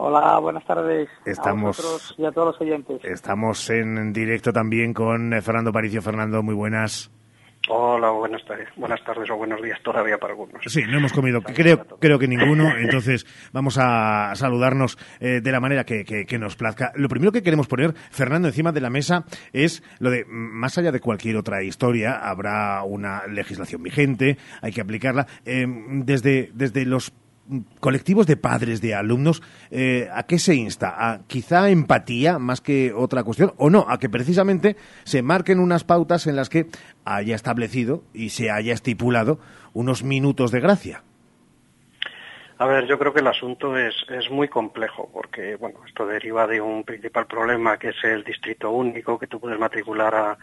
Hola, 0.00 0.38
buenas 0.38 0.64
tardes 0.64 1.08
estamos, 1.24 1.76
a 1.76 1.82
vosotros 1.82 2.14
y 2.18 2.24
a 2.24 2.30
todos 2.30 2.48
los 2.48 2.60
oyentes. 2.60 3.04
Estamos 3.04 3.68
en 3.70 4.12
directo 4.12 4.52
también 4.52 4.94
con 4.94 5.32
eh, 5.32 5.42
Fernando 5.42 5.72
Paricio. 5.72 6.00
Fernando, 6.00 6.42
muy 6.42 6.54
buenas. 6.54 7.10
Hola, 7.70 8.10
buenas 8.10 8.42
tardes, 8.46 8.68
buenas 8.76 9.04
tardes 9.04 9.28
o 9.30 9.36
buenos 9.36 9.60
días 9.60 9.78
todavía 9.82 10.16
para 10.16 10.32
algunos. 10.32 10.62
Sí, 10.66 10.82
no 10.88 10.96
hemos 10.96 11.12
comido, 11.12 11.42
creo, 11.42 11.84
creo 11.98 12.18
que 12.18 12.26
ninguno, 12.26 12.74
entonces 12.78 13.26
vamos 13.52 13.76
a 13.78 14.32
saludarnos 14.36 14.96
eh, 15.20 15.40
de 15.42 15.52
la 15.52 15.60
manera 15.60 15.84
que, 15.84 16.04
que, 16.04 16.24
que, 16.24 16.38
nos 16.38 16.56
plazca. 16.56 16.92
Lo 16.94 17.08
primero 17.08 17.30
que 17.30 17.42
queremos 17.42 17.68
poner, 17.68 17.92
Fernando, 18.10 18.48
encima 18.48 18.72
de 18.72 18.80
la 18.80 18.88
mesa 18.88 19.24
es 19.52 19.82
lo 19.98 20.10
de, 20.10 20.24
más 20.26 20.78
allá 20.78 20.92
de 20.92 21.00
cualquier 21.00 21.36
otra 21.36 21.62
historia, 21.62 22.14
habrá 22.14 22.82
una 22.84 23.26
legislación 23.26 23.82
vigente, 23.82 24.38
hay 24.62 24.72
que 24.72 24.80
aplicarla. 24.80 25.26
Eh, 25.44 25.66
desde, 25.68 26.50
desde 26.54 26.86
los 26.86 27.12
colectivos 27.80 28.26
de 28.26 28.36
padres 28.36 28.80
de 28.80 28.94
alumnos, 28.94 29.42
eh, 29.70 30.08
¿a 30.12 30.24
qué 30.24 30.38
se 30.38 30.54
insta? 30.54 30.94
¿A 30.96 31.20
quizá 31.26 31.70
empatía 31.70 32.38
más 32.38 32.60
que 32.60 32.92
otra 32.92 33.24
cuestión? 33.24 33.52
¿O 33.56 33.70
no? 33.70 33.86
A 33.88 33.98
que 33.98 34.08
precisamente 34.08 34.76
se 35.04 35.22
marquen 35.22 35.60
unas 35.60 35.84
pautas 35.84 36.26
en 36.26 36.36
las 36.36 36.48
que 36.48 36.66
haya 37.04 37.34
establecido 37.34 38.02
y 38.12 38.30
se 38.30 38.50
haya 38.50 38.74
estipulado 38.74 39.38
unos 39.72 40.02
minutos 40.02 40.50
de 40.50 40.60
gracia. 40.60 41.02
A 42.58 42.66
ver, 42.66 42.86
yo 42.86 42.98
creo 42.98 43.14
que 43.14 43.20
el 43.20 43.26
asunto 43.28 43.76
es, 43.76 43.94
es 44.08 44.30
muy 44.30 44.48
complejo 44.48 45.08
porque, 45.12 45.54
bueno, 45.56 45.78
esto 45.86 46.04
deriva 46.06 46.46
de 46.46 46.60
un 46.60 46.82
principal 46.82 47.26
problema 47.26 47.78
que 47.78 47.90
es 47.90 48.02
el 48.02 48.24
distrito 48.24 48.72
único, 48.72 49.16
que 49.16 49.28
tú 49.28 49.38
puedes 49.38 49.60
matricular 49.60 50.14
a, 50.14 50.38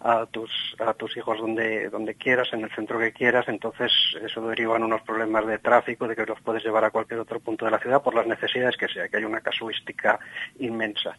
a 0.00 0.26
tus, 0.26 0.50
a 0.78 0.94
tus 0.94 1.16
hijos 1.16 1.38
donde, 1.38 1.88
donde 1.90 2.14
quieras, 2.14 2.48
en 2.52 2.62
el 2.62 2.70
centro 2.70 2.98
que 2.98 3.12
quieras, 3.12 3.48
entonces 3.48 3.92
eso 4.22 4.46
deriva 4.48 4.76
en 4.76 4.84
unos 4.84 5.02
problemas 5.02 5.46
de 5.46 5.58
tráfico, 5.58 6.06
de 6.06 6.14
que 6.14 6.26
los 6.26 6.40
puedes 6.40 6.62
llevar 6.62 6.84
a 6.84 6.90
cualquier 6.90 7.20
otro 7.20 7.40
punto 7.40 7.64
de 7.64 7.72
la 7.72 7.78
ciudad 7.78 8.02
por 8.02 8.14
las 8.14 8.26
necesidades 8.26 8.76
que 8.76 8.88
sea, 8.88 9.08
que 9.08 9.16
hay 9.16 9.24
una 9.24 9.40
casuística 9.40 10.18
inmensa. 10.60 11.18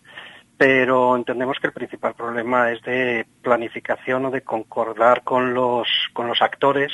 Pero 0.58 1.16
entendemos 1.16 1.58
que 1.60 1.68
el 1.68 1.74
principal 1.74 2.16
problema 2.16 2.72
es 2.72 2.82
de 2.82 3.26
planificación 3.42 4.26
o 4.26 4.32
de 4.32 4.42
concordar 4.42 5.24
con 5.24 5.54
los, 5.54 5.88
con 6.14 6.28
los 6.28 6.42
actores 6.42 6.92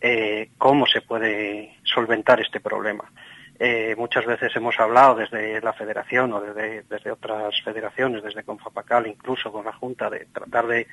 eh, 0.00 0.50
cómo 0.58 0.86
se 0.86 1.00
puede 1.00 1.76
solventar 1.82 2.40
este 2.40 2.60
problema. 2.60 3.10
Eh, 3.58 3.94
muchas 3.96 4.26
veces 4.26 4.54
hemos 4.54 4.78
hablado 4.78 5.14
desde 5.14 5.60
la 5.62 5.72
federación 5.72 6.30
o 6.34 6.40
desde, 6.40 6.82
desde, 6.82 7.10
otras 7.10 7.54
federaciones, 7.62 8.22
desde 8.22 8.42
Confapacal, 8.42 9.06
incluso 9.06 9.50
con 9.50 9.64
la 9.64 9.72
Junta, 9.72 10.10
de 10.10 10.26
tratar 10.26 10.66
de 10.66 10.86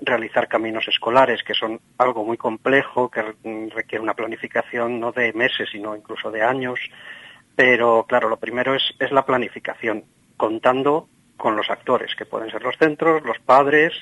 realizar 0.00 0.46
caminos 0.46 0.86
escolares, 0.86 1.42
que 1.42 1.54
son 1.54 1.80
algo 1.96 2.24
muy 2.24 2.36
complejo, 2.36 3.10
que 3.10 3.22
requiere 3.74 4.02
una 4.02 4.14
planificación 4.14 5.00
no 5.00 5.12
de 5.12 5.32
meses, 5.32 5.70
sino 5.72 5.96
incluso 5.96 6.30
de 6.30 6.42
años. 6.42 6.78
Pero 7.56 8.04
claro, 8.06 8.28
lo 8.28 8.36
primero 8.36 8.74
es, 8.74 8.82
es 8.98 9.10
la 9.12 9.24
planificación, 9.24 10.04
contando 10.36 11.08
con 11.38 11.56
los 11.56 11.70
actores, 11.70 12.14
que 12.14 12.26
pueden 12.26 12.50
ser 12.50 12.62
los 12.62 12.76
centros, 12.76 13.24
los 13.24 13.38
padres, 13.38 13.94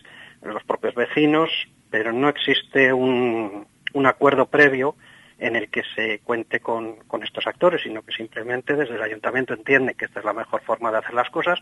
los 0.43 0.65
propios 0.65 0.95
vecinos, 0.97 1.51
pero 1.89 2.13
no 2.13 2.29
existe 2.29 2.93
un, 2.93 3.65
un 3.93 4.07
acuerdo 4.07 4.47
previo 4.47 4.97
en 5.39 5.57
el 5.57 5.71
que 5.71 5.83
se 5.95 6.19
cuente 6.21 6.61
con, 6.61 6.97
con, 7.07 7.23
estos 7.23 7.47
actores, 7.47 7.83
sino 7.83 8.03
que 8.03 8.13
simplemente 8.13 8.75
desde 8.75 8.97
el 8.97 9.03
ayuntamiento 9.03 9.55
entiende 9.55 9.95
que 9.95 10.07
esta 10.07 10.19
es 10.19 10.25
la 10.25 10.33
mejor 10.33 10.63
forma 10.63 10.91
de 10.91 10.99
hacer 10.99 11.15
las 11.15 11.31
cosas 11.31 11.61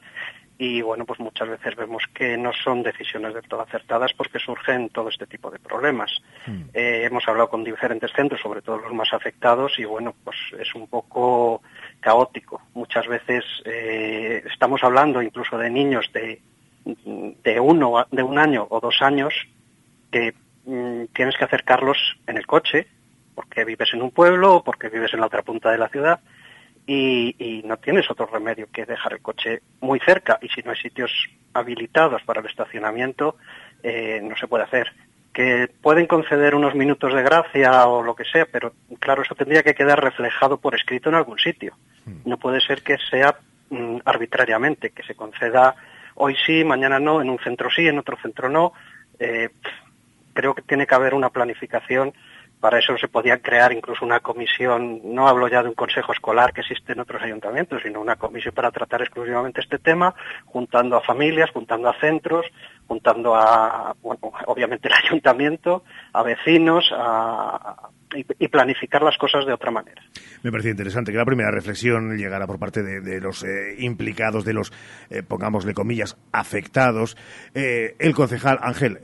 y 0.58 0.80
bueno, 0.80 1.04
pues 1.04 1.20
muchas 1.20 1.48
veces 1.48 1.76
vemos 1.76 2.02
que 2.14 2.38
no 2.38 2.52
son 2.52 2.82
decisiones 2.82 3.34
del 3.34 3.46
todo 3.46 3.60
acertadas 3.60 4.12
porque 4.14 4.38
surgen 4.38 4.88
todo 4.88 5.10
este 5.10 5.26
tipo 5.26 5.50
de 5.50 5.58
problemas. 5.58 6.10
Mm. 6.46 6.62
Eh, 6.72 7.02
hemos 7.04 7.28
hablado 7.28 7.50
con 7.50 7.64
diferentes 7.64 8.10
centros, 8.12 8.40
sobre 8.40 8.62
todo 8.62 8.78
los 8.78 8.94
más 8.94 9.12
afectados, 9.12 9.78
y 9.78 9.84
bueno, 9.84 10.14
pues 10.24 10.36
es 10.58 10.74
un 10.74 10.86
poco 10.86 11.62
caótico. 12.00 12.62
Muchas 12.72 13.06
veces 13.06 13.44
eh, 13.66 14.42
estamos 14.50 14.82
hablando 14.82 15.20
incluso 15.20 15.58
de 15.58 15.68
niños 15.68 16.10
de, 16.14 16.40
de 16.84 17.60
uno, 17.60 18.06
de 18.10 18.22
un 18.22 18.38
año 18.38 18.66
o 18.70 18.80
dos 18.80 19.02
años 19.02 19.34
que 20.10 20.32
Mm, 20.66 21.04
tienes 21.14 21.36
que 21.36 21.44
acercarlos 21.44 21.96
en 22.26 22.38
el 22.38 22.46
coche, 22.46 22.88
porque 23.36 23.64
vives 23.64 23.92
en 23.92 24.02
un 24.02 24.10
pueblo 24.10 24.56
o 24.56 24.64
porque 24.64 24.88
vives 24.88 25.12
en 25.14 25.20
la 25.20 25.26
otra 25.26 25.42
punta 25.42 25.70
de 25.70 25.78
la 25.78 25.88
ciudad, 25.88 26.18
y, 26.88 27.62
no 27.64 27.76
tienes 27.78 28.08
otro 28.10 28.26
remedio 28.26 28.68
que 28.72 28.86
dejar 28.86 29.12
el 29.12 29.20
coche 29.20 29.60
muy 29.80 29.98
cerca, 30.00 30.38
y 30.40 30.48
si 30.48 30.62
no 30.62 30.70
hay 30.70 30.76
sitios 30.76 31.10
habilitados 31.52 32.22
para 32.22 32.40
el 32.40 32.46
estacionamiento, 32.46 33.36
eh, 33.82 34.20
no 34.22 34.36
se 34.36 34.46
puede 34.46 34.64
hacer. 34.64 34.92
Que 35.32 35.68
pueden 35.82 36.06
conceder 36.06 36.54
unos 36.54 36.74
minutos 36.74 37.12
de 37.12 37.22
gracia 37.22 37.86
o 37.86 38.02
lo 38.02 38.14
que 38.14 38.24
sea, 38.24 38.46
pero 38.46 38.72
claro, 39.00 39.22
eso 39.22 39.34
tendría 39.34 39.62
que 39.62 39.74
quedar 39.74 40.02
reflejado 40.02 40.58
por 40.58 40.74
escrito 40.74 41.08
en 41.08 41.16
algún 41.16 41.38
sitio. 41.38 41.76
Hmm. 42.04 42.20
No 42.24 42.38
puede 42.38 42.60
ser 42.60 42.82
que 42.82 42.96
sea 43.10 43.36
mm, 43.68 43.98
arbitrariamente, 44.04 44.90
que 44.90 45.02
se 45.02 45.14
conceda 45.14 45.74
hoy 46.14 46.36
sí, 46.46 46.64
mañana 46.64 46.98
no, 46.98 47.20
en 47.20 47.28
un 47.28 47.38
centro 47.38 47.68
sí, 47.68 47.86
en 47.86 47.98
otro 47.98 48.16
centro 48.22 48.48
no. 48.48 48.72
Eh, 49.18 49.50
creo 50.32 50.54
que 50.54 50.62
tiene 50.62 50.86
que 50.86 50.94
haber 50.94 51.14
una 51.14 51.30
planificación. 51.30 52.12
Para 52.66 52.80
eso 52.80 52.98
se 52.98 53.06
podía 53.06 53.38
crear 53.38 53.70
incluso 53.70 54.04
una 54.04 54.18
comisión, 54.18 55.00
no 55.04 55.28
hablo 55.28 55.46
ya 55.46 55.62
de 55.62 55.68
un 55.68 55.76
consejo 55.76 56.10
escolar 56.12 56.52
que 56.52 56.62
existe 56.62 56.94
en 56.94 56.98
otros 56.98 57.22
ayuntamientos, 57.22 57.80
sino 57.84 58.00
una 58.00 58.16
comisión 58.16 58.52
para 58.56 58.72
tratar 58.72 59.02
exclusivamente 59.02 59.60
este 59.60 59.78
tema, 59.78 60.16
juntando 60.46 60.96
a 60.96 61.00
familias, 61.00 61.48
juntando 61.52 61.88
a 61.88 61.94
centros, 62.00 62.44
juntando 62.86 63.34
a, 63.34 63.94
bueno, 64.02 64.32
obviamente 64.46 64.88
el 64.88 64.94
ayuntamiento, 64.94 65.84
a 66.12 66.22
vecinos, 66.22 66.90
a, 66.92 67.90
y, 68.14 68.48
planificar 68.48 69.02
las 69.02 69.16
cosas 69.18 69.46
de 69.46 69.52
otra 69.52 69.70
manera. 69.70 70.02
Me 70.42 70.50
parece 70.50 70.70
interesante 70.70 71.12
que 71.12 71.18
la 71.18 71.24
primera 71.24 71.50
reflexión 71.50 72.16
llegara 72.16 72.46
por 72.46 72.58
parte 72.58 72.82
de, 72.82 73.20
los 73.20 73.42
eh, 73.42 73.76
implicados, 73.78 74.44
de 74.44 74.52
los, 74.52 74.72
eh, 75.10 75.22
pongámosle 75.22 75.74
comillas, 75.74 76.16
afectados. 76.32 77.16
Eh, 77.54 77.96
el 77.98 78.14
concejal 78.14 78.58
Ángel, 78.62 78.98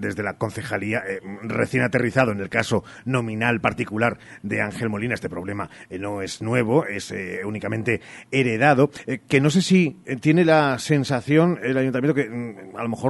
desde 0.00 0.22
la 0.22 0.34
concejalía, 0.34 1.02
recién 1.42 1.82
aterrizado 1.82 2.32
en 2.32 2.40
el 2.40 2.48
caso 2.48 2.84
nominal 3.04 3.60
particular 3.60 4.18
de 4.42 4.62
Ángel 4.62 4.88
Molina, 4.88 5.14
este 5.14 5.28
problema 5.28 5.68
no 5.90 6.22
es 6.22 6.42
nuevo, 6.42 6.86
es 6.86 7.14
únicamente 7.44 8.00
heredado, 8.30 8.90
que 9.28 9.40
no 9.40 9.50
sé 9.50 9.62
si 9.62 9.98
tiene 10.20 10.44
la 10.44 10.78
sensación 10.78 11.58
el 11.62 11.76
ayuntamiento 11.76 12.14
que 12.14 12.28
mm, 12.28 12.76
a 12.76 12.82
lo 12.82 12.88
mejor 12.88 13.09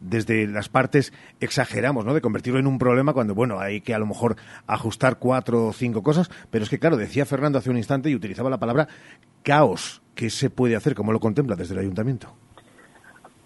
desde 0.00 0.46
las 0.46 0.68
partes 0.68 1.12
exageramos, 1.40 2.04
¿no? 2.04 2.14
De 2.14 2.20
convertirlo 2.20 2.58
en 2.58 2.66
un 2.66 2.78
problema 2.78 3.12
cuando, 3.12 3.34
bueno, 3.34 3.58
hay 3.60 3.80
que 3.80 3.94
a 3.94 3.98
lo 3.98 4.06
mejor 4.06 4.36
ajustar 4.66 5.18
cuatro 5.18 5.66
o 5.66 5.72
cinco 5.72 6.02
cosas, 6.02 6.30
pero 6.50 6.64
es 6.64 6.70
que, 6.70 6.78
claro, 6.78 6.96
decía 6.96 7.26
Fernando 7.26 7.58
hace 7.58 7.70
un 7.70 7.76
instante 7.76 8.10
y 8.10 8.14
utilizaba 8.14 8.50
la 8.50 8.58
palabra 8.58 8.88
caos. 9.42 10.02
¿Qué 10.14 10.30
se 10.30 10.48
puede 10.48 10.76
hacer? 10.76 10.94
¿Cómo 10.94 11.12
lo 11.12 11.20
contempla 11.20 11.56
desde 11.56 11.74
el 11.74 11.80
ayuntamiento? 11.80 12.34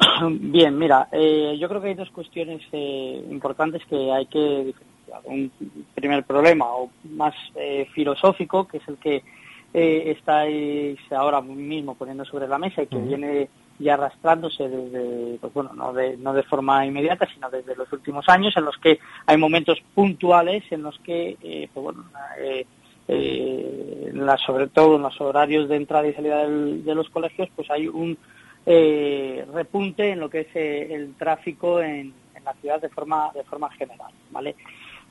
Bien, 0.31 0.79
mira, 0.79 1.09
eh, 1.13 1.57
yo 1.59 1.69
creo 1.69 1.81
que 1.81 1.89
hay 1.89 1.95
dos 1.95 2.11
cuestiones 2.11 2.63
eh, 2.73 3.25
importantes 3.31 3.83
que 3.87 4.13
hay 4.13 4.27
que 4.27 4.39
diferenciar. 4.39 4.91
Un 5.25 5.51
primer 5.93 6.23
problema, 6.23 6.67
o 6.67 6.89
más 7.03 7.35
eh, 7.57 7.89
filosófico, 7.93 8.69
que 8.69 8.77
es 8.77 8.89
el 8.89 8.97
que 8.97 9.25
estáis 9.73 10.99
ahora 11.13 11.41
mismo 11.41 11.95
poniendo 11.97 12.25
sobre 12.25 12.49
la 12.49 12.59
mesa 12.59 12.83
y 12.83 12.87
que 12.87 12.99
viene 12.99 13.49
y 13.81 13.89
arrastrándose 13.89 14.69
desde, 14.69 15.39
pues 15.41 15.55
bueno, 15.55 15.73
no 15.75 15.95
de, 15.95 16.17
no 16.19 16.35
de 16.35 16.43
forma 16.43 16.85
inmediata, 16.85 17.27
sino 17.33 17.49
desde 17.49 17.75
los 17.75 17.91
últimos 17.91 18.29
años, 18.29 18.55
en 18.57 18.67
los 18.67 18.77
que 18.77 19.01
hay 19.25 19.39
momentos 19.39 19.83
puntuales 19.95 20.63
en 20.71 20.83
los 20.83 20.99
que, 20.99 21.39
eh, 21.43 21.69
pues 21.73 21.85
bueno, 21.85 22.05
eh, 22.39 22.67
eh, 23.09 24.13
sobre 24.45 24.69
todo 24.69 24.97
en 24.97 25.03
los 25.03 25.19
horarios 25.19 25.67
de 25.69 25.77
entrada 25.77 26.07
y 26.07 26.13
salida 26.13 26.47
de 26.47 26.95
los 26.95 27.09
colegios, 27.09 27.49
pues 27.57 27.71
hay 27.71 27.89
un 27.89 28.19
repunte 28.67 30.11
en 30.11 30.21
lo 30.21 30.29
que 30.29 30.41
es 30.41 30.55
el 30.55 31.15
tráfico 31.15 31.81
en, 31.81 32.13
en, 32.35 32.45
la 32.45 32.53
ciudad 32.61 32.81
de 32.81 32.91
forma, 32.91 33.31
de 33.35 33.43
forma 33.45 33.71
general, 33.71 34.13
¿vale? 34.31 34.55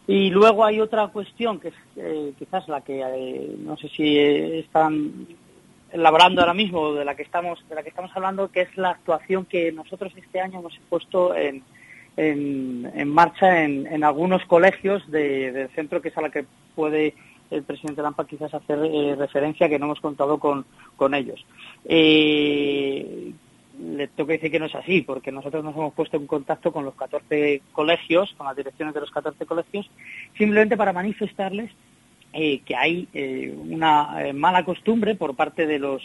Y 0.05 0.29
luego 0.29 0.63
hay 0.63 0.79
otra 0.79 1.07
cuestión 1.07 1.59
que 1.59 1.69
es 1.69 2.35
quizás 2.37 2.67
la 2.67 2.81
que 2.81 3.55
no 3.57 3.75
sé 3.77 3.89
si 3.89 4.17
están 4.17 5.27
elaborando 5.91 6.41
ahora 6.41 6.53
mismo, 6.53 6.93
de 6.93 7.05
la 7.05 7.15
que 7.15 7.23
estamos, 7.23 7.63
de 7.67 7.75
la 7.75 7.83
que 7.83 7.89
estamos 7.89 8.11
hablando, 8.15 8.51
que 8.51 8.61
es 8.61 8.77
la 8.77 8.91
actuación 8.91 9.45
que 9.45 9.71
nosotros 9.71 10.13
este 10.15 10.39
año 10.39 10.59
hemos 10.59 10.79
puesto 10.89 11.35
en, 11.35 11.63
en, 12.17 13.09
marcha 13.09 13.63
en, 13.63 14.03
algunos 14.03 14.43
colegios 14.45 15.09
del 15.09 15.69
centro, 15.69 16.01
que 16.01 16.09
es 16.09 16.17
a 16.17 16.21
la 16.21 16.29
que 16.29 16.45
puede 16.75 17.13
el 17.51 17.63
presidente 17.63 18.03
Lampa 18.03 18.27
quizás 18.27 18.53
hacer 18.53 18.79
eh, 18.83 19.15
referencia, 19.15 19.67
que 19.67 19.79
no 19.79 19.85
hemos 19.85 19.99
contado 19.99 20.37
con, 20.37 20.65
con 20.95 21.15
ellos. 21.15 21.43
Eh, 21.85 23.33
le 23.79 24.07
tengo 24.09 24.27
que 24.27 24.33
decir 24.33 24.51
que 24.51 24.59
no 24.59 24.65
es 24.65 24.75
así, 24.75 25.01
porque 25.01 25.31
nosotros 25.31 25.63
nos 25.63 25.75
hemos 25.75 25.93
puesto 25.93 26.17
en 26.17 26.27
contacto 26.27 26.71
con 26.71 26.85
los 26.85 26.95
14 26.95 27.61
colegios, 27.71 28.33
con 28.37 28.45
las 28.45 28.55
direcciones 28.55 28.93
de 28.93 29.01
los 29.01 29.09
14 29.09 29.45
colegios, 29.45 29.89
simplemente 30.37 30.77
para 30.77 30.93
manifestarles 30.93 31.71
eh, 32.31 32.61
que 32.63 32.75
hay 32.75 33.07
eh, 33.11 33.51
una 33.57 34.23
eh, 34.23 34.33
mala 34.33 34.63
costumbre 34.63 35.15
por 35.15 35.35
parte 35.35 35.65
de 35.65 35.79
los, 35.79 36.03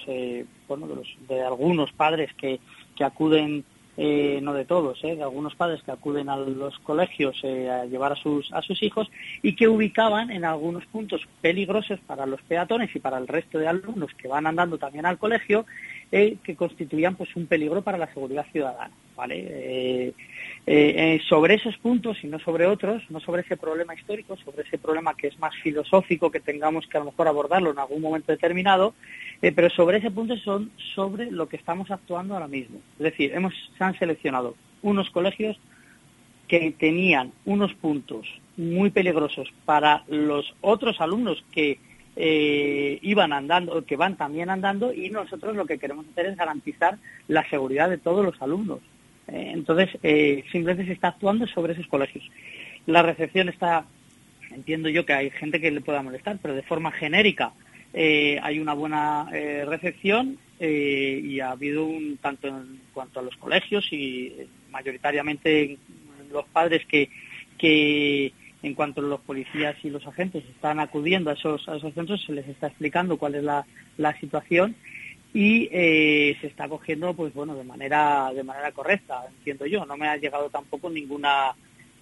bueno, 0.67 0.87
de, 0.87 0.95
los 0.97 1.09
de 1.29 1.43
algunos 1.43 1.93
padres 1.93 2.33
que, 2.35 2.61
que 2.97 3.05
acuden 3.05 3.65
no 3.97 4.55
de 4.55 4.65
todos, 4.65 5.01
de 5.03 5.23
algunos 5.23 5.55
padres 5.55 5.81
que 5.85 5.93
acuden 5.93 6.29
a 6.29 6.37
los 6.37 6.77
colegios 6.81 7.41
a 7.45 7.85
llevar 7.85 8.11
a 8.11 8.17
sus, 8.17 8.53
a 8.53 8.61
sus 8.61 8.83
hijos 8.83 9.09
y 9.41 9.55
que 9.55 9.69
ubicaban 9.69 10.33
en 10.33 10.45
algunos 10.45 10.85
puntos 10.87 11.21
peligrosos 11.41 12.01
para 12.01 12.27
los 12.27 12.43
peatones 12.43 12.91
y 12.97 12.99
para 12.99 13.19
el 13.19 13.29
resto 13.29 13.57
de 13.57 13.69
alumnos 13.69 14.11
que 14.15 14.27
van 14.27 14.49
andando 14.49 14.79
también 14.79 15.07
al 15.07 15.17
colegio, 15.17 15.65
que 16.43 16.55
constituían 16.57 17.17
pues 17.17 17.35
un 17.35 17.47
peligro 17.47 17.83
para 17.83 17.99
la 17.99 18.13
seguridad 18.13 18.47
ciudadana. 18.53 18.95
¿vale? 19.17 19.45
Eh, 19.49 20.15
eh, 20.67 21.21
sobre 21.29 21.55
esos 21.55 21.77
puntos 21.79 22.23
y 22.23 22.27
no 22.27 22.39
sobre 22.39 22.67
otros, 22.67 23.03
no 23.11 23.21
sobre 23.21 23.43
ese 23.43 23.57
problema 23.57 23.95
histórico, 23.95 24.37
sobre 24.37 24.63
ese 24.63 24.79
problema 24.79 25.17
que 25.17 25.29
es 25.29 25.39
más 25.39 25.55
filosófico, 25.63 26.31
que 26.31 26.41
tengamos 26.41 26.87
que 26.87 26.97
a 26.97 27.01
lo 27.01 27.07
mejor 27.07 27.29
abordarlo 27.29 27.71
en 27.73 27.79
algún 27.79 28.01
momento 28.01 28.33
determinado, 28.33 28.95
eh, 29.43 29.53
pero 29.53 29.71
sobre 29.71 29.99
ese 29.99 30.11
punto 30.11 30.37
son 30.37 30.71
sobre 30.95 31.31
lo 31.31 31.49
que 31.49 31.57
estamos 31.57 31.91
actuando 31.91 32.35
ahora 32.35 32.49
mismo. 32.49 32.79
Es 32.99 33.05
decir, 33.05 33.33
hemos, 33.35 33.53
se 33.77 33.85
han 33.85 33.99
seleccionado 33.99 34.55
unos 34.83 35.11
colegios 35.11 35.59
que 36.49 36.75
tenían 36.79 37.33
unos 37.45 37.75
puntos 37.75 38.27
muy 38.57 38.91
peligrosos 38.91 39.53
para 39.65 40.05
los 40.09 40.55
otros 40.61 41.01
alumnos 41.01 41.45
que 41.53 41.79
eh, 42.17 42.99
iban 43.03 43.33
andando, 43.33 43.85
que 43.85 43.97
van 43.97 44.17
también 44.17 44.49
andando 44.49 44.93
y 44.93 45.11
nosotros 45.11 45.57
lo 45.57 45.67
que 45.67 45.79
queremos 45.79 46.07
hacer 46.09 46.27
es 46.27 46.37
garantizar 46.37 46.99
la 47.27 47.49
seguridad 47.49 47.91
de 47.91 47.99
todos 47.99 48.25
los 48.25 48.41
alumnos. 48.41 48.81
Eh, 49.27 49.51
entonces, 49.53 49.91
eh, 50.03 50.45
simplemente 50.53 50.87
se 50.87 50.93
está 50.93 51.09
actuando 51.09 51.47
sobre 51.49 51.73
esos 51.73 51.89
colegios. 51.89 52.25
La 52.87 53.03
recepción 53.03 53.49
está, 53.49 53.87
entiendo 54.51 54.89
yo 54.89 55.05
que 55.05 55.15
hay 55.15 55.31
gente 55.31 55.61
que 55.61 55.73
le 55.73 55.81
pueda 55.81 56.03
molestar, 56.03 56.39
pero 56.41 56.55
de 56.55 56.63
forma 56.63 56.93
genérica 56.93 57.53
hay 57.97 58.59
una 58.59 58.75
buena 58.75 59.31
recepción 59.67 60.37
y 60.59 61.39
ha 61.39 61.53
habido 61.53 61.85
un, 61.85 62.17
tanto 62.17 62.49
en 62.49 62.81
cuanto 62.93 63.21
a 63.21 63.23
los 63.23 63.37
colegios 63.37 63.87
y 63.93 64.33
mayoritariamente 64.73 65.79
los 66.33 66.45
padres 66.47 66.85
que, 66.87 67.09
que 67.57 68.33
en 68.65 68.75
cuanto 68.75 69.03
los 69.03 69.21
policías 69.21 69.77
y 69.83 69.91
los 69.91 70.07
agentes 70.07 70.43
están 70.49 70.81
acudiendo 70.81 71.29
a 71.29 71.35
esos, 71.35 71.69
a 71.69 71.77
esos 71.77 71.93
centros, 71.93 72.25
se 72.25 72.33
les 72.33 72.49
está 72.49 72.69
explicando 72.69 73.19
cuál 73.19 73.35
es 73.35 73.45
la, 73.45 73.65
situación 74.19 74.75
y 75.35 75.69
eh, 75.71 76.37
se 76.41 76.47
está 76.47 76.67
cogiendo 76.67 77.13
pues 77.13 77.35
bueno 77.35 77.55
de 77.55 77.65
manera 77.65 78.31
de 78.35 78.43
manera 78.43 78.73
correcta 78.73 79.25
entiendo 79.29 79.67
yo. 79.67 79.85
No 79.85 79.97
me 79.97 80.09
ha 80.09 80.17
llegado 80.17 80.49
tampoco 80.49 80.89
ninguna 80.89 81.53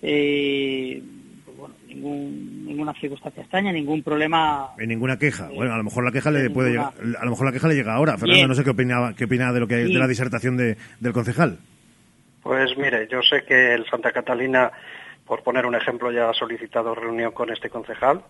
eh, 0.03 1.03
pues 1.45 1.57
bueno, 1.57 1.75
ningún, 1.89 2.65
ninguna 2.67 2.93
circunstancia 2.95 3.43
extraña 3.43 3.73
ningún 3.73 4.03
problema 4.03 4.69
en 4.79 4.89
ninguna 4.89 5.19
queja. 5.19 5.49
eh, 5.51 5.55
bueno 5.57 5.75
a 5.75 5.79
lo 5.79 5.85
mejor 5.85 6.05
la 6.05 6.13
queja 6.13 6.31
le 6.31 6.49
puede 6.51 6.71
llegar, 6.71 6.93
a 7.19 7.25
lo 7.25 7.31
mejor 7.31 7.47
la 7.47 7.53
queja 7.53 7.69
le 7.69 7.75
llega 7.75 7.95
ahora. 7.95 8.19
Fernando 8.19 8.49
no 8.49 8.55
sé 8.55 8.63
qué 8.63 8.71
opinaba 8.71 9.15
qué 9.15 9.25
opina 9.25 9.53
de 9.53 9.61
lo 9.61 9.67
que 9.67 9.77
de 9.77 9.99
la 9.99 10.07
disertación 10.07 10.57
de, 10.57 10.77
del 11.01 11.13
concejal. 11.13 11.59
Pues 12.41 12.77
mire 12.77 13.09
yo 13.11 13.21
sé 13.23 13.45
que 13.45 13.75
el 13.75 13.85
Santa 13.87 14.13
Catalina 14.13 14.71
por 15.27 15.43
poner 15.43 15.67
un 15.67 15.75
ejemplo, 15.75 16.11
ya 16.11 16.31
ha 16.31 16.35
solicitado 16.35 16.95
reunión 16.95 17.33
con 17.33 17.51
este 17.51 17.71
concejal. 17.71 18.25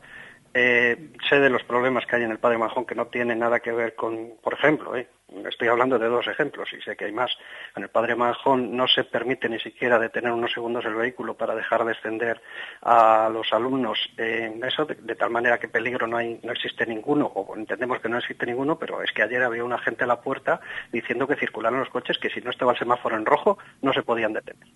Eh, 0.55 1.13
sé 1.29 1.41
de 1.41 1.49
los 1.49 1.65
problemas 1.65 2.05
que 2.05 2.17
hay 2.17 2.25
en 2.25 2.31
el 2.31 2.39
Padre 2.39 2.59
Manjón 2.59 2.85
que 2.85 2.95
no 2.95 3.07
tienen 3.07 3.39
nada 3.39 3.61
que 3.61 3.73
ver 3.73 3.95
con, 3.95 4.33
por 4.43 4.53
ejemplo, 4.53 4.95
eh, 4.95 5.09
estoy 5.49 5.69
hablando 5.69 5.99
de 5.99 6.09
dos 6.09 6.27
ejemplos 6.29 6.69
y 6.75 6.83
sé 6.83 6.95
que 6.95 7.07
hay 7.07 7.13
más. 7.13 7.31
En 7.75 7.85
el 7.85 7.89
Padre 7.89 8.17
Manjón 8.17 8.77
no 8.77 8.87
se 8.87 9.05
permite 9.05 9.49
ni 9.49 9.59
siquiera 9.61 9.99
detener 9.99 10.31
unos 10.31 10.53
segundos 10.53 10.85
el 10.85 10.95
vehículo 10.95 11.35
para 11.39 11.55
dejar 11.55 11.87
descender 11.87 12.43
a 12.83 13.31
los 13.33 13.51
alumnos 13.55 13.99
en 14.19 14.63
eso, 14.63 14.85
de, 14.85 15.15
tal 15.15 15.31
manera 15.31 15.59
que 15.59 15.69
peligro 15.69 16.07
no, 16.07 16.19
hay, 16.19 16.39
no 16.43 16.53
existe 16.53 16.85
ninguno, 16.85 17.27
o 17.27 17.57
entendemos 17.57 18.01
que 18.01 18.11
no 18.11 18.19
existe 18.19 18.45
ninguno, 18.45 18.79
pero 18.79 19.03
es 19.03 19.11
que 19.13 19.23
ayer 19.23 19.43
había 19.43 19.65
una 19.65 19.79
gente 19.79 20.05
a 20.05 20.07
la 20.07 20.21
puerta 20.21 20.61
diciendo 20.93 21.27
que 21.27 21.37
circularon 21.37 21.81
los 21.81 21.89
coches 21.89 22.19
que 22.19 22.29
si 22.29 22.43
no 22.43 22.51
estaba 22.51 22.73
el 22.73 22.79
semáforo 22.79 23.17
en 23.17 23.25
rojo 23.25 23.57
no 23.81 23.95
se 23.95 24.03
podían 24.03 24.35
detener. 24.35 24.69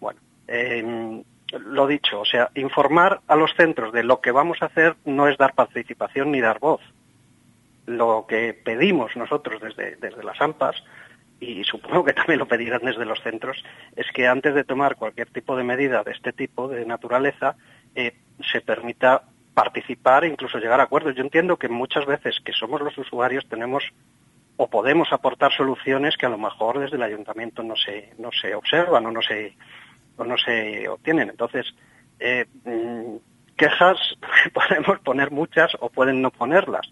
Bueno, 0.00 0.18
eh, 0.48 1.22
lo 1.52 1.86
dicho, 1.86 2.20
o 2.20 2.24
sea, 2.24 2.50
informar 2.54 3.20
a 3.26 3.36
los 3.36 3.54
centros 3.54 3.92
de 3.92 4.04
lo 4.04 4.20
que 4.20 4.30
vamos 4.30 4.62
a 4.62 4.66
hacer 4.66 4.96
no 5.04 5.28
es 5.28 5.36
dar 5.36 5.54
participación 5.54 6.30
ni 6.30 6.40
dar 6.40 6.58
voz. 6.58 6.80
Lo 7.86 8.26
que 8.28 8.54
pedimos 8.54 9.16
nosotros 9.16 9.60
desde, 9.60 9.96
desde 9.96 10.22
las 10.22 10.40
AMPAs, 10.40 10.76
y 11.40 11.64
supongo 11.64 12.04
que 12.04 12.12
también 12.12 12.38
lo 12.38 12.46
pedirán 12.46 12.82
desde 12.82 13.04
los 13.04 13.20
centros, 13.22 13.62
es 13.96 14.06
que 14.12 14.28
antes 14.28 14.54
de 14.54 14.64
tomar 14.64 14.96
cualquier 14.96 15.28
tipo 15.28 15.56
de 15.56 15.64
medida 15.64 16.04
de 16.04 16.12
este 16.12 16.32
tipo, 16.32 16.68
de 16.68 16.84
naturaleza, 16.84 17.56
eh, 17.94 18.14
se 18.52 18.60
permita 18.60 19.22
participar 19.54 20.24
e 20.24 20.28
incluso 20.28 20.58
llegar 20.58 20.80
a 20.80 20.84
acuerdos. 20.84 21.14
Yo 21.14 21.22
entiendo 21.22 21.56
que 21.56 21.68
muchas 21.68 22.06
veces 22.06 22.38
que 22.44 22.52
somos 22.52 22.80
los 22.80 22.96
usuarios 22.98 23.48
tenemos 23.48 23.84
o 24.56 24.68
podemos 24.68 25.12
aportar 25.12 25.52
soluciones 25.52 26.16
que 26.16 26.26
a 26.26 26.28
lo 26.28 26.38
mejor 26.38 26.78
desde 26.78 26.96
el 26.96 27.02
ayuntamiento 27.02 27.62
no 27.62 27.74
se, 27.76 28.12
no 28.18 28.30
se 28.30 28.54
observan 28.54 29.06
o 29.06 29.10
no 29.10 29.22
se, 29.22 29.56
no 30.24 30.36
se 30.36 30.88
obtienen. 30.88 31.30
Entonces, 31.30 31.66
eh, 32.18 32.46
mm, 32.64 33.16
quejas 33.56 33.98
podemos 34.54 35.00
poner 35.00 35.30
muchas 35.30 35.70
o 35.80 35.90
pueden 35.90 36.22
no 36.22 36.30
ponerlas, 36.30 36.90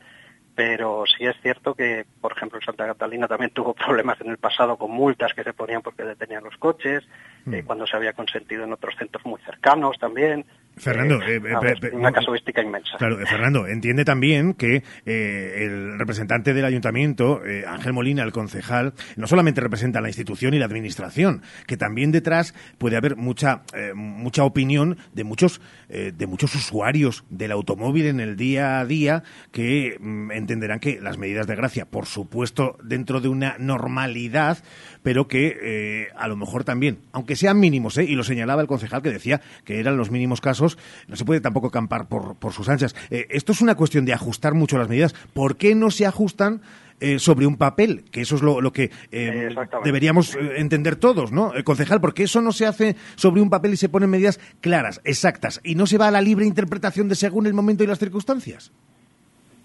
pero 0.55 1.05
sí 1.07 1.25
es 1.25 1.37
cierto 1.41 1.75
que, 1.75 2.05
por 2.21 2.33
ejemplo, 2.33 2.59
Santa 2.65 2.87
Catalina 2.87 3.29
también 3.29 3.51
tuvo 3.55 3.75
problemas 3.75 4.21
en 4.21 4.31
el 4.31 4.39
pasado 4.39 4.77
con 4.77 4.91
multas 4.91 5.33
que 5.35 5.45
se 5.45 5.53
ponían 5.53 5.83
porque 5.83 6.05
detenían 6.05 6.45
los 6.45 6.57
coches, 6.57 7.05
eh, 7.47 7.63
mm. 7.63 7.67
cuando 7.67 7.87
se 7.87 7.97
había 7.97 8.13
consentido 8.13 8.65
en 8.65 8.73
otros 8.73 8.95
centros 8.97 9.25
muy 9.25 9.41
cercanos 9.43 9.99
también. 9.99 10.45
Fernando, 10.79 11.21
eh, 11.23 11.37
eh, 11.37 11.91
una 11.93 12.13
casuística 12.13 12.63
inmensa. 12.63 12.97
Claro, 12.99 13.19
Fernando, 13.27 13.67
entiende 13.67 14.05
también 14.05 14.55
que 14.55 14.83
el 15.05 15.99
representante 15.99 16.55
del 16.55 16.65
ayuntamiento, 16.65 17.41
Ángel 17.67 17.93
Molina, 17.93 18.23
el 18.23 18.33
concejal, 18.33 18.95
no 19.17 19.27
solamente 19.27 19.61
representa 19.61 19.99
a 19.99 20.03
la 20.03 20.09
institución 20.09 20.55
y 20.55 20.59
la 20.59 20.67
administración, 20.67 21.43
que 21.67 21.77
también 21.77 22.13
detrás 22.13 22.55
puede 22.79 22.97
haber 22.97 23.17
mucha 23.17 23.63
mucha 23.95 24.45
opinión 24.45 24.99
de 25.13 25.25
muchos 25.25 25.61
de 25.89 26.27
muchos 26.27 26.55
usuarios 26.55 27.25
del 27.31 27.53
automóvil 27.53 28.07
en 28.07 28.21
el 28.21 28.37
día 28.37 28.81
a 28.81 28.87
día 28.87 29.23
que 29.53 29.97
mm, 29.99 30.33
entenderán 30.33 30.81
que 30.81 31.01
las 31.01 31.19
medidas 31.19 31.47
de 31.47 31.57
gracia, 31.57 31.87
por 31.87 32.07
supuesto, 32.07 32.77
dentro 32.83 33.21
de 33.21 33.29
una 33.29 33.57
normalidad, 33.59 34.59
pero 35.03 35.29
que 35.29 36.09
a 36.17 36.29
lo 36.29 36.37
mejor 36.37 36.65
también, 36.65 37.01
aunque 37.13 37.37
sean 37.37 37.59
mínimos, 37.61 37.97
¿eh? 37.99 38.05
y 38.05 38.15
lo 38.15 38.25
señalaba 38.25 38.63
el 38.63 38.69
concejal 38.69 39.03
que 39.03 39.11
decía 39.11 39.41
que 39.65 39.81
eran 39.81 39.97
los 39.97 40.11
mínimos 40.11 40.41
casos, 40.41 40.68
no 41.07 41.17
se 41.17 41.25
puede 41.25 41.41
tampoco 41.41 41.71
campar 41.71 42.09
por, 42.09 42.37
por 42.37 42.53
sus 42.53 42.69
anchas. 42.69 42.95
Eh, 43.11 43.27
esto 43.31 43.53
es 43.53 43.61
una 43.61 43.77
cuestión 43.77 44.05
de 44.05 44.13
ajustar 44.13 44.55
mucho 44.55 44.77
las 44.77 44.89
medidas. 44.89 45.15
¿Por 45.33 45.57
qué 45.57 45.75
no 45.75 45.91
se 45.91 46.07
ajustan? 46.07 46.61
Eh, 47.01 47.21
sobre 47.21 47.47
un 47.47 47.57
papel, 47.57 48.03
que 48.11 48.23
eso 48.23 48.35
es 48.35 48.43
lo, 48.43 48.61
lo 48.61 48.73
que 48.73 48.91
eh, 49.13 49.55
deberíamos 49.85 50.35
entender 50.57 50.97
todos, 50.97 51.31
¿no? 51.31 51.53
concejal, 51.63 52.01
porque 52.01 52.25
eso 52.25 52.43
no 52.43 52.51
se 52.51 52.67
hace 52.67 52.97
sobre 53.15 53.41
un 53.41 53.51
papel 53.51 53.75
y 53.75 53.77
se 53.77 53.89
ponen 53.89 54.11
medidas 54.11 54.41
claras, 54.61 55.01
exactas, 55.05 55.61
y 55.63 55.77
no 55.77 55.87
se 55.87 55.97
va 55.97 56.09
a 56.09 56.11
la 56.11 56.21
libre 56.21 56.45
interpretación 56.45 57.09
de 57.09 57.15
según 57.15 57.47
el 57.47 57.55
momento 57.55 57.85
y 57.85 57.87
las 57.87 58.01
circunstancias. 58.01 58.73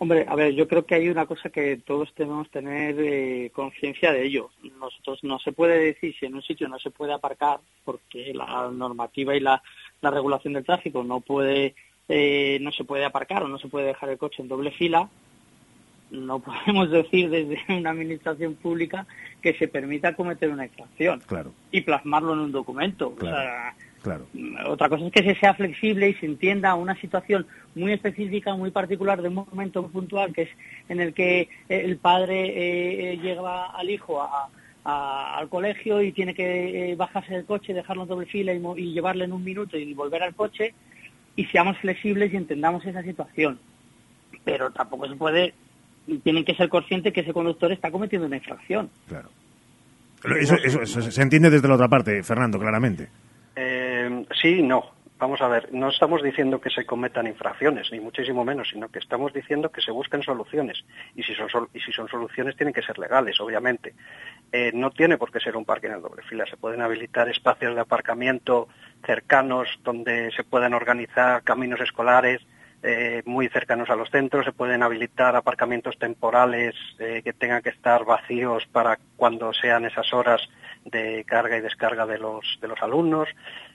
Hombre, 0.03 0.25
a 0.27 0.35
ver, 0.35 0.53
yo 0.53 0.67
creo 0.67 0.85
que 0.85 0.95
hay 0.95 1.07
una 1.07 1.25
cosa 1.25 1.49
que 1.49 1.77
todos 1.77 2.13
tenemos 2.13 2.47
que 2.49 2.59
tener 2.59 2.95
eh, 2.99 3.51
conciencia 3.53 4.11
de 4.11 4.25
ello. 4.25 4.49
Nosotros 4.77 5.23
no 5.23 5.39
se 5.39 5.53
puede 5.53 5.79
decir 5.79 6.13
si 6.19 6.25
en 6.25 6.35
un 6.35 6.41
sitio 6.41 6.67
no 6.67 6.77
se 6.77 6.91
puede 6.91 7.13
aparcar 7.13 7.61
porque 7.85 8.33
la 8.33 8.69
normativa 8.69 9.33
y 9.33 9.39
la, 9.39 9.63
regulación 10.11 10.53
del 10.53 10.65
tráfico 10.65 11.03
no 11.03 11.19
puede 11.19 11.75
eh, 12.09 12.57
no 12.61 12.71
se 12.71 12.83
puede 12.83 13.05
aparcar 13.05 13.43
o 13.43 13.47
no 13.47 13.57
se 13.57 13.69
puede 13.69 13.87
dejar 13.87 14.09
el 14.09 14.17
coche 14.17 14.41
en 14.41 14.47
doble 14.47 14.71
fila. 14.71 15.09
No 16.11 16.39
podemos 16.43 16.91
decir 16.91 17.29
desde 17.29 17.59
una 17.69 17.91
administración 17.91 18.55
pública 18.55 19.07
que 19.41 19.53
se 19.53 19.67
permita 19.67 20.15
cometer 20.15 20.49
una 20.49 20.65
infracción 20.65 21.21
claro. 21.25 21.53
y 21.71 21.81
plasmarlo 21.81 22.33
en 22.33 22.39
un 22.39 22.51
documento. 22.51 23.15
Otra 24.67 24.89
cosa 24.89 25.05
es 25.05 25.11
que 25.13 25.23
se 25.23 25.39
sea 25.39 25.53
flexible 25.53 26.09
y 26.09 26.13
se 26.15 26.25
entienda 26.25 26.75
una 26.75 26.99
situación 26.99 27.47
muy 27.73 27.93
específica, 27.93 28.53
muy 28.53 28.69
particular 28.69 29.21
de 29.21 29.29
un 29.29 29.35
momento 29.35 29.87
puntual, 29.87 30.33
que 30.33 30.43
es 30.43 30.49
en 30.89 30.99
el 30.99 31.13
que 31.13 31.47
el 31.69 31.97
padre 31.97 33.13
eh, 33.13 33.17
lleva 33.17 33.67
al 33.67 33.89
hijo 33.89 34.21
al 34.83 35.47
colegio 35.49 36.01
y 36.01 36.11
tiene 36.11 36.33
que 36.33 36.91
eh, 36.91 36.95
bajarse 36.95 37.33
del 37.33 37.45
coche, 37.45 37.73
dejarlo 37.73 38.03
en 38.03 38.09
doble 38.09 38.25
fila 38.25 38.53
y, 38.53 38.93
llevarle 38.93 39.25
en 39.25 39.33
un 39.33 39.43
minuto 39.43 39.77
y 39.77 39.93
volver 39.93 40.23
al 40.23 40.35
coche 40.35 40.73
y 41.35 41.45
seamos 41.45 41.77
flexibles 41.77 42.33
y 42.33 42.37
entendamos 42.37 42.85
esa 42.85 43.01
situación. 43.01 43.59
Pero 44.43 44.71
tampoco 44.71 45.07
se 45.07 45.15
puede, 45.15 45.53
tienen 46.23 46.43
que 46.43 46.55
ser 46.55 46.69
conscientes 46.69 47.13
que 47.13 47.21
ese 47.21 47.33
conductor 47.33 47.71
está 47.71 47.91
cometiendo 47.91 48.27
una 48.27 48.37
infracción. 48.37 48.89
Claro. 49.07 49.29
eso 50.35 50.85
se 51.01 51.21
entiende 51.21 51.49
desde 51.49 51.67
la 51.67 51.75
otra 51.75 51.87
parte, 51.87 52.21
Fernando, 52.23 52.59
claramente. 52.59 53.07
Eh, 53.55 54.25
sí, 54.41 54.61
no. 54.61 55.02
Vamos 55.19 55.41
a 55.41 55.47
ver, 55.47 55.71
no 55.71 55.89
estamos 55.89 56.21
diciendo 56.21 56.59
que 56.59 56.69
se 56.69 56.85
cometan 56.85 57.27
infracciones, 57.27 57.91
ni 57.91 57.99
muchísimo 57.99 58.43
menos, 58.43 58.69
sino 58.69 58.89
que 58.89 58.99
estamos 58.99 59.31
diciendo 59.31 59.71
que 59.71 59.79
se 59.79 59.91
busquen 59.91 60.21
soluciones. 60.23 60.83
Y 61.15 61.23
si 61.23 61.33
son, 61.35 61.69
y 61.73 61.79
si 61.79 61.91
son 61.91 62.09
soluciones, 62.09 62.57
tienen 62.57 62.73
que 62.73 62.81
ser 62.81 62.97
legales, 62.97 63.39
obviamente. 63.39 63.93
Eh, 64.51 64.71
no 64.73 64.91
tiene 64.91 65.17
por 65.17 65.31
qué 65.31 65.39
ser 65.39 65.55
un 65.55 65.65
parque 65.65 65.87
en 65.87 66.01
doble 66.01 66.23
fila. 66.23 66.45
Se 66.49 66.57
pueden 66.57 66.81
habilitar 66.81 67.29
espacios 67.29 67.75
de 67.75 67.81
aparcamiento 67.81 68.67
cercanos 69.05 69.69
donde 69.83 70.31
se 70.31 70.43
puedan 70.43 70.73
organizar 70.73 71.43
caminos 71.43 71.79
escolares 71.79 72.41
eh, 72.81 73.21
muy 73.25 73.47
cercanos 73.47 73.89
a 73.89 73.95
los 73.95 74.09
centros. 74.09 74.43
Se 74.43 74.51
pueden 74.51 74.83
habilitar 74.83 75.37
aparcamientos 75.37 75.97
temporales 75.97 76.75
eh, 76.99 77.21
que 77.23 77.31
tengan 77.31 77.61
que 77.61 77.69
estar 77.69 78.03
vacíos 78.03 78.65
para 78.71 78.99
cuando 79.15 79.53
sean 79.53 79.85
esas 79.85 80.11
horas 80.13 80.41
de 80.85 81.23
carga 81.25 81.57
y 81.57 81.61
descarga 81.61 82.05
de 82.05 82.17
los, 82.17 82.57
de 82.61 82.67
los 82.67 82.81
alumnos. 82.81 83.29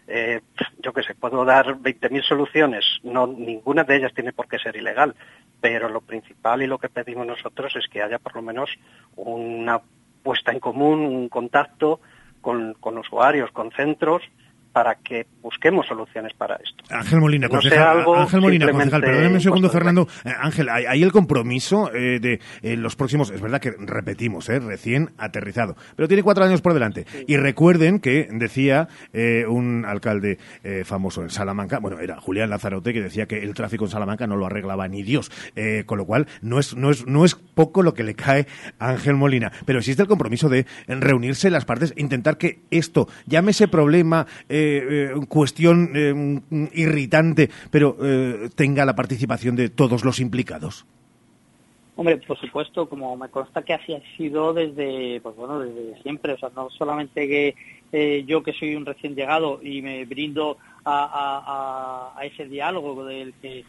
Eh, 0.06 0.40
yo 0.78 0.92
qué 0.92 1.02
sé, 1.02 1.14
puedo 1.14 1.44
dar 1.44 1.76
20.000 1.78 2.22
soluciones, 2.22 2.84
no, 3.02 3.26
ninguna 3.26 3.84
de 3.84 3.96
ellas 3.96 4.14
tiene 4.14 4.32
por 4.32 4.48
qué 4.48 4.58
ser 4.58 4.76
ilegal, 4.76 5.14
pero 5.60 5.88
lo 5.88 6.00
principal 6.00 6.62
y 6.62 6.66
lo 6.66 6.78
que 6.78 6.88
pedimos 6.88 7.26
nosotros 7.26 7.74
es 7.76 7.86
que 7.88 8.02
haya 8.02 8.18
por 8.18 8.34
lo 8.34 8.42
menos 8.42 8.70
una 9.16 9.80
puesta 10.22 10.52
en 10.52 10.60
común, 10.60 11.00
un 11.00 11.28
contacto 11.28 12.00
con, 12.40 12.74
con 12.74 12.96
usuarios, 12.96 13.50
con 13.50 13.70
centros, 13.72 14.22
para 14.72 14.96
que 14.96 15.26
busquemos 15.42 15.86
soluciones 15.86 16.32
para 16.34 16.56
esto. 16.56 16.84
Ángel 16.90 17.20
Molina, 17.20 17.46
No 17.48 17.54
concejal, 17.54 17.98
algo 17.98 18.16
Ángel 18.16 18.40
Molina, 18.40 18.70
concejal, 18.70 19.00
perdóneme 19.00 19.34
un 19.34 19.40
segundo, 19.40 19.70
Fernando. 19.70 20.06
Eh, 20.24 20.32
Ángel, 20.40 20.68
hay, 20.68 20.84
hay 20.86 21.02
el 21.02 21.12
compromiso 21.12 21.92
eh, 21.94 22.20
de 22.20 22.40
en 22.62 22.82
los 22.82 22.96
próximos, 22.96 23.30
es 23.30 23.40
verdad 23.40 23.60
que 23.60 23.72
repetimos, 23.78 24.48
eh, 24.48 24.60
recién 24.60 25.10
aterrizado, 25.18 25.76
pero 25.96 26.08
tiene 26.08 26.22
cuatro 26.22 26.44
años 26.44 26.60
por 26.60 26.74
delante. 26.74 27.06
Y 27.26 27.36
recuerden 27.36 27.98
que 28.00 28.28
decía 28.30 28.88
eh, 29.12 29.44
un 29.46 29.84
alcalde 29.84 30.38
eh, 30.62 30.82
famoso 30.84 31.22
en 31.22 31.30
Salamanca, 31.30 31.78
bueno, 31.80 31.98
era 32.00 32.20
Julián 32.20 32.50
Lazarote, 32.50 32.92
que 32.92 33.02
decía 33.02 33.26
que 33.26 33.38
el 33.42 33.54
tráfico 33.54 33.84
en 33.84 33.90
Salamanca 33.90 34.26
no 34.26 34.36
lo 34.36 34.46
arreglaba 34.46 34.86
ni 34.88 35.02
Dios, 35.02 35.30
Eh, 35.56 35.84
con 35.86 35.98
lo 35.98 36.04
cual 36.04 36.26
no 36.42 36.58
es, 36.58 36.76
no, 36.76 36.90
es, 36.90 37.06
no 37.06 37.24
es 37.24 37.34
poco 37.34 37.82
lo 37.82 37.94
que 37.94 38.02
le 38.04 38.14
cae 38.14 38.46
a 38.78 38.90
Ángel 38.90 39.14
Molina, 39.14 39.50
pero 39.64 39.78
existe 39.78 40.02
el 40.02 40.08
compromiso 40.08 40.48
de 40.48 40.66
reunirse 40.86 41.50
las 41.50 41.64
partes, 41.64 41.92
intentar 41.96 42.36
que 42.36 42.60
esto, 42.70 43.08
llámese 43.26 43.66
problema, 43.66 44.26
eh, 44.48 44.57
eh, 44.58 45.10
cuestión 45.28 45.90
eh, 45.94 46.68
irritante, 46.74 47.50
pero 47.70 47.96
eh, 48.02 48.50
tenga 48.54 48.84
la 48.84 48.94
participación 48.94 49.56
de 49.56 49.68
todos 49.68 50.04
los 50.04 50.20
implicados. 50.20 50.86
Hombre, 51.96 52.18
por 52.18 52.38
supuesto, 52.38 52.88
como 52.88 53.16
me 53.16 53.28
consta 53.28 53.62
que 53.62 53.74
así 53.74 53.92
ha 53.92 54.00
sido 54.16 54.52
desde, 54.54 55.20
pues 55.20 55.34
bueno, 55.34 55.58
desde 55.58 56.00
siempre, 56.02 56.32
o 56.34 56.38
sea, 56.38 56.48
no 56.54 56.70
solamente 56.70 57.26
que 57.26 57.56
eh, 57.90 58.24
yo 58.24 58.42
que 58.44 58.52
soy 58.52 58.76
un 58.76 58.86
recién 58.86 59.16
llegado 59.16 59.58
y 59.62 59.82
me 59.82 60.04
brindo 60.04 60.58
a, 60.84 62.12
a- 62.14 62.20
a- 62.20 62.24
ese 62.24 62.46
diálogo 62.46 63.04
del 63.04 63.34
que 63.42 63.64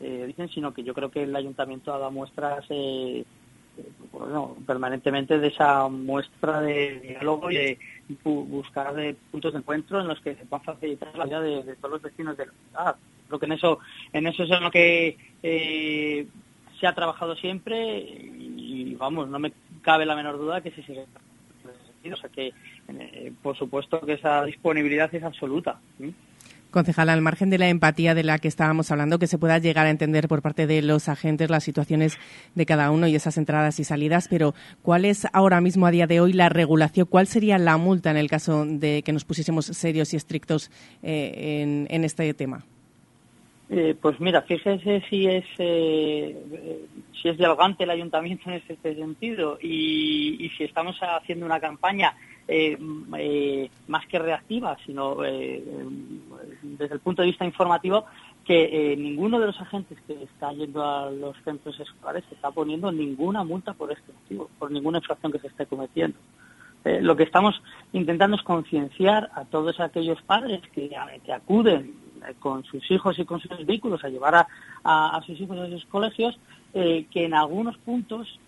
eh, 0.00 0.24
dicen, 0.26 0.48
sino 0.48 0.72
que 0.72 0.82
yo 0.82 0.94
creo 0.94 1.10
que 1.10 1.24
el 1.24 1.36
ayuntamiento 1.36 1.92
ha 1.92 1.98
dado 1.98 2.10
muestras 2.10 2.64
eh, 2.70 3.22
eh, 3.22 3.24
permanentemente 4.66 5.38
de 5.38 5.48
esa 5.48 5.88
muestra 5.88 6.60
de 6.60 7.00
diálogo 7.00 7.50
y 7.50 7.56
de 7.56 7.78
bu- 8.24 8.46
buscar 8.46 8.94
de 8.94 9.16
puntos 9.30 9.52
de 9.52 9.58
encuentro 9.58 10.00
en 10.00 10.08
los 10.08 10.20
que 10.20 10.34
se 10.34 10.44
puedan 10.46 10.64
facilitar 10.64 11.16
la 11.16 11.24
vida 11.24 11.40
de, 11.40 11.76
todos 11.76 11.92
los 11.92 12.02
vecinos 12.02 12.36
de 12.36 12.46
la 12.46 12.52
ciudad. 12.52 12.96
Creo 13.26 13.38
que 13.38 13.46
en 13.46 13.52
eso, 13.52 13.78
en 14.12 14.26
eso 14.26 14.44
es 14.44 14.50
en 14.50 14.62
lo 14.62 14.70
que 14.70 15.16
eh, 15.42 16.26
se 16.78 16.86
ha 16.86 16.94
trabajado 16.94 17.34
siempre 17.36 17.98
y 17.98 18.94
vamos, 18.96 19.28
no 19.28 19.38
me 19.38 19.52
cabe 19.82 20.06
la 20.06 20.16
menor 20.16 20.38
duda 20.38 20.60
que 20.60 20.70
se 20.70 20.82
sigue. 20.82 21.06
O 22.12 22.16
sea 22.16 22.28
que, 22.28 22.52
eh, 22.88 23.32
por 23.42 23.56
supuesto 23.56 24.00
que 24.00 24.12
esa 24.14 24.44
disponibilidad 24.44 25.12
es 25.14 25.22
absoluta. 25.22 25.80
Concejal, 26.74 27.08
al 27.08 27.20
margen 27.20 27.50
de 27.50 27.58
la 27.58 27.68
empatía 27.68 28.16
de 28.16 28.24
la 28.24 28.40
que 28.40 28.48
estábamos 28.48 28.90
hablando, 28.90 29.20
que 29.20 29.28
se 29.28 29.38
pueda 29.38 29.58
llegar 29.58 29.86
a 29.86 29.90
entender 29.90 30.26
por 30.26 30.42
parte 30.42 30.66
de 30.66 30.82
los 30.82 31.08
agentes 31.08 31.48
las 31.48 31.62
situaciones 31.62 32.18
de 32.56 32.66
cada 32.66 32.90
uno 32.90 33.06
y 33.06 33.14
esas 33.14 33.38
entradas 33.38 33.78
y 33.78 33.84
salidas, 33.84 34.26
pero 34.28 34.54
¿cuál 34.82 35.04
es 35.04 35.24
ahora 35.32 35.60
mismo, 35.60 35.86
a 35.86 35.92
día 35.92 36.08
de 36.08 36.20
hoy, 36.20 36.32
la 36.32 36.48
regulación? 36.48 37.06
¿Cuál 37.08 37.28
sería 37.28 37.58
la 37.58 37.76
multa 37.76 38.10
en 38.10 38.16
el 38.16 38.28
caso 38.28 38.66
de 38.66 39.02
que 39.04 39.12
nos 39.12 39.24
pusiésemos 39.24 39.66
serios 39.66 40.12
y 40.14 40.16
estrictos 40.16 40.72
eh, 41.04 41.86
en, 41.88 42.04
este 42.04 42.34
tema? 42.34 42.64
Eh, 43.70 43.94
pues 44.02 44.18
mira, 44.18 44.42
fíjese 44.42 45.00
si 45.08 45.28
es 45.28 45.44
eh, 45.58 46.36
eh, 46.52 46.84
si 47.22 47.28
es 47.28 47.38
dialogante 47.38 47.84
el 47.84 47.90
ayuntamiento 47.90 48.50
en 48.50 48.56
este 48.56 48.76
sentido 48.96 49.58
y 49.62 50.50
si 50.58 50.64
estamos 50.64 50.98
haciendo 51.00 51.46
una 51.46 51.60
campaña 51.60 52.14
eh, 52.48 52.76
eh, 53.18 53.70
más 53.88 54.06
que 54.06 54.18
reactiva, 54.18 54.76
sino 54.84 55.24
eh, 55.24 55.64
desde 56.62 56.94
el 56.94 57.00
punto 57.00 57.22
de 57.22 57.28
vista 57.28 57.44
informativo, 57.44 58.04
que 58.44 58.92
eh, 58.92 58.96
ninguno 58.96 59.40
de 59.40 59.46
los 59.46 59.60
agentes 59.60 59.98
que 60.06 60.22
está 60.22 60.52
yendo 60.52 60.82
a 60.84 61.10
los 61.10 61.36
centros 61.44 61.78
escolares 61.80 62.24
se 62.28 62.34
está 62.34 62.50
poniendo 62.50 62.92
ninguna 62.92 63.42
multa 63.44 63.72
por 63.72 63.90
este 63.92 64.12
motivo, 64.12 64.50
por 64.58 64.70
ninguna 64.70 64.98
infracción 64.98 65.32
que 65.32 65.38
se 65.38 65.46
esté 65.48 65.66
cometiendo. 65.66 66.18
Lo 67.00 67.16
que 67.16 67.22
estamos 67.22 67.62
intentando 67.94 68.36
es 68.36 68.42
concienciar 68.42 69.30
a 69.34 69.46
todos 69.46 69.80
aquellos 69.80 70.20
padres 70.20 70.60
que, 70.74 70.94
que 71.24 71.32
acuden 71.32 71.94
con 72.40 72.62
sus 72.64 72.90
hijos 72.90 73.18
y 73.18 73.24
con 73.24 73.40
sus 73.40 73.64
vehículos 73.64 74.04
a 74.04 74.10
llevar 74.10 74.34
a, 74.34 74.46
a- 74.82 75.16
a 75.16 75.22
sus 75.22 75.40
hijos 75.40 75.58
a 75.58 75.66
sus 75.70 75.86
colegios, 75.86 76.38
que 76.74 77.06
en 77.24 77.32
algunos 77.32 77.78
puntos 77.78 78.38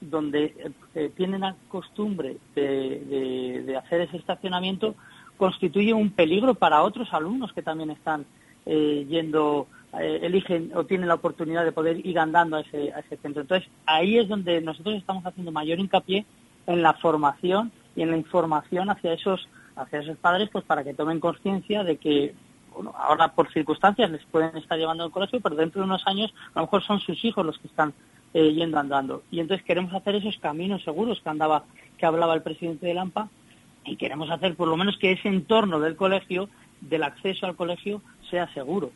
donde 0.00 0.44
eh, 0.44 0.70
eh, 0.94 1.10
tienen 1.16 1.40
la 1.40 1.56
costumbre 1.68 2.36
de, 2.54 3.74
hacer 3.78 4.02
ese 4.02 4.16
estacionamiento 4.16 4.94
constituye 5.36 5.92
un 5.92 6.10
peligro 6.10 6.54
para 6.54 6.82
otros 6.82 7.12
alumnos 7.12 7.52
que 7.52 7.62
también 7.62 7.90
están 7.90 8.24
eh, 8.64 9.06
yendo, 9.08 9.68
eh, 9.98 10.20
eligen 10.22 10.72
o 10.74 10.84
tienen 10.84 11.08
la 11.08 11.14
oportunidad 11.14 11.64
de 11.64 11.72
poder 11.72 12.04
ir 12.04 12.18
andando 12.18 12.56
a 12.56 12.60
ese, 12.60 12.92
a 12.92 13.00
ese 13.00 13.16
centro. 13.18 13.42
Entonces, 13.42 13.68
ahí 13.86 14.18
es 14.18 14.28
donde 14.28 14.60
nosotros 14.60 14.96
estamos 14.96 15.24
haciendo 15.24 15.52
mayor 15.52 15.78
hincapié 15.78 16.26
en 16.66 16.82
la 16.82 16.94
formación 16.94 17.70
y 17.94 18.02
en 18.02 18.10
la 18.10 18.16
información 18.16 18.90
hacia 18.90 19.12
esos, 19.12 19.48
hacia 19.76 20.00
esos 20.00 20.16
padres, 20.18 20.48
pues 20.50 20.64
para 20.64 20.84
que 20.84 20.94
tomen 20.94 21.20
conciencia 21.20 21.84
de 21.84 21.96
que 21.96 22.34
bueno, 22.74 22.92
ahora 22.98 23.28
por 23.28 23.50
circunstancias 23.52 24.10
les 24.10 24.24
pueden 24.26 24.56
estar 24.56 24.76
llevando 24.78 25.04
al 25.04 25.10
colegio, 25.10 25.40
pero 25.40 25.56
dentro 25.56 25.80
de 25.80 25.86
unos 25.86 26.06
años 26.06 26.34
a 26.54 26.60
lo 26.60 26.66
mejor 26.66 26.82
son 26.82 27.00
sus 27.00 27.24
hijos 27.24 27.46
los 27.46 27.58
que 27.58 27.68
están 27.68 27.94
eh, 28.38 28.52
yendo 28.52 28.78
andando. 28.78 29.22
Y 29.30 29.40
entonces 29.40 29.64
queremos 29.64 29.94
hacer 29.94 30.14
esos 30.14 30.36
caminos 30.36 30.84
seguros 30.84 31.22
que 31.22 31.30
andaba, 31.30 31.64
que 31.96 32.04
hablaba 32.04 32.34
el 32.34 32.42
presidente 32.42 32.86
de 32.86 32.92
Lampa, 32.92 33.30
y 33.82 33.96
queremos 33.96 34.30
hacer 34.30 34.56
por 34.56 34.68
lo 34.68 34.76
menos 34.76 34.98
que 34.98 35.12
ese 35.12 35.28
entorno 35.28 35.80
del 35.80 35.96
colegio, 35.96 36.50
del 36.82 37.04
acceso 37.04 37.46
al 37.46 37.56
colegio, 37.56 38.02
sea 38.28 38.52
seguro. 38.52 38.92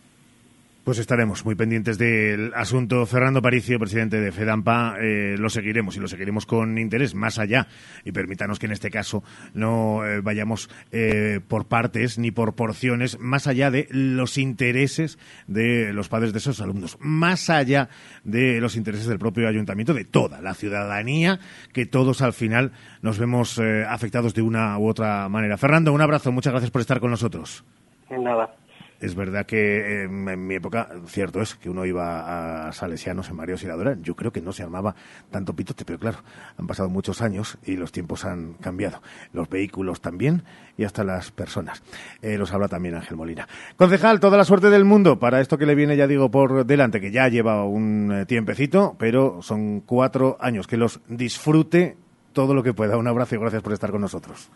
Pues 0.85 0.99
estaremos 0.99 1.45
muy 1.45 1.55
pendientes 1.57 1.99
del 1.99 2.53
asunto. 2.55 3.05
Fernando 3.05 3.43
Paricio, 3.43 3.79
presidente 3.79 4.19
de 4.19 4.33
FEDAMPA, 4.33 4.97
eh, 4.99 5.37
lo 5.39 5.51
seguiremos 5.51 5.97
y 5.99 6.01
lo 6.01 6.09
seguiremos 6.09 6.47
con 6.47 6.79
interés 6.79 7.15
más 7.15 7.39
allá. 7.39 7.67
Y 8.03 8.13
permítanos 8.13 8.59
que 8.59 8.65
en 8.65 8.73
este 8.73 8.91
caso 8.91 9.23
no 9.53 10.07
eh, 10.07 10.23
vayamos 10.23 10.71
eh, 10.91 11.41
por 11.47 11.67
partes 11.67 12.19
ni 12.19 12.31
por 12.31 12.55
porciones, 12.55 13.19
más 13.21 13.47
allá 13.47 13.71
de 13.71 13.89
los 13.91 14.39
intereses 14.39 15.19
de 15.47 15.93
los 15.93 16.09
padres 16.09 16.33
de 16.33 16.39
esos 16.39 16.63
alumnos, 16.63 16.97
más 16.99 17.51
allá 17.51 17.91
de 18.25 18.59
los 18.61 18.75
intereses 18.75 19.07
del 19.07 19.19
propio 19.19 19.49
ayuntamiento, 19.49 19.93
de 19.93 20.07
toda 20.07 20.41
la 20.41 20.55
ciudadanía, 20.55 21.41
que 21.75 21.85
todos 21.85 22.23
al 22.23 22.33
final 22.33 22.73
nos 23.03 23.19
vemos 23.19 23.59
eh, 23.59 23.85
afectados 23.87 24.33
de 24.33 24.41
una 24.41 24.79
u 24.79 24.89
otra 24.89 25.29
manera. 25.29 25.59
Fernando, 25.59 25.93
un 25.93 26.01
abrazo, 26.01 26.33
muchas 26.33 26.55
gracias 26.55 26.71
por 26.71 26.81
estar 26.81 27.01
con 27.01 27.11
nosotros. 27.11 27.65
Nada. 28.09 28.57
Es 29.01 29.15
verdad 29.15 29.47
que 29.47 29.79
eh, 29.79 30.05
en 30.05 30.47
mi 30.47 30.55
época, 30.55 30.91
cierto 31.07 31.41
es 31.41 31.55
que 31.55 31.71
uno 31.71 31.87
iba 31.87 32.69
a 32.69 32.73
Salesianos 32.73 33.31
en 33.31 33.37
María 33.37 33.55
Auxiliadora. 33.55 33.97
Yo 34.03 34.15
creo 34.15 34.31
que 34.31 34.43
no 34.43 34.53
se 34.53 34.63
armaba 34.63 34.95
tanto 35.31 35.55
pitote, 35.55 35.87
pero 35.87 35.99
claro, 35.99 36.19
han 36.59 36.67
pasado 36.67 36.91
muchos 36.91 37.23
años 37.23 37.57
y 37.65 37.77
los 37.77 37.93
tiempos 37.93 38.27
han 38.27 38.55
cambiado. 38.55 39.01
Los 39.33 39.49
vehículos 39.49 40.03
también 40.03 40.43
y 40.77 40.85
hasta 40.85 41.03
las 41.03 41.31
personas. 41.31 41.83
Eh, 42.21 42.37
los 42.37 42.53
habla 42.53 42.69
también 42.69 42.95
Ángel 42.95 43.17
Molina. 43.17 43.49
Concejal, 43.77 44.21
toda 44.21 44.37
la 44.37 44.45
suerte 44.45 44.69
del 44.69 44.85
mundo 44.85 45.19
para 45.19 45.41
esto 45.41 45.57
que 45.57 45.67
le 45.67 45.75
viene, 45.75 45.97
ya 45.97 46.07
digo, 46.07 46.31
por 46.31 46.67
delante, 46.67 47.01
que 47.01 47.11
ya 47.11 47.29
lleva 47.29 47.65
un 47.65 48.13
eh, 48.13 48.27
tiempecito, 48.27 48.97
pero 48.99 49.41
son 49.41 49.81
cuatro 49.81 50.37
años. 50.41 50.67
Que 50.67 50.77
los 50.77 51.01
disfrute 51.09 51.97
todo 52.35 52.55
lo 52.55 52.63
que 52.63 52.75
pueda. 52.75 52.99
Un 52.99 53.09
abrazo 53.09 53.35
y 53.35 53.39
gracias 53.39 53.63
por 53.63 53.73
estar 53.73 53.91
con 53.91 54.03
nosotros. 54.03 54.51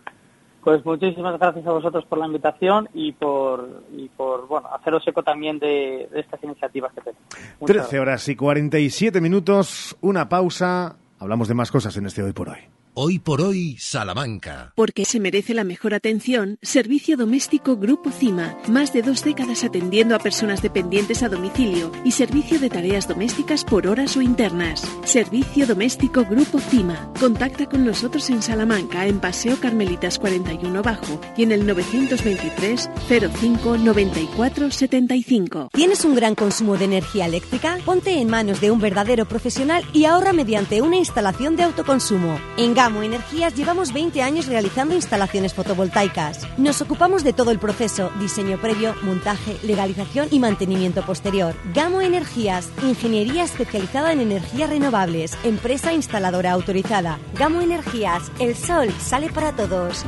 Pues 0.64 0.84
muchísimas 0.86 1.38
gracias 1.38 1.66
a 1.66 1.72
vosotros 1.72 2.06
por 2.06 2.18
la 2.18 2.26
invitación 2.26 2.88
y 2.94 3.12
por, 3.12 3.82
y 3.94 4.08
por 4.08 4.48
bueno, 4.48 4.68
haceros 4.74 5.06
eco 5.06 5.22
también 5.22 5.58
de, 5.58 6.08
de 6.10 6.20
estas 6.20 6.42
iniciativas 6.42 6.90
que 6.94 7.02
tenemos. 7.02 7.22
Muchas 7.60 7.88
13 7.88 8.00
horas 8.00 8.28
y 8.28 8.34
47 8.34 9.20
minutos, 9.20 9.94
una 10.00 10.28
pausa. 10.28 10.96
Hablamos 11.18 11.48
de 11.48 11.54
más 11.54 11.70
cosas 11.70 11.94
en 11.98 12.06
este 12.06 12.22
Hoy 12.22 12.32
por 12.32 12.48
Hoy. 12.48 12.83
Hoy 12.96 13.18
por 13.18 13.40
hoy, 13.40 13.76
Salamanca. 13.80 14.72
Porque 14.76 15.04
se 15.04 15.18
merece 15.18 15.52
la 15.52 15.64
mejor 15.64 15.94
atención, 15.94 16.60
Servicio 16.62 17.16
Doméstico 17.16 17.76
Grupo 17.76 18.12
CIMA. 18.12 18.56
Más 18.68 18.92
de 18.92 19.02
dos 19.02 19.24
décadas 19.24 19.64
atendiendo 19.64 20.14
a 20.14 20.20
personas 20.20 20.62
dependientes 20.62 21.24
a 21.24 21.28
domicilio 21.28 21.90
y 22.04 22.12
servicio 22.12 22.60
de 22.60 22.70
tareas 22.70 23.08
domésticas 23.08 23.64
por 23.64 23.88
horas 23.88 24.16
o 24.16 24.22
internas. 24.22 24.88
Servicio 25.04 25.66
Doméstico 25.66 26.24
Grupo 26.24 26.60
CIMA. 26.60 27.12
Contacta 27.18 27.68
con 27.68 27.84
nosotros 27.84 28.30
en 28.30 28.42
Salamanca, 28.42 29.08
en 29.08 29.18
Paseo 29.18 29.58
Carmelitas 29.58 30.20
41 30.20 30.80
Bajo 30.82 31.20
y 31.36 31.42
en 31.42 31.50
el 31.50 31.66
923 31.66 32.90
05 33.08 33.76
94 33.76 34.70
75. 34.70 35.70
¿Tienes 35.72 36.04
un 36.04 36.14
gran 36.14 36.36
consumo 36.36 36.76
de 36.76 36.84
energía 36.84 37.26
eléctrica? 37.26 37.76
Ponte 37.84 38.20
en 38.20 38.30
manos 38.30 38.60
de 38.60 38.70
un 38.70 38.78
verdadero 38.78 39.26
profesional 39.26 39.84
y 39.92 40.04
ahorra 40.04 40.32
mediante 40.32 40.80
una 40.80 40.94
instalación 40.94 41.56
de 41.56 41.64
autoconsumo. 41.64 42.38
En 42.56 42.72
Gamo 42.84 43.02
Energías 43.02 43.54
llevamos 43.54 43.94
20 43.94 44.20
años 44.20 44.46
realizando 44.46 44.94
instalaciones 44.94 45.54
fotovoltaicas. 45.54 46.46
Nos 46.58 46.82
ocupamos 46.82 47.24
de 47.24 47.32
todo 47.32 47.50
el 47.50 47.58
proceso, 47.58 48.12
diseño 48.20 48.60
previo, 48.60 48.94
montaje, 49.00 49.56
legalización 49.62 50.28
y 50.30 50.38
mantenimiento 50.38 51.00
posterior. 51.00 51.54
Gamo 51.72 52.02
Energías, 52.02 52.68
ingeniería 52.82 53.44
especializada 53.44 54.12
en 54.12 54.20
energías 54.20 54.68
renovables, 54.68 55.32
empresa 55.44 55.94
instaladora 55.94 56.52
autorizada. 56.52 57.18
Gamo 57.32 57.62
Energías, 57.62 58.30
el 58.38 58.54
sol 58.54 58.92
sale 59.00 59.30
para 59.30 59.56
todos. 59.56 60.04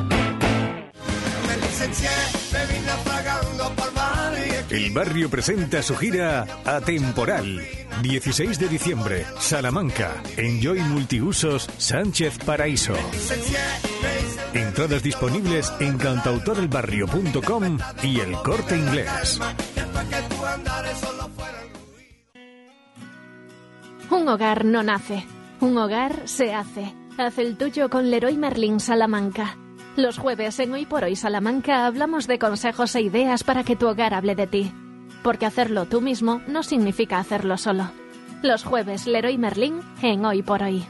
El 4.68 4.92
barrio 4.92 5.30
presenta 5.30 5.80
su 5.80 5.94
gira 5.94 6.44
Atemporal. 6.64 7.62
16 8.02 8.58
de 8.58 8.68
diciembre, 8.68 9.24
Salamanca. 9.38 10.22
Enjoy 10.36 10.80
Multiusos, 10.80 11.70
Sánchez 11.78 12.38
Paraíso. 12.44 12.94
Entradas 14.54 15.04
disponibles 15.04 15.72
en 15.78 15.96
cantautorelbarrio.com 15.98 17.78
y 18.02 18.18
el 18.18 18.32
corte 18.42 18.76
inglés. 18.76 19.40
Un 24.10 24.28
hogar 24.28 24.64
no 24.64 24.82
nace, 24.82 25.24
un 25.60 25.78
hogar 25.78 26.22
se 26.26 26.54
hace. 26.54 26.92
Haz 27.18 27.38
el 27.38 27.56
tuyo 27.56 27.88
con 27.88 28.10
Leroy 28.10 28.36
Merlin 28.36 28.80
Salamanca. 28.80 29.56
Los 29.96 30.18
jueves 30.18 30.60
en 30.60 30.74
Hoy 30.74 30.84
por 30.84 31.04
Hoy 31.04 31.16
Salamanca 31.16 31.86
hablamos 31.86 32.26
de 32.26 32.38
consejos 32.38 32.94
e 32.96 33.00
ideas 33.00 33.42
para 33.44 33.64
que 33.64 33.76
tu 33.76 33.88
hogar 33.88 34.12
hable 34.12 34.34
de 34.34 34.46
ti. 34.46 34.70
Porque 35.22 35.46
hacerlo 35.46 35.86
tú 35.86 36.02
mismo 36.02 36.42
no 36.46 36.62
significa 36.62 37.18
hacerlo 37.18 37.56
solo. 37.56 37.90
Los 38.42 38.62
jueves 38.62 39.06
Leroy 39.06 39.38
Merlin 39.38 39.80
en 40.02 40.22
Hoy 40.26 40.42
por 40.42 40.62
Hoy. 40.62 40.84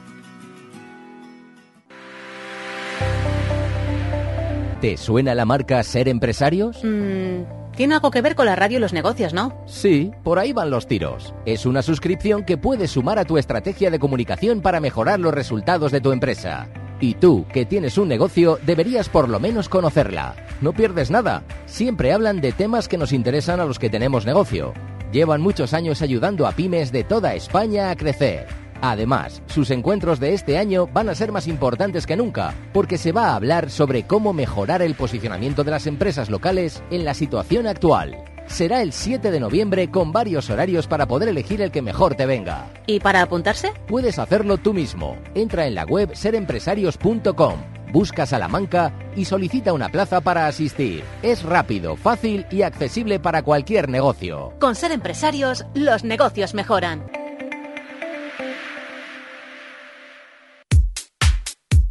¿Te 4.80 4.96
suena 4.96 5.36
la 5.36 5.44
marca 5.44 5.80
Ser 5.84 6.08
Empresarios? 6.08 6.82
Mm, 6.82 7.74
tiene 7.76 7.94
algo 7.94 8.10
que 8.10 8.22
ver 8.22 8.34
con 8.34 8.46
la 8.46 8.56
radio 8.56 8.78
y 8.78 8.80
los 8.80 8.92
negocios, 8.92 9.32
¿no? 9.32 9.56
Sí, 9.66 10.10
por 10.24 10.40
ahí 10.40 10.52
van 10.52 10.70
los 10.70 10.88
tiros. 10.88 11.32
Es 11.44 11.64
una 11.64 11.82
suscripción 11.82 12.44
que 12.44 12.58
puedes 12.58 12.90
sumar 12.90 13.20
a 13.20 13.24
tu 13.24 13.38
estrategia 13.38 13.88
de 13.88 14.00
comunicación 14.00 14.60
para 14.62 14.80
mejorar 14.80 15.20
los 15.20 15.32
resultados 15.32 15.92
de 15.92 16.00
tu 16.00 16.10
empresa. 16.10 16.68
Y 17.00 17.14
tú, 17.14 17.44
que 17.52 17.66
tienes 17.66 17.98
un 17.98 18.08
negocio, 18.08 18.58
deberías 18.64 19.08
por 19.08 19.28
lo 19.28 19.38
menos 19.38 19.68
conocerla. 19.68 20.34
No 20.60 20.72
pierdes 20.72 21.10
nada. 21.10 21.42
Siempre 21.66 22.12
hablan 22.12 22.40
de 22.40 22.52
temas 22.52 22.88
que 22.88 22.96
nos 22.96 23.12
interesan 23.12 23.60
a 23.60 23.66
los 23.66 23.78
que 23.78 23.90
tenemos 23.90 24.24
negocio. 24.24 24.72
Llevan 25.12 25.42
muchos 25.42 25.74
años 25.74 26.00
ayudando 26.00 26.46
a 26.46 26.52
pymes 26.52 26.92
de 26.92 27.04
toda 27.04 27.34
España 27.34 27.90
a 27.90 27.96
crecer. 27.96 28.46
Además, 28.80 29.42
sus 29.46 29.70
encuentros 29.70 30.20
de 30.20 30.34
este 30.34 30.58
año 30.58 30.86
van 30.86 31.08
a 31.08 31.14
ser 31.14 31.32
más 31.32 31.46
importantes 31.46 32.06
que 32.06 32.16
nunca, 32.16 32.54
porque 32.72 32.98
se 32.98 33.12
va 33.12 33.28
a 33.28 33.36
hablar 33.36 33.70
sobre 33.70 34.04
cómo 34.04 34.32
mejorar 34.32 34.82
el 34.82 34.94
posicionamiento 34.94 35.64
de 35.64 35.70
las 35.70 35.86
empresas 35.86 36.30
locales 36.30 36.82
en 36.90 37.04
la 37.04 37.14
situación 37.14 37.66
actual. 37.66 38.35
Será 38.46 38.80
el 38.80 38.92
7 38.92 39.30
de 39.30 39.40
noviembre 39.40 39.90
con 39.90 40.12
varios 40.12 40.48
horarios 40.50 40.86
para 40.86 41.06
poder 41.06 41.28
elegir 41.28 41.60
el 41.60 41.70
que 41.70 41.82
mejor 41.82 42.14
te 42.14 42.26
venga. 42.26 42.68
¿Y 42.86 43.00
para 43.00 43.22
apuntarse? 43.22 43.72
Puedes 43.86 44.18
hacerlo 44.18 44.58
tú 44.58 44.72
mismo. 44.72 45.16
Entra 45.34 45.66
en 45.66 45.74
la 45.74 45.84
web 45.84 46.14
serempresarios.com, 46.14 47.60
busca 47.92 48.24
Salamanca 48.24 48.92
y 49.16 49.24
solicita 49.24 49.72
una 49.72 49.88
plaza 49.88 50.20
para 50.20 50.46
asistir. 50.46 51.02
Es 51.22 51.42
rápido, 51.42 51.96
fácil 51.96 52.46
y 52.50 52.62
accesible 52.62 53.18
para 53.20 53.42
cualquier 53.42 53.88
negocio. 53.88 54.54
Con 54.60 54.74
Ser 54.74 54.92
Empresarios, 54.92 55.66
los 55.74 56.04
negocios 56.04 56.54
mejoran. 56.54 57.10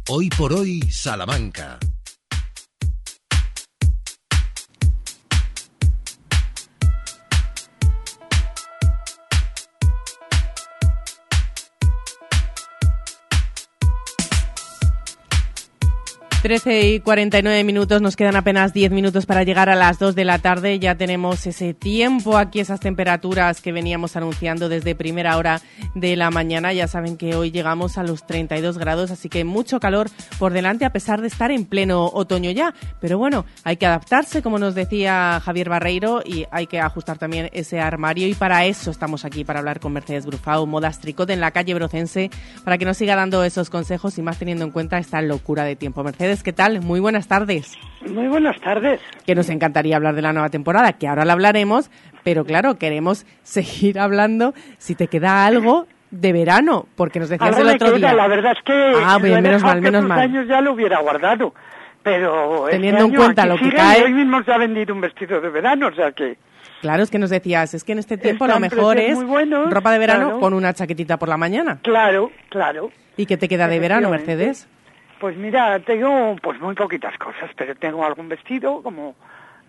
Hoy 0.08 0.30
por 0.30 0.52
hoy, 0.52 0.82
Salamanca. 0.88 1.78
Trece 16.42 16.88
y 16.88 17.00
49 17.00 17.64
minutos, 17.64 18.00
nos 18.00 18.14
quedan 18.14 18.36
apenas 18.36 18.72
10 18.72 18.92
minutos 18.92 19.26
para 19.26 19.42
llegar 19.42 19.68
a 19.68 19.74
las 19.74 19.98
2 19.98 20.14
de 20.14 20.24
la 20.24 20.38
tarde. 20.38 20.78
Ya 20.78 20.94
tenemos 20.94 21.46
ese 21.46 21.74
tiempo 21.74 22.36
aquí, 22.36 22.60
esas 22.60 22.80
temperaturas 22.80 23.60
que 23.60 23.72
veníamos 23.72 24.16
anunciando 24.16 24.68
desde 24.68 24.94
primera 24.94 25.36
hora 25.36 25.60
de 25.94 26.14
la 26.16 26.30
mañana. 26.30 26.72
Ya 26.72 26.86
saben 26.88 27.16
que 27.16 27.34
hoy 27.34 27.50
llegamos 27.50 27.98
a 27.98 28.02
los 28.02 28.26
32 28.26 28.78
grados, 28.78 29.10
así 29.10 29.28
que 29.28 29.44
mucho 29.44 29.80
calor 29.80 30.08
por 30.38 30.52
delante 30.52 30.84
a 30.84 30.90
pesar 30.90 31.20
de 31.20 31.28
estar 31.28 31.50
en 31.50 31.64
pleno 31.64 32.06
otoño 32.06 32.50
ya. 32.50 32.74
Pero 33.00 33.18
bueno, 33.18 33.44
hay 33.64 33.76
que 33.76 33.86
adaptarse, 33.86 34.42
como 34.42 34.58
nos 34.58 34.74
decía 34.74 35.40
Javier 35.44 35.68
Barreiro, 35.68 36.22
y 36.24 36.46
hay 36.50 36.66
que 36.66 36.80
ajustar 36.80 37.18
también 37.18 37.50
ese 37.52 37.80
armario. 37.80 38.28
Y 38.28 38.34
para 38.34 38.64
eso 38.66 38.90
estamos 38.90 39.24
aquí, 39.24 39.44
para 39.44 39.58
hablar 39.60 39.80
con 39.80 39.92
Mercedes 39.92 40.26
Brufao, 40.26 40.66
Modas 40.66 41.00
Tricot 41.00 41.30
en 41.30 41.40
la 41.40 41.50
calle 41.50 41.74
Brocense, 41.74 42.30
para 42.64 42.78
que 42.78 42.84
nos 42.84 42.96
siga 42.96 43.16
dando 43.16 43.42
esos 43.42 43.70
consejos 43.70 44.18
y 44.18 44.22
más 44.22 44.38
teniendo 44.38 44.64
en 44.64 44.70
cuenta 44.70 44.98
esta 44.98 45.22
locura 45.22 45.64
de 45.64 45.76
tiempo. 45.76 46.04
Mercedes, 46.04 46.25
¿qué 46.44 46.52
tal? 46.52 46.80
Muy 46.82 47.00
buenas 47.00 47.28
tardes. 47.28 47.76
Muy 48.08 48.28
buenas 48.28 48.60
tardes. 48.60 49.00
Que 49.26 49.34
nos 49.34 49.48
encantaría 49.48 49.96
hablar 49.96 50.14
de 50.14 50.22
la 50.22 50.32
nueva 50.32 50.48
temporada, 50.48 50.92
que 50.94 51.08
ahora 51.08 51.24
la 51.24 51.32
hablaremos, 51.32 51.90
pero 52.24 52.44
claro, 52.44 52.76
queremos 52.78 53.26
seguir 53.42 53.98
hablando 54.00 54.54
si 54.78 54.94
te 54.94 55.08
queda 55.08 55.46
algo 55.46 55.86
de 56.10 56.32
verano, 56.32 56.86
porque 56.96 57.18
nos 57.20 57.28
decías 57.28 57.48
Algo 57.56 57.68
el 57.68 57.74
otro 57.76 57.88
queda, 57.88 57.96
día. 57.98 58.14
La 58.14 58.28
verdad 58.28 58.52
es 58.56 58.62
que 58.64 58.92
Ah, 59.04 59.18
bien, 59.20 59.42
menos 59.42 59.62
mal, 59.62 59.80
mal. 59.82 60.18
años 60.20 60.46
ya 60.48 60.60
lo 60.60 60.72
hubiera 60.72 61.00
guardado, 61.00 61.52
pero 62.02 62.66
Teniendo 62.70 62.98
este 62.98 63.06
en 63.06 63.10
año 63.12 63.18
cuenta 63.24 63.46
lo 63.46 63.56
que 63.58 63.70
cae- 63.72 64.04
hoy 64.04 64.12
mismo 64.12 64.42
se 64.44 64.52
ha 64.52 64.58
vendido 64.58 64.94
un 64.94 65.00
vestido 65.00 65.40
de 65.40 65.48
verano, 65.50 65.88
o 65.88 65.94
sea 65.94 66.12
que 66.12 66.36
Claro, 66.80 67.02
es 67.02 67.10
que 67.10 67.18
nos 67.18 67.30
decías, 67.30 67.72
es 67.74 67.82
que 67.84 67.92
en 67.92 67.98
este 67.98 68.18
tiempo 68.18 68.44
Están 68.44 68.60
lo 68.62 68.68
mejor 68.68 68.98
es 68.98 69.20
buenos, 69.24 69.70
ropa 69.70 69.90
de 69.92 69.98
verano 69.98 70.24
claro. 70.26 70.40
con 70.40 70.54
una 70.54 70.72
chaquetita 70.74 71.18
por 71.18 71.28
la 71.28 71.36
mañana. 71.36 71.78
claro, 71.82 72.30
claro. 72.50 72.90
¿Y 73.16 73.24
qué 73.26 73.36
te 73.38 73.48
queda 73.48 73.66
de 73.66 73.80
verano. 73.80 74.10
Mercedes? 74.10 74.68
Pues 75.18 75.36
mira, 75.36 75.78
tengo 75.80 76.36
pues 76.42 76.60
muy 76.60 76.74
poquitas 76.74 77.16
cosas, 77.18 77.50
pero 77.56 77.74
tengo 77.74 78.04
algún 78.04 78.28
vestido, 78.28 78.82
como 78.82 79.14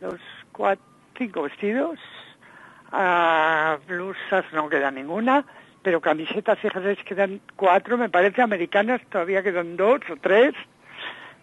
los 0.02 0.19
cuatro, 0.52 0.84
cinco 1.18 1.44
vestidos, 1.44 1.99
ah, 2.91 3.78
blusas 3.88 4.45
no 4.52 4.68
queda 4.68 4.91
ninguna, 4.91 5.45
pero 5.82 6.02
camisetas 6.02 6.60
jerseys 6.60 7.02
quedan 7.06 7.40
cuatro, 7.56 7.98
me 7.98 8.10
parece, 8.10 8.41
americanas 8.41 9.02
todavía 9.10 9.41
quedan 9.41 9.78
dos 9.78 10.02
o 10.10 10.18
tres, 10.18 10.53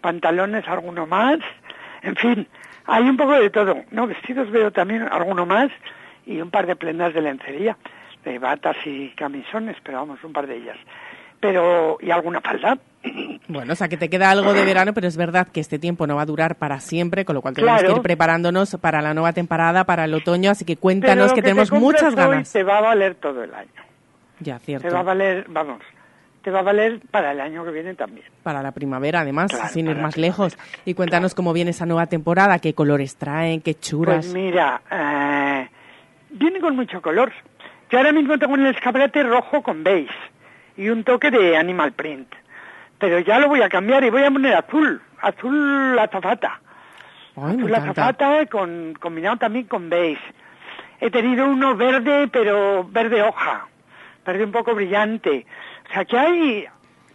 pantalones 0.01 0.67
alguno 0.67 1.07
más, 1.07 1.39
en 2.03 2.15
fin, 2.15 2.47
hay 2.85 3.09
un 3.09 3.17
poco 3.17 3.33
de 3.33 3.49
todo, 3.49 3.83
¿no? 3.89 4.05
Vestidos 4.05 4.51
veo 4.51 4.71
también 4.71 5.07
alguno 5.11 5.47
más 5.47 5.71
y 6.27 6.39
un 6.41 6.51
par 6.51 6.67
de 6.67 6.75
prendas 6.75 7.13
de 7.15 7.21
lencería, 7.21 7.75
de 8.23 8.37
batas 8.37 8.77
y 8.85 9.09
camisones, 9.09 9.77
pero 9.83 9.97
vamos, 9.97 10.23
un 10.23 10.31
par 10.33 10.45
de 10.45 10.57
ellas. 10.57 10.77
Pero, 11.45 11.97
y 12.01 12.11
alguna 12.11 12.41
falda, 12.41 12.77
Bueno, 13.47 13.73
o 13.73 13.75
sea, 13.75 13.87
que 13.87 13.97
te 13.97 14.09
queda 14.09 14.31
algo 14.31 14.53
de 14.53 14.65
verano, 14.65 14.93
pero 14.93 15.07
es 15.07 15.15
verdad 15.15 15.47
que 15.47 15.59
este 15.59 15.77
tiempo 15.77 16.07
no 16.07 16.15
va 16.15 16.23
a 16.23 16.25
durar 16.25 16.55
para 16.55 16.79
siempre, 16.79 17.23
con 17.25 17.35
lo 17.35 17.41
cual 17.43 17.53
tenemos 17.53 17.79
Claro. 17.79 17.93
que 17.93 17.97
ir 17.99 18.01
preparándonos 18.03 18.75
para 18.81 19.01
la 19.03 19.13
nueva 19.13 19.31
temporada, 19.33 19.83
para 19.83 20.05
el 20.05 20.13
otoño, 20.15 20.49
así 20.49 20.65
que 20.65 20.75
cuéntanos 20.77 21.31
que 21.33 21.41
te 21.41 21.49
tenemos 21.49 21.71
muchas 21.71 22.15
ganas. 22.15 22.51
Te 22.51 22.63
va 22.63 22.79
a 22.79 22.81
valer 22.81 23.13
todo 23.15 23.43
el 23.43 23.53
año. 23.53 23.69
Ya, 24.39 24.57
Te 24.59 24.73
va 24.73 24.77
a 24.77 24.81
cierto. 24.81 25.03
valer, 25.03 25.45
vamos, 25.47 25.81
te 26.41 26.49
va 26.49 26.59
a 26.59 26.63
valer 26.63 26.99
para 27.11 27.31
el 27.31 27.39
año 27.39 27.63
que 27.63 27.71
viene 27.71 27.93
también. 27.93 28.25
Para 28.41 28.63
la 28.63 28.71
primavera, 28.71 29.19
además, 29.21 29.51
Claro, 29.51 29.67
sin 29.69 29.87
ir 29.87 29.97
más 29.97 30.17
lejos. 30.17 30.57
Y 30.83 30.95
cuéntanos 30.95 31.35
cómo 31.35 31.53
viene 31.53 31.69
esa 31.71 31.85
nueva 31.85 32.07
temporada, 32.07 32.57
qué 32.57 32.73
colores 32.73 33.15
traen, 33.17 33.61
qué 33.61 33.75
churas. 33.75 34.25
Pues 34.25 34.33
mira, 34.33 34.81
eh, 34.91 35.69
viene 36.31 36.59
con 36.59 36.75
mucho 36.75 36.99
color. 37.03 37.31
Yo 37.91 37.99
ahora 37.99 38.11
mismo 38.11 38.37
tengo 38.39 38.53
un 38.53 38.65
escaparate 38.65 39.21
rojo 39.23 39.61
con 39.61 39.83
beige 39.83 40.09
y 40.77 40.89
un 40.89 41.03
toque 41.03 41.31
de 41.31 41.57
animal 41.57 41.93
print. 41.93 42.33
Pero 42.99 43.19
ya 43.19 43.39
lo 43.39 43.47
voy 43.47 43.61
a 43.61 43.69
cambiar 43.69 44.03
y 44.03 44.09
voy 44.09 44.23
a 44.23 44.31
poner 44.31 44.53
azul, 44.55 45.01
azul 45.21 45.99
azafata. 45.99 46.59
Ay, 47.35 47.57
azul 47.57 47.75
azafata 47.75 48.45
con, 48.45 48.93
combinado 48.99 49.37
también 49.37 49.65
con 49.65 49.89
beige. 49.89 50.21
He 51.01 51.11
tenido 51.11 51.45
uno 51.47 51.75
verde, 51.75 52.29
pero 52.29 52.85
verde 52.85 53.21
hoja, 53.21 53.67
verde 54.25 54.45
un 54.45 54.51
poco 54.51 54.73
brillante. 54.73 55.45
O 55.89 55.93
sea 55.93 56.05
que 56.05 56.17
hay 56.17 56.65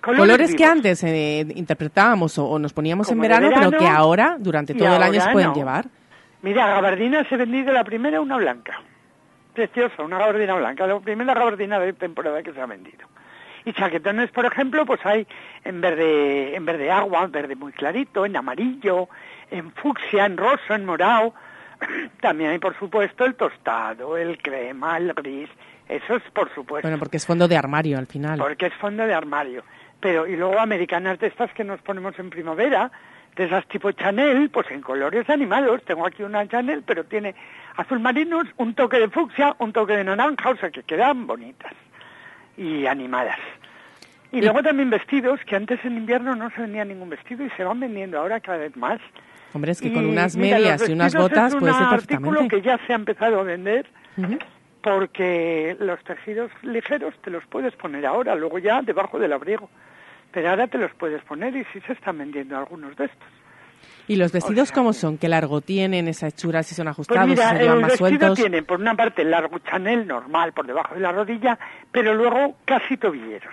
colores, 0.01 0.21
Colores 0.21 0.55
que 0.55 0.65
antes 0.65 1.03
eh, 1.03 1.47
interpretábamos 1.55 2.37
o, 2.39 2.45
o 2.45 2.59
nos 2.59 2.73
poníamos 2.73 3.09
en 3.09 3.17
Como 3.17 3.23
verano, 3.23 3.51
pero 3.55 3.71
que 3.73 3.87
ahora, 3.87 4.37
durante 4.39 4.75
todo 4.75 4.97
el 4.97 5.03
año, 5.03 5.21
se 5.21 5.33
pueden 5.33 5.51
no. 5.51 5.55
llevar. 5.55 5.87
Mira, 6.43 6.69
gabardinas 6.69 7.31
he 7.31 7.37
vendido 7.37 7.73
la 7.73 7.85
primera 7.85 8.21
una 8.21 8.37
blanca. 8.37 8.81
Preciosa, 9.55 10.03
una 10.03 10.19
gabardina 10.19 10.55
blanca. 10.55 10.87
La 10.87 10.99
primera 11.01 11.35
gabardina 11.35 11.79
de 11.79 11.93
temporada 11.93 12.43
que 12.43 12.53
se 12.53 12.61
ha 12.61 12.67
vendido. 12.67 13.09
Y 13.65 13.73
chaquetones, 13.73 14.31
por 14.31 14.47
ejemplo, 14.47 14.87
pues 14.87 15.01
hay 15.05 15.27
en 15.65 15.81
verde, 15.81 16.55
en 16.55 16.65
verde 16.65 16.91
agua, 16.91 17.25
en 17.25 17.33
verde 17.33 17.57
muy 17.57 17.73
clarito, 17.73 18.25
en 18.25 18.37
amarillo, 18.37 19.09
en 19.51 19.73
fucsia, 19.73 20.27
en 20.27 20.37
rosa, 20.37 20.75
en 20.75 20.85
morado. 20.85 21.35
También 22.21 22.51
hay, 22.51 22.59
por 22.59 22.79
supuesto, 22.79 23.25
el 23.25 23.35
tostado, 23.35 24.17
el 24.17 24.39
crema, 24.39 24.97
el 24.97 25.13
gris. 25.15 25.49
Eso 25.89 26.17
es, 26.17 26.23
por 26.33 26.53
supuesto. 26.55 26.87
Bueno, 26.87 26.99
porque 26.99 27.17
es 27.17 27.27
fondo 27.27 27.49
de 27.49 27.57
armario 27.57 27.99
al 27.99 28.07
final. 28.07 28.39
Porque 28.39 28.67
es 28.67 28.75
fondo 28.75 29.05
de 29.05 29.15
armario. 29.15 29.65
Pero, 29.99 30.27
y 30.27 30.37
luego 30.37 30.59
americanas 30.59 31.19
de 31.19 31.27
estas 31.27 31.53
que 31.53 31.65
nos 31.65 31.83
ponemos 31.83 32.19
en 32.19 32.31
primavera, 32.31 32.91
de 33.37 33.45
esas 33.45 33.67
tipo 33.67 33.91
Chanel, 33.93 34.49
pues 34.51 34.71
en 34.71 34.81
colores 34.81 35.29
animados. 35.29 35.83
Tengo 35.85 36.07
aquí 36.07 36.23
una 36.23 36.47
Chanel, 36.49 36.83
pero 36.87 37.05
tiene 37.05 37.35
azul 37.77 38.01
marino, 38.01 38.43
un 38.57 38.75
toque 38.75 38.99
de 38.99 39.09
fucsia, 39.09 39.55
un 39.59 39.73
toque 39.73 39.97
de 39.97 40.05
naranja, 40.05 40.51
o 40.51 40.57
sea 40.57 40.71
que 40.71 40.83
quedan 40.85 41.27
bonitas 41.27 41.75
y 42.61 42.87
animadas. 42.87 43.39
Y 44.33 44.43
luego 44.43 44.63
también 44.63 44.91
vestidos, 44.91 45.41
que 45.47 45.57
antes 45.57 45.85
en 45.85 45.97
invierno 45.97 46.37
no 46.37 46.51
se 46.51 46.61
vendía 46.61 46.85
ningún 46.85 47.09
vestido 47.09 47.45
y 47.45 47.51
se 47.51 47.65
van 47.65 47.81
vendiendo 47.81 48.19
ahora 48.19 48.39
cada 48.39 48.59
vez 48.59 48.77
más. 48.77 49.01
Hombre, 49.55 49.73
es 49.73 49.81
que 49.81 49.93
con 49.93 50.07
unas 50.07 50.37
medias 50.37 50.89
y 50.89 50.93
unas 50.93 51.15
botas 51.15 51.57
puede 51.57 51.73
ser 51.73 51.83
un 51.83 51.95
artículo 51.95 52.49
que 52.49 52.61
ya 52.61 52.79
se 52.87 52.93
ha 52.93 52.97
empezado 52.97 53.41
a 53.41 53.43
vender 53.43 53.87
porque 54.83 55.77
los 55.81 56.03
tejidos 56.05 56.51
ligeros 56.63 57.15
te 57.23 57.31
los 57.31 57.45
puedes 57.47 57.75
poner 57.75 58.07
ahora, 58.07 58.35
luego 58.35 58.59
ya 58.59 58.83
debajo 58.83 59.19
del 59.19 59.33
abrigo. 59.33 59.69
Pero 60.31 60.51
ahora 60.51 60.69
te 60.69 60.79
los 60.79 60.93
puedes 60.95 61.23
poner 61.25 61.57
y 61.57 61.65
sí 61.73 61.81
se 61.87 61.95
están 61.95 62.19
vendiendo 62.19 62.57
algunos 62.57 62.97
de 62.97 63.07
estos. 63.07 63.29
¿Y 64.09 64.17
los 64.17 64.33
vestidos 64.33 64.73
cómo 64.73 64.93
son? 64.93 65.19
¿Qué 65.19 65.29
largo 65.29 65.61
tienen? 65.61 66.09
¿Esa 66.09 66.27
hechura? 66.29 66.63
¿Si 66.63 66.75
son 66.75 66.85
Pues 66.87 66.95
ajustados? 66.95 67.29
mira, 67.29 67.51
¿Si 67.51 67.57
se 67.57 67.63
llevan 67.63 67.81
más 67.83 67.97
sueltos? 67.97 68.39
tiene 68.39 68.63
por 68.63 68.81
una 68.81 68.95
parte 68.95 69.23
el 69.23 69.31
largo 69.31 69.59
chanel 69.61 70.07
normal 70.07 70.53
por 70.53 70.67
debajo 70.67 70.95
de 70.95 71.01
la 71.01 71.13
rodilla, 71.13 71.59
pero 71.93 72.15
luego 72.15 72.57
casi 72.65 72.97
tobilleros. 72.97 73.53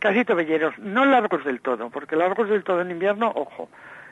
Casi 0.00 0.24
tobilleros, 0.24 0.78
no 0.78 1.04
largos 1.04 1.44
del 1.44 1.60
todo, 1.60 1.90
porque 1.90 2.16
largos 2.16 2.48
del 2.48 2.64
todo 2.64 2.80
en 2.82 2.90
invierno, 2.90 3.32
ojo, 3.34 3.68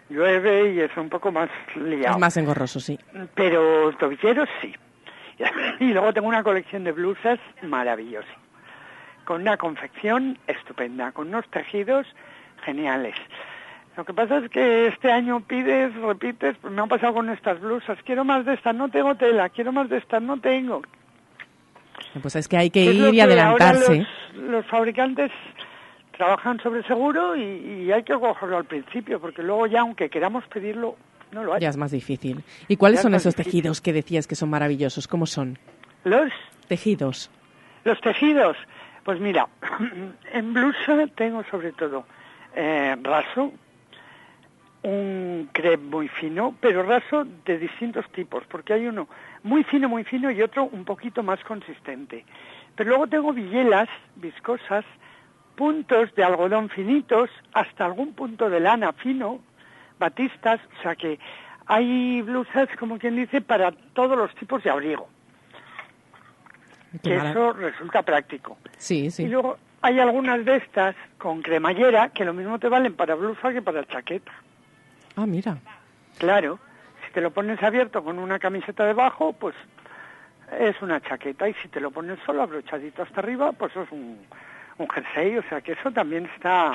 llueve 0.09 0.73
y 0.73 0.81
es 0.81 0.97
un 0.97 1.09
poco 1.11 1.31
más 1.31 1.51
liado. 1.77 2.15
Es 2.15 2.21
más 2.21 2.37
engorroso, 2.37 2.81
sí. 2.81 2.99
Pero 3.35 3.93
tobilleros 3.99 4.49
sí. 4.61 4.75
Y 5.81 5.93
luego 5.93 6.13
tengo 6.13 6.29
una 6.29 6.43
colección 6.45 6.85
de 6.85 6.93
blusas 6.93 7.39
maravillosa, 7.63 8.29
con 9.25 9.43
una 9.43 9.57
confección 9.57 10.39
estupenda, 10.47 11.11
con 11.13 11.29
unos 11.29 11.47
tejidos 11.51 12.07
geniales. 12.65 13.15
Lo 13.97 14.05
que 14.05 14.12
pasa 14.12 14.39
es 14.39 14.51
que 14.51 14.89
este 14.89 15.12
año 15.12 15.41
pides, 15.41 15.95
repites, 15.95 16.57
pues 16.61 16.73
me 16.73 16.83
ha 16.83 16.87
pasado 16.87 17.15
con 17.15 17.31
estas 17.31 17.61
blusas, 17.61 17.97
quiero 18.05 18.25
más 18.25 18.45
de 18.45 18.55
estas, 18.55 18.75
no 18.75 18.89
tengo 18.89 19.15
tela, 19.15 19.49
quiero 19.51 19.73
más 19.73 19.89
de 19.89 19.99
estas, 19.99 20.21
no 20.21 20.39
tengo. 20.41 20.83
Pues 22.21 22.35
es 22.37 22.49
que 22.49 22.57
hay 22.57 22.71
que 22.71 22.89
Es 22.91 22.95
ir 22.97 23.09
y 23.15 23.16
que 23.16 23.23
adelantarse. 23.23 24.07
Los, 24.35 24.45
los 24.51 24.66
fabricantes 24.66 25.31
trabajan 26.16 26.59
sobre 26.61 26.83
seguro 26.85 27.37
y, 27.37 27.43
y 27.87 27.93
hay 27.93 28.03
que 28.03 28.15
cogerlo 28.15 28.57
al 28.57 28.65
principio, 28.65 29.21
porque 29.21 29.43
luego 29.43 29.66
ya, 29.66 29.81
aunque 29.83 30.09
queramos 30.11 30.45
pedirlo, 30.49 30.97
no 31.33 31.45
lo 31.45 31.55
hay. 31.55 31.61
Ya 31.61 31.69
es 31.69 31.77
más 31.77 31.91
difícil. 31.93 32.43
¿Y 32.69 32.77
cuáles 32.77 32.99
Ya 32.99 33.03
son 33.03 33.15
esos 33.15 33.35
difícil. 33.37 33.62
tejidos 33.62 33.81
que 33.81 33.93
decías 33.93 34.27
que 34.27 34.35
son 34.35 34.51
maravillosos? 34.51 35.07
¿Cómo 35.09 35.27
son? 35.27 35.59
Los 36.05 36.33
Tejidos. 36.69 37.31
Los 37.85 38.01
tejidos, 38.01 38.57
pues 39.05 39.21
mira, 39.21 39.47
en 40.33 40.53
blusa 40.55 41.07
tengo 41.15 41.45
sobre 41.51 41.73
todo 41.73 42.05
eh, 42.57 42.97
raso, 43.03 43.53
un 44.85 45.48
crepe 45.52 45.82
muy 45.82 46.09
fino, 46.09 46.55
pero 46.61 46.82
raso 46.82 47.27
de 47.44 47.59
distintos 47.59 48.06
tipos, 48.12 48.44
porque 48.48 48.74
hay 48.74 48.86
uno 48.86 49.09
muy 49.43 49.65
fino, 49.65 49.89
muy 49.89 50.05
fino 50.05 50.31
y 50.31 50.43
otro 50.43 50.65
un 50.65 50.85
poquito 50.85 51.23
más 51.23 51.43
consistente. 51.43 52.24
Pero 52.77 52.90
luego 52.90 53.06
tengo 53.06 53.32
villelas 53.32 53.89
viscosas, 54.16 54.85
puntos 55.56 56.15
de 56.15 56.23
algodón 56.23 56.69
finitos, 56.69 57.31
hasta 57.55 57.86
algún 57.86 58.12
punto 58.12 58.51
de 58.51 58.61
lana 58.61 58.93
fino, 58.93 59.40
batistas, 59.98 60.61
o 60.78 60.82
sea 60.82 60.94
que 60.94 61.19
hay 61.66 62.20
blusas, 62.20 62.69
como 62.78 62.98
quien 62.98 63.16
dice, 63.16 63.40
para 63.40 63.73
todos 63.94 64.19
los 64.19 64.35
tipos 64.35 64.62
de 64.62 64.70
abrigo 64.70 65.09
que 67.02 67.16
eso 67.16 67.52
resulta 67.52 68.02
práctico. 68.02 68.56
Sí, 68.78 69.11
sí. 69.11 69.24
Y 69.24 69.28
luego 69.28 69.59
hay 69.82 69.98
algunas 69.98 70.44
de 70.44 70.56
estas 70.56 70.94
con 71.19 71.43
cremallera 71.43 72.11
que 72.11 72.24
lo 72.24 72.32
mismo 72.32 72.59
te 72.59 72.69
valen 72.69 72.94
para 72.94 73.15
blusa 73.15 73.52
que 73.52 73.62
para 73.62 73.85
chaqueta. 73.85 74.32
Ah, 75.16 75.27
mira. 75.27 75.59
Claro, 76.19 76.59
si 77.07 77.12
te 77.12 77.20
lo 77.20 77.31
pones 77.31 77.62
abierto 77.62 78.03
con 78.03 78.19
una 78.19 78.39
camiseta 78.39 78.85
debajo, 78.85 79.32
pues 79.32 79.55
es 80.59 80.81
una 80.82 81.01
chaqueta. 81.01 81.49
Y 81.49 81.55
si 81.55 81.69
te 81.69 81.81
lo 81.81 81.91
pones 81.91 82.19
solo 82.24 82.43
abrochadito 82.43 83.03
hasta 83.03 83.20
arriba, 83.20 83.53
pues 83.53 83.74
es 83.77 83.91
un, 83.91 84.19
un 84.78 84.89
jersey. 84.89 85.39
O 85.39 85.43
sea 85.49 85.61
que 85.61 85.73
eso 85.73 85.91
también 85.91 86.27
está... 86.35 86.73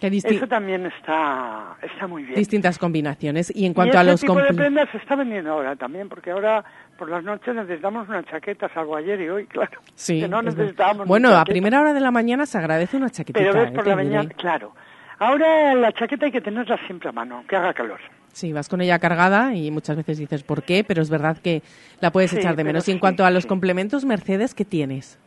Eso 0.00 0.46
también 0.46 0.84
está, 0.86 1.76
está 1.80 2.06
muy 2.06 2.24
bien. 2.24 2.34
distintas 2.34 2.78
combinaciones. 2.78 3.50
Y 3.54 3.64
en 3.64 3.72
y 3.72 3.74
cuanto 3.74 3.96
a 3.96 4.02
ese 4.02 4.10
los 4.10 4.20
tipo 4.20 4.34
de 4.34 4.52
prendas 4.52 4.90
se 4.90 4.98
está 4.98 5.16
vendiendo 5.16 5.52
ahora 5.52 5.76
también, 5.76 6.10
porque 6.10 6.30
ahora 6.30 6.62
por 6.98 7.08
las 7.08 7.24
noches 7.24 7.54
necesitamos 7.54 8.06
una 8.08 8.22
chaqueta, 8.24 8.68
salvo 8.74 8.96
ayer 8.96 9.20
y 9.22 9.28
hoy, 9.30 9.46
claro. 9.48 9.80
Sí, 9.94 10.20
que 10.20 10.28
no 10.28 10.42
necesitábamos 10.42 11.06
Bueno, 11.06 11.34
a 11.34 11.44
primera 11.44 11.80
hora 11.80 11.94
de 11.94 12.00
la 12.00 12.10
mañana 12.10 12.44
se 12.44 12.58
agradece 12.58 12.98
una 12.98 13.08
chaquetita. 13.08 13.38
Pero 13.38 13.54
ves 13.54 13.70
¿eh? 13.70 13.74
por 13.74 13.86
la 13.86 13.96
diré. 13.96 14.04
mañana, 14.04 14.34
claro. 14.36 14.74
Ahora 15.18 15.74
la 15.74 15.92
chaqueta 15.92 16.26
hay 16.26 16.32
que 16.32 16.40
tenerla 16.40 16.78
siempre 16.86 17.08
a 17.08 17.12
mano, 17.12 17.36
aunque 17.36 17.56
haga 17.56 17.72
calor. 17.74 18.00
Sí, 18.32 18.52
vas 18.52 18.68
con 18.68 18.80
ella 18.80 18.98
cargada 18.98 19.54
y 19.54 19.70
muchas 19.70 19.96
veces 19.96 20.18
dices 20.18 20.42
por 20.42 20.64
qué, 20.64 20.82
pero 20.82 21.00
es 21.02 21.08
verdad 21.10 21.36
que 21.38 21.62
la 22.00 22.10
puedes 22.10 22.32
Sí, 22.32 22.38
echar 22.38 22.56
de 22.56 22.64
menos. 22.64 22.88
y 22.88 22.90
en 22.90 22.96
sí, 22.96 23.00
cuanto 23.00 23.24
a 23.24 23.30
los 23.30 23.44
sí. 23.44 23.48
complementos, 23.48 24.04
Mercedes, 24.04 24.54
¿qué 24.54 24.64
tienes? 24.64 25.18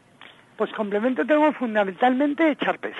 Pues 0.58 0.74
complemento 0.74 1.26
tengo 1.26 1.54
fundamentalmente 1.54 2.56
charpes. 2.58 2.96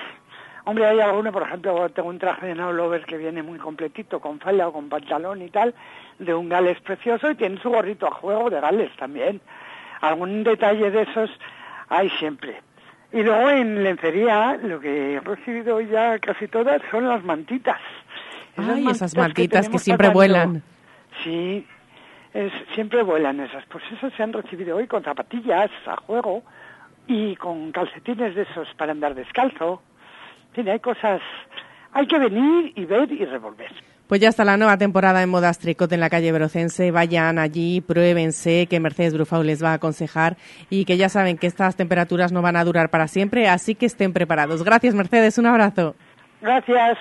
Hombre, 0.64 0.86
hay 0.86 1.00
alguno, 1.00 1.32
por 1.32 1.42
ejemplo, 1.42 1.88
tengo 1.90 2.08
un 2.08 2.18
traje 2.18 2.46
de 2.46 2.54
Naulover 2.54 3.04
que 3.04 3.16
viene 3.18 3.42
muy 3.42 3.58
completito, 3.58 4.20
con 4.20 4.38
falda 4.38 4.68
o 4.68 4.72
con 4.72 4.88
pantalón 4.88 5.42
y 5.42 5.48
tal, 5.50 5.74
de 6.18 6.34
un 6.34 6.48
gales 6.48 6.80
precioso 6.80 7.30
y 7.30 7.34
tiene 7.34 7.60
su 7.60 7.70
gorrito 7.70 8.06
a 8.06 8.10
juego 8.10 8.48
de 8.50 8.60
gales 8.60 8.90
también. 8.96 9.40
Algún 10.00 10.44
detalle 10.44 10.90
de 10.90 11.02
esos 11.02 11.30
hay 11.88 12.08
siempre. 12.18 12.60
Y 13.12 13.22
luego 13.22 13.48
en 13.50 13.82
lencería, 13.82 14.58
lo 14.62 14.80
que 14.80 15.14
he 15.14 15.20
recibido 15.20 15.80
ya 15.80 16.18
casi 16.18 16.46
todas 16.46 16.82
son 16.90 17.08
las 17.08 17.24
mantitas. 17.24 17.80
Ay, 18.56 18.86
esas 18.88 19.16
mantitas 19.16 19.68
que, 19.68 19.78
siempre 19.78 20.08
vuelan. 20.08 20.62
Sí, 21.22 21.66
es, 22.34 22.52
siempre 22.74 23.02
vuelan 23.02 23.40
esas. 23.40 23.64
Pues 23.66 23.84
esas 23.92 24.12
se 24.12 24.22
han 24.22 24.32
recibido 24.32 24.76
hoy 24.76 24.86
con 24.86 25.02
zapatillas 25.02 25.70
a 25.86 25.96
juego 25.96 26.42
y 27.06 27.34
con 27.36 27.72
calcetines 27.72 28.34
de 28.34 28.42
esos 28.42 28.68
para 28.76 28.92
andar 28.92 29.14
descalzo. 29.14 29.82
En 30.50 30.54
fin, 30.54 30.68
hay 30.68 30.80
cosas... 30.80 31.20
Hay 31.92 32.06
que 32.06 32.18
venir 32.18 32.72
y 32.76 32.84
ver 32.84 33.10
y 33.10 33.24
revolver. 33.24 33.72
Pues 34.08 34.22
ya 34.22 34.30
está 34.30 34.42
la 34.46 34.56
nueva 34.56 34.78
temporada 34.78 35.22
en 35.22 35.28
Modas 35.28 35.58
Tricot 35.58 35.92
en 35.92 36.00
la 36.00 36.08
calle 36.08 36.32
Brocense. 36.32 36.90
Vayan 36.90 37.38
allí, 37.38 37.82
pruébense, 37.82 38.66
que 38.66 38.80
Mercedes 38.80 39.12
Brufau 39.12 39.42
les 39.42 39.62
va 39.62 39.72
a 39.72 39.74
aconsejar 39.74 40.38
y 40.70 40.86
que 40.86 40.96
ya 40.96 41.10
saben 41.10 41.36
que 41.36 41.46
estas 41.46 41.76
temperaturas 41.76 42.32
no 42.32 42.40
van 42.40 42.56
a 42.56 42.64
durar 42.64 42.88
para 42.88 43.06
siempre, 43.06 43.48
así 43.48 43.74
que 43.74 43.84
estén 43.84 44.14
preparados. 44.14 44.64
Gracias, 44.64 44.94
Mercedes. 44.94 45.36
Un 45.36 45.44
abrazo. 45.44 45.94
Gracias. 46.40 46.96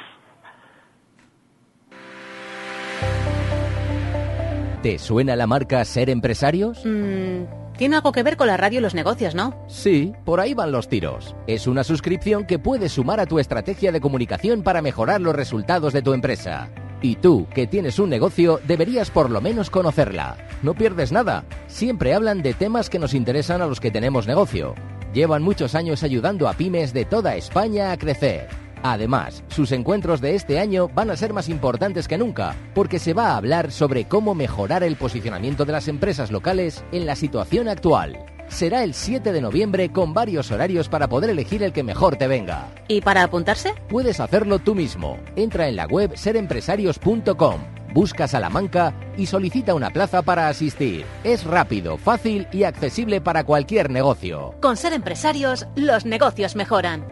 ¿Te 4.83 4.99
suena 4.99 5.37
la 5.37 5.47
marca 5.47 5.85
Ser 5.85 6.09
Empresarios? 6.09 6.85
Mm, 6.85 7.43
tiene 7.77 7.95
algo 7.95 8.11
que 8.11 8.23
ver 8.23 8.35
con 8.35 8.47
la 8.47 8.57
radio 8.57 8.79
y 8.79 8.81
los 8.81 8.93
negocios, 8.93 9.33
¿no? 9.33 9.53
Sí, 9.67 10.11
por 10.25 10.41
ahí 10.41 10.53
van 10.53 10.73
los 10.73 10.89
tiros. 10.89 11.37
Es 11.47 11.67
una 11.67 11.85
suscripción 11.85 12.45
que 12.45 12.59
puedes 12.59 12.91
sumar 12.91 13.21
a 13.21 13.25
tu 13.25 13.39
estrategia 13.39 13.93
de 13.93 14.01
comunicación 14.01 14.61
para 14.61 14.81
mejorar 14.81 15.21
los 15.21 15.35
resultados 15.35 15.93
de 15.93 16.01
tu 16.01 16.13
empresa. 16.13 16.69
Y 17.01 17.15
tú, 17.15 17.47
que 17.53 17.67
tienes 17.67 17.99
un 17.99 18.09
negocio, 18.09 18.59
deberías 18.67 19.11
por 19.11 19.29
lo 19.29 19.39
menos 19.39 19.69
conocerla. 19.69 20.37
No 20.63 20.73
pierdes 20.73 21.11
nada. 21.11 21.45
Siempre 21.67 22.13
hablan 22.13 22.41
de 22.41 22.53
temas 22.53 22.89
que 22.89 22.99
nos 22.99 23.13
interesan 23.13 23.61
a 23.61 23.67
los 23.67 23.79
que 23.79 23.91
tenemos 23.91 24.25
negocio. 24.25 24.73
Llevan 25.13 25.43
muchos 25.43 25.75
años 25.75 26.03
ayudando 26.03 26.47
a 26.47 26.53
pymes 26.53 26.93
de 26.93 27.05
toda 27.05 27.35
España 27.35 27.91
a 27.91 27.97
crecer. 27.97 28.47
Además, 28.83 29.43
sus 29.47 29.71
encuentros 29.71 30.21
de 30.21 30.35
este 30.35 30.59
año 30.59 30.89
van 30.93 31.09
a 31.09 31.17
ser 31.17 31.33
más 31.33 31.49
importantes 31.49 32.07
que 32.07 32.17
nunca, 32.17 32.55
porque 32.73 32.99
se 32.99 33.13
va 33.13 33.31
a 33.31 33.37
hablar 33.37 33.71
sobre 33.71 34.05
cómo 34.05 34.35
mejorar 34.35 34.83
el 34.83 34.95
posicionamiento 34.95 35.65
de 35.65 35.73
las 35.73 35.87
empresas 35.87 36.31
locales 36.31 36.83
en 36.91 37.05
la 37.05 37.15
situación 37.15 37.67
actual. 37.67 38.36
Será 38.49 38.83
el 38.83 38.93
7 38.93 39.31
de 39.31 39.41
noviembre 39.41 39.91
con 39.91 40.13
varios 40.13 40.51
horarios 40.51 40.89
para 40.89 41.07
poder 41.07 41.29
elegir 41.29 41.63
el 41.63 41.73
que 41.73 41.83
mejor 41.83 42.15
te 42.15 42.27
venga. 42.27 42.67
¿Y 42.87 43.01
para 43.01 43.23
apuntarse? 43.23 43.73
Puedes 43.89 44.19
hacerlo 44.19 44.59
tú 44.59 44.75
mismo. 44.75 45.19
Entra 45.35 45.67
en 45.67 45.75
la 45.75 45.85
web 45.85 46.15
serempresarios.com, 46.15 47.61
busca 47.93 48.27
Salamanca 48.27 48.93
y 49.17 49.25
solicita 49.25 49.73
una 49.73 49.89
plaza 49.91 50.21
para 50.21 50.47
asistir. 50.47 51.05
Es 51.23 51.43
rápido, 51.43 51.97
fácil 51.97 52.47
y 52.51 52.63
accesible 52.63 53.21
para 53.21 53.43
cualquier 53.43 53.89
negocio. 53.89 54.55
Con 54.61 54.77
ser 54.77 54.93
empresarios, 54.93 55.67
los 55.75 56.05
negocios 56.05 56.55
mejoran. 56.55 57.11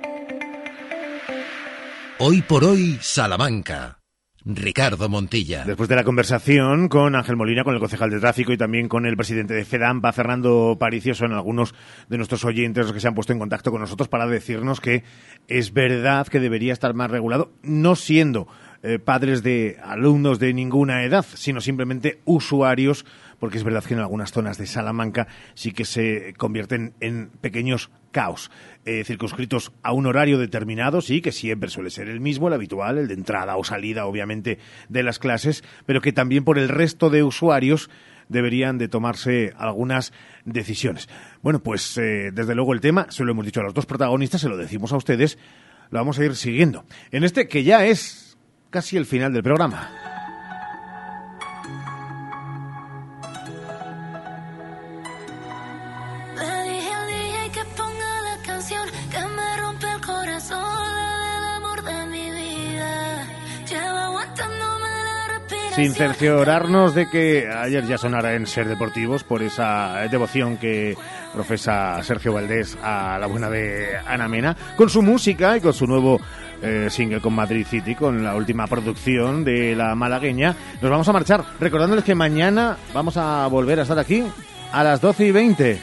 Hoy 2.18 2.41
por 2.41 2.64
hoy, 2.64 2.98
Salamanca. 3.02 3.99
Ricardo 4.46 5.10
Montilla. 5.10 5.66
Después 5.66 5.90
de 5.90 5.96
la 5.96 6.04
conversación 6.04 6.88
con 6.88 7.16
Ángel 7.16 7.36
Molina, 7.36 7.64
con 7.64 7.74
el 7.74 7.80
concejal 7.80 8.12
de 8.12 8.20
tráfico 8.20 8.54
y 8.54 8.58
también 8.58 8.88
con 8.88 9.08
el 9.08 9.18
presidente 9.18 9.56
de 9.56 9.66
FEDAMPA, 9.66 10.12
Fernando 10.12 10.78
Paricio, 10.80 11.16
son 11.16 11.34
algunos 11.34 11.74
de 12.10 12.18
nuestros 12.18 12.46
oyentes 12.46 12.84
los 12.84 12.94
que 12.94 13.00
se 13.00 13.08
han 13.08 13.16
puesto 13.16 13.34
en 13.34 13.40
contacto 13.40 13.72
con 13.72 13.82
nosotros 13.82 14.08
para 14.08 14.28
decirnos 14.28 14.82
que 14.82 15.04
es 15.48 15.74
verdad 15.74 16.28
que 16.28 16.40
debería 16.40 16.74
estar 16.74 16.94
más 16.94 17.10
regulado, 17.10 17.54
no 17.64 17.96
siendo 17.96 18.48
eh, 18.84 19.00
padres 19.00 19.42
de 19.42 19.80
alumnos 19.84 20.38
de 20.38 20.54
ninguna 20.54 21.04
edad, 21.04 21.26
sino 21.34 21.60
simplemente 21.60 22.22
usuarios, 22.26 23.04
porque 23.40 23.58
es 23.58 23.64
verdad 23.64 23.84
que 23.84 23.96
en 23.96 24.00
algunas 24.00 24.32
zonas 24.32 24.60
de 24.60 24.68
Salamanca 24.68 25.28
sí 25.56 25.72
que 25.72 25.86
se 25.86 26.36
convierten 26.38 26.94
en 27.00 27.32
pequeños 27.42 27.90
caos, 28.12 28.52
eh, 28.86 29.03
circunscritos 29.03 29.72
a 29.84 29.94
un 29.94 30.06
horario 30.06 30.38
determinado, 30.38 31.02
sí, 31.02 31.22
que 31.22 31.32
siempre 31.32 31.70
suele 31.70 31.90
ser 31.90 32.07
el 32.07 32.20
mismo, 32.20 32.48
el 32.48 32.53
habitual, 32.53 32.98
el 32.98 33.07
de 33.07 33.16
entrada 33.16 33.57
o 33.57 33.64
salida, 33.64 34.06
obviamente, 34.06 34.60
de 34.90 35.03
las 35.03 35.20
clases, 35.20 35.64
pero 35.86 36.02
que 36.02 36.14
también 36.14 36.44
por 36.44 36.60
el 36.60 36.70
resto 36.70 37.10
de 37.10 37.24
usuarios 37.24 37.90
deberían 38.30 38.78
de 38.78 38.88
tomarse 38.88 39.53
algunas 39.57 40.14
decisiones. 40.45 41.10
Bueno, 41.41 41.60
pues 41.62 41.98
eh, 41.98 42.32
desde 42.34 42.56
luego 42.56 42.74
el 42.74 42.82
tema, 42.82 43.07
se 43.10 43.24
lo 43.24 43.32
hemos 43.32 43.45
dicho 43.45 43.60
a 43.60 43.64
los 43.64 43.74
dos 43.74 43.86
protagonistas, 43.86 44.41
se 44.41 44.49
lo 44.49 44.57
decimos 44.57 44.91
a 44.94 44.98
ustedes, 44.98 45.38
lo 45.90 45.99
vamos 45.99 46.20
a 46.20 46.26
ir 46.26 46.36
siguiendo. 46.36 46.86
En 47.12 47.24
este 47.24 47.48
que 47.48 47.64
ya 47.64 47.86
es 47.86 48.38
casi 48.70 48.98
el 48.98 49.06
final 49.06 49.34
del 49.34 49.44
programa. 49.44 50.15
Sin 65.76 65.94
cerciorarnos 65.94 66.96
de 66.96 67.10
que 67.10 67.50
ayer 67.50 67.86
ya 67.86 67.98
sonara 67.98 68.34
en 68.36 68.48
Ser 68.48 68.66
Deportivos 68.70 69.26
por 69.26 69.44
esa 69.44 70.08
devoción 70.10 70.56
que 70.56 70.96
profesa 71.34 72.02
Sergio 72.02 72.32
Valdés 72.32 72.78
a 72.82 73.18
la 73.20 73.28
buena 73.28 73.50
de 73.50 73.98
Ana 74.08 74.30
Mena, 74.30 74.56
con 74.78 74.90
su 74.90 75.02
música 75.02 75.58
y 75.58 75.62
con 75.62 75.74
su 75.74 75.86
nuevo 75.86 76.22
eh, 76.62 76.88
single 76.90 77.20
con 77.20 77.34
Madrid 77.34 77.68
City, 77.70 77.94
con 77.94 78.24
la 78.24 78.36
última 78.36 78.68
producción 78.68 79.44
de 79.44 79.76
la 79.76 79.96
malagueña. 79.96 80.56
Nos 80.82 80.90
vamos 80.90 81.10
a 81.10 81.14
marchar, 81.14 81.44
recordándoles 81.60 82.06
que 82.06 82.16
mañana 82.16 82.78
vamos 82.94 83.18
a 83.18 83.46
volver 83.48 83.80
a 83.80 83.82
estar 83.82 84.00
aquí 84.00 84.24
a 84.72 84.82
las 84.82 85.02
12 85.02 85.26
y 85.26 85.32
20. 85.32 85.82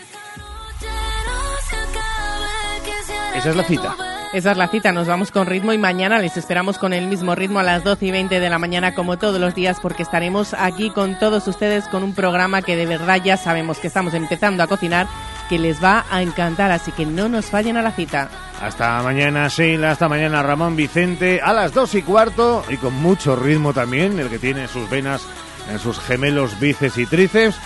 Esa 3.36 3.51
es 3.51 3.56
la 3.56 3.64
cita. 3.64 4.11
Esa 4.32 4.52
es 4.52 4.56
la 4.56 4.68
cita, 4.68 4.92
nos 4.92 5.06
vamos 5.06 5.30
con 5.30 5.46
ritmo 5.46 5.74
y 5.74 5.78
mañana 5.78 6.18
les 6.18 6.38
esperamos 6.38 6.78
con 6.78 6.94
el 6.94 7.06
mismo 7.06 7.34
ritmo 7.34 7.59
a 7.59 7.62
las 7.62 7.84
12 7.84 8.06
y 8.06 8.10
20 8.12 8.40
de 8.40 8.48
la 8.48 8.59
mañana 8.59 8.94
como 8.94 9.18
todos 9.18 9.38
los 9.38 9.54
días 9.54 9.76
porque 9.78 10.02
estaremos 10.02 10.54
aquí 10.54 10.88
con 10.88 11.18
todos 11.18 11.46
ustedes 11.48 11.86
con 11.88 12.02
un 12.02 12.14
programa 12.14 12.62
que 12.62 12.74
de 12.74 12.86
verdad 12.86 13.20
ya 13.22 13.36
sabemos 13.36 13.78
que 13.78 13.88
estamos 13.88 14.14
empezando 14.14 14.62
a 14.62 14.68
cocinar, 14.68 15.06
que 15.50 15.59
les 15.59 15.84
va 15.84 16.06
a 16.10 16.22
encantar, 16.22 16.70
así 16.70 16.92
que 16.92 17.04
no 17.04 17.28
nos 17.28 17.44
fallen 17.44 17.76
a 17.76 17.82
la 17.82 17.92
cita. 17.92 18.30
Hasta 18.62 19.02
mañana 19.02 19.48
Sheila, 19.48 19.90
hasta 19.90 20.09
mañana 20.09 20.42
Ramón 20.42 20.76
Vicente, 20.76 21.42
a 21.42 21.52
las 21.52 21.74
2 21.74 21.94
y 21.96 22.02
cuarto 22.02 22.64
y 22.70 22.78
con 22.78 22.94
mucho 22.94 23.36
ritmo 23.36 23.74
también, 23.74 24.18
el 24.18 24.30
que 24.30 24.38
tiene 24.38 24.66
sus 24.66 24.88
venas 24.88 25.26
en 25.70 25.78
sus 25.78 26.00
gemelos 26.00 26.59
bíceps 26.59 26.96
y 26.96 27.04
tríceps, 27.04 27.56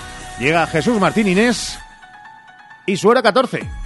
llega 0.40 0.66
Jesús 0.66 0.98
Martín 0.98 1.28
Inés 1.28 1.78
y 2.86 2.96
su 2.96 3.08
hora 3.08 3.22
14. 3.22 3.85